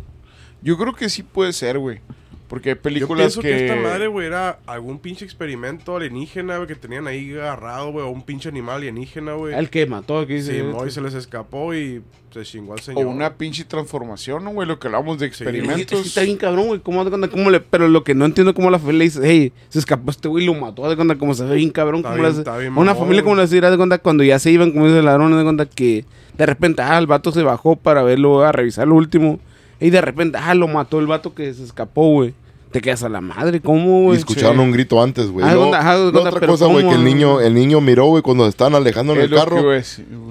Yo 0.62 0.78
creo 0.78 0.95
que 0.95 1.09
sí 1.09 1.22
puede 1.24 1.53
ser, 1.53 1.78
güey. 1.78 2.01
Porque 2.49 2.70
hay 2.70 2.74
Yo 2.76 2.82
películas 2.82 3.18
pienso 3.34 3.40
que... 3.40 3.49
que... 3.49 3.66
esta 3.66 3.76
madre, 3.80 4.07
güey, 4.07 4.26
era 4.26 4.59
algún 4.66 4.99
pinche 4.99 5.24
experimento 5.24 5.97
alienígena, 5.97 6.57
güey, 6.59 6.68
que 6.68 6.74
tenían 6.74 7.07
ahí 7.07 7.32
agarrado, 7.32 7.90
güey, 7.92 8.05
o 8.05 8.11
un 8.11 8.22
pinche 8.22 8.49
animal 8.51 8.76
alienígena, 8.76 9.32
güey. 9.32 9.55
El 9.55 9.70
que 9.70 9.86
mató, 9.86 10.26
que 10.26 10.34
dice. 10.34 10.53
Sí, 10.53 10.59
este. 10.59 10.70
Moy 10.70 10.90
se 10.90 11.01
les 11.01 11.14
escapó 11.14 11.74
y 11.74 12.03
se 12.32 12.42
chingó 12.42 12.74
al 12.74 12.80
O 12.80 12.82
señor. 12.82 13.07
una 13.07 13.34
pinche 13.34 13.64
transformación, 13.64 14.45
¿no, 14.45 14.51
güey? 14.51 14.68
Lo 14.68 14.78
que 14.78 14.88
hablamos 14.88 15.18
de 15.18 15.26
experimentos. 15.26 16.03
que 16.03 16.07
está 16.07 16.20
bien 16.22 16.36
cabrón, 16.36 16.66
güey. 16.66 16.80
¿Cómo, 16.80 17.05
cómo 17.30 17.51
le, 17.51 17.61
pero 17.61 17.88
lo 17.88 18.05
que 18.05 18.14
no 18.14 18.24
entiendo 18.26 18.51
es 18.51 18.57
cómo 18.57 18.70
la 18.70 18.78
familia 18.78 18.99
le 18.99 19.05
dice, 19.05 19.20
hey, 19.22 19.53
se 19.70 19.78
escapó 19.78 20.11
este 20.11 20.28
güey 20.28 20.45
y 20.45 20.47
lo 20.47 20.55
mató. 20.55 20.88
De 20.88 20.97
cuenta, 20.97 21.14
como 21.16 21.32
se 21.34 21.45
ve 21.45 21.57
bien 21.57 21.70
cabrón. 21.70 22.01
Está 22.01 22.11
Como 22.11 22.22
bien- 22.24 22.38
está 22.38 22.59
bien 22.59 22.72
a 22.74 22.76
una 22.78 22.92
mamón, 22.92 23.05
familia, 23.07 23.22
como 23.22 23.36
le 23.36 23.47
dirá 23.47 23.70
de 23.70 23.76
cuenta, 23.78 23.99
cuando 23.99 24.22
ya 24.22 24.38
se 24.38 24.51
iban, 24.51 24.72
como 24.72 24.86
dice 24.86 24.99
el 24.99 25.05
ladrón, 25.07 25.36
de 25.36 25.42
cuenta 25.45 25.66
que 25.66 26.05
de 26.36 26.47
repente, 26.47 26.82
ah, 26.82 26.99
el 26.99 27.07
vato 27.07 27.32
se 27.32 27.42
bajó 27.42 27.76
para 27.76 28.03
verlo, 28.03 28.45
a 28.45 28.53
revisar 28.53 28.86
lo 28.86 28.97
último. 28.97 29.40
Y 29.85 29.91
de 29.91 30.01
repente, 30.01 30.39
ah, 30.41 30.55
lo 30.55 30.66
mató 30.66 30.99
el 30.99 31.07
vato 31.07 31.35
que 31.35 31.53
se 31.53 31.62
escapó, 31.62 32.09
güey. 32.11 32.32
Te 32.74 32.80
quedas 32.80 33.04
a 33.04 33.08
la 33.08 33.20
madre, 33.20 33.60
¿cómo, 33.60 34.00
Y 34.00 34.04
güey? 34.06 34.18
escucharon 34.18 34.56
sí. 34.56 34.62
un 34.62 34.72
grito 34.72 35.00
antes, 35.00 35.28
güey. 35.30 35.46
Ah, 35.48 35.56
otra 35.56 36.44
cosa, 36.44 36.66
güey, 36.66 36.82
¿cómo, 36.84 36.90
que 36.90 36.96
el 36.98 37.04
niño, 37.04 37.40
el 37.40 37.54
niño 37.54 37.80
miró, 37.80 38.06
güey, 38.06 38.20
cuando 38.20 38.42
se 38.42 38.50
estaban 38.50 38.74
alejando 38.74 39.12
en 39.12 39.20
Es 39.20 39.24
el 39.30 39.34
carro. 39.36 39.56
que 39.58 39.62
güey. 39.62 39.82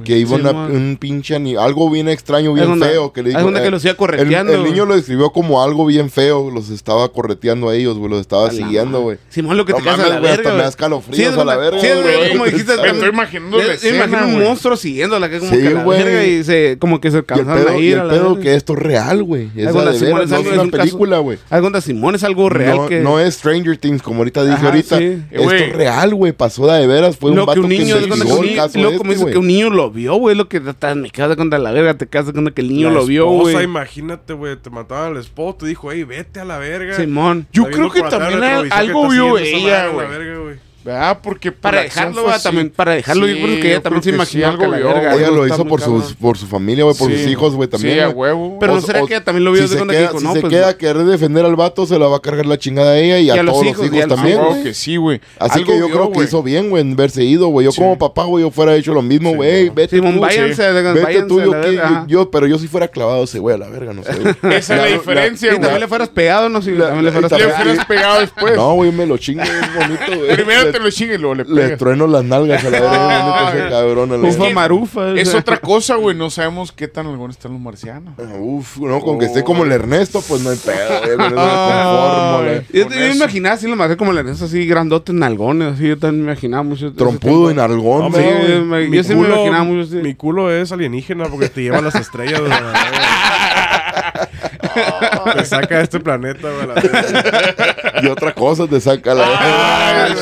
Que 0.03 0.17
iba 0.17 0.35
Sí, 0.35 0.41
una- 0.41 0.51
un 0.51 0.97
pinche 0.99 1.37
algo 1.57 1.89
bien 1.89 2.09
extraño, 2.09 2.51
bien 2.53 2.71
onda- 2.71 2.85
feo. 2.87 3.13
Que 3.13 3.23
le 3.23 3.29
dijo, 3.29 3.41
onda 3.45 3.61
que 3.61 3.67
eh, 3.67 3.71
los 3.71 3.81
iba 3.85 3.91
el, 3.91 3.95
correteando, 3.97 4.51
el 4.51 4.59
güey. 4.59 4.71
niño 4.73 4.85
lo 4.85 4.95
describió 4.97 5.29
como 5.29 5.63
algo 5.63 5.85
bien 5.85 6.09
feo. 6.09 6.51
Los 6.51 6.69
estaba 6.69 7.07
correteando 7.13 7.69
a 7.69 7.75
ellos, 7.75 7.97
güey. 7.97 8.09
Los 8.11 8.19
estaba 8.19 8.47
A 8.47 8.51
siguiendo, 8.51 8.99
güey. 8.99 9.19
Simón, 9.29 9.55
lo 9.55 9.63
que 9.63 9.71
No 9.71 9.77
te 9.77 9.83
quedas 9.85 9.99
a 9.99 10.03
mames, 10.03 10.11
la 10.21 10.29
hasta 10.31 10.35
verga. 10.41 10.57
me 10.57 10.63
da 10.63 10.67
escalofríos 10.67 11.15
Sí, 11.17 11.23
es 11.23 11.37
a 11.37 11.45
la 11.45 11.55
verga, 11.55 11.79
sí, 11.79 11.87
es 11.87 12.01
güey. 12.01 12.31
como 12.33 12.43
dijiste, 12.45 12.75
Me 12.75 12.89
estoy 12.89 13.09
imaginando 13.09 13.57
imagino 13.95 14.25
un 14.27 14.43
monstruo 14.43 14.75
siguiéndola, 14.75 15.29
que 15.29 15.39
como 15.39 15.51
que 15.51 15.69
la 15.69 15.83
verga 15.85 16.23
y 16.25 16.43
se, 16.43 16.77
como 16.77 16.99
que 16.99 17.09
se 17.11 17.17
Y 17.17 17.19
el 17.19 17.25
cansaron 17.25 17.67
a 17.73 17.77
y 17.77 17.83
ir 17.85 17.97
el 17.99 18.09
pedo 18.09 18.37
que 18.37 18.55
esto 18.55 18.73
es 18.73 18.79
real, 18.79 19.23
güey. 19.23 19.49
Es 19.55 19.73
de 19.73 19.89
es 19.91 20.01
es 20.01 20.01
es 20.01 20.47
una 20.59 20.71
película, 20.71 21.19
güey. 21.19 21.37
Algo 21.49 21.69
de 21.69 21.79
Simón 21.81 22.15
es 22.15 22.23
algo 22.25 22.32
real 22.49 22.77
no, 22.77 22.87
que... 22.87 22.99
no 22.99 23.19
es 23.19 23.35
Stranger 23.35 23.77
Things, 23.77 24.01
como 24.01 24.19
ahorita 24.19 24.43
dije 24.43 24.55
Ajá, 24.55 24.67
ahorita. 24.67 24.97
sí. 24.97 25.23
Esto 25.31 25.51
es 25.51 25.73
real, 25.73 26.13
güey. 26.15 26.31
Pasó 26.31 26.67
de 26.67 26.87
veras. 26.87 27.17
Fue 27.17 27.31
un 27.31 27.37
lo 27.37 27.45
vato 27.45 27.61
que 27.61 27.65
un 27.65 27.69
niño, 27.69 27.97
que 27.97 28.05
un 28.05 28.21
el 28.21 28.41
niño, 28.41 28.55
caso 28.55 28.79
lo 28.79 28.89
este, 28.89 28.97
como 28.97 29.25
que 29.25 29.37
un 29.37 29.47
niño 29.47 29.69
lo 29.69 29.91
vio, 29.91 30.15
güey, 30.15 30.35
lo 30.35 30.47
que 30.49 30.59
me 30.59 31.09
quedas 31.09 31.29
de 31.29 31.35
cuenta 31.35 31.57
la 31.57 31.71
verga, 31.71 31.97
te 31.97 32.07
quedas 32.07 32.27
de 32.27 32.33
cuenta 32.33 32.51
que 32.51 32.61
el 32.61 32.69
niño 32.69 32.89
La 32.89 32.95
lo 32.95 33.05
vio, 33.05 33.27
güey. 33.27 33.63
imagínate, 33.63 34.33
güey, 34.33 34.55
te 34.57 34.69
mataban 34.69 35.11
al 35.13 35.17
esposo, 35.17 35.57
te 35.59 35.67
dijo, 35.67 35.91
hey, 35.91 36.03
vete 36.03 36.39
a 36.39 36.45
la 36.45 36.57
verga. 36.57 36.95
Simón. 36.95 37.47
Yo 37.51 37.65
creo 37.65 37.91
que 37.91 38.01
también 38.03 38.43
algo 38.71 39.09
vio 39.09 39.37
ella, 39.37 39.87
güey. 39.87 40.72
¿Verdad? 40.83 41.19
Porque 41.23 41.51
por 41.51 41.61
Para 41.61 41.81
dejarlo, 41.83 42.23
fue 42.25 42.39
también, 42.39 42.69
para 42.69 42.91
dejarlo, 42.93 43.25
yo 43.25 43.35
creo 43.35 43.61
que 43.61 43.71
ella 43.71 43.81
también 43.81 44.03
se 44.03 44.09
sí, 44.09 44.15
imaginó 44.15 44.47
algo 44.47 44.69
que 44.71 44.77
vio, 44.77 44.87
verga. 44.93 45.15
Ella 45.15 45.31
lo 45.31 45.47
hizo 45.47 45.65
por 45.65 45.79
sus, 45.79 46.13
por 46.13 46.37
su 46.37 46.45
familia, 46.45 46.83
güey, 46.83 46.95
por 46.97 47.09
Sí. 47.09 47.17
sus 47.23 47.27
hijos, 47.31 47.55
güey, 47.55 47.69
también. 47.69 47.93
Sí, 47.95 47.99
a 48.01 48.09
huevo. 48.09 48.57
Pero 48.59 48.73
O- 48.73 48.75
no 48.75 48.81
será 48.81 49.01
o- 49.01 49.07
que 49.07 49.13
ella 49.15 49.23
también 49.23 49.45
lo 49.45 49.51
vio 49.53 49.61
si 49.61 49.69
de 49.69 49.73
se 49.73 49.75
cuenta 49.77 49.93
queda, 49.93 50.01
que 50.07 50.07
dijo, 50.09 50.19
si 50.19 50.25
no, 50.25 50.33
se 50.33 50.41
pues, 50.41 50.51
queda 50.53 50.67
a 50.69 50.77
querer 50.77 51.03
defender 51.05 51.45
al 51.45 51.55
vato, 51.55 51.85
se 51.85 51.97
la 51.97 52.07
va 52.07 52.17
a 52.17 52.19
cargar 52.19 52.45
la 52.45 52.57
chingada 52.57 52.91
a 52.91 52.97
ella 52.97 53.17
y, 53.19 53.29
a, 53.29 53.35
a 53.35 53.43
los 53.43 53.53
todos 53.53 53.65
hijos, 53.65 53.77
los 53.77 53.85
hijos 53.95 54.07
los 54.09 54.15
también, 54.17 54.39
Claro 54.39 54.63
que 54.63 54.73
sí, 54.73 54.97
güey. 54.97 55.21
Así 55.39 55.59
Algo 55.59 55.71
que 55.71 55.79
yo 55.79 55.85
vio, 55.87 55.95
creo 55.95 56.11
que 56.11 56.23
hizo 56.25 56.43
bien, 56.43 56.69
güey, 56.69 56.81
en 56.81 56.95
verse 56.97 57.23
ido, 57.23 57.47
güey. 57.47 57.63
Yo 57.65 57.71
Sí. 57.71 57.79
como 57.79 57.97
papá, 57.97 58.25
güey, 58.25 58.43
yo 58.43 58.51
fuera 58.51 58.75
hecho 58.75 58.93
lo 58.93 59.01
mismo, 59.01 59.29
Sí, 59.31 59.35
güey. 59.37 59.65
no. 59.67 59.73
Vete 59.73 60.01
tú, 60.01 60.19
Vete 60.21 61.21
tú, 61.27 61.39
yo, 62.07 62.29
pero 62.29 62.45
yo 62.47 62.57
si 62.59 62.67
fuera 62.67 62.87
clavado 62.89 63.23
ese 63.23 63.39
güey 63.39 63.55
a 63.55 63.57
la 63.57 63.69
verga, 63.69 63.93
no 63.93 64.03
sé. 64.03 64.11
Esa 64.57 64.75
es 64.75 64.81
la 64.81 64.85
diferencia, 64.87 65.47
Y 65.47 65.51
güey. 65.51 65.61
también 65.61 65.79
le 65.79 65.87
fueras 65.87 66.09
pegado, 66.09 66.49
no 66.49 66.61
sé, 66.61 66.71
también 66.73 67.05
le 67.05 67.11
fueras 67.11 67.85
pegado. 67.87 68.19
después. 68.19 68.55
No, 68.55 68.73
güey, 68.73 68.91
me 68.91 69.05
lo 69.05 69.17
chingo, 69.17 69.43
es 69.43 69.49
bonito, 69.75 70.17
güey. 70.19 70.35
Primero 70.35 70.71
Le- 70.73 70.79
te 70.79 70.83
lo 70.83 70.91
chingue 70.91 71.15
y 71.15 71.17
luego 71.17 71.35
le 71.43 71.77
trueno 71.77 72.07
las 72.07 72.23
nalgas 72.23 72.63
a 72.65 72.69
la 72.69 72.79
verga, 72.81 73.53
es 73.65 73.71
cabrón. 73.71 74.11
a 74.11 74.17
la 74.17 74.49
marufa. 74.53 75.11
Es 75.13 75.33
otra 75.33 75.57
cosa, 75.57 75.95
güey. 75.95 76.15
No 76.15 76.29
sabemos 76.29 76.71
qué 76.71 76.87
tan 76.87 77.07
algunos 77.07 77.35
están 77.37 77.53
los 77.53 77.61
marcianos. 77.61 78.13
Uf, 78.39 78.77
no, 78.77 78.99
con 79.01 79.19
que 79.19 79.25
esté 79.25 79.43
como 79.43 79.63
el 79.63 79.71
Ernesto, 79.71 80.21
pues 80.27 80.41
no 80.41 80.49
hay 80.49 80.57
pedo, 80.57 81.17
güey. 81.17 81.17
conformo, 81.17 82.39
güey. 82.43 82.61
Yo, 82.73 82.89
me 82.89 83.15
imaginaba 83.15 83.55
así, 83.55 83.67
lo 83.67 83.75
marqué 83.75 83.97
como 83.97 84.13
la 84.13 84.21
Ernesto, 84.21 84.45
así 84.45 84.65
grandote, 84.65 85.13
nalgones, 85.13 85.73
así. 85.75 85.87
Yo 85.87 85.97
también 85.97 86.25
me 86.25 86.31
imaginaba 86.31 86.63
mucho. 86.63 86.93
Trompudo 86.93 87.51
y 87.51 87.55
nalgón, 87.55 88.11
Sí, 88.13 88.19
güey. 88.19 88.47
yo 88.49 88.65
me- 88.65 88.87
Mi 88.87 88.97
yo 88.97 89.03
sí 89.03 89.15
me 89.15 89.21
culo- 89.21 89.35
imaginaba 89.35 89.63
mucho 89.63 89.87
así. 89.87 89.95
Mi 89.97 90.13
culo 90.15 90.51
es 90.51 90.71
alienígena 90.71 91.25
porque 91.25 91.49
te 91.49 91.61
lleva 91.61 91.77
a 91.77 91.81
las 91.81 91.95
estrellas. 91.95 92.41
te 95.35 95.45
saca 95.45 95.77
de 95.77 95.83
este 95.83 95.99
planeta, 95.99 96.47
güey. 96.49 96.67
Y 98.03 98.07
otra 98.07 98.33
cosa 98.33 98.67
te 98.67 98.79
saca 98.81 99.13
la 99.13 99.23
Ay, 99.25 100.13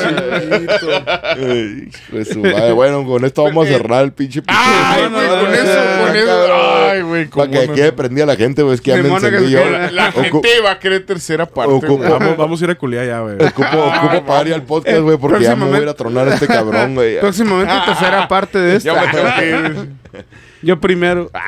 madre. 2.38 2.72
Bueno, 2.74 3.06
con 3.06 3.24
esto 3.26 3.44
vamos 3.44 3.66
a 3.68 3.70
cerrar 3.70 4.04
el 4.04 4.14
pinche 4.14 4.42
Ay, 4.48 5.08
güey, 5.10 5.28
con 5.28 5.54
eso, 5.54 5.80
con 6.06 6.16
eso. 6.16 6.54
Ay, 6.54 7.02
güey, 7.02 7.26
Para 7.26 7.50
que 7.50 7.68
no. 7.68 7.74
quede 7.74 7.92
prendida 7.92 8.26
la 8.26 8.36
gente, 8.36 8.62
güey. 8.64 8.76
Es 8.76 8.82
que 8.82 8.92
ya 8.92 8.98
me 9.02 9.10
encendí 9.10 9.52
yo. 9.52 9.62
La 9.92 10.12
gente 10.12 10.62
va 10.64 10.72
a 10.72 10.80
querer 10.80 11.06
tercera 11.06 11.46
parte, 11.46 11.72
Ocupo-. 11.74 12.10
Vamos, 12.10 12.38
vamos 12.38 12.62
a 12.62 12.66
ir 12.66 12.72
a 12.72 12.76
culiar 12.76 13.06
ya, 13.06 13.20
güey. 13.22 13.36
Ocupo, 13.36 13.78
ocupo 13.78 14.26
parar 14.26 14.48
ya 14.48 14.56
el 14.56 14.64
podcast, 14.64 15.00
güey, 15.00 15.18
porque 15.18 15.44
ya 15.44 15.56
me 15.56 15.66
voy 15.66 15.78
a 15.78 15.82
ir 15.82 15.88
a 15.90 15.94
tronar 15.94 16.28
a 16.28 16.34
este 16.34 16.48
cabrón, 16.48 16.96
güey. 16.96 17.20
Próximamente 17.20 17.74
tercera 17.86 18.28
parte 18.28 18.58
de 18.60 18.80
Ya 18.82 18.94
me 18.94 19.08
tengo 19.08 19.28
esta. 19.28 19.40
que 19.40 19.50
ir. 19.50 19.90
Yo 20.62 20.80
primero. 20.80 21.30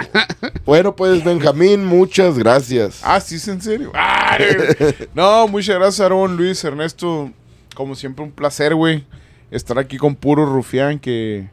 Bueno, 0.66 0.96
pues, 0.96 1.24
Benjamín, 1.24 1.86
muchas 1.86 2.38
gracias. 2.38 3.02
Ah, 3.04 3.20
sí, 3.20 3.36
es 3.36 3.48
en 3.50 3.62
serio. 3.62 3.92
Ay, 3.94 4.46
no, 5.14 5.48
muchas 5.50 5.76
gracias, 5.76 6.00
Aarón, 6.00 6.38
Luis, 6.38 6.64
Ernesto. 6.64 7.32
Como 7.76 7.96
siempre, 7.96 8.24
un 8.24 8.32
placer, 8.32 8.74
güey. 8.76 9.04
Estar 9.52 9.78
aquí 9.78 9.98
con 9.98 10.16
puro 10.16 10.46
rufián 10.46 11.00
que. 11.00 11.50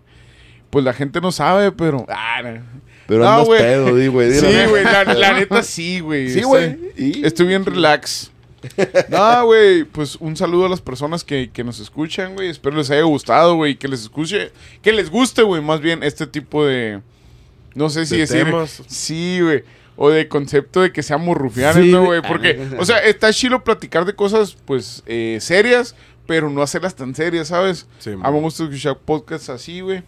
Pues 0.70 0.84
la 0.84 0.92
gente 0.92 1.20
no 1.20 1.32
sabe, 1.32 1.72
pero. 1.72 2.06
Ah, 2.08 2.40
no. 2.42 2.62
Pero 3.08 3.24
No, 3.24 3.30
andas 3.30 3.48
pedo, 3.48 3.96
di, 3.96 4.06
güey. 4.06 4.32
Sí, 4.32 4.46
güey, 4.68 4.84
la, 4.84 5.02
la 5.02 5.32
neta 5.40 5.62
sí, 5.64 5.98
güey. 5.98 6.30
Sí, 6.30 6.42
güey. 6.42 6.78
Estoy 7.24 7.46
bien 7.46 7.64
relax. 7.66 8.30
No, 9.08 9.46
güey, 9.46 9.84
pues 9.84 10.16
un 10.16 10.36
saludo 10.36 10.66
a 10.66 10.68
las 10.68 10.80
personas 10.80 11.24
que, 11.24 11.50
que 11.52 11.64
nos 11.64 11.80
escuchan, 11.80 12.34
güey. 12.34 12.48
Espero 12.48 12.76
les 12.76 12.90
haya 12.90 13.02
gustado, 13.02 13.56
güey. 13.56 13.74
Que 13.74 13.88
les 13.88 14.02
escuche, 14.02 14.52
que 14.82 14.92
les 14.92 15.10
guste, 15.10 15.42
güey, 15.42 15.60
más 15.60 15.80
bien 15.80 16.02
este 16.04 16.26
tipo 16.26 16.64
de... 16.64 17.00
No 17.74 17.88
sé 17.90 18.06
si 18.06 18.14
De 18.16 18.20
decir... 18.22 18.44
temas. 18.44 18.82
Sí, 18.86 19.38
güey. 19.42 19.64
O 19.96 20.08
de 20.10 20.28
concepto 20.28 20.80
de 20.80 20.92
que 20.92 21.02
seamos 21.02 21.36
rufianes, 21.36 21.84
Sí, 21.84 21.90
¿no, 21.92 22.04
güey. 22.04 22.20
güey? 22.20 22.30
Porque, 22.32 22.68
o 22.78 22.84
sea, 22.84 22.98
está 23.04 23.32
chido 23.32 23.62
platicar 23.62 24.04
de 24.06 24.14
cosas, 24.14 24.56
pues, 24.64 25.02
eh, 25.06 25.38
serias, 25.40 25.94
pero 26.26 26.48
no 26.48 26.62
hacerlas 26.62 26.94
tan 26.94 27.14
serias, 27.14 27.48
¿sabes? 27.48 27.86
Sí, 27.98 28.10
A 28.10 28.16
mí 28.16 28.22
man. 28.22 28.34
me 28.34 28.40
gusta 28.40 28.64
escuchar 28.64 28.96
podcasts 28.98 29.50
así, 29.50 29.80
güey. 29.80 30.02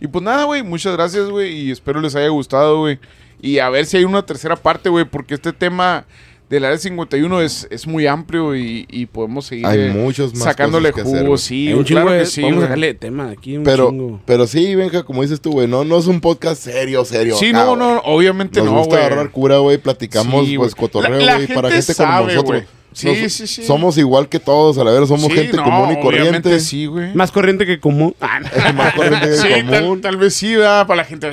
Y 0.00 0.06
pues 0.06 0.22
nada, 0.22 0.44
güey, 0.44 0.62
muchas 0.62 0.92
gracias, 0.92 1.28
güey. 1.28 1.52
Y 1.52 1.70
espero 1.70 2.00
les 2.00 2.14
haya 2.14 2.28
gustado, 2.28 2.78
güey. 2.80 2.98
Y 3.40 3.58
a 3.60 3.70
ver 3.70 3.86
si 3.86 3.96
hay 3.96 4.04
una 4.04 4.24
tercera 4.26 4.54
parte, 4.56 4.88
güey, 4.90 5.04
porque 5.04 5.34
este 5.34 5.52
tema 5.52 6.04
del 6.48 6.64
área 6.64 6.78
51 6.78 7.42
es, 7.42 7.66
es 7.70 7.86
muy 7.86 8.06
amplio 8.06 8.56
y, 8.56 8.86
y 8.90 9.04
podemos 9.06 9.44
seguir 9.46 9.66
Hay 9.66 9.80
eh, 9.80 9.90
muchos 9.90 10.32
más 10.34 10.44
sacándole 10.44 10.92
cosas 10.92 11.04
que 11.04 11.08
hacer, 11.10 11.20
jugo, 11.20 11.28
güey. 11.32 11.38
sí, 11.38 11.72
un 11.74 11.84
chingo 11.84 12.00
claro 12.00 12.12
de- 12.12 12.20
que 12.20 12.26
sí, 12.26 12.40
Vamos 12.42 12.58
a 12.58 12.62
sacarle 12.62 12.94
tema 12.94 13.30
aquí 13.30 13.56
un 13.58 13.64
Pero, 13.64 13.90
chingo. 13.90 14.20
pero 14.24 14.46
sí, 14.46 14.74
Benja, 14.74 15.02
como 15.02 15.22
dices 15.22 15.40
tú, 15.40 15.52
güey, 15.52 15.68
no, 15.68 15.84
no 15.84 15.98
es 15.98 16.06
un 16.06 16.20
podcast 16.22 16.62
serio, 16.62 17.04
serio. 17.04 17.36
Sí, 17.36 17.50
acá, 17.50 17.64
no, 17.64 17.76
no, 17.76 17.98
obviamente 18.04 18.60
Nos 18.60 18.70
no, 18.70 18.78
gusta 18.78 18.94
güey. 18.96 19.06
agarrar 19.06 19.30
cura, 19.30 19.58
güey, 19.58 19.76
platicamos, 19.78 20.46
Sí, 20.46 20.56
pues, 20.56 20.74
cotorreo, 20.74 21.18
güey, 21.18 21.46
para 21.48 21.70
gente 21.70 21.82
gente 21.86 21.94
como 21.94 22.10
sabe, 22.12 22.34
nosotros. 22.34 22.44
güey. 22.62 22.77
Sí, 22.92 23.06
Nos- 23.06 23.32
sí, 23.32 23.46
sí. 23.46 23.62
Somos 23.64 23.96
igual 23.98 24.28
que 24.28 24.40
todos, 24.40 24.76
a 24.78 24.82
la 24.84 24.90
verdad, 24.90 25.06
somos 25.06 25.26
Sí, 25.30 25.38
gente 25.38 25.56
no, 25.56 25.64
común 25.64 25.92
y 25.92 26.00
corriente. 26.00 26.58
sí, 26.58 26.86
güey. 26.86 27.14
Más 27.14 27.30
corriente 27.30 27.64
que 27.66 27.78
común. 27.78 28.14
Ah, 28.20 28.40
no. 28.66 28.72
Más 28.72 28.94
corriente 28.94 29.28
que 29.28 29.36
Sí, 29.36 29.48
tal, 29.70 29.82
común. 29.82 30.00
tal 30.00 30.16
vez 30.16 30.34
sí, 30.34 30.54
¿verdad? 30.56 30.86
Para 30.86 30.98
la 30.98 31.04
gente, 31.04 31.30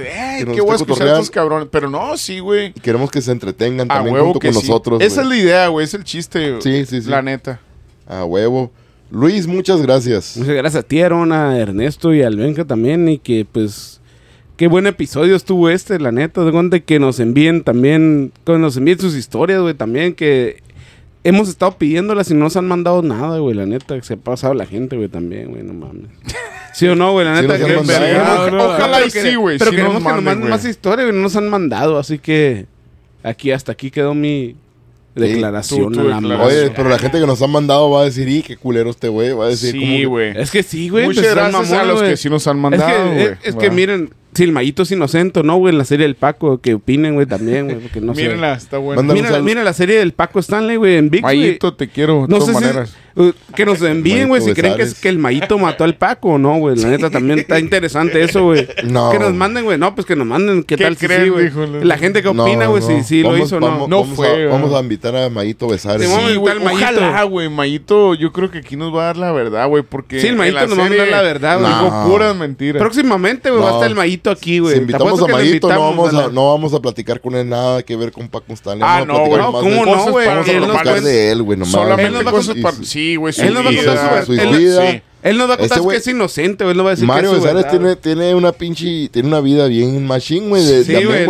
qué 0.54 0.62
guste 0.62 0.84
escuchar 0.84 1.08
estos 1.08 1.32
cabrones. 1.32 1.70
Pero 1.72 1.90
no, 1.90 2.18
sí, 2.18 2.40
güey. 2.40 2.74
Y 2.76 2.80
Queremos 2.82 3.10
que 3.10 3.22
se 3.22 3.32
entretengan 3.32 3.90
A 3.90 3.96
también 3.96 4.14
huevo 4.16 4.26
junto 4.28 4.40
que 4.40 4.52
con 4.52 4.62
sí. 4.62 4.68
nosotros. 4.68 5.02
Esa 5.02 5.22
es 5.22 5.28
la 5.28 5.36
idea, 5.38 5.68
güey. 5.70 5.86
Es 5.86 5.94
el 5.94 6.04
chiste. 6.04 6.62
Sí, 6.62 6.86
sí, 6.86 7.02
sí. 7.02 7.10
La 7.10 7.22
neta. 7.22 7.60
A 8.08 8.26
huevo. 8.26 8.72
Luis, 9.10 9.48
muchas 9.48 9.82
gracias. 9.82 10.36
Muchas 10.38 10.56
gracias 10.56 10.84
a 10.84 10.88
ti, 10.88 11.02
Aaron, 11.02 11.32
a 11.32 11.58
Ernesto 11.58 12.14
y 12.14 12.22
al 12.22 12.36
Benja 12.38 12.66
también. 12.66 13.08
Y 13.08 13.18
que 13.18 13.46
pues. 13.50 14.02
Qué 14.58 14.68
buen 14.68 14.88
episodio 14.88 15.36
estuvo 15.36 15.70
este, 15.70 16.00
la 16.00 16.12
neta. 16.12 16.44
De 16.44 16.84
que 16.84 17.00
nos 17.00 17.20
envíen 17.20 17.64
también. 17.64 18.32
Que 18.46 18.54
nos 18.58 18.78
envíen 18.78 19.00
sus 19.00 19.16
historias, 19.16 19.62
güey. 19.62 19.74
También 19.74 20.14
que. 20.14 20.64
Hemos 21.28 21.50
estado 21.50 21.78
pidiéndolas 21.78 22.30
y 22.30 22.36
no 22.36 22.42
nos 22.42 22.56
han 22.56 22.68
mandado 22.68 23.02
nada, 23.02 23.40
güey. 23.40 23.56
La 23.56 23.66
neta, 23.66 23.96
que 23.96 24.04
se 24.04 24.14
ha 24.14 24.18
pasado 24.18 24.54
la 24.54 24.66
gente, 24.66 24.96
güey, 24.96 25.10
también, 25.10 25.50
güey. 25.50 25.64
No 25.64 25.74
mames. 25.74 26.06
¿Sí 26.74 26.88
o 26.88 26.96
no, 26.96 27.14
güey? 27.14 27.26
La 27.26 27.42
neta, 27.42 27.58
que- 27.58 27.64
mandado. 27.76 28.00
vergado, 28.02 28.70
Ojalá- 28.70 29.06
y 29.06 29.12
que- 29.12 29.22
sí, 29.22 29.36
güey, 29.36 29.58
Pero 29.58 29.72
sí 29.72 29.76
queremos 29.78 30.02
nos 30.02 30.04
que 30.04 30.16
nos 30.16 30.24
manden, 30.24 30.50
más 30.50 30.64
historias, 30.66 31.08
güey. 31.08 31.16
No 31.16 31.24
nos 31.24 31.36
han 31.36 31.50
mandado. 31.50 31.98
Así 31.98 32.20
que. 32.20 32.68
Aquí, 33.24 33.52
hasta 33.52 33.72
aquí 33.72 33.90
quedó 33.90 34.14
mi 34.14 34.56
declaración. 35.16 35.98
a 35.98 36.22
la. 36.22 36.44
Oye, 36.44 36.70
pero 36.76 36.90
la 36.90 37.00
gente 37.00 37.20
que 37.20 37.26
nos 37.26 37.42
ha 37.42 37.48
mandado 37.48 37.90
va 37.90 38.02
a 38.02 38.06
decir, 38.06 38.28
y 38.30 38.44
qué 38.44 38.56
culero 38.58 38.90
este 38.92 39.08
güey. 39.08 39.32
Va 39.34 39.46
a 39.46 39.50
decir, 39.50 39.74
como 39.74 39.86
Sí, 39.86 39.98
que- 39.98 40.06
güey. 40.06 40.38
Es 40.38 40.52
que 40.52 40.62
sí, 40.64 40.90
güey. 40.90 41.06
Muchas 41.06 41.24
gracias 41.24 41.56
a 41.72 41.76
mamones, 41.76 41.88
los 41.88 42.04
que 42.04 42.18
sí 42.18 42.30
nos 42.30 42.46
han 42.48 42.58
Es 42.58 42.62
mandado, 42.62 43.12
güey. 43.14 43.24
es, 43.24 43.38
es 43.44 43.56
que 43.56 43.70
Va. 43.70 43.74
miren, 43.74 44.10
si 44.36 44.44
el 44.44 44.52
Mayito 44.52 44.84
es 44.84 44.92
inocente, 44.92 45.42
¿no, 45.44 45.56
güey? 45.58 45.72
En 45.74 45.78
la 45.80 45.86
serie 45.86 46.06
del 46.06 46.16
Paco, 46.16 46.60
que 46.62 46.76
opinen, 46.76 47.16
güey, 47.16 47.26
también, 47.26 47.66
güey, 47.66 47.80
porque 47.80 48.02
no 48.02 48.14
sé. 48.14 48.22
Mírenla, 48.24 48.54
está 48.54 48.78
buena. 48.78 49.02
Mándale 49.02 49.20
un 49.20 49.24
Mira, 49.24 49.34
saludo. 49.36 49.46
mira 49.50 49.64
la 49.64 49.74
serie 49.74 49.98
del 49.98 50.12
Paco 50.12 50.40
Stanley, 50.40 50.76
güey, 50.76 50.98
en 50.98 51.10
VIX, 51.10 51.22
güey. 51.24 51.38
Mayito, 51.40 51.74
te 51.74 51.88
quiero 51.88 52.14
de 52.24 52.28
No 52.28 52.38
todas 52.40 52.46
sé 52.46 52.54
si- 52.54 52.60
maneras. 52.66 52.96
Uh, 53.16 53.32
que 53.56 53.66
nos 53.66 53.82
envíen, 53.82 54.28
güey, 54.28 54.42
si 54.42 54.54
creen 54.54 54.76
que 54.76 54.84
es 54.84 55.00
que 55.00 55.10
el 55.10 55.18
Mayito 55.18 55.58
mató 55.58 55.84
al 55.84 55.96
Paco 55.96 56.30
o 56.30 56.38
no, 56.38 56.58
güey. 56.58 56.76
La 56.76 56.90
neta 56.90 57.10
también 57.10 57.40
está 57.40 57.60
interesante 57.60 58.24
eso, 58.24 58.44
güey. 58.44 58.68
No. 58.84 59.12
Que 59.12 59.20
nos 59.20 59.34
manden, 59.34 59.66
güey. 59.66 59.78
No, 59.78 59.96
pues 59.96 60.06
que 60.06 60.16
nos 60.16 60.28
manden 60.28 60.64
qué, 60.64 60.76
¿Qué 60.76 60.84
tal 60.84 60.98
si 60.98 61.06
creen, 61.08 61.24
sí, 61.24 61.30
güey. 61.30 61.84
La 61.84 61.98
gente 61.98 62.22
que 62.22 62.28
opina, 62.28 62.68
güey, 62.68 62.82
no. 62.82 62.88
si 62.88 63.04
sí 63.04 63.22
lo 63.22 63.38
hizo 63.38 63.58
o 63.58 63.60
no. 63.60 63.88
No 63.88 64.02
vamos 64.02 64.16
fue, 64.16 64.28
a- 64.28 64.34
güey. 64.34 64.48
Vamos 64.48 64.74
a 64.74 64.80
invitar 64.80 65.16
a 65.16 65.30
Mayito 65.30 65.68
Besares. 65.68 66.08
Sí, 66.08 66.14
vamos 66.14 66.30
a 66.30 66.34
Sí, 66.34 66.36
güey. 66.36 66.58
Ojalá, 66.58 67.24
güey. 67.24 67.50
Mayito, 67.50 68.14
yo 68.16 68.32
creo 68.32 68.52
que 68.52 68.60
aquí 68.60 68.76
nos 68.76 68.94
va 68.94 69.04
a 69.04 69.06
dar 69.06 69.18
la 69.18 69.32
verdad, 69.32 69.68
güey. 69.68 69.84
Porque. 69.84 70.20
Sí, 70.20 70.28
el 70.28 70.36
Mayito 70.36 70.68
nos 70.68 70.80
va 70.80 70.86
a 70.86 70.90
dar 70.90 71.08
la 71.08 71.22
verdad, 71.22 71.60
güey. 71.60 72.10
Puras 72.10 72.36
mentiras. 72.36 72.80
Próximamente, 72.80 73.50
güey, 73.50 73.62
va 73.62 73.70
a 73.70 73.74
estar 73.74 73.90
el 73.90 73.96
Mayito 73.96 74.30
aquí, 74.30 74.60
güey. 74.60 74.74
Si 74.74 74.82
invitamos 74.82 75.22
a 75.22 75.28
Mayito, 75.28 75.70
no 75.70 76.54
vamos, 76.54 76.74
a, 76.74 76.80
platicar 76.80 77.20
con 77.22 77.36
él 77.36 77.48
nada 77.48 77.82
que 77.84 77.96
ver 77.96 78.12
con 78.12 78.28
Paco 78.28 78.54
Stanley. 78.54 78.84
Ah, 78.84 79.04
no, 79.06 79.26
güey. 79.26 79.42
¿cómo 79.42 79.86
no, 79.86 80.12
güey? 80.12 80.28
Vamos 80.28 80.50
a 80.50 80.52
platicar 80.52 81.02
de 81.02 81.32
él, 81.32 81.44
güey, 81.44 81.58
nomás. 81.58 81.72
Solamente 81.72 82.24
cosas 82.26 82.56
para. 82.62 82.76
Sí, 82.84 83.05
güey. 83.16 83.34
Él 83.38 83.54
nos 83.54 83.66
va 83.66 83.70
a 83.70 83.74
contar 83.76 84.26
su, 84.26 84.36
su 84.36 84.42
él- 84.42 84.58
vida. 84.58 84.92
sí. 84.92 85.02
Él 85.24 85.38
nos 85.40 85.50
va 85.50 85.54
a 85.56 85.58
contar 85.58 85.78
Este 85.80 85.88
güey- 85.88 85.94
que 85.96 85.98
es 86.02 86.08
inocente, 86.08 86.64
güey. 86.66 86.72
Él 86.74 86.78
nos 86.78 86.86
va 86.86 86.90
a 86.90 86.94
decir 86.94 87.08
Mario 87.08 87.32
que 87.32 87.38
es 87.38 87.44
su 87.44 87.70
tiene, 87.72 87.96
tiene 87.96 88.36
una 88.36 88.52
pinche, 88.52 89.10
tiene 89.10 89.28
una 89.28 89.42
vida 89.42 89.66
bien 89.68 90.06
machine, 90.06 90.50
güey. 90.50 90.64
De, 90.64 90.84
Sí, 90.84 90.94
güey, 91.04 91.24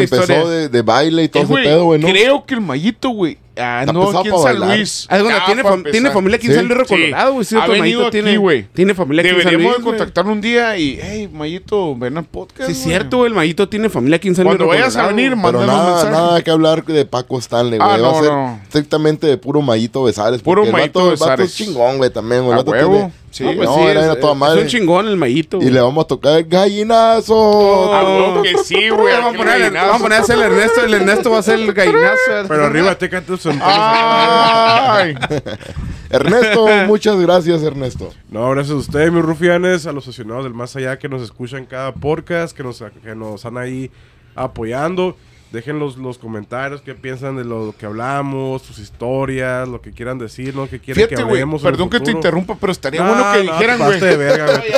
empezó, 0.00 0.48
de, 0.48 0.68
de 0.68 0.82
baile 0.82 1.22
y 1.24 1.28
todo 1.28 1.42
Eh, 1.44 1.46
ese 1.46 1.54
pedo, 1.62 1.84
güey, 1.84 2.00
¿no? 2.00 2.08
Creo 2.08 2.44
que 2.44 2.54
el 2.54 2.60
Mayito, 2.60 3.10
güey. 3.10 3.38
Ah, 3.56 3.80
Está 3.80 3.92
no, 3.92 4.00
pesado 4.06 4.18
aquí 4.20 4.28
en 4.28 4.34
para 4.34 4.42
San 4.44 4.60
bailar. 4.60 4.76
Luis. 4.78 5.06
Ah, 5.10 5.18
bueno, 5.22 5.38
Ah, 5.40 5.46
tiene, 5.46 5.62
para 5.62 5.76
fam- 5.76 5.90
tiene 5.90 6.10
familia 6.12 6.36
aquí 6.36 6.46
en 6.46 6.52
Sí. 6.52 6.56
San 6.58 6.68
Luis 6.68 6.78
de 6.78 6.84
Colorado, 6.86 7.32
güey. 7.32 7.44
Sí, 7.44 7.54
Ha 7.54 7.58
otro 7.58 7.72
venido 7.72 7.82
Mayito 8.00 8.06
aquí, 8.06 8.10
tiene, 8.12 8.36
güey. 8.38 8.66
tiene 8.72 8.94
familia 8.94 9.20
aquí 9.22 9.28
en 9.28 9.34
San 9.34 9.44
Deberíamos 9.44 9.64
Luis. 9.72 9.76
de 9.76 9.82
güey. 9.90 9.98
contactarlo 9.98 10.32
un 10.32 10.40
día 10.40 10.76
y, 10.78 10.98
hey, 11.02 11.28
Mayito, 11.32 11.96
ven 11.96 12.16
al 12.16 12.24
podcast. 12.24 12.66
Sí, 12.66 12.72
es 12.72 12.78
güey. 12.78 12.88
cierto, 12.88 13.16
güey. 13.18 13.28
El 13.28 13.34
Mayito 13.34 13.68
tiene 13.68 13.88
familia 13.90 14.16
aquí 14.16 14.28
en 14.28 14.36
San 14.36 14.44
Luis 14.44 14.56
Cuando 14.56 14.70
vayas 14.72 14.96
a 14.96 15.06
venir, 15.08 15.30
Pero 15.30 15.36
mándanos 15.36 15.68
un 15.68 15.74
nada, 15.76 15.90
mensaje. 15.94 16.12
nada 16.12 16.42
que 16.42 16.50
hablar 16.50 16.84
de 16.84 17.04
Paco 17.04 17.38
Stanley, 17.38 17.78
güey. 17.78 17.90
Ah, 17.90 17.96
Va 17.98 18.08
a 18.08 18.12
no, 18.12 18.22
ser 18.22 18.32
no. 18.32 18.60
estrictamente 18.62 19.26
de 19.26 19.36
puro 19.36 19.60
Mayito 19.62 20.04
Besares. 20.04 20.40
Puro 20.42 20.62
porque 20.62 20.68
el 20.68 20.72
Mayito 20.72 20.98
vato, 21.00 21.12
el 21.12 21.16
vato 21.18 21.24
Besares. 21.32 21.50
es 21.50 21.56
chingón, 21.56 21.98
güey, 21.98 22.10
también, 22.10 22.42
güey. 22.42 22.52
El 22.52 22.60
A 22.60 22.62
vato 22.62 22.70
huevo. 22.70 22.92
tiene- 22.94 23.12
Sí. 23.30 23.44
No, 23.44 23.54
pues 23.54 23.68
No, 23.68 23.74
sí, 23.76 23.80
era 23.82 24.00
es, 24.02 24.08
a 24.08 24.18
toda 24.20 24.32
es 24.32 24.38
madre. 24.38 24.62
un 24.62 24.66
chingón 24.66 25.06
el 25.08 25.16
Mayito. 25.16 25.56
Y 25.58 25.60
güey. 25.60 25.70
le 25.72 25.80
vamos 25.80 26.04
a 26.04 26.08
tocar 26.08 26.42
gallinazo. 26.44 27.94
Ah, 27.94 28.02
huevo 28.04 28.42
que 28.42 28.58
sí, 28.58 28.88
güey. 28.90 29.14
Vamos 29.14 29.34
a 29.34 29.38
poner, 29.38 29.72
vamos 29.72 29.96
a 29.96 29.98
poner 30.02 30.18
a 30.18 30.22
hacer 30.22 30.36
el 30.36 30.42
Ernesto. 30.42 30.84
El 30.84 30.94
Ernesto 30.94 31.30
va 31.30 31.36
a 31.36 31.40
hacer 31.40 31.58
el 31.60 31.72
gallinazo. 31.72 32.16
Pero 32.48 32.64
arriba 32.66 32.96
te 32.98 33.08
cantas 33.08 33.46
un 33.46 33.60
Ay. 33.62 35.14
Ernesto, 36.10 36.66
muchas 36.88 37.20
gracias, 37.20 37.62
Ernesto. 37.62 38.12
No, 38.30 38.50
gracias 38.50 38.74
a 38.74 38.78
ustedes, 38.78 39.12
mis 39.12 39.22
rufianes, 39.22 39.86
a 39.86 39.92
los 39.92 40.04
aficionados 40.08 40.42
del 40.42 40.54
más 40.54 40.74
allá 40.74 40.98
que 40.98 41.08
nos 41.08 41.22
escuchan 41.22 41.66
cada 41.66 41.92
podcast, 41.92 42.56
que 42.56 42.64
nos, 42.64 42.82
que 43.04 43.14
nos 43.14 43.36
están 43.36 43.56
ahí 43.58 43.92
apoyando. 44.34 45.16
Dejen 45.52 45.80
los, 45.80 45.96
los 45.96 46.16
comentarios, 46.18 46.80
qué 46.80 46.94
piensan 46.94 47.36
de 47.36 47.44
lo 47.44 47.74
que 47.76 47.84
hablamos, 47.84 48.62
sus 48.62 48.78
historias, 48.78 49.66
lo 49.68 49.80
que 49.82 49.90
quieran 49.90 50.16
decirnos, 50.16 50.68
qué 50.68 50.78
quieren 50.78 50.94
Fíjate, 50.94 51.16
que 51.16 51.22
güey, 51.24 51.42
hablemos. 51.42 51.62
en 51.62 51.66
el 51.66 51.72
perdón 51.72 51.90
que 51.90 51.98
te 51.98 52.12
interrumpa, 52.12 52.56
pero 52.60 52.70
estaría 52.70 53.02
No, 53.02 53.08
bueno 53.08 53.32
que 53.32 53.44
no, 53.44 53.52
dijeran, 53.52 53.78
güey. 53.78 54.00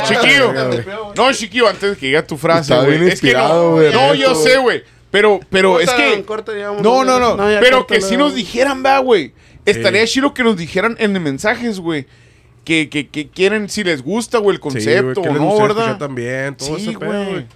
Chiquillo. 0.05 0.53
No, 1.15 1.33
chiquillo, 1.33 1.69
antes 1.69 1.91
de 1.91 1.97
que 1.97 2.07
diga 2.07 2.27
tu 2.27 2.39
frase, 2.39 2.75
güey. 2.75 3.09
Es 3.09 3.21
que 3.21 3.35
no, 3.35 3.73
güey, 3.73 3.93
no, 3.93 4.15
yo 4.15 4.35
sé, 4.35 4.57
güey. 4.59 4.83
Pero, 5.11 5.41
pero 5.51 5.79
es 5.79 5.91
que. 5.91 6.23
corta, 6.25 6.53
No, 6.81 7.05
no, 7.05 7.19
no. 7.21 7.37
Pero 7.61 7.87
que 7.87 8.01
si 8.01 8.17
nos 8.17 8.35
dijeran, 8.35 8.83
va, 8.85 8.99
güey. 8.99 9.33
Estaría 9.67 10.05
chido 10.07 10.33
que 10.35 10.43
nos 10.43 10.57
dijeran 10.57 10.97
en 10.99 11.13
mensajes, 11.23 11.79
güey. 11.79 12.07
Que, 12.65 12.89
que, 12.89 13.09
que 13.09 13.29
quieren, 13.29 13.69
si 13.69 13.83
les 13.85 14.03
gusta, 14.03 14.39
güey, 14.39 14.55
el 14.55 14.59
Sí, 14.59 14.63
concepto 14.63 15.21
que 15.21 15.29
o 15.29 15.33
les 15.33 15.43
no, 15.43 15.61
¿verdad? 15.61 15.99
también, 15.99 16.55
todo 16.57 16.77
Sí, 16.79 16.91
ese 16.91 16.99
pedo, 16.99 17.11
güey. 17.11 17.31
güey. 17.33 17.47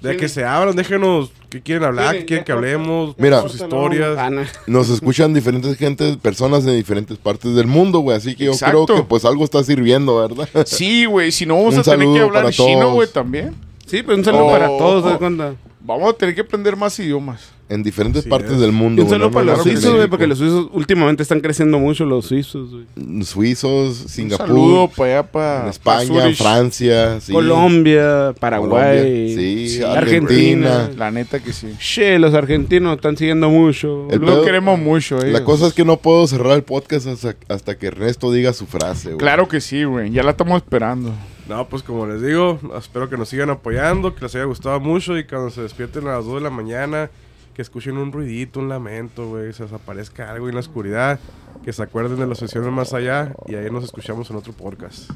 De 0.00 0.12
Sí. 0.12 0.16
que 0.16 0.28
se 0.28 0.42
abran, 0.44 0.74
déjenos 0.74 1.32
qué 1.54 1.62
quieren 1.62 1.84
hablar, 1.84 2.16
qué 2.18 2.24
quieren 2.26 2.44
que 2.44 2.52
hablemos, 2.52 3.14
Mira. 3.18 3.42
sus 3.42 3.54
historias. 3.56 4.30
No. 4.30 4.42
Nos 4.66 4.90
escuchan 4.90 5.32
diferentes 5.34 5.76
gente, 5.76 6.16
personas 6.16 6.64
de 6.64 6.74
diferentes 6.74 7.16
partes 7.18 7.54
del 7.54 7.66
mundo, 7.66 8.00
güey. 8.00 8.16
Así 8.16 8.34
que 8.36 8.44
yo 8.46 8.52
Exacto. 8.52 8.84
creo 8.86 8.98
que 8.98 9.02
pues 9.04 9.24
algo 9.24 9.44
está 9.44 9.62
sirviendo, 9.64 10.16
¿verdad? 10.18 10.48
Sí, 10.66 11.04
güey. 11.06 11.32
Si 11.32 11.46
no, 11.46 11.56
vamos 11.56 11.74
Un 11.74 11.80
a 11.80 11.82
tener 11.82 12.08
que 12.12 12.20
hablar 12.20 12.50
chino, 12.50 12.80
todos. 12.80 12.94
güey, 12.94 13.08
también. 13.08 13.54
Sí, 13.86 14.02
pues 14.02 14.18
un 14.18 14.24
saludo 14.24 14.46
Oh, 14.46 14.50
para 14.50 14.66
todos, 14.66 15.04
oh. 15.04 15.10
¿de 15.10 15.16
cuenta? 15.18 15.54
Vamos 15.80 16.10
a 16.10 16.12
tener 16.14 16.34
que 16.34 16.40
aprender 16.40 16.76
más 16.76 16.98
idiomas. 16.98 17.53
En 17.68 17.82
diferentes 17.82 18.20
Así 18.20 18.28
partes 18.28 18.52
es. 18.52 18.60
del 18.60 18.72
mundo. 18.72 19.02
un 19.02 19.08
saludo 19.08 19.28
no 19.28 19.32
para 19.32 19.46
los 19.46 19.62
suizos, 19.62 19.94
güey, 19.96 20.08
porque 20.08 20.26
los 20.26 20.38
suizos 20.38 20.68
últimamente 20.72 21.22
están 21.22 21.40
creciendo 21.40 21.78
mucho, 21.78 22.04
los 22.04 22.26
suizos, 22.26 22.70
güey. 22.70 23.24
Suizos, 23.24 24.02
Un 24.02 24.08
Singapur, 24.08 24.46
saludo 24.46 24.88
para 24.88 25.18
allá, 25.20 25.22
para 25.30 25.70
España, 25.70 26.30
Francia, 26.34 27.20
sí. 27.20 27.32
Colombia, 27.32 28.34
Paraguay, 28.38 28.98
Colombia, 28.98 29.36
sí, 29.36 29.68
sí, 29.68 29.82
Argentina. 29.82 30.74
Argentina. 30.84 30.90
La 30.96 31.10
neta 31.10 31.40
que 31.42 31.52
sí. 31.52 31.68
Che, 31.78 32.18
los 32.18 32.34
argentinos 32.34 32.96
están 32.96 33.16
siguiendo 33.16 33.48
mucho. 33.50 34.08
El 34.10 34.20
Lo 34.20 34.26
pedo- 34.26 34.44
queremos 34.44 34.78
mucho, 34.78 35.20
eh. 35.24 35.30
La 35.32 35.42
cosa 35.44 35.66
es 35.66 35.72
que 35.72 35.84
no 35.84 35.96
puedo 35.96 36.26
cerrar 36.26 36.52
el 36.52 36.62
podcast 36.62 37.06
hasta, 37.06 37.34
hasta 37.48 37.76
que 37.78 37.86
Ernesto 37.86 38.30
diga 38.32 38.52
su 38.52 38.66
frase, 38.66 39.08
güey. 39.08 39.18
Claro 39.18 39.48
que 39.48 39.60
sí, 39.60 39.84
güey. 39.84 40.10
Ya 40.10 40.22
la 40.22 40.32
estamos 40.32 40.56
esperando. 40.56 41.12
No, 41.48 41.68
pues 41.68 41.82
como 41.82 42.06
les 42.06 42.22
digo, 42.22 42.58
espero 42.78 43.10
que 43.10 43.16
nos 43.18 43.28
sigan 43.28 43.50
apoyando, 43.50 44.14
que 44.14 44.22
les 44.22 44.34
haya 44.34 44.44
gustado 44.44 44.80
mucho 44.80 45.18
y 45.18 45.24
cuando 45.24 45.50
se 45.50 45.60
despierten 45.62 46.06
a 46.08 46.16
las 46.16 46.24
2 46.24 46.36
de 46.36 46.40
la 46.40 46.48
mañana, 46.50 47.10
que 47.54 47.62
escuchen 47.62 47.96
un 47.96 48.12
ruidito, 48.12 48.60
un 48.60 48.68
lamento, 48.68 49.28
güey, 49.28 49.52
se 49.52 49.62
desaparezca 49.62 50.30
algo 50.30 50.48
en 50.48 50.54
la 50.54 50.60
oscuridad, 50.60 51.20
que 51.64 51.72
se 51.72 51.82
acuerden 51.82 52.18
de 52.18 52.26
las 52.26 52.38
sesiones 52.38 52.70
más 52.72 52.92
allá 52.92 53.34
y 53.46 53.54
ahí 53.54 53.70
nos 53.70 53.84
escuchamos 53.84 54.28
en 54.30 54.36
otro 54.36 54.52
podcast. 54.52 55.10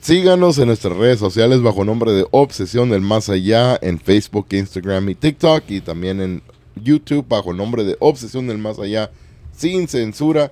Síganos 0.00 0.58
en 0.58 0.66
nuestras 0.66 0.96
redes 0.96 1.20
sociales 1.20 1.62
bajo 1.62 1.84
nombre 1.84 2.10
de 2.10 2.26
Obsesión 2.32 2.90
del 2.90 3.02
Más 3.02 3.28
Allá 3.28 3.78
en 3.80 4.00
Facebook, 4.00 4.48
Instagram 4.50 5.08
y 5.10 5.14
TikTok 5.14 5.62
y 5.68 5.80
también 5.80 6.20
en 6.20 6.42
YouTube 6.74 7.24
bajo 7.28 7.52
nombre 7.52 7.84
de 7.84 7.96
Obsesión 8.00 8.48
del 8.48 8.58
Más 8.58 8.80
Allá 8.80 9.12
sin 9.56 9.86
censura. 9.86 10.50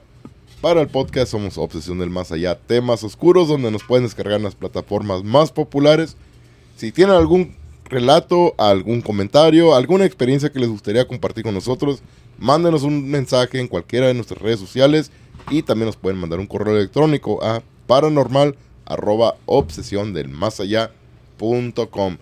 Para 0.61 0.83
el 0.83 0.89
podcast 0.89 1.33
somos 1.33 1.59
Obsesión 1.59 1.99
del 1.99 2.11
Más 2.11 2.31
Allá, 2.31 2.57
temas 2.57 3.03
oscuros 3.03 3.49
donde 3.49 3.73
nos 3.73 3.83
pueden 3.83 4.05
descargar 4.05 4.37
en 4.37 4.45
las 4.45 4.55
plataformas 4.55 5.25
más 5.25 5.51
populares. 5.51 6.17
Si 6.77 6.93
tienen 6.93 7.17
algún 7.17 7.57
relato, 7.91 8.55
algún 8.59 9.01
comentario, 9.03 9.75
alguna 9.75 10.05
experiencia 10.05 10.51
que 10.53 10.61
les 10.61 10.69
gustaría 10.69 11.07
compartir 11.09 11.45
con 11.45 11.55
nosotros, 11.55 12.03
mándenos 12.39 12.83
un 12.85 13.09
mensaje 13.11 13.61
en 13.61 13.69
cualquiera 13.69 14.07
de 14.07 14.15
nuestras 14.15 14.41
redes 14.41 14.61
sociales 14.61 15.11
y 15.51 15.63
también 15.63 15.87
nos 15.87 15.97
pueden 15.97 16.19
mandar 16.19 16.39
un 16.41 16.47
correo 16.47 16.77
electrónico 16.77 17.43
a 17.45 17.63
paranormal 17.87 18.57
arroba 18.87 19.37
obsesión 19.47 20.13
del 20.15 20.29
más 20.29 20.61
allá 20.61 20.91
punto 21.37 21.91
com. 21.91 22.17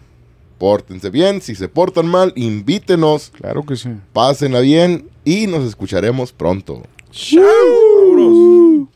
Pórtense 0.59 1.11
bien, 1.11 1.41
si 1.41 1.55
se 1.55 1.69
portan 1.69 2.07
mal, 2.09 2.33
invítenos, 2.35 3.31
Claro 3.31 3.65
que 3.65 3.77
sí. 3.77 3.91
pásenla 4.13 4.61
bien 4.61 5.09
y 5.25 5.47
nos 5.47 5.65
escucharemos 5.65 6.33
pronto. 6.33 6.83
¡Chao! 7.13 8.89